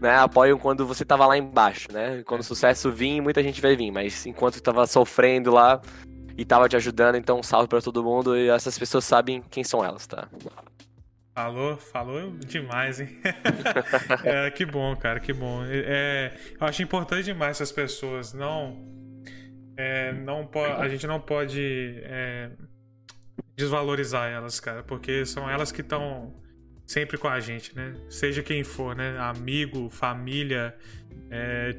né, 0.00 0.16
apoiam 0.16 0.58
quando 0.58 0.86
você 0.86 1.04
tava 1.04 1.26
lá 1.26 1.36
embaixo, 1.38 1.88
né? 1.92 2.22
Quando 2.26 2.40
o 2.40 2.44
sucesso 2.44 2.90
vir, 2.90 3.20
muita 3.20 3.42
gente 3.42 3.60
vai 3.60 3.74
vir, 3.74 3.90
mas 3.90 4.26
enquanto 4.26 4.60
tava 4.60 4.86
sofrendo 4.86 5.50
lá 5.50 5.80
e 6.36 6.44
tava 6.44 6.68
te 6.68 6.76
ajudando, 6.76 7.16
então 7.16 7.38
um 7.38 7.42
salve 7.42 7.68
para 7.68 7.80
todo 7.80 8.04
mundo 8.04 8.36
e 8.36 8.48
essas 8.48 8.78
pessoas 8.78 9.04
sabem 9.04 9.42
quem 9.50 9.64
são 9.64 9.84
elas, 9.84 10.06
tá? 10.06 10.28
Falou, 11.36 11.76
falou 11.76 12.30
demais, 12.38 12.98
hein? 12.98 13.10
é, 14.24 14.50
que 14.50 14.64
bom, 14.64 14.96
cara, 14.96 15.20
que 15.20 15.34
bom. 15.34 15.62
É, 15.66 16.34
eu 16.58 16.66
acho 16.66 16.82
importante 16.82 17.24
demais 17.24 17.58
essas 17.58 17.70
pessoas. 17.70 18.32
Não, 18.32 18.82
é, 19.76 20.14
não 20.14 20.48
a 20.78 20.88
gente 20.88 21.06
não 21.06 21.20
pode 21.20 22.00
é, 22.04 22.50
desvalorizar 23.54 24.30
elas, 24.30 24.58
cara, 24.58 24.82
porque 24.82 25.26
são 25.26 25.48
elas 25.50 25.70
que 25.70 25.82
estão 25.82 26.34
sempre 26.86 27.18
com 27.18 27.28
a 27.28 27.38
gente, 27.38 27.76
né? 27.76 27.92
Seja 28.08 28.42
quem 28.42 28.64
for, 28.64 28.96
né? 28.96 29.18
Amigo, 29.18 29.90
família, 29.90 30.74
é... 31.30 31.76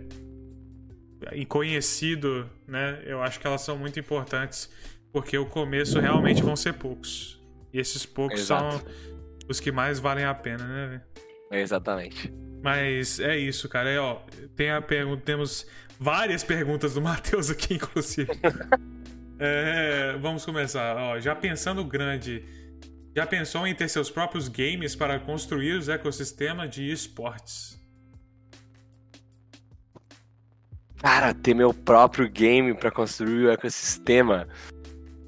conhecido, 1.48 2.48
né? 2.68 3.02
Eu 3.08 3.24
acho 3.24 3.40
que 3.40 3.48
elas 3.48 3.62
são 3.62 3.76
muito 3.76 4.00
importantes 4.00 4.70
porque 5.12 5.36
o 5.36 5.48
começo 5.48 6.00
realmente 6.00 6.44
vão 6.44 6.56
ser 6.56 6.74
poucos. 6.74 7.42
E 7.74 7.80
esses 7.80 8.06
poucos 8.06 8.42
Exato. 8.42 8.86
são 8.86 9.17
os 9.48 9.60
que 9.60 9.72
mais 9.72 10.00
valem 10.00 10.26
a 10.26 10.34
pena, 10.34 10.64
né? 10.66 11.02
Exatamente. 11.52 12.34
Mas 12.62 13.20
é 13.20 13.38
isso, 13.38 13.70
cara. 13.70 13.90
É, 13.90 14.00
ó, 14.00 14.20
tem 14.56 14.72
a 14.72 14.82
pergunta, 14.82 15.22
temos 15.24 15.66
várias 16.00 16.44
perguntas 16.44 16.94
do 16.94 17.02
Matheus 17.02 17.50
aqui, 17.50 17.76
inclusive. 17.76 18.30
é, 19.40 20.18
vamos 20.20 20.46
começar. 20.46 20.96
Ó, 20.98 21.20
já 21.20 21.36
pensando 21.36 21.84
grande, 21.86 22.44
já 23.16 23.26
pensou 23.26 23.66
em 23.66 23.74
ter 23.74 23.88
seus 23.88 24.10
próprios 24.10 24.48
games 24.48 24.96
para 24.96 25.20
construir 25.20 25.74
os 25.74 25.90
ecossistemas 25.90 26.70
de 26.70 26.92
esportes? 26.92 27.78
Cara, 30.98 31.34
ter 31.34 31.54
meu 31.54 31.74
próprio 31.74 32.28
game 32.28 32.74
para 32.74 32.90
construir 32.90 33.46
o 33.46 33.52
ecossistema. 33.52 34.48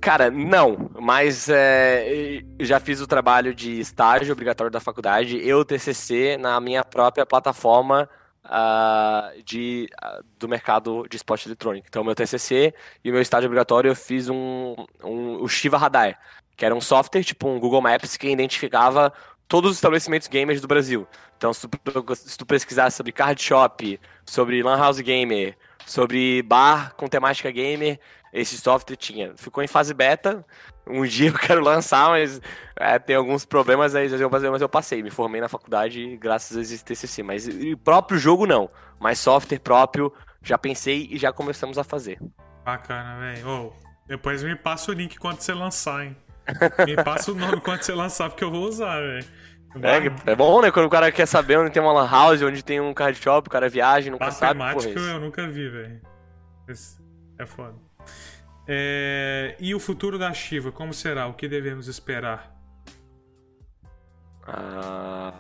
Cara, 0.02 0.32
não, 0.32 0.90
mas 1.00 1.50
é, 1.50 2.42
já 2.60 2.80
fiz 2.80 3.02
o 3.02 3.08
trabalho 3.08 3.54
de 3.54 3.80
estágio 3.80 4.32
obrigatório 4.32 4.72
da 4.72 4.80
faculdade, 4.80 5.46
eu 5.46 5.66
TCC 5.66 6.38
na 6.38 6.60
minha 6.62 6.86
própria 6.86 7.26
plataforma 7.26 8.10
uh, 8.46 9.44
de, 9.44 9.90
uh, 10.02 10.24
do 10.40 10.48
mercado 10.48 11.06
de 11.10 11.18
esporte 11.18 11.48
eletrônico. 11.48 11.88
Então, 11.90 12.04
meu 12.04 12.16
TCC 12.16 12.74
e 13.04 13.10
o 13.10 13.14
meu 13.14 13.22
estágio 13.22 13.48
obrigatório 13.48 13.90
eu 13.90 13.96
fiz 13.96 14.30
um, 14.30 14.76
um 15.04 15.42
o 15.42 15.48
Shiva 15.50 15.78
Radar 15.78 16.18
que 16.60 16.66
era 16.66 16.76
um 16.76 16.82
software, 16.82 17.24
tipo 17.24 17.48
um 17.48 17.58
Google 17.58 17.82
Maps, 17.82 18.18
que 18.18 18.28
identificava 18.28 19.14
todos 19.48 19.72
os 19.72 19.78
estabelecimentos 19.78 20.28
gamers 20.28 20.60
do 20.60 20.68
Brasil. 20.68 21.08
Então, 21.38 21.54
se 21.54 21.66
tu, 21.66 22.16
se 22.16 22.38
tu 22.38 22.46
pesquisar 22.46 22.92
sobre 22.92 23.14
card 23.14 23.42
shop, 23.42 23.98
sobre 24.26 24.62
lan 24.62 24.78
house 24.78 25.00
gamer, 25.00 25.58
sobre 25.86 26.44
bar 26.44 26.94
com 26.98 27.08
temática 27.08 27.50
gamer, 27.50 27.98
esse 28.34 28.58
software 28.58 28.96
tinha. 28.96 29.34
Ficou 29.36 29.64
em 29.64 29.68
fase 29.68 29.94
beta. 29.94 30.46
Um 30.88 31.04
dia 31.08 31.30
eu 31.30 31.34
quero 31.34 31.62
lançar, 31.62 32.10
mas 32.10 32.42
é, 32.76 32.98
tem 33.00 33.16
alguns 33.16 33.46
problemas 33.46 33.96
aí, 33.96 34.10
mas 34.52 34.62
eu 34.62 34.70
passei. 34.70 35.04
Me 35.04 35.10
formei 35.10 35.42
na 35.42 35.50
faculdade 35.50 36.18
graças 36.18 36.58
a 36.58 36.62
esse 36.62 36.84
TCC. 36.84 37.24
Mas 37.24 37.48
o 37.48 37.78
próprio 37.78 38.18
jogo 38.18 38.46
não. 38.46 38.70
Mas 39.00 39.20
software 39.20 39.60
próprio, 39.60 40.14
já 40.42 40.58
pensei 40.58 41.08
e 41.12 41.18
já 41.18 41.32
começamos 41.32 41.78
a 41.78 41.84
fazer. 41.84 42.20
Bacana, 42.66 43.20
velho. 43.20 43.48
Oh, 43.48 43.74
depois 44.08 44.44
me 44.44 44.56
passa 44.56 44.92
o 44.92 44.94
link 44.94 45.18
quando 45.18 45.40
você 45.40 45.54
lançar, 45.54 46.06
hein? 46.06 46.18
Me 46.86 46.96
passa 46.96 47.32
o 47.32 47.36
nome 47.36 47.62
quando 47.62 47.82
você 47.82 47.94
lançar, 47.94 48.30
porque 48.30 48.44
eu 48.44 48.52
vou 48.52 48.64
usar, 48.64 49.00
velho. 49.00 49.26
É, 49.84 50.32
é 50.32 50.36
bom, 50.36 50.62
né? 50.62 50.72
Quando 50.72 50.88
o 50.88 50.90
cara 50.90 51.12
quer 51.12 51.28
saber 51.28 51.60
onde 51.60 51.70
tem 51.70 51.82
uma 51.82 51.94
lan 51.94 52.10
house, 52.10 52.42
onde 52.42 52.64
tem 52.64 52.80
um 52.80 52.94
card 52.94 53.18
shop, 53.22 53.48
o 53.48 53.52
cara 53.52 53.70
viaja, 53.70 54.10
nunca 54.10 54.32
sabe. 54.32 54.60
Matemática 54.60 55.00
eu 55.00 55.20
nunca 55.20 55.48
vi, 55.48 55.70
velho. 55.70 56.02
É 57.38 57.46
foda. 57.46 57.89
É... 58.72 59.56
E 59.60 59.74
o 59.74 59.80
futuro 59.80 60.20
da 60.20 60.32
Shiva, 60.32 60.72
como 60.72 60.94
será? 60.94 61.26
O 61.26 61.34
que 61.34 61.48
devemos 61.48 61.88
esperar? 61.88 62.56
Ah... 64.46 65.34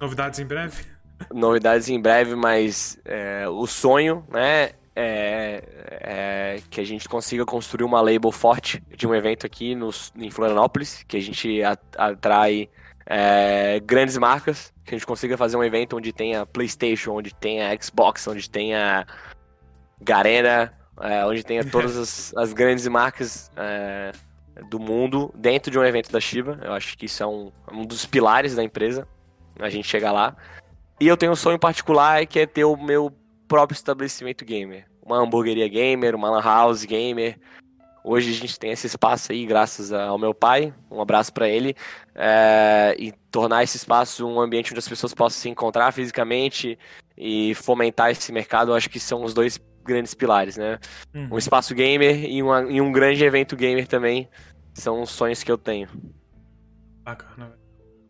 Novidades 0.00 0.38
em 0.38 0.46
breve? 0.46 0.82
Novidades 1.30 1.90
em 1.90 2.00
breve, 2.00 2.34
mas 2.34 2.98
é, 3.04 3.46
o 3.48 3.66
sonho, 3.66 4.26
né, 4.30 4.70
é, 4.96 5.62
é, 6.00 6.62
que 6.70 6.80
a 6.80 6.84
gente 6.84 7.06
consiga 7.06 7.44
construir 7.44 7.84
uma 7.84 8.00
label 8.00 8.32
forte 8.32 8.82
de 8.96 9.06
um 9.06 9.14
evento 9.14 9.44
aqui 9.44 9.74
no, 9.74 9.90
em 10.16 10.30
Florianópolis, 10.30 11.04
que 11.06 11.18
a 11.18 11.20
gente 11.20 11.60
atrai 11.96 12.70
é, 13.06 13.78
grandes 13.80 14.16
marcas, 14.16 14.72
que 14.84 14.94
a 14.94 14.98
gente 14.98 15.06
consiga 15.06 15.36
fazer 15.36 15.56
um 15.58 15.64
evento 15.64 15.96
onde 15.96 16.12
tenha 16.12 16.46
PlayStation, 16.46 17.12
onde 17.12 17.34
tenha 17.34 17.76
Xbox, 17.80 18.26
onde 18.26 18.48
tenha 18.48 19.06
Garena, 20.00 20.72
é, 21.00 21.24
onde 21.26 21.44
tenha 21.44 21.64
todas 21.64 21.96
as, 21.96 22.34
as 22.36 22.52
grandes 22.52 22.86
marcas 22.86 23.50
é, 23.56 24.12
do 24.70 24.78
mundo 24.78 25.32
dentro 25.36 25.70
de 25.70 25.78
um 25.78 25.84
evento 25.84 26.10
da 26.10 26.20
Shiva. 26.20 26.58
Eu 26.62 26.72
acho 26.72 26.96
que 26.96 27.06
isso 27.06 27.22
é 27.22 27.26
um, 27.26 27.50
um 27.72 27.84
dos 27.84 28.06
pilares 28.06 28.54
da 28.54 28.62
empresa, 28.62 29.06
a 29.58 29.68
gente 29.68 29.88
chegar 29.88 30.12
lá. 30.12 30.36
E 31.00 31.06
eu 31.06 31.16
tenho 31.16 31.32
um 31.32 31.36
sonho 31.36 31.58
particular 31.58 32.24
que 32.26 32.38
é 32.38 32.46
ter 32.46 32.64
o 32.64 32.76
meu 32.76 33.12
próprio 33.48 33.74
estabelecimento 33.74 34.44
gamer. 34.44 34.86
Uma 35.04 35.18
hamburgueria 35.18 35.68
gamer, 35.68 36.14
uma 36.14 36.30
lan 36.30 36.42
house 36.42 36.84
gamer. 36.84 37.38
Hoje 38.02 38.30
a 38.30 38.34
gente 38.34 38.58
tem 38.58 38.70
esse 38.70 38.86
espaço 38.86 39.32
aí, 39.32 39.46
graças 39.46 39.92
ao 39.92 40.18
meu 40.18 40.34
pai. 40.34 40.72
Um 40.90 41.00
abraço 41.00 41.32
para 41.32 41.48
ele. 41.48 41.74
É, 42.14 42.94
e 42.98 43.12
tornar 43.30 43.64
esse 43.64 43.76
espaço 43.76 44.26
um 44.26 44.40
ambiente 44.40 44.70
onde 44.70 44.78
as 44.78 44.88
pessoas 44.88 45.12
possam 45.12 45.40
se 45.40 45.48
encontrar 45.48 45.90
fisicamente 45.92 46.78
e 47.16 47.54
fomentar 47.54 48.10
esse 48.10 48.30
mercado, 48.30 48.70
eu 48.70 48.74
acho 48.74 48.90
que 48.90 49.00
são 49.00 49.24
os 49.24 49.32
dois 49.32 49.58
grandes 49.84 50.14
pilares, 50.14 50.56
né? 50.56 50.78
Uhum. 51.14 51.28
Um 51.32 51.38
espaço 51.38 51.74
gamer 51.74 52.24
e, 52.24 52.42
uma, 52.42 52.62
e 52.62 52.80
um 52.80 52.90
grande 52.90 53.22
evento 53.22 53.54
gamer 53.56 53.86
também 53.86 54.28
são 54.72 55.02
os 55.02 55.10
sonhos 55.10 55.42
que 55.42 55.52
eu 55.52 55.58
tenho. 55.58 55.88
Bacana. 57.02 57.52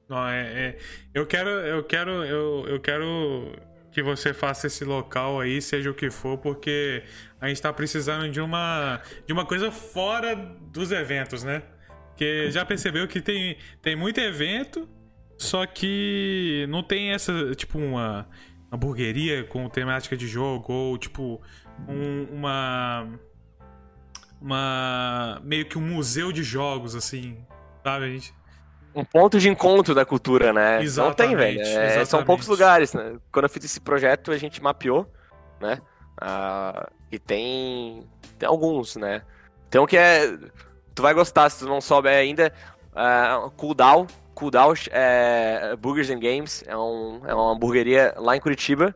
Não, 0.09 0.29
é, 0.29 0.43
é, 0.43 0.79
eu 1.12 1.27
quero, 1.27 1.49
eu 1.49 1.83
quero, 1.83 2.11
eu, 2.24 2.66
eu 2.69 2.81
quero 2.81 3.53
que 3.90 4.03
você 4.03 4.35
faça 4.35 4.66
esse 4.66 4.85
local 4.85 5.40
aí, 5.40 5.62
seja 5.62 5.90
o 5.90 5.94
que 5.94 6.11
for, 6.11 6.36
porque 6.39 7.03
a 7.40 7.49
gente 7.49 7.57
está 7.57 7.73
precisando 7.73 8.28
de 8.28 8.40
uma, 8.40 9.01
de 9.27 9.32
uma 9.32 9.47
coisa 9.47 9.70
fora 9.70 10.35
dos 10.35 10.90
eventos, 10.93 11.44
né? 11.44 11.62
Porque 12.09 12.51
já 12.51 12.65
percebeu 12.65 13.07
que 13.09 13.20
tem, 13.20 13.57
tem 13.81 13.97
muito 13.97 14.19
evento, 14.19 14.89
só 15.39 15.65
que 15.66 16.66
não 16.69 16.82
tem 16.82 17.11
essa, 17.11 17.55
tipo, 17.55 17.78
uma 17.78 18.28
hamburgueria 18.70 19.44
com 19.44 19.69
temática 19.69 20.16
de 20.16 20.27
jogo, 20.27 20.73
ou 20.73 20.99
tipo, 20.99 21.40
um, 21.89 22.25
uma. 22.33 23.09
Uma. 24.41 25.41
meio 25.43 25.65
que 25.67 25.79
um 25.79 25.83
museu 25.83 26.31
de 26.33 26.43
jogos, 26.43 26.95
assim, 26.95 27.39
sabe? 27.83 28.05
A 28.05 28.09
gente 28.09 28.35
um 28.95 29.05
ponto 29.05 29.41
de 29.41 29.49
encontro 29.49 29.95
da 29.95 30.05
cultura, 30.05 30.53
né? 30.53 30.81
Exatamente, 30.81 31.09
Não 31.09 31.15
tem, 31.15 31.37
velho. 31.37 31.61
É, 31.61 32.05
são 32.05 32.25
poucos 32.25 32.47
lugares, 32.47 32.95
né? 32.95 33.17
Quando 33.33 33.45
eu 33.45 33.49
fiz 33.49 33.65
esse 33.65 33.81
projeto, 33.81 34.31
a 34.31 34.39
gente 34.39 34.63
mapeou, 34.63 35.11
né? 35.61 35.81
Ah, 36.21 36.89
e 37.11 37.19
tem, 37.19 38.07
tem 38.39 38.49
alguns, 38.49 38.95
né? 38.97 39.23
Tem 39.69 39.81
um 39.81 39.87
que 39.87 39.97
é. 39.97 40.39
Tu 40.95 41.03
vai 41.03 41.13
gostar, 41.13 41.51
se 41.51 41.59
tu 41.61 41.67
não 41.67 41.81
souber 41.81 42.17
ainda. 42.17 42.53
Uh, 42.93 43.51
Cooldown, 43.57 44.07
Cooldown 44.33 44.73
é, 44.93 45.75
Burgers 45.77 46.09
and 46.11 46.21
Games, 46.21 46.63
é, 46.65 46.77
um, 46.77 47.21
é 47.27 47.35
uma 47.35 47.53
hamburgueria 47.53 48.15
lá 48.17 48.37
em 48.37 48.41
Curitiba, 48.41 48.95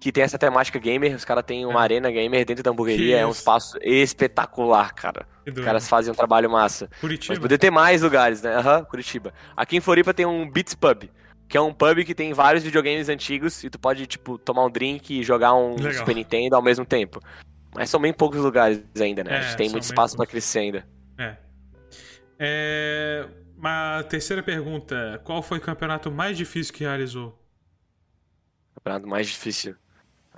que 0.00 0.12
tem 0.12 0.22
essa 0.22 0.38
temática 0.38 0.78
gamer. 0.78 1.14
Os 1.14 1.24
caras 1.24 1.44
têm 1.44 1.66
uma 1.66 1.80
é. 1.80 1.82
arena 1.82 2.10
gamer 2.10 2.44
dentro 2.44 2.62
da 2.62 2.70
hamburgueria, 2.70 3.18
é 3.18 3.26
um 3.26 3.30
espaço 3.30 3.78
espetacular, 3.82 4.94
cara. 4.94 5.26
Os 5.46 5.64
caras 5.64 5.88
fazem 5.88 6.12
um 6.12 6.14
trabalho 6.14 6.50
massa. 6.50 6.88
Curitiba. 7.00 7.34
Mas 7.34 7.38
poder 7.38 7.58
ter 7.58 7.70
mais 7.70 8.02
lugares, 8.02 8.42
né? 8.42 8.54
Aham, 8.54 8.78
uhum, 8.78 8.84
Curitiba. 8.84 9.32
Aqui 9.56 9.76
em 9.76 9.80
Floripa 9.80 10.12
tem 10.12 10.26
um 10.26 10.48
Beats 10.48 10.74
Pub, 10.74 11.04
que 11.48 11.56
é 11.56 11.60
um 11.60 11.72
pub 11.72 12.04
que 12.04 12.14
tem 12.14 12.32
vários 12.32 12.62
videogames 12.62 13.08
antigos 13.08 13.64
e 13.64 13.70
tu 13.70 13.78
pode, 13.78 14.06
tipo, 14.06 14.38
tomar 14.38 14.64
um 14.64 14.70
drink 14.70 15.18
e 15.18 15.22
jogar 15.22 15.54
um 15.54 15.76
Legal. 15.76 15.94
Super 15.94 16.14
Nintendo 16.14 16.56
ao 16.56 16.62
mesmo 16.62 16.84
tempo. 16.84 17.20
Mas 17.74 17.90
são 17.90 18.00
bem 18.00 18.12
poucos 18.12 18.40
lugares 18.40 18.82
ainda, 19.00 19.24
né? 19.24 19.32
É, 19.32 19.38
a 19.38 19.40
gente 19.42 19.56
tem 19.56 19.70
muito 19.70 19.84
espaço 19.84 20.16
para 20.16 20.26
crescer 20.26 20.58
ainda. 20.60 20.86
É. 21.18 21.36
é. 22.38 23.28
Uma 23.56 24.04
terceira 24.04 24.42
pergunta. 24.42 25.20
Qual 25.24 25.42
foi 25.42 25.58
o 25.58 25.60
campeonato 25.60 26.12
mais 26.12 26.36
difícil 26.36 26.72
que 26.72 26.84
realizou? 26.84 27.36
Campeonato 28.76 29.08
mais 29.08 29.26
difícil. 29.26 29.74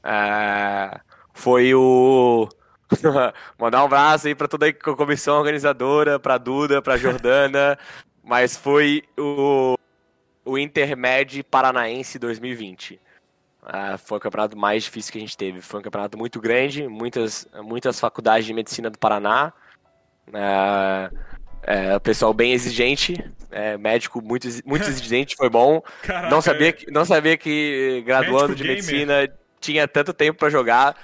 É... 0.03 1.01
Foi 1.33 1.75
o. 1.75 2.49
Mandar 3.59 3.83
um 3.83 3.87
abraço 3.87 4.27
aí 4.27 4.35
pra 4.35 4.49
toda 4.49 4.69
a 4.69 4.73
comissão 4.73 5.39
organizadora, 5.39 6.19
pra 6.19 6.39
Duda, 6.39 6.83
pra 6.83 6.97
Jordana. 6.97 7.79
mas 8.23 8.57
foi 8.57 9.03
o 9.19 9.77
o 10.45 10.59
Intermed 10.59 11.43
Paranaense 11.45 12.19
2020. 12.19 13.01
Uh, 13.63 13.99
foi 13.99 14.19
o 14.19 14.21
campeonato 14.21 14.57
mais 14.57 14.85
difícil 14.85 15.13
que 15.13 15.19
a 15.19 15.21
gente 15.21 15.37
teve. 15.37 15.61
Foi 15.61 15.81
um 15.81 15.83
campeonato 15.83 16.19
muito 16.19 16.41
grande, 16.41 16.89
muitas, 16.89 17.47
muitas 17.63 18.01
faculdades 18.01 18.47
de 18.47 18.55
medicina 18.55 18.91
do 18.91 18.99
Paraná. 18.99 19.53
Uh, 20.29 21.17
é, 21.63 21.95
o 21.95 22.01
pessoal 22.01 22.33
bem 22.33 22.53
exigente, 22.53 23.23
é, 23.51 23.77
médico 23.77 24.23
muito, 24.23 24.49
muito 24.65 24.85
exigente, 24.89 25.37
foi 25.37 25.51
bom. 25.51 25.83
Caraca, 26.03 26.31
não, 26.31 26.41
sabia 26.41 26.73
que, 26.73 26.91
não 26.91 27.05
sabia 27.05 27.37
que 27.37 28.03
graduando 28.07 28.55
de 28.55 28.65
medicina 28.65 29.29
tinha 29.61 29.87
tanto 29.87 30.13
tempo 30.13 30.39
para 30.39 30.51
jogar. 30.51 30.97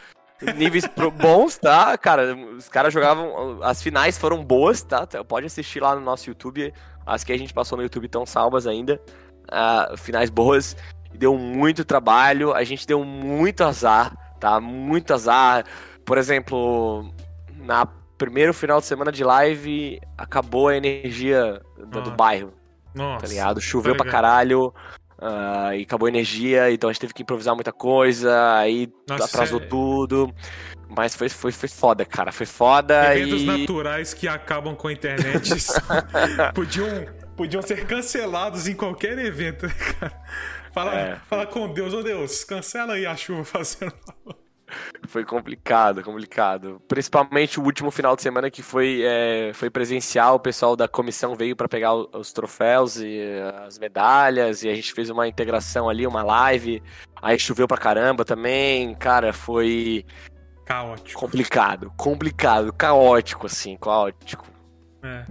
Níveis 0.56 0.84
bons, 1.18 1.56
tá? 1.56 1.96
Cara, 1.96 2.34
os 2.34 2.68
caras 2.68 2.92
jogavam. 2.92 3.62
As 3.62 3.82
finais 3.82 4.18
foram 4.18 4.44
boas, 4.44 4.82
tá? 4.82 5.06
Pode 5.26 5.46
assistir 5.46 5.80
lá 5.80 5.94
no 5.94 6.00
nosso 6.00 6.28
YouTube. 6.28 6.72
As 7.06 7.24
que 7.24 7.32
a 7.32 7.38
gente 7.38 7.54
passou 7.54 7.76
no 7.76 7.84
YouTube 7.84 8.06
estão 8.06 8.26
salvas 8.26 8.66
ainda 8.66 9.00
uh, 9.46 9.96
finais 9.96 10.30
boas. 10.30 10.76
Deu 11.14 11.36
muito 11.38 11.84
trabalho, 11.84 12.52
a 12.52 12.62
gente 12.64 12.86
deu 12.86 13.02
muito 13.04 13.64
azar, 13.64 14.14
tá? 14.38 14.60
Muito 14.60 15.14
azar. 15.14 15.64
Por 16.04 16.18
exemplo, 16.18 17.10
na 17.56 17.86
primeiro 18.18 18.52
final 18.52 18.80
de 18.80 18.86
semana 18.86 19.12
de 19.12 19.24
live, 19.24 20.00
acabou 20.16 20.68
a 20.68 20.76
energia 20.76 21.60
do, 21.78 22.02
do 22.02 22.10
bairro. 22.10 22.52
Nossa. 22.94 23.26
Tá 23.26 23.28
ligado? 23.28 23.60
Choveu 23.60 23.96
tá 23.96 24.02
pra 24.02 24.10
caralho. 24.10 24.74
Uh, 25.18 25.72
e 25.74 25.82
acabou 25.82 26.06
a 26.06 26.10
energia, 26.10 26.70
então 26.70 26.90
a 26.90 26.92
gente 26.92 27.00
teve 27.00 27.14
que 27.14 27.22
improvisar 27.22 27.54
muita 27.54 27.72
coisa, 27.72 28.54
aí 28.54 28.88
Nossa, 29.08 29.24
atrasou 29.24 29.60
é... 29.60 29.66
tudo. 29.66 30.34
Mas 30.88 31.16
foi, 31.16 31.28
foi, 31.28 31.50
foi 31.52 31.68
foda, 31.68 32.04
cara. 32.04 32.30
Foi 32.30 32.46
foda. 32.46 33.16
Eventos 33.16 33.42
e... 33.42 33.46
naturais 33.46 34.14
que 34.14 34.28
acabam 34.28 34.76
com 34.76 34.88
a 34.88 34.92
internet 34.92 35.50
podiam 36.54 36.86
podiam 37.36 37.60
ser 37.60 37.86
cancelados 37.86 38.66
em 38.66 38.74
qualquer 38.74 39.18
evento, 39.18 39.66
né, 39.66 39.74
cara? 39.74 40.22
Fala, 40.72 40.94
é. 40.94 41.16
fala 41.28 41.46
com 41.46 41.72
Deus, 41.72 41.92
ô 41.92 41.98
oh, 41.98 42.02
Deus, 42.02 42.44
cancela 42.44 42.94
aí 42.94 43.04
a 43.06 43.16
chuva 43.16 43.44
fazendo 43.44 43.94
Foi 45.08 45.24
complicado, 45.24 46.02
complicado. 46.02 46.80
Principalmente 46.88 47.60
o 47.60 47.64
último 47.64 47.90
final 47.90 48.16
de 48.16 48.22
semana 48.22 48.50
que 48.50 48.62
foi, 48.62 49.02
é, 49.04 49.52
foi 49.54 49.70
presencial, 49.70 50.36
o 50.36 50.40
pessoal 50.40 50.76
da 50.76 50.88
comissão 50.88 51.34
veio 51.34 51.56
para 51.56 51.68
pegar 51.68 51.94
os 51.94 52.32
troféus 52.32 52.96
e 52.96 53.20
as 53.66 53.78
medalhas, 53.78 54.62
e 54.62 54.68
a 54.68 54.74
gente 54.74 54.92
fez 54.92 55.10
uma 55.10 55.28
integração 55.28 55.88
ali, 55.88 56.06
uma 56.06 56.22
live. 56.22 56.82
Aí 57.22 57.38
choveu 57.38 57.66
pra 57.66 57.78
caramba 57.78 58.24
também, 58.24 58.94
cara, 58.94 59.32
foi. 59.32 60.04
Caótico. 60.64 61.20
Complicado, 61.20 61.92
complicado, 61.96 62.72
caótico, 62.72 63.46
assim, 63.46 63.76
caótico. 63.76 64.46
É. 65.02 65.24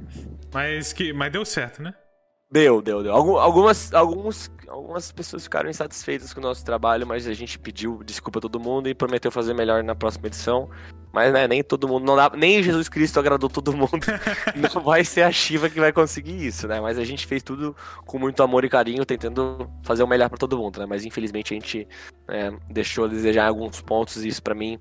Mas, 0.53 0.93
que, 0.93 1.11
mas 1.11 1.31
deu 1.31 1.43
certo, 1.43 1.81
né? 1.81 1.93
Deu, 2.49 2.81
deu, 2.81 3.03
deu. 3.03 3.11
Algumas, 3.13 3.93
alguns, 3.93 4.49
algumas 4.75 5.11
pessoas 5.11 5.43
ficaram 5.43 5.69
insatisfeitas 5.69 6.33
com 6.33 6.39
o 6.41 6.43
nosso 6.43 6.63
trabalho, 6.63 7.07
mas 7.07 7.27
a 7.27 7.33
gente 7.33 7.57
pediu 7.57 8.03
desculpa 8.03 8.39
a 8.39 8.41
todo 8.41 8.59
mundo 8.59 8.89
e 8.89 8.93
prometeu 8.93 9.31
fazer 9.31 9.53
melhor 9.53 9.83
na 9.83 9.95
próxima 9.95 10.27
edição. 10.27 10.69
Mas 11.13 11.31
né, 11.31 11.47
nem 11.47 11.63
todo 11.63 11.87
mundo, 11.87 12.05
não 12.05 12.15
dá, 12.15 12.29
nem 12.35 12.61
Jesus 12.61 12.89
Cristo 12.89 13.17
agradou 13.17 13.49
todo 13.49 13.71
mundo. 13.71 14.05
não 14.73 14.81
vai 14.81 15.05
ser 15.05 15.21
a 15.21 15.31
Shiva 15.31 15.69
que 15.69 15.79
vai 15.79 15.93
conseguir 15.93 16.45
isso, 16.45 16.67
né? 16.67 16.81
Mas 16.81 16.97
a 16.97 17.05
gente 17.05 17.25
fez 17.25 17.41
tudo 17.41 17.73
com 18.05 18.19
muito 18.19 18.43
amor 18.43 18.65
e 18.65 18.69
carinho, 18.69 19.05
tentando 19.05 19.69
fazer 19.81 20.03
o 20.03 20.07
melhor 20.07 20.27
para 20.27 20.37
todo 20.37 20.57
mundo, 20.57 20.77
né? 20.79 20.85
Mas 20.85 21.05
infelizmente 21.05 21.53
a 21.53 21.55
gente 21.55 21.87
é, 22.27 22.51
deixou 22.69 23.05
a 23.05 23.07
desejar 23.07 23.47
alguns 23.47 23.81
pontos 23.81 24.25
e 24.25 24.27
isso 24.27 24.43
para 24.43 24.53
mim 24.53 24.77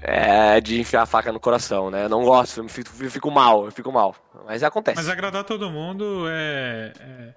é 0.00 0.60
de 0.60 0.80
enfiar 0.80 1.02
a 1.02 1.06
faca 1.06 1.30
no 1.30 1.38
coração, 1.38 1.92
né? 1.92 2.06
Eu 2.06 2.08
não 2.08 2.24
gosto, 2.24 2.60
eu 2.60 2.68
fico, 2.68 2.90
eu 3.00 3.10
fico 3.10 3.30
mal, 3.30 3.66
eu 3.66 3.70
fico 3.70 3.92
mal. 3.92 4.16
Mas 4.44 4.64
acontece. 4.64 4.96
Mas 4.96 5.08
agradar 5.08 5.44
todo 5.44 5.70
mundo 5.70 6.24
é, 6.28 6.92
é, 6.98 7.34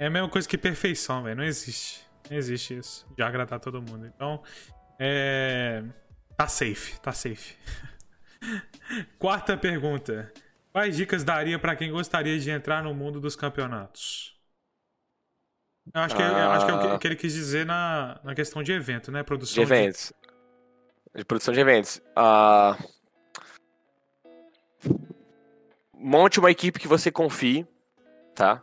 é 0.00 0.06
a 0.06 0.10
mesma 0.10 0.30
coisa 0.30 0.48
que 0.48 0.56
perfeição, 0.56 1.22
velho. 1.22 1.36
Não 1.36 1.44
existe. 1.44 2.04
Não 2.30 2.36
existe 2.36 2.78
isso, 2.78 3.06
de 3.14 3.22
agradar 3.22 3.60
todo 3.60 3.82
mundo. 3.82 4.06
Então, 4.06 4.42
é. 4.98 5.84
Tá 6.36 6.48
safe, 6.48 6.98
tá 7.00 7.12
safe. 7.12 7.54
Quarta 9.18 9.58
pergunta. 9.58 10.32
Quais 10.72 10.96
dicas 10.96 11.22
daria 11.22 11.58
para 11.58 11.76
quem 11.76 11.90
gostaria 11.90 12.38
de 12.38 12.50
entrar 12.50 12.82
no 12.82 12.94
mundo 12.94 13.20
dos 13.20 13.36
campeonatos? 13.36 14.34
Eu 15.92 16.00
acho 16.00 16.16
que, 16.16 16.22
ah... 16.22 16.52
acho 16.52 16.64
que 16.64 16.72
é 16.72 16.74
o 16.74 16.98
que, 16.98 17.06
ah. 17.06 17.10
ele 17.10 17.16
quis 17.16 17.34
dizer 17.34 17.66
na, 17.66 18.20
na 18.24 18.34
questão 18.34 18.62
de 18.62 18.72
evento, 18.72 19.12
né? 19.12 19.22
Produção 19.22 19.62
de 19.64 19.72
eventos. 19.72 20.12
De 21.14 21.18
de 21.18 21.24
produção 21.26 21.52
de 21.52 21.60
eventos. 21.60 22.00
Uh, 22.16 22.74
monte 25.92 26.38
uma 26.38 26.50
equipe 26.50 26.78
que 26.78 26.88
você 26.88 27.10
confie, 27.10 27.66
tá? 28.34 28.62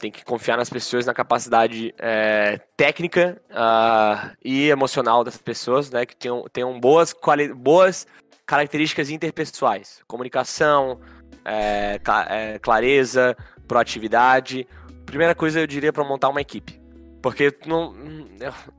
Tem 0.00 0.10
que 0.10 0.24
confiar 0.24 0.56
nas 0.56 0.70
pessoas, 0.70 1.04
na 1.04 1.12
capacidade 1.12 1.94
é, 1.98 2.58
técnica 2.74 3.40
uh, 3.50 4.34
e 4.42 4.70
emocional 4.70 5.22
dessas 5.22 5.42
pessoas, 5.42 5.90
né? 5.90 6.06
Que 6.06 6.16
tenham, 6.16 6.44
tenham 6.50 6.80
boas, 6.80 7.14
boas 7.54 8.06
características 8.46 9.10
interpessoais. 9.10 10.00
Comunicação, 10.08 10.98
é, 11.44 12.00
é, 12.28 12.58
clareza, 12.58 13.36
proatividade. 13.68 14.66
Primeira 15.04 15.34
coisa 15.34 15.60
eu 15.60 15.66
diria 15.66 15.92
para 15.92 16.02
montar 16.02 16.30
uma 16.30 16.40
equipe. 16.40 16.80
Porque 17.22 17.54
não. 17.66 17.94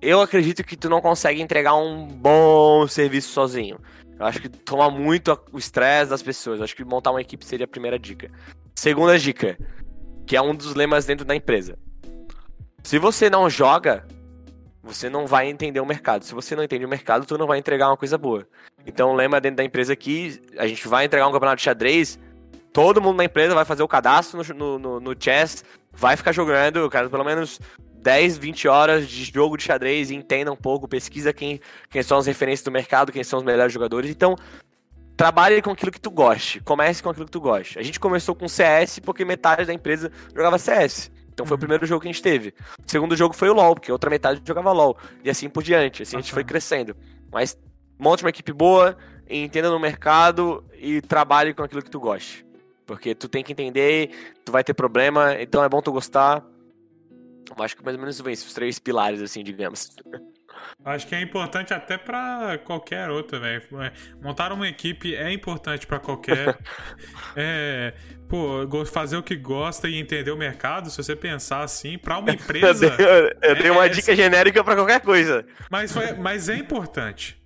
Eu 0.02 0.22
acredito 0.22 0.64
que 0.64 0.76
tu 0.76 0.90
não 0.90 1.00
consegue 1.02 1.42
entregar 1.42 1.76
um 1.76 2.08
bom 2.08 2.88
serviço 2.88 3.30
sozinho. 3.30 3.80
Eu 4.20 4.26
acho 4.26 4.42
que 4.42 4.50
toma 4.50 4.90
muito 4.90 5.40
o 5.52 5.58
estresse 5.58 6.10
das 6.10 6.24
pessoas. 6.24 6.60
Eu 6.60 6.64
acho 6.64 6.76
que 6.76 6.84
montar 6.84 7.12
uma 7.12 7.22
equipe 7.22 7.46
seria 7.46 7.66
a 7.66 7.68
primeira 7.68 8.00
dica. 8.00 8.32
Segunda 8.76 9.18
dica, 9.18 9.58
que 10.32 10.38
é 10.38 10.42
um 10.42 10.56
dos 10.56 10.76
lemas 10.76 11.06
dentro 11.06 11.26
da 11.26 11.36
empresa. 11.36 11.78
Se 12.84 12.98
você 12.98 13.30
não 13.30 13.50
joga, 13.50 14.08
você 14.82 15.10
não 15.10 15.28
vai 15.28 15.50
entender 15.50 15.82
o 15.82 15.86
mercado. 15.86 16.24
Se 16.24 16.34
você 16.34 16.56
não 16.56 16.64
entende 16.64 16.86
o 16.86 16.88
mercado, 16.88 17.26
tu 17.26 17.38
não 17.38 17.46
vai 17.46 17.60
entregar 17.60 17.90
uma 17.90 17.98
coisa 17.98 18.18
boa. 18.18 18.48
Então, 18.88 19.12
o 19.12 19.14
lema 19.14 19.42
dentro 19.42 19.58
da 19.58 19.64
empresa 19.66 19.92
aqui, 19.92 20.42
a 20.58 20.66
gente 20.68 20.88
vai 20.88 21.04
entregar 21.04 21.28
um 21.28 21.34
campeonato 21.34 21.58
de 21.58 21.64
xadrez, 21.64 22.18
todo 22.72 23.02
mundo 23.02 23.18
na 23.18 23.26
empresa 23.26 23.54
vai 23.54 23.66
fazer 23.66 23.84
o 23.84 23.90
cadastro 23.90 24.42
no, 24.54 24.80
no, 24.80 25.00
no 25.02 25.16
chess, 25.20 25.66
vai 25.92 26.16
ficar 26.16 26.32
jogando, 26.32 26.90
cara, 26.90 27.10
pelo 27.10 27.26
menos 27.26 27.60
10, 27.96 28.38
20 28.38 28.70
horas 28.70 29.10
de 29.10 29.26
jogo 29.26 29.58
de 29.58 29.64
xadrez 29.64 30.12
entenda 30.12 30.50
um 30.50 30.56
pouco, 30.56 30.88
pesquisa 30.88 31.34
quem, 31.34 31.60
quem 31.90 32.02
são 32.02 32.18
as 32.18 32.26
referências 32.26 32.64
do 32.64 32.72
mercado, 32.72 33.12
quem 33.12 33.26
são 33.26 33.40
os 33.40 33.44
melhores 33.44 33.74
jogadores. 33.74 34.10
Então, 34.10 34.38
trabalhe 35.22 35.62
com 35.62 35.70
aquilo 35.70 35.92
que 35.92 36.02
tu 36.02 36.10
goste, 36.10 36.60
comece 36.62 37.04
com 37.04 37.12
aquilo 37.12 37.28
que 37.28 37.32
tu 37.32 37.40
goste. 37.40 37.78
A 37.78 37.84
gente 37.84 38.00
começou 38.00 38.34
com 38.34 38.48
CS 38.48 38.98
porque 38.98 39.24
metade 39.24 39.66
da 39.66 39.72
empresa 39.72 40.12
jogava 40.36 40.58
CS. 40.58 41.12
Então 41.32 41.46
foi 41.46 41.54
o 41.54 41.58
uhum. 41.58 41.60
primeiro 41.60 41.86
jogo 41.86 42.02
que 42.02 42.08
a 42.08 42.12
gente 42.12 42.24
teve. 42.24 42.56
O 42.84 42.90
segundo 42.90 43.16
jogo 43.16 43.36
foi 43.36 43.48
o 43.48 43.54
LoL, 43.54 43.76
porque 43.76 43.92
a 43.92 43.94
outra 43.94 44.10
metade 44.10 44.42
jogava 44.44 44.72
LoL. 44.72 44.98
E 45.24 45.30
assim 45.30 45.48
por 45.48 45.62
diante. 45.62 46.02
Assim 46.02 46.18
a 46.18 46.20
gente 46.20 46.34
foi 46.34 46.44
crescendo. 46.44 46.96
Mas 47.32 47.56
monte 48.00 48.24
uma 48.24 48.32
equipe 48.32 48.52
boa, 48.52 48.98
entenda 49.30 49.70
no 49.70 49.80
mercado 49.80 50.66
e 50.74 51.02
trabalhe 51.02 51.54
com 51.54 51.62
aquilo 51.62 51.84
que 51.84 51.92
tu 51.92 52.00
goste. 52.00 52.44
Porque 52.88 53.14
tu 53.14 53.30
tem 53.30 53.44
que 53.44 53.52
entender, 53.52 54.36
tu 54.44 54.52
vai 54.52 54.64
ter 54.64 54.74
problema, 54.74 55.40
então 55.40 55.64
é 55.64 55.70
bom 55.70 55.84
tu 55.84 55.92
gostar 55.92 56.44
eu 57.58 57.64
acho 57.64 57.76
que 57.76 57.84
mais 57.84 57.96
ou 57.96 58.02
menos 58.02 58.20
vem 58.22 58.34
esses 58.34 58.54
três 58.54 58.80
pilares, 58.80 59.22
assim, 59.22 59.44
digamos. 59.44 59.96
Acho 60.84 61.08
que 61.08 61.16
é 61.16 61.22
importante 61.22 61.74
até 61.74 61.98
para 61.98 62.58
qualquer 62.60 63.10
outra, 63.10 63.40
velho. 63.40 63.62
É, 63.82 63.92
montar 64.22 64.52
uma 64.52 64.68
equipe 64.68 65.16
é 65.16 65.32
importante 65.32 65.86
para 65.88 66.00
qualquer. 66.00 66.58
é, 67.36 67.94
pô, 68.28 68.66
fazer 68.86 69.18
o 69.18 69.24
que 69.24 69.36
gosta 69.36 69.88
e 69.88 69.98
entender 70.00 70.32
o 70.32 70.38
mercado, 70.38 70.90
se 70.90 70.98
você 70.98 71.16
pensar 71.16 71.64
assim, 71.64 71.98
para 71.98 72.18
uma 72.18 72.32
empresa. 72.34 72.86
eu 72.86 72.98
dei, 72.98 73.50
eu 73.50 73.56
dei 73.56 73.70
uma 73.70 73.86
é, 73.86 73.90
dica 73.90 74.16
genérica 74.16 74.64
para 74.64 74.76
qualquer 74.76 75.02
coisa. 75.02 75.46
Mas, 75.70 75.92
foi, 75.92 76.14
mas 76.14 76.50
é 76.50 76.56
importante. 76.56 77.41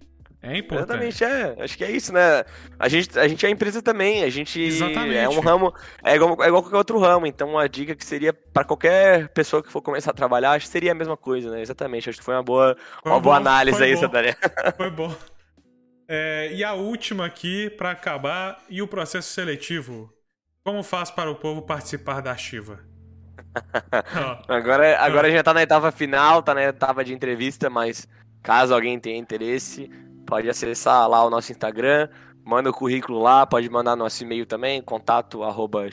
É 0.46 0.58
importante. 0.58 1.08
Exatamente, 1.08 1.24
é. 1.24 1.64
Acho 1.64 1.78
que 1.78 1.84
é 1.84 1.92
isso, 1.92 2.14
né? 2.14 2.44
A 2.78 2.88
gente, 2.88 3.18
a 3.18 3.28
gente 3.28 3.46
é 3.46 3.50
empresa 3.50 3.82
também, 3.82 4.24
a 4.24 4.30
gente 4.30 4.62
Exatamente. 4.62 5.18
é 5.18 5.28
um 5.28 5.40
ramo, 5.40 5.74
é 6.04 6.16
igual, 6.16 6.38
é 6.44 6.48
igual 6.48 6.62
qualquer 6.62 6.78
outro 6.78 7.00
ramo, 7.00 7.26
então 7.26 7.50
uma 7.50 7.68
dica 7.68 7.96
que 7.96 8.06
seria 8.06 8.32
para 8.32 8.64
qualquer 8.64 9.30
pessoa 9.30 9.64
que 9.64 9.72
for 9.72 9.82
começar 9.82 10.12
a 10.12 10.14
trabalhar, 10.14 10.52
acho 10.52 10.68
que 10.68 10.72
seria 10.72 10.92
a 10.92 10.96
mesma 10.96 11.18
coisa, 11.18 11.50
né? 11.50 11.62
Exatamente, 11.62 12.10
acho 12.10 12.20
que 12.20 12.26
foi 12.26 12.36
uma 12.36 12.44
boa, 12.44 12.78
foi 13.02 13.12
uma 13.12 13.20
bom, 13.20 13.24
boa 13.24 13.38
análise 13.38 13.84
aí, 13.84 13.98
Santana. 13.98 14.36
Foi 14.78 14.92
bom. 14.92 15.14
É, 16.08 16.52
e 16.54 16.64
a 16.64 16.74
última 16.74 17.26
aqui, 17.26 17.70
para 17.72 17.92
acabar, 17.92 18.64
e 18.70 18.82
o 18.82 18.88
processo 18.88 19.34
seletivo? 19.34 20.14
Como 20.64 20.84
faz 20.84 21.10
para 21.10 21.30
o 21.30 21.36
povo 21.36 21.64
participar 21.64 22.22
da 22.22 22.36
Shiva? 22.38 22.80
agora 24.48 25.00
agora 25.00 25.32
já 25.32 25.42
tá 25.42 25.54
na 25.54 25.64
etapa 25.64 25.92
final, 25.92 26.44
tá 26.44 26.54
na 26.54 26.64
etapa 26.64 27.04
de 27.04 27.14
entrevista, 27.14 27.70
mas 27.70 28.08
caso 28.42 28.74
alguém 28.74 29.00
tenha 29.00 29.18
interesse, 29.18 29.90
pode 30.26 30.50
acessar 30.50 31.08
lá 31.08 31.24
o 31.24 31.30
nosso 31.30 31.52
Instagram, 31.52 32.10
manda 32.44 32.70
o 32.70 32.74
currículo 32.74 33.22
lá, 33.22 33.46
pode 33.46 33.70
mandar 33.70 33.96
nosso 33.96 34.24
e-mail 34.24 34.46
também, 34.46 34.82
contato 34.82 35.44
arroba 35.44 35.90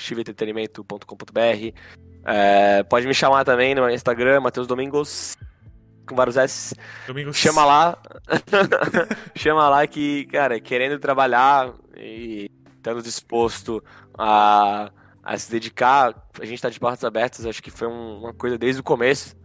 é, 2.24 2.82
pode 2.84 3.06
me 3.06 3.14
chamar 3.14 3.44
também 3.44 3.74
no 3.74 3.88
Instagram, 3.90 4.40
Matheus 4.40 4.66
Domingos, 4.66 5.36
com 6.06 6.14
vários 6.14 6.36
S. 6.36 6.74
Domingos. 7.06 7.36
Chama 7.36 7.64
lá. 7.64 7.98
Chama 9.34 9.68
lá 9.68 9.86
que, 9.86 10.26
cara, 10.26 10.60
querendo 10.60 10.98
trabalhar 10.98 11.72
e 11.96 12.50
estando 12.76 13.02
disposto 13.02 13.82
a, 14.16 14.90
a 15.22 15.38
se 15.38 15.50
dedicar, 15.50 16.14
a 16.40 16.44
gente 16.44 16.62
tá 16.62 16.68
de 16.68 16.78
portas 16.78 17.04
abertas, 17.04 17.46
acho 17.46 17.62
que 17.62 17.70
foi 17.70 17.88
um, 17.88 18.18
uma 18.18 18.34
coisa 18.34 18.56
desde 18.56 18.80
o 18.80 18.84
começo. 18.84 19.36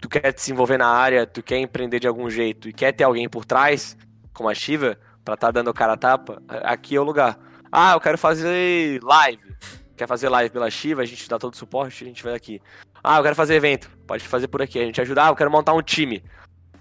Tu 0.00 0.08
quer 0.08 0.32
te 0.32 0.36
desenvolver 0.36 0.78
na 0.78 0.88
área, 0.88 1.26
tu 1.26 1.42
quer 1.42 1.58
empreender 1.58 2.00
de 2.00 2.08
algum 2.08 2.30
jeito 2.30 2.68
e 2.68 2.72
quer 2.72 2.92
ter 2.92 3.04
alguém 3.04 3.28
por 3.28 3.44
trás, 3.44 3.96
como 4.40 4.48
a 4.48 4.54
Shiva, 4.54 4.98
pra 5.22 5.36
tá 5.36 5.50
dando 5.50 5.68
o 5.68 5.74
cara 5.74 5.92
a 5.92 5.96
tapa, 5.98 6.42
aqui 6.48 6.96
é 6.96 7.00
o 7.00 7.04
lugar. 7.04 7.38
Ah, 7.70 7.92
eu 7.92 8.00
quero 8.00 8.16
fazer 8.16 8.98
live. 9.02 9.54
Quer 9.94 10.08
fazer 10.08 10.30
live 10.30 10.50
pela 10.50 10.70
Shiva, 10.70 11.02
a 11.02 11.04
gente 11.04 11.28
dá 11.28 11.38
todo 11.38 11.52
o 11.52 11.56
suporte, 11.56 12.02
a 12.02 12.06
gente 12.06 12.24
vai 12.24 12.34
aqui. 12.34 12.58
Ah, 13.04 13.18
eu 13.18 13.22
quero 13.22 13.36
fazer 13.36 13.54
evento. 13.54 13.90
Pode 14.06 14.26
fazer 14.26 14.48
por 14.48 14.62
aqui, 14.62 14.78
a 14.78 14.84
gente 14.86 14.98
ajudar. 14.98 15.26
Ah, 15.26 15.28
eu 15.28 15.36
quero 15.36 15.50
montar 15.50 15.74
um 15.74 15.82
time. 15.82 16.24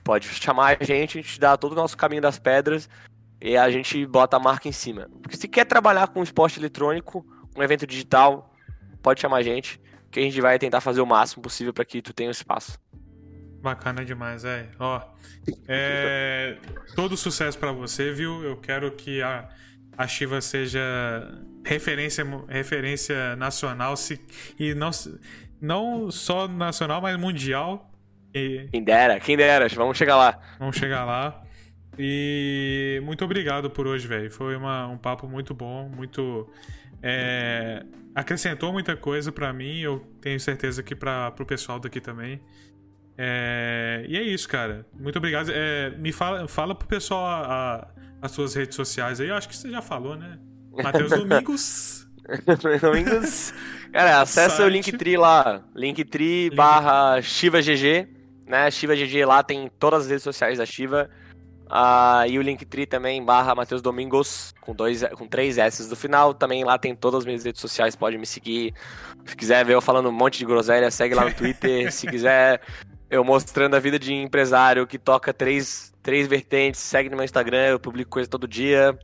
Pode 0.05 0.25
chamar 0.25 0.77
a 0.79 0.83
gente, 0.85 1.19
a 1.19 1.21
gente 1.21 1.37
dá 1.37 1.57
todo 1.57 1.73
o 1.73 1.75
nosso 1.75 1.97
caminho 1.97 2.21
das 2.21 2.39
pedras 2.39 2.87
e 3.41 3.57
a 3.57 3.69
gente 3.69 4.05
bota 4.05 4.37
a 4.37 4.39
marca 4.39 4.69
em 4.69 4.71
cima. 4.71 5.09
Porque 5.21 5.35
se 5.35 5.49
quer 5.49 5.65
trabalhar 5.65 6.07
com 6.07 6.23
esporte 6.23 6.61
eletrônico, 6.61 7.25
um 7.57 7.61
evento 7.61 7.85
digital, 7.85 8.55
pode 9.03 9.19
chamar 9.19 9.39
a 9.39 9.43
gente, 9.43 9.81
que 10.09 10.21
a 10.21 10.23
gente 10.23 10.39
vai 10.39 10.57
tentar 10.57 10.79
fazer 10.79 11.01
o 11.01 11.05
máximo 11.05 11.43
possível 11.43 11.73
para 11.73 11.83
que 11.83 12.01
tu 12.01 12.13
tenha 12.13 12.29
um 12.29 12.31
espaço. 12.31 12.79
Bacana 13.61 14.05
demais, 14.05 14.45
é. 14.45 14.69
Ó, 14.79 15.01
é, 15.67 16.57
todo 16.95 17.17
sucesso 17.17 17.57
para 17.57 17.71
você, 17.71 18.11
viu? 18.11 18.43
Eu 18.43 18.57
quero 18.57 18.91
que 18.91 19.21
a, 19.21 19.49
a 19.97 20.07
Shiva 20.07 20.39
seja 20.39 20.79
referência, 21.65 22.25
referência 22.47 23.35
nacional 23.35 23.97
se, 23.97 24.19
e 24.57 24.73
não, 24.73 24.91
não 25.61 26.09
só 26.09 26.47
nacional, 26.47 27.01
mas 27.01 27.17
mundial. 27.17 27.91
E... 28.33 28.67
Quem 28.71 28.83
dera, 28.83 29.19
quem 29.19 29.35
dera, 29.35 29.67
vamos 29.75 29.97
chegar 29.97 30.15
lá. 30.15 30.39
Vamos 30.57 30.77
chegar 30.77 31.03
lá. 31.03 31.43
E 31.97 33.01
muito 33.03 33.25
obrigado 33.25 33.69
por 33.69 33.85
hoje, 33.85 34.07
velho. 34.07 34.31
Foi 34.31 34.55
uma, 34.55 34.87
um 34.87 34.97
papo 34.97 35.27
muito 35.27 35.53
bom, 35.53 35.89
muito. 35.89 36.49
É, 37.03 37.83
acrescentou 38.15 38.71
muita 38.71 38.95
coisa 38.95 39.31
para 39.31 39.51
mim, 39.51 39.79
eu 39.79 39.99
tenho 40.21 40.39
certeza 40.39 40.81
que 40.81 40.95
para 40.95 41.33
o 41.37 41.45
pessoal 41.45 41.77
daqui 41.77 41.99
também. 41.99 42.39
É, 43.21 44.05
e 44.07 44.17
é 44.17 44.23
isso, 44.23 44.47
cara. 44.47 44.85
Muito 44.97 45.17
obrigado. 45.17 45.51
É, 45.53 45.89
me 45.97 46.13
fala, 46.13 46.47
fala 46.47 46.73
pro 46.73 46.87
pessoal 46.87 47.25
a, 47.25 47.41
a, 47.41 47.87
as 48.21 48.31
suas 48.31 48.55
redes 48.55 48.77
sociais 48.77 49.19
aí. 49.19 49.27
Eu 49.27 49.35
acho 49.35 49.49
que 49.49 49.57
você 49.57 49.69
já 49.69 49.81
falou, 49.81 50.15
né? 50.15 50.39
Matheus 50.71 51.09
Domingos. 51.09 52.07
Domingos. 52.81 53.53
Cara, 53.91 54.21
acessa 54.23 54.55
Site. 54.55 54.65
o 54.65 54.69
Linktree 54.69 55.17
lá. 55.17 55.61
Linktree 55.75 56.45
Link... 56.45 56.55
barra 56.55 57.21
ShivaGG. 57.21 58.07
Né? 58.47 58.71
ShivaGG 58.71 59.25
lá 59.25 59.43
tem 59.43 59.69
todas 59.77 60.03
as 60.03 60.09
redes 60.09 60.23
sociais 60.23 60.57
da 60.57 60.65
Shiva. 60.65 61.09
Uh, 61.65 62.25
e 62.25 62.39
o 62.39 62.41
Linktree 62.41 62.85
também, 62.85 63.23
barra 63.23 63.53
Matheus 63.53 63.81
Domingos, 63.81 64.55
com, 64.61 64.73
dois, 64.73 65.03
com 65.03 65.27
três 65.27 65.57
S 65.57 65.89
do 65.89 65.95
final. 65.97 66.33
Também 66.33 66.63
lá 66.63 66.77
tem 66.77 66.95
todas 66.95 67.19
as 67.19 67.25
minhas 67.25 67.43
redes 67.43 67.59
sociais, 67.59 67.97
pode 67.97 68.17
me 68.17 68.25
seguir. 68.25 68.73
Se 69.25 69.35
quiser 69.35 69.65
ver 69.65 69.73
eu 69.73 69.81
falando 69.81 70.07
um 70.07 70.13
monte 70.13 70.39
de 70.39 70.45
groselha, 70.45 70.89
segue 70.89 71.13
lá 71.13 71.25
no 71.25 71.33
Twitter. 71.35 71.91
Se 71.91 72.07
quiser 72.07 72.61
eu 73.09 73.23
mostrando 73.23 73.75
a 73.75 73.79
vida 73.79 73.97
de 73.97 74.13
empresário 74.13 74.85
que 74.85 74.99
toca 74.99 75.33
três, 75.33 75.93
três 76.03 76.27
vertentes, 76.27 76.79
segue 76.79 77.09
no 77.09 77.15
meu 77.15 77.25
Instagram, 77.25 77.67
eu 77.69 77.79
publico 77.79 78.11
coisa 78.11 78.29
todo 78.29 78.47
dia. 78.47 78.97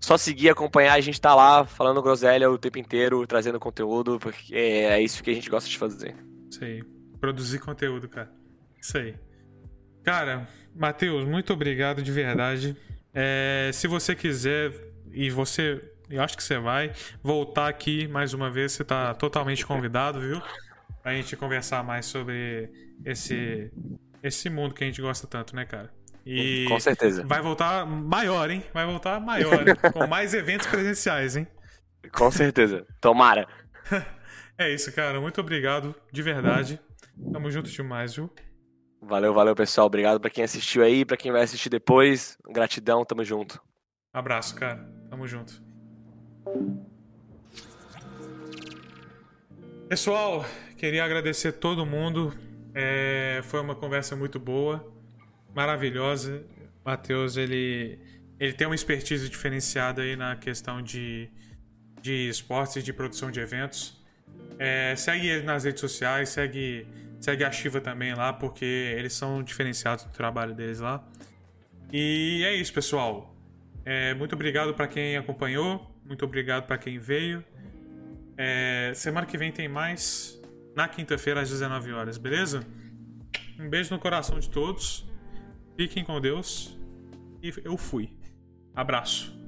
Só 0.00 0.16
seguir, 0.16 0.48
acompanhar, 0.48 0.94
a 0.94 1.00
gente 1.00 1.20
tá 1.20 1.34
lá 1.34 1.64
falando 1.64 2.02
groselha 2.02 2.50
o 2.50 2.58
tempo 2.58 2.78
inteiro, 2.78 3.26
trazendo 3.26 3.60
conteúdo, 3.60 4.18
porque 4.18 4.54
é 4.54 5.00
isso 5.00 5.22
que 5.22 5.30
a 5.30 5.34
gente 5.34 5.50
gosta 5.50 5.68
de 5.68 5.76
fazer. 5.76 6.16
Isso 6.50 6.64
aí. 6.64 6.82
Produzir 7.20 7.58
conteúdo, 7.58 8.08
cara. 8.08 8.32
Isso 8.80 8.96
aí. 8.96 9.14
Cara, 10.02 10.48
Matheus, 10.74 11.26
muito 11.26 11.52
obrigado 11.52 12.02
de 12.02 12.10
verdade. 12.10 12.74
É, 13.12 13.70
se 13.74 13.86
você 13.86 14.14
quiser, 14.16 14.72
e 15.12 15.28
você, 15.28 15.82
eu 16.08 16.22
acho 16.22 16.36
que 16.36 16.42
você 16.42 16.58
vai, 16.58 16.92
voltar 17.22 17.68
aqui 17.68 18.08
mais 18.08 18.32
uma 18.32 18.50
vez, 18.50 18.72
você 18.72 18.82
está 18.82 19.12
totalmente 19.12 19.66
convidado, 19.66 20.18
viu? 20.18 20.40
Pra 21.02 21.12
gente 21.12 21.36
conversar 21.36 21.84
mais 21.84 22.06
sobre 22.06 22.89
esse, 23.04 23.70
esse 24.22 24.50
mundo 24.50 24.74
que 24.74 24.84
a 24.84 24.86
gente 24.86 25.00
gosta 25.00 25.26
tanto, 25.26 25.54
né, 25.54 25.64
cara? 25.64 25.90
E 26.24 26.66
com 26.68 26.78
certeza. 26.78 27.24
Vai 27.24 27.40
voltar 27.40 27.86
maior, 27.86 28.50
hein? 28.50 28.62
Vai 28.72 28.86
voltar 28.86 29.18
maior, 29.20 29.66
hein? 29.66 29.74
com 29.92 30.06
mais 30.06 30.34
eventos 30.34 30.66
presenciais, 30.66 31.36
hein? 31.36 31.46
Com 32.12 32.30
certeza. 32.30 32.86
Tomara. 33.00 33.46
é 34.58 34.72
isso, 34.72 34.92
cara. 34.92 35.20
Muito 35.20 35.40
obrigado, 35.40 35.94
de 36.12 36.22
verdade. 36.22 36.80
Tamo 37.32 37.50
junto 37.50 37.70
demais, 37.70 38.14
viu? 38.14 38.30
Valeu, 39.02 39.32
valeu, 39.32 39.54
pessoal. 39.54 39.86
Obrigado 39.86 40.20
para 40.20 40.30
quem 40.30 40.44
assistiu 40.44 40.82
aí, 40.82 41.04
para 41.04 41.16
quem 41.16 41.32
vai 41.32 41.42
assistir 41.42 41.70
depois. 41.70 42.36
Gratidão, 42.48 43.04
tamo 43.04 43.24
junto. 43.24 43.60
Abraço, 44.12 44.54
cara. 44.54 44.86
Tamo 45.08 45.26
junto. 45.26 45.62
Pessoal, 49.88 50.44
queria 50.76 51.04
agradecer 51.04 51.52
todo 51.52 51.86
mundo. 51.86 52.32
É, 52.74 53.40
foi 53.44 53.60
uma 53.60 53.74
conversa 53.74 54.14
muito 54.14 54.38
boa, 54.38 54.92
maravilhosa. 55.54 56.44
Matheus, 56.84 57.36
ele, 57.36 57.98
ele 58.38 58.52
tem 58.52 58.66
uma 58.66 58.74
expertise 58.74 59.28
diferenciada 59.28 60.02
aí 60.02 60.16
na 60.16 60.36
questão 60.36 60.82
de, 60.82 61.28
de 62.00 62.28
esportes 62.28 62.76
e 62.76 62.82
de 62.82 62.92
produção 62.92 63.30
de 63.30 63.40
eventos. 63.40 64.00
É, 64.58 64.94
segue 64.96 65.26
ele 65.26 65.44
nas 65.44 65.64
redes 65.64 65.80
sociais, 65.80 66.28
segue 66.28 66.86
Segue 67.20 67.44
a 67.44 67.52
Shiva 67.52 67.82
também 67.82 68.14
lá, 68.14 68.32
porque 68.32 68.64
eles 68.64 69.12
são 69.12 69.42
diferenciados 69.42 70.04
do 70.04 70.10
trabalho 70.10 70.54
deles 70.54 70.80
lá. 70.80 71.06
E 71.92 72.42
é 72.46 72.54
isso, 72.54 72.72
pessoal. 72.72 73.36
É, 73.84 74.14
muito 74.14 74.34
obrigado 74.34 74.72
para 74.72 74.88
quem 74.88 75.18
acompanhou. 75.18 75.94
Muito 76.04 76.24
obrigado 76.24 76.66
para 76.66 76.78
quem 76.78 76.98
veio. 76.98 77.44
É, 78.38 78.92
semana 78.94 79.26
que 79.26 79.36
vem 79.36 79.52
tem 79.52 79.68
mais. 79.68 80.39
Na 80.74 80.88
quinta-feira, 80.88 81.40
às 81.40 81.50
19 81.50 81.92
horas, 81.92 82.16
beleza? 82.16 82.66
Um 83.58 83.68
beijo 83.68 83.92
no 83.92 84.00
coração 84.00 84.38
de 84.38 84.48
todos. 84.48 85.08
Fiquem 85.76 86.04
com 86.04 86.20
Deus. 86.20 86.78
E 87.42 87.52
eu 87.64 87.76
fui. 87.76 88.16
Abraço. 88.74 89.39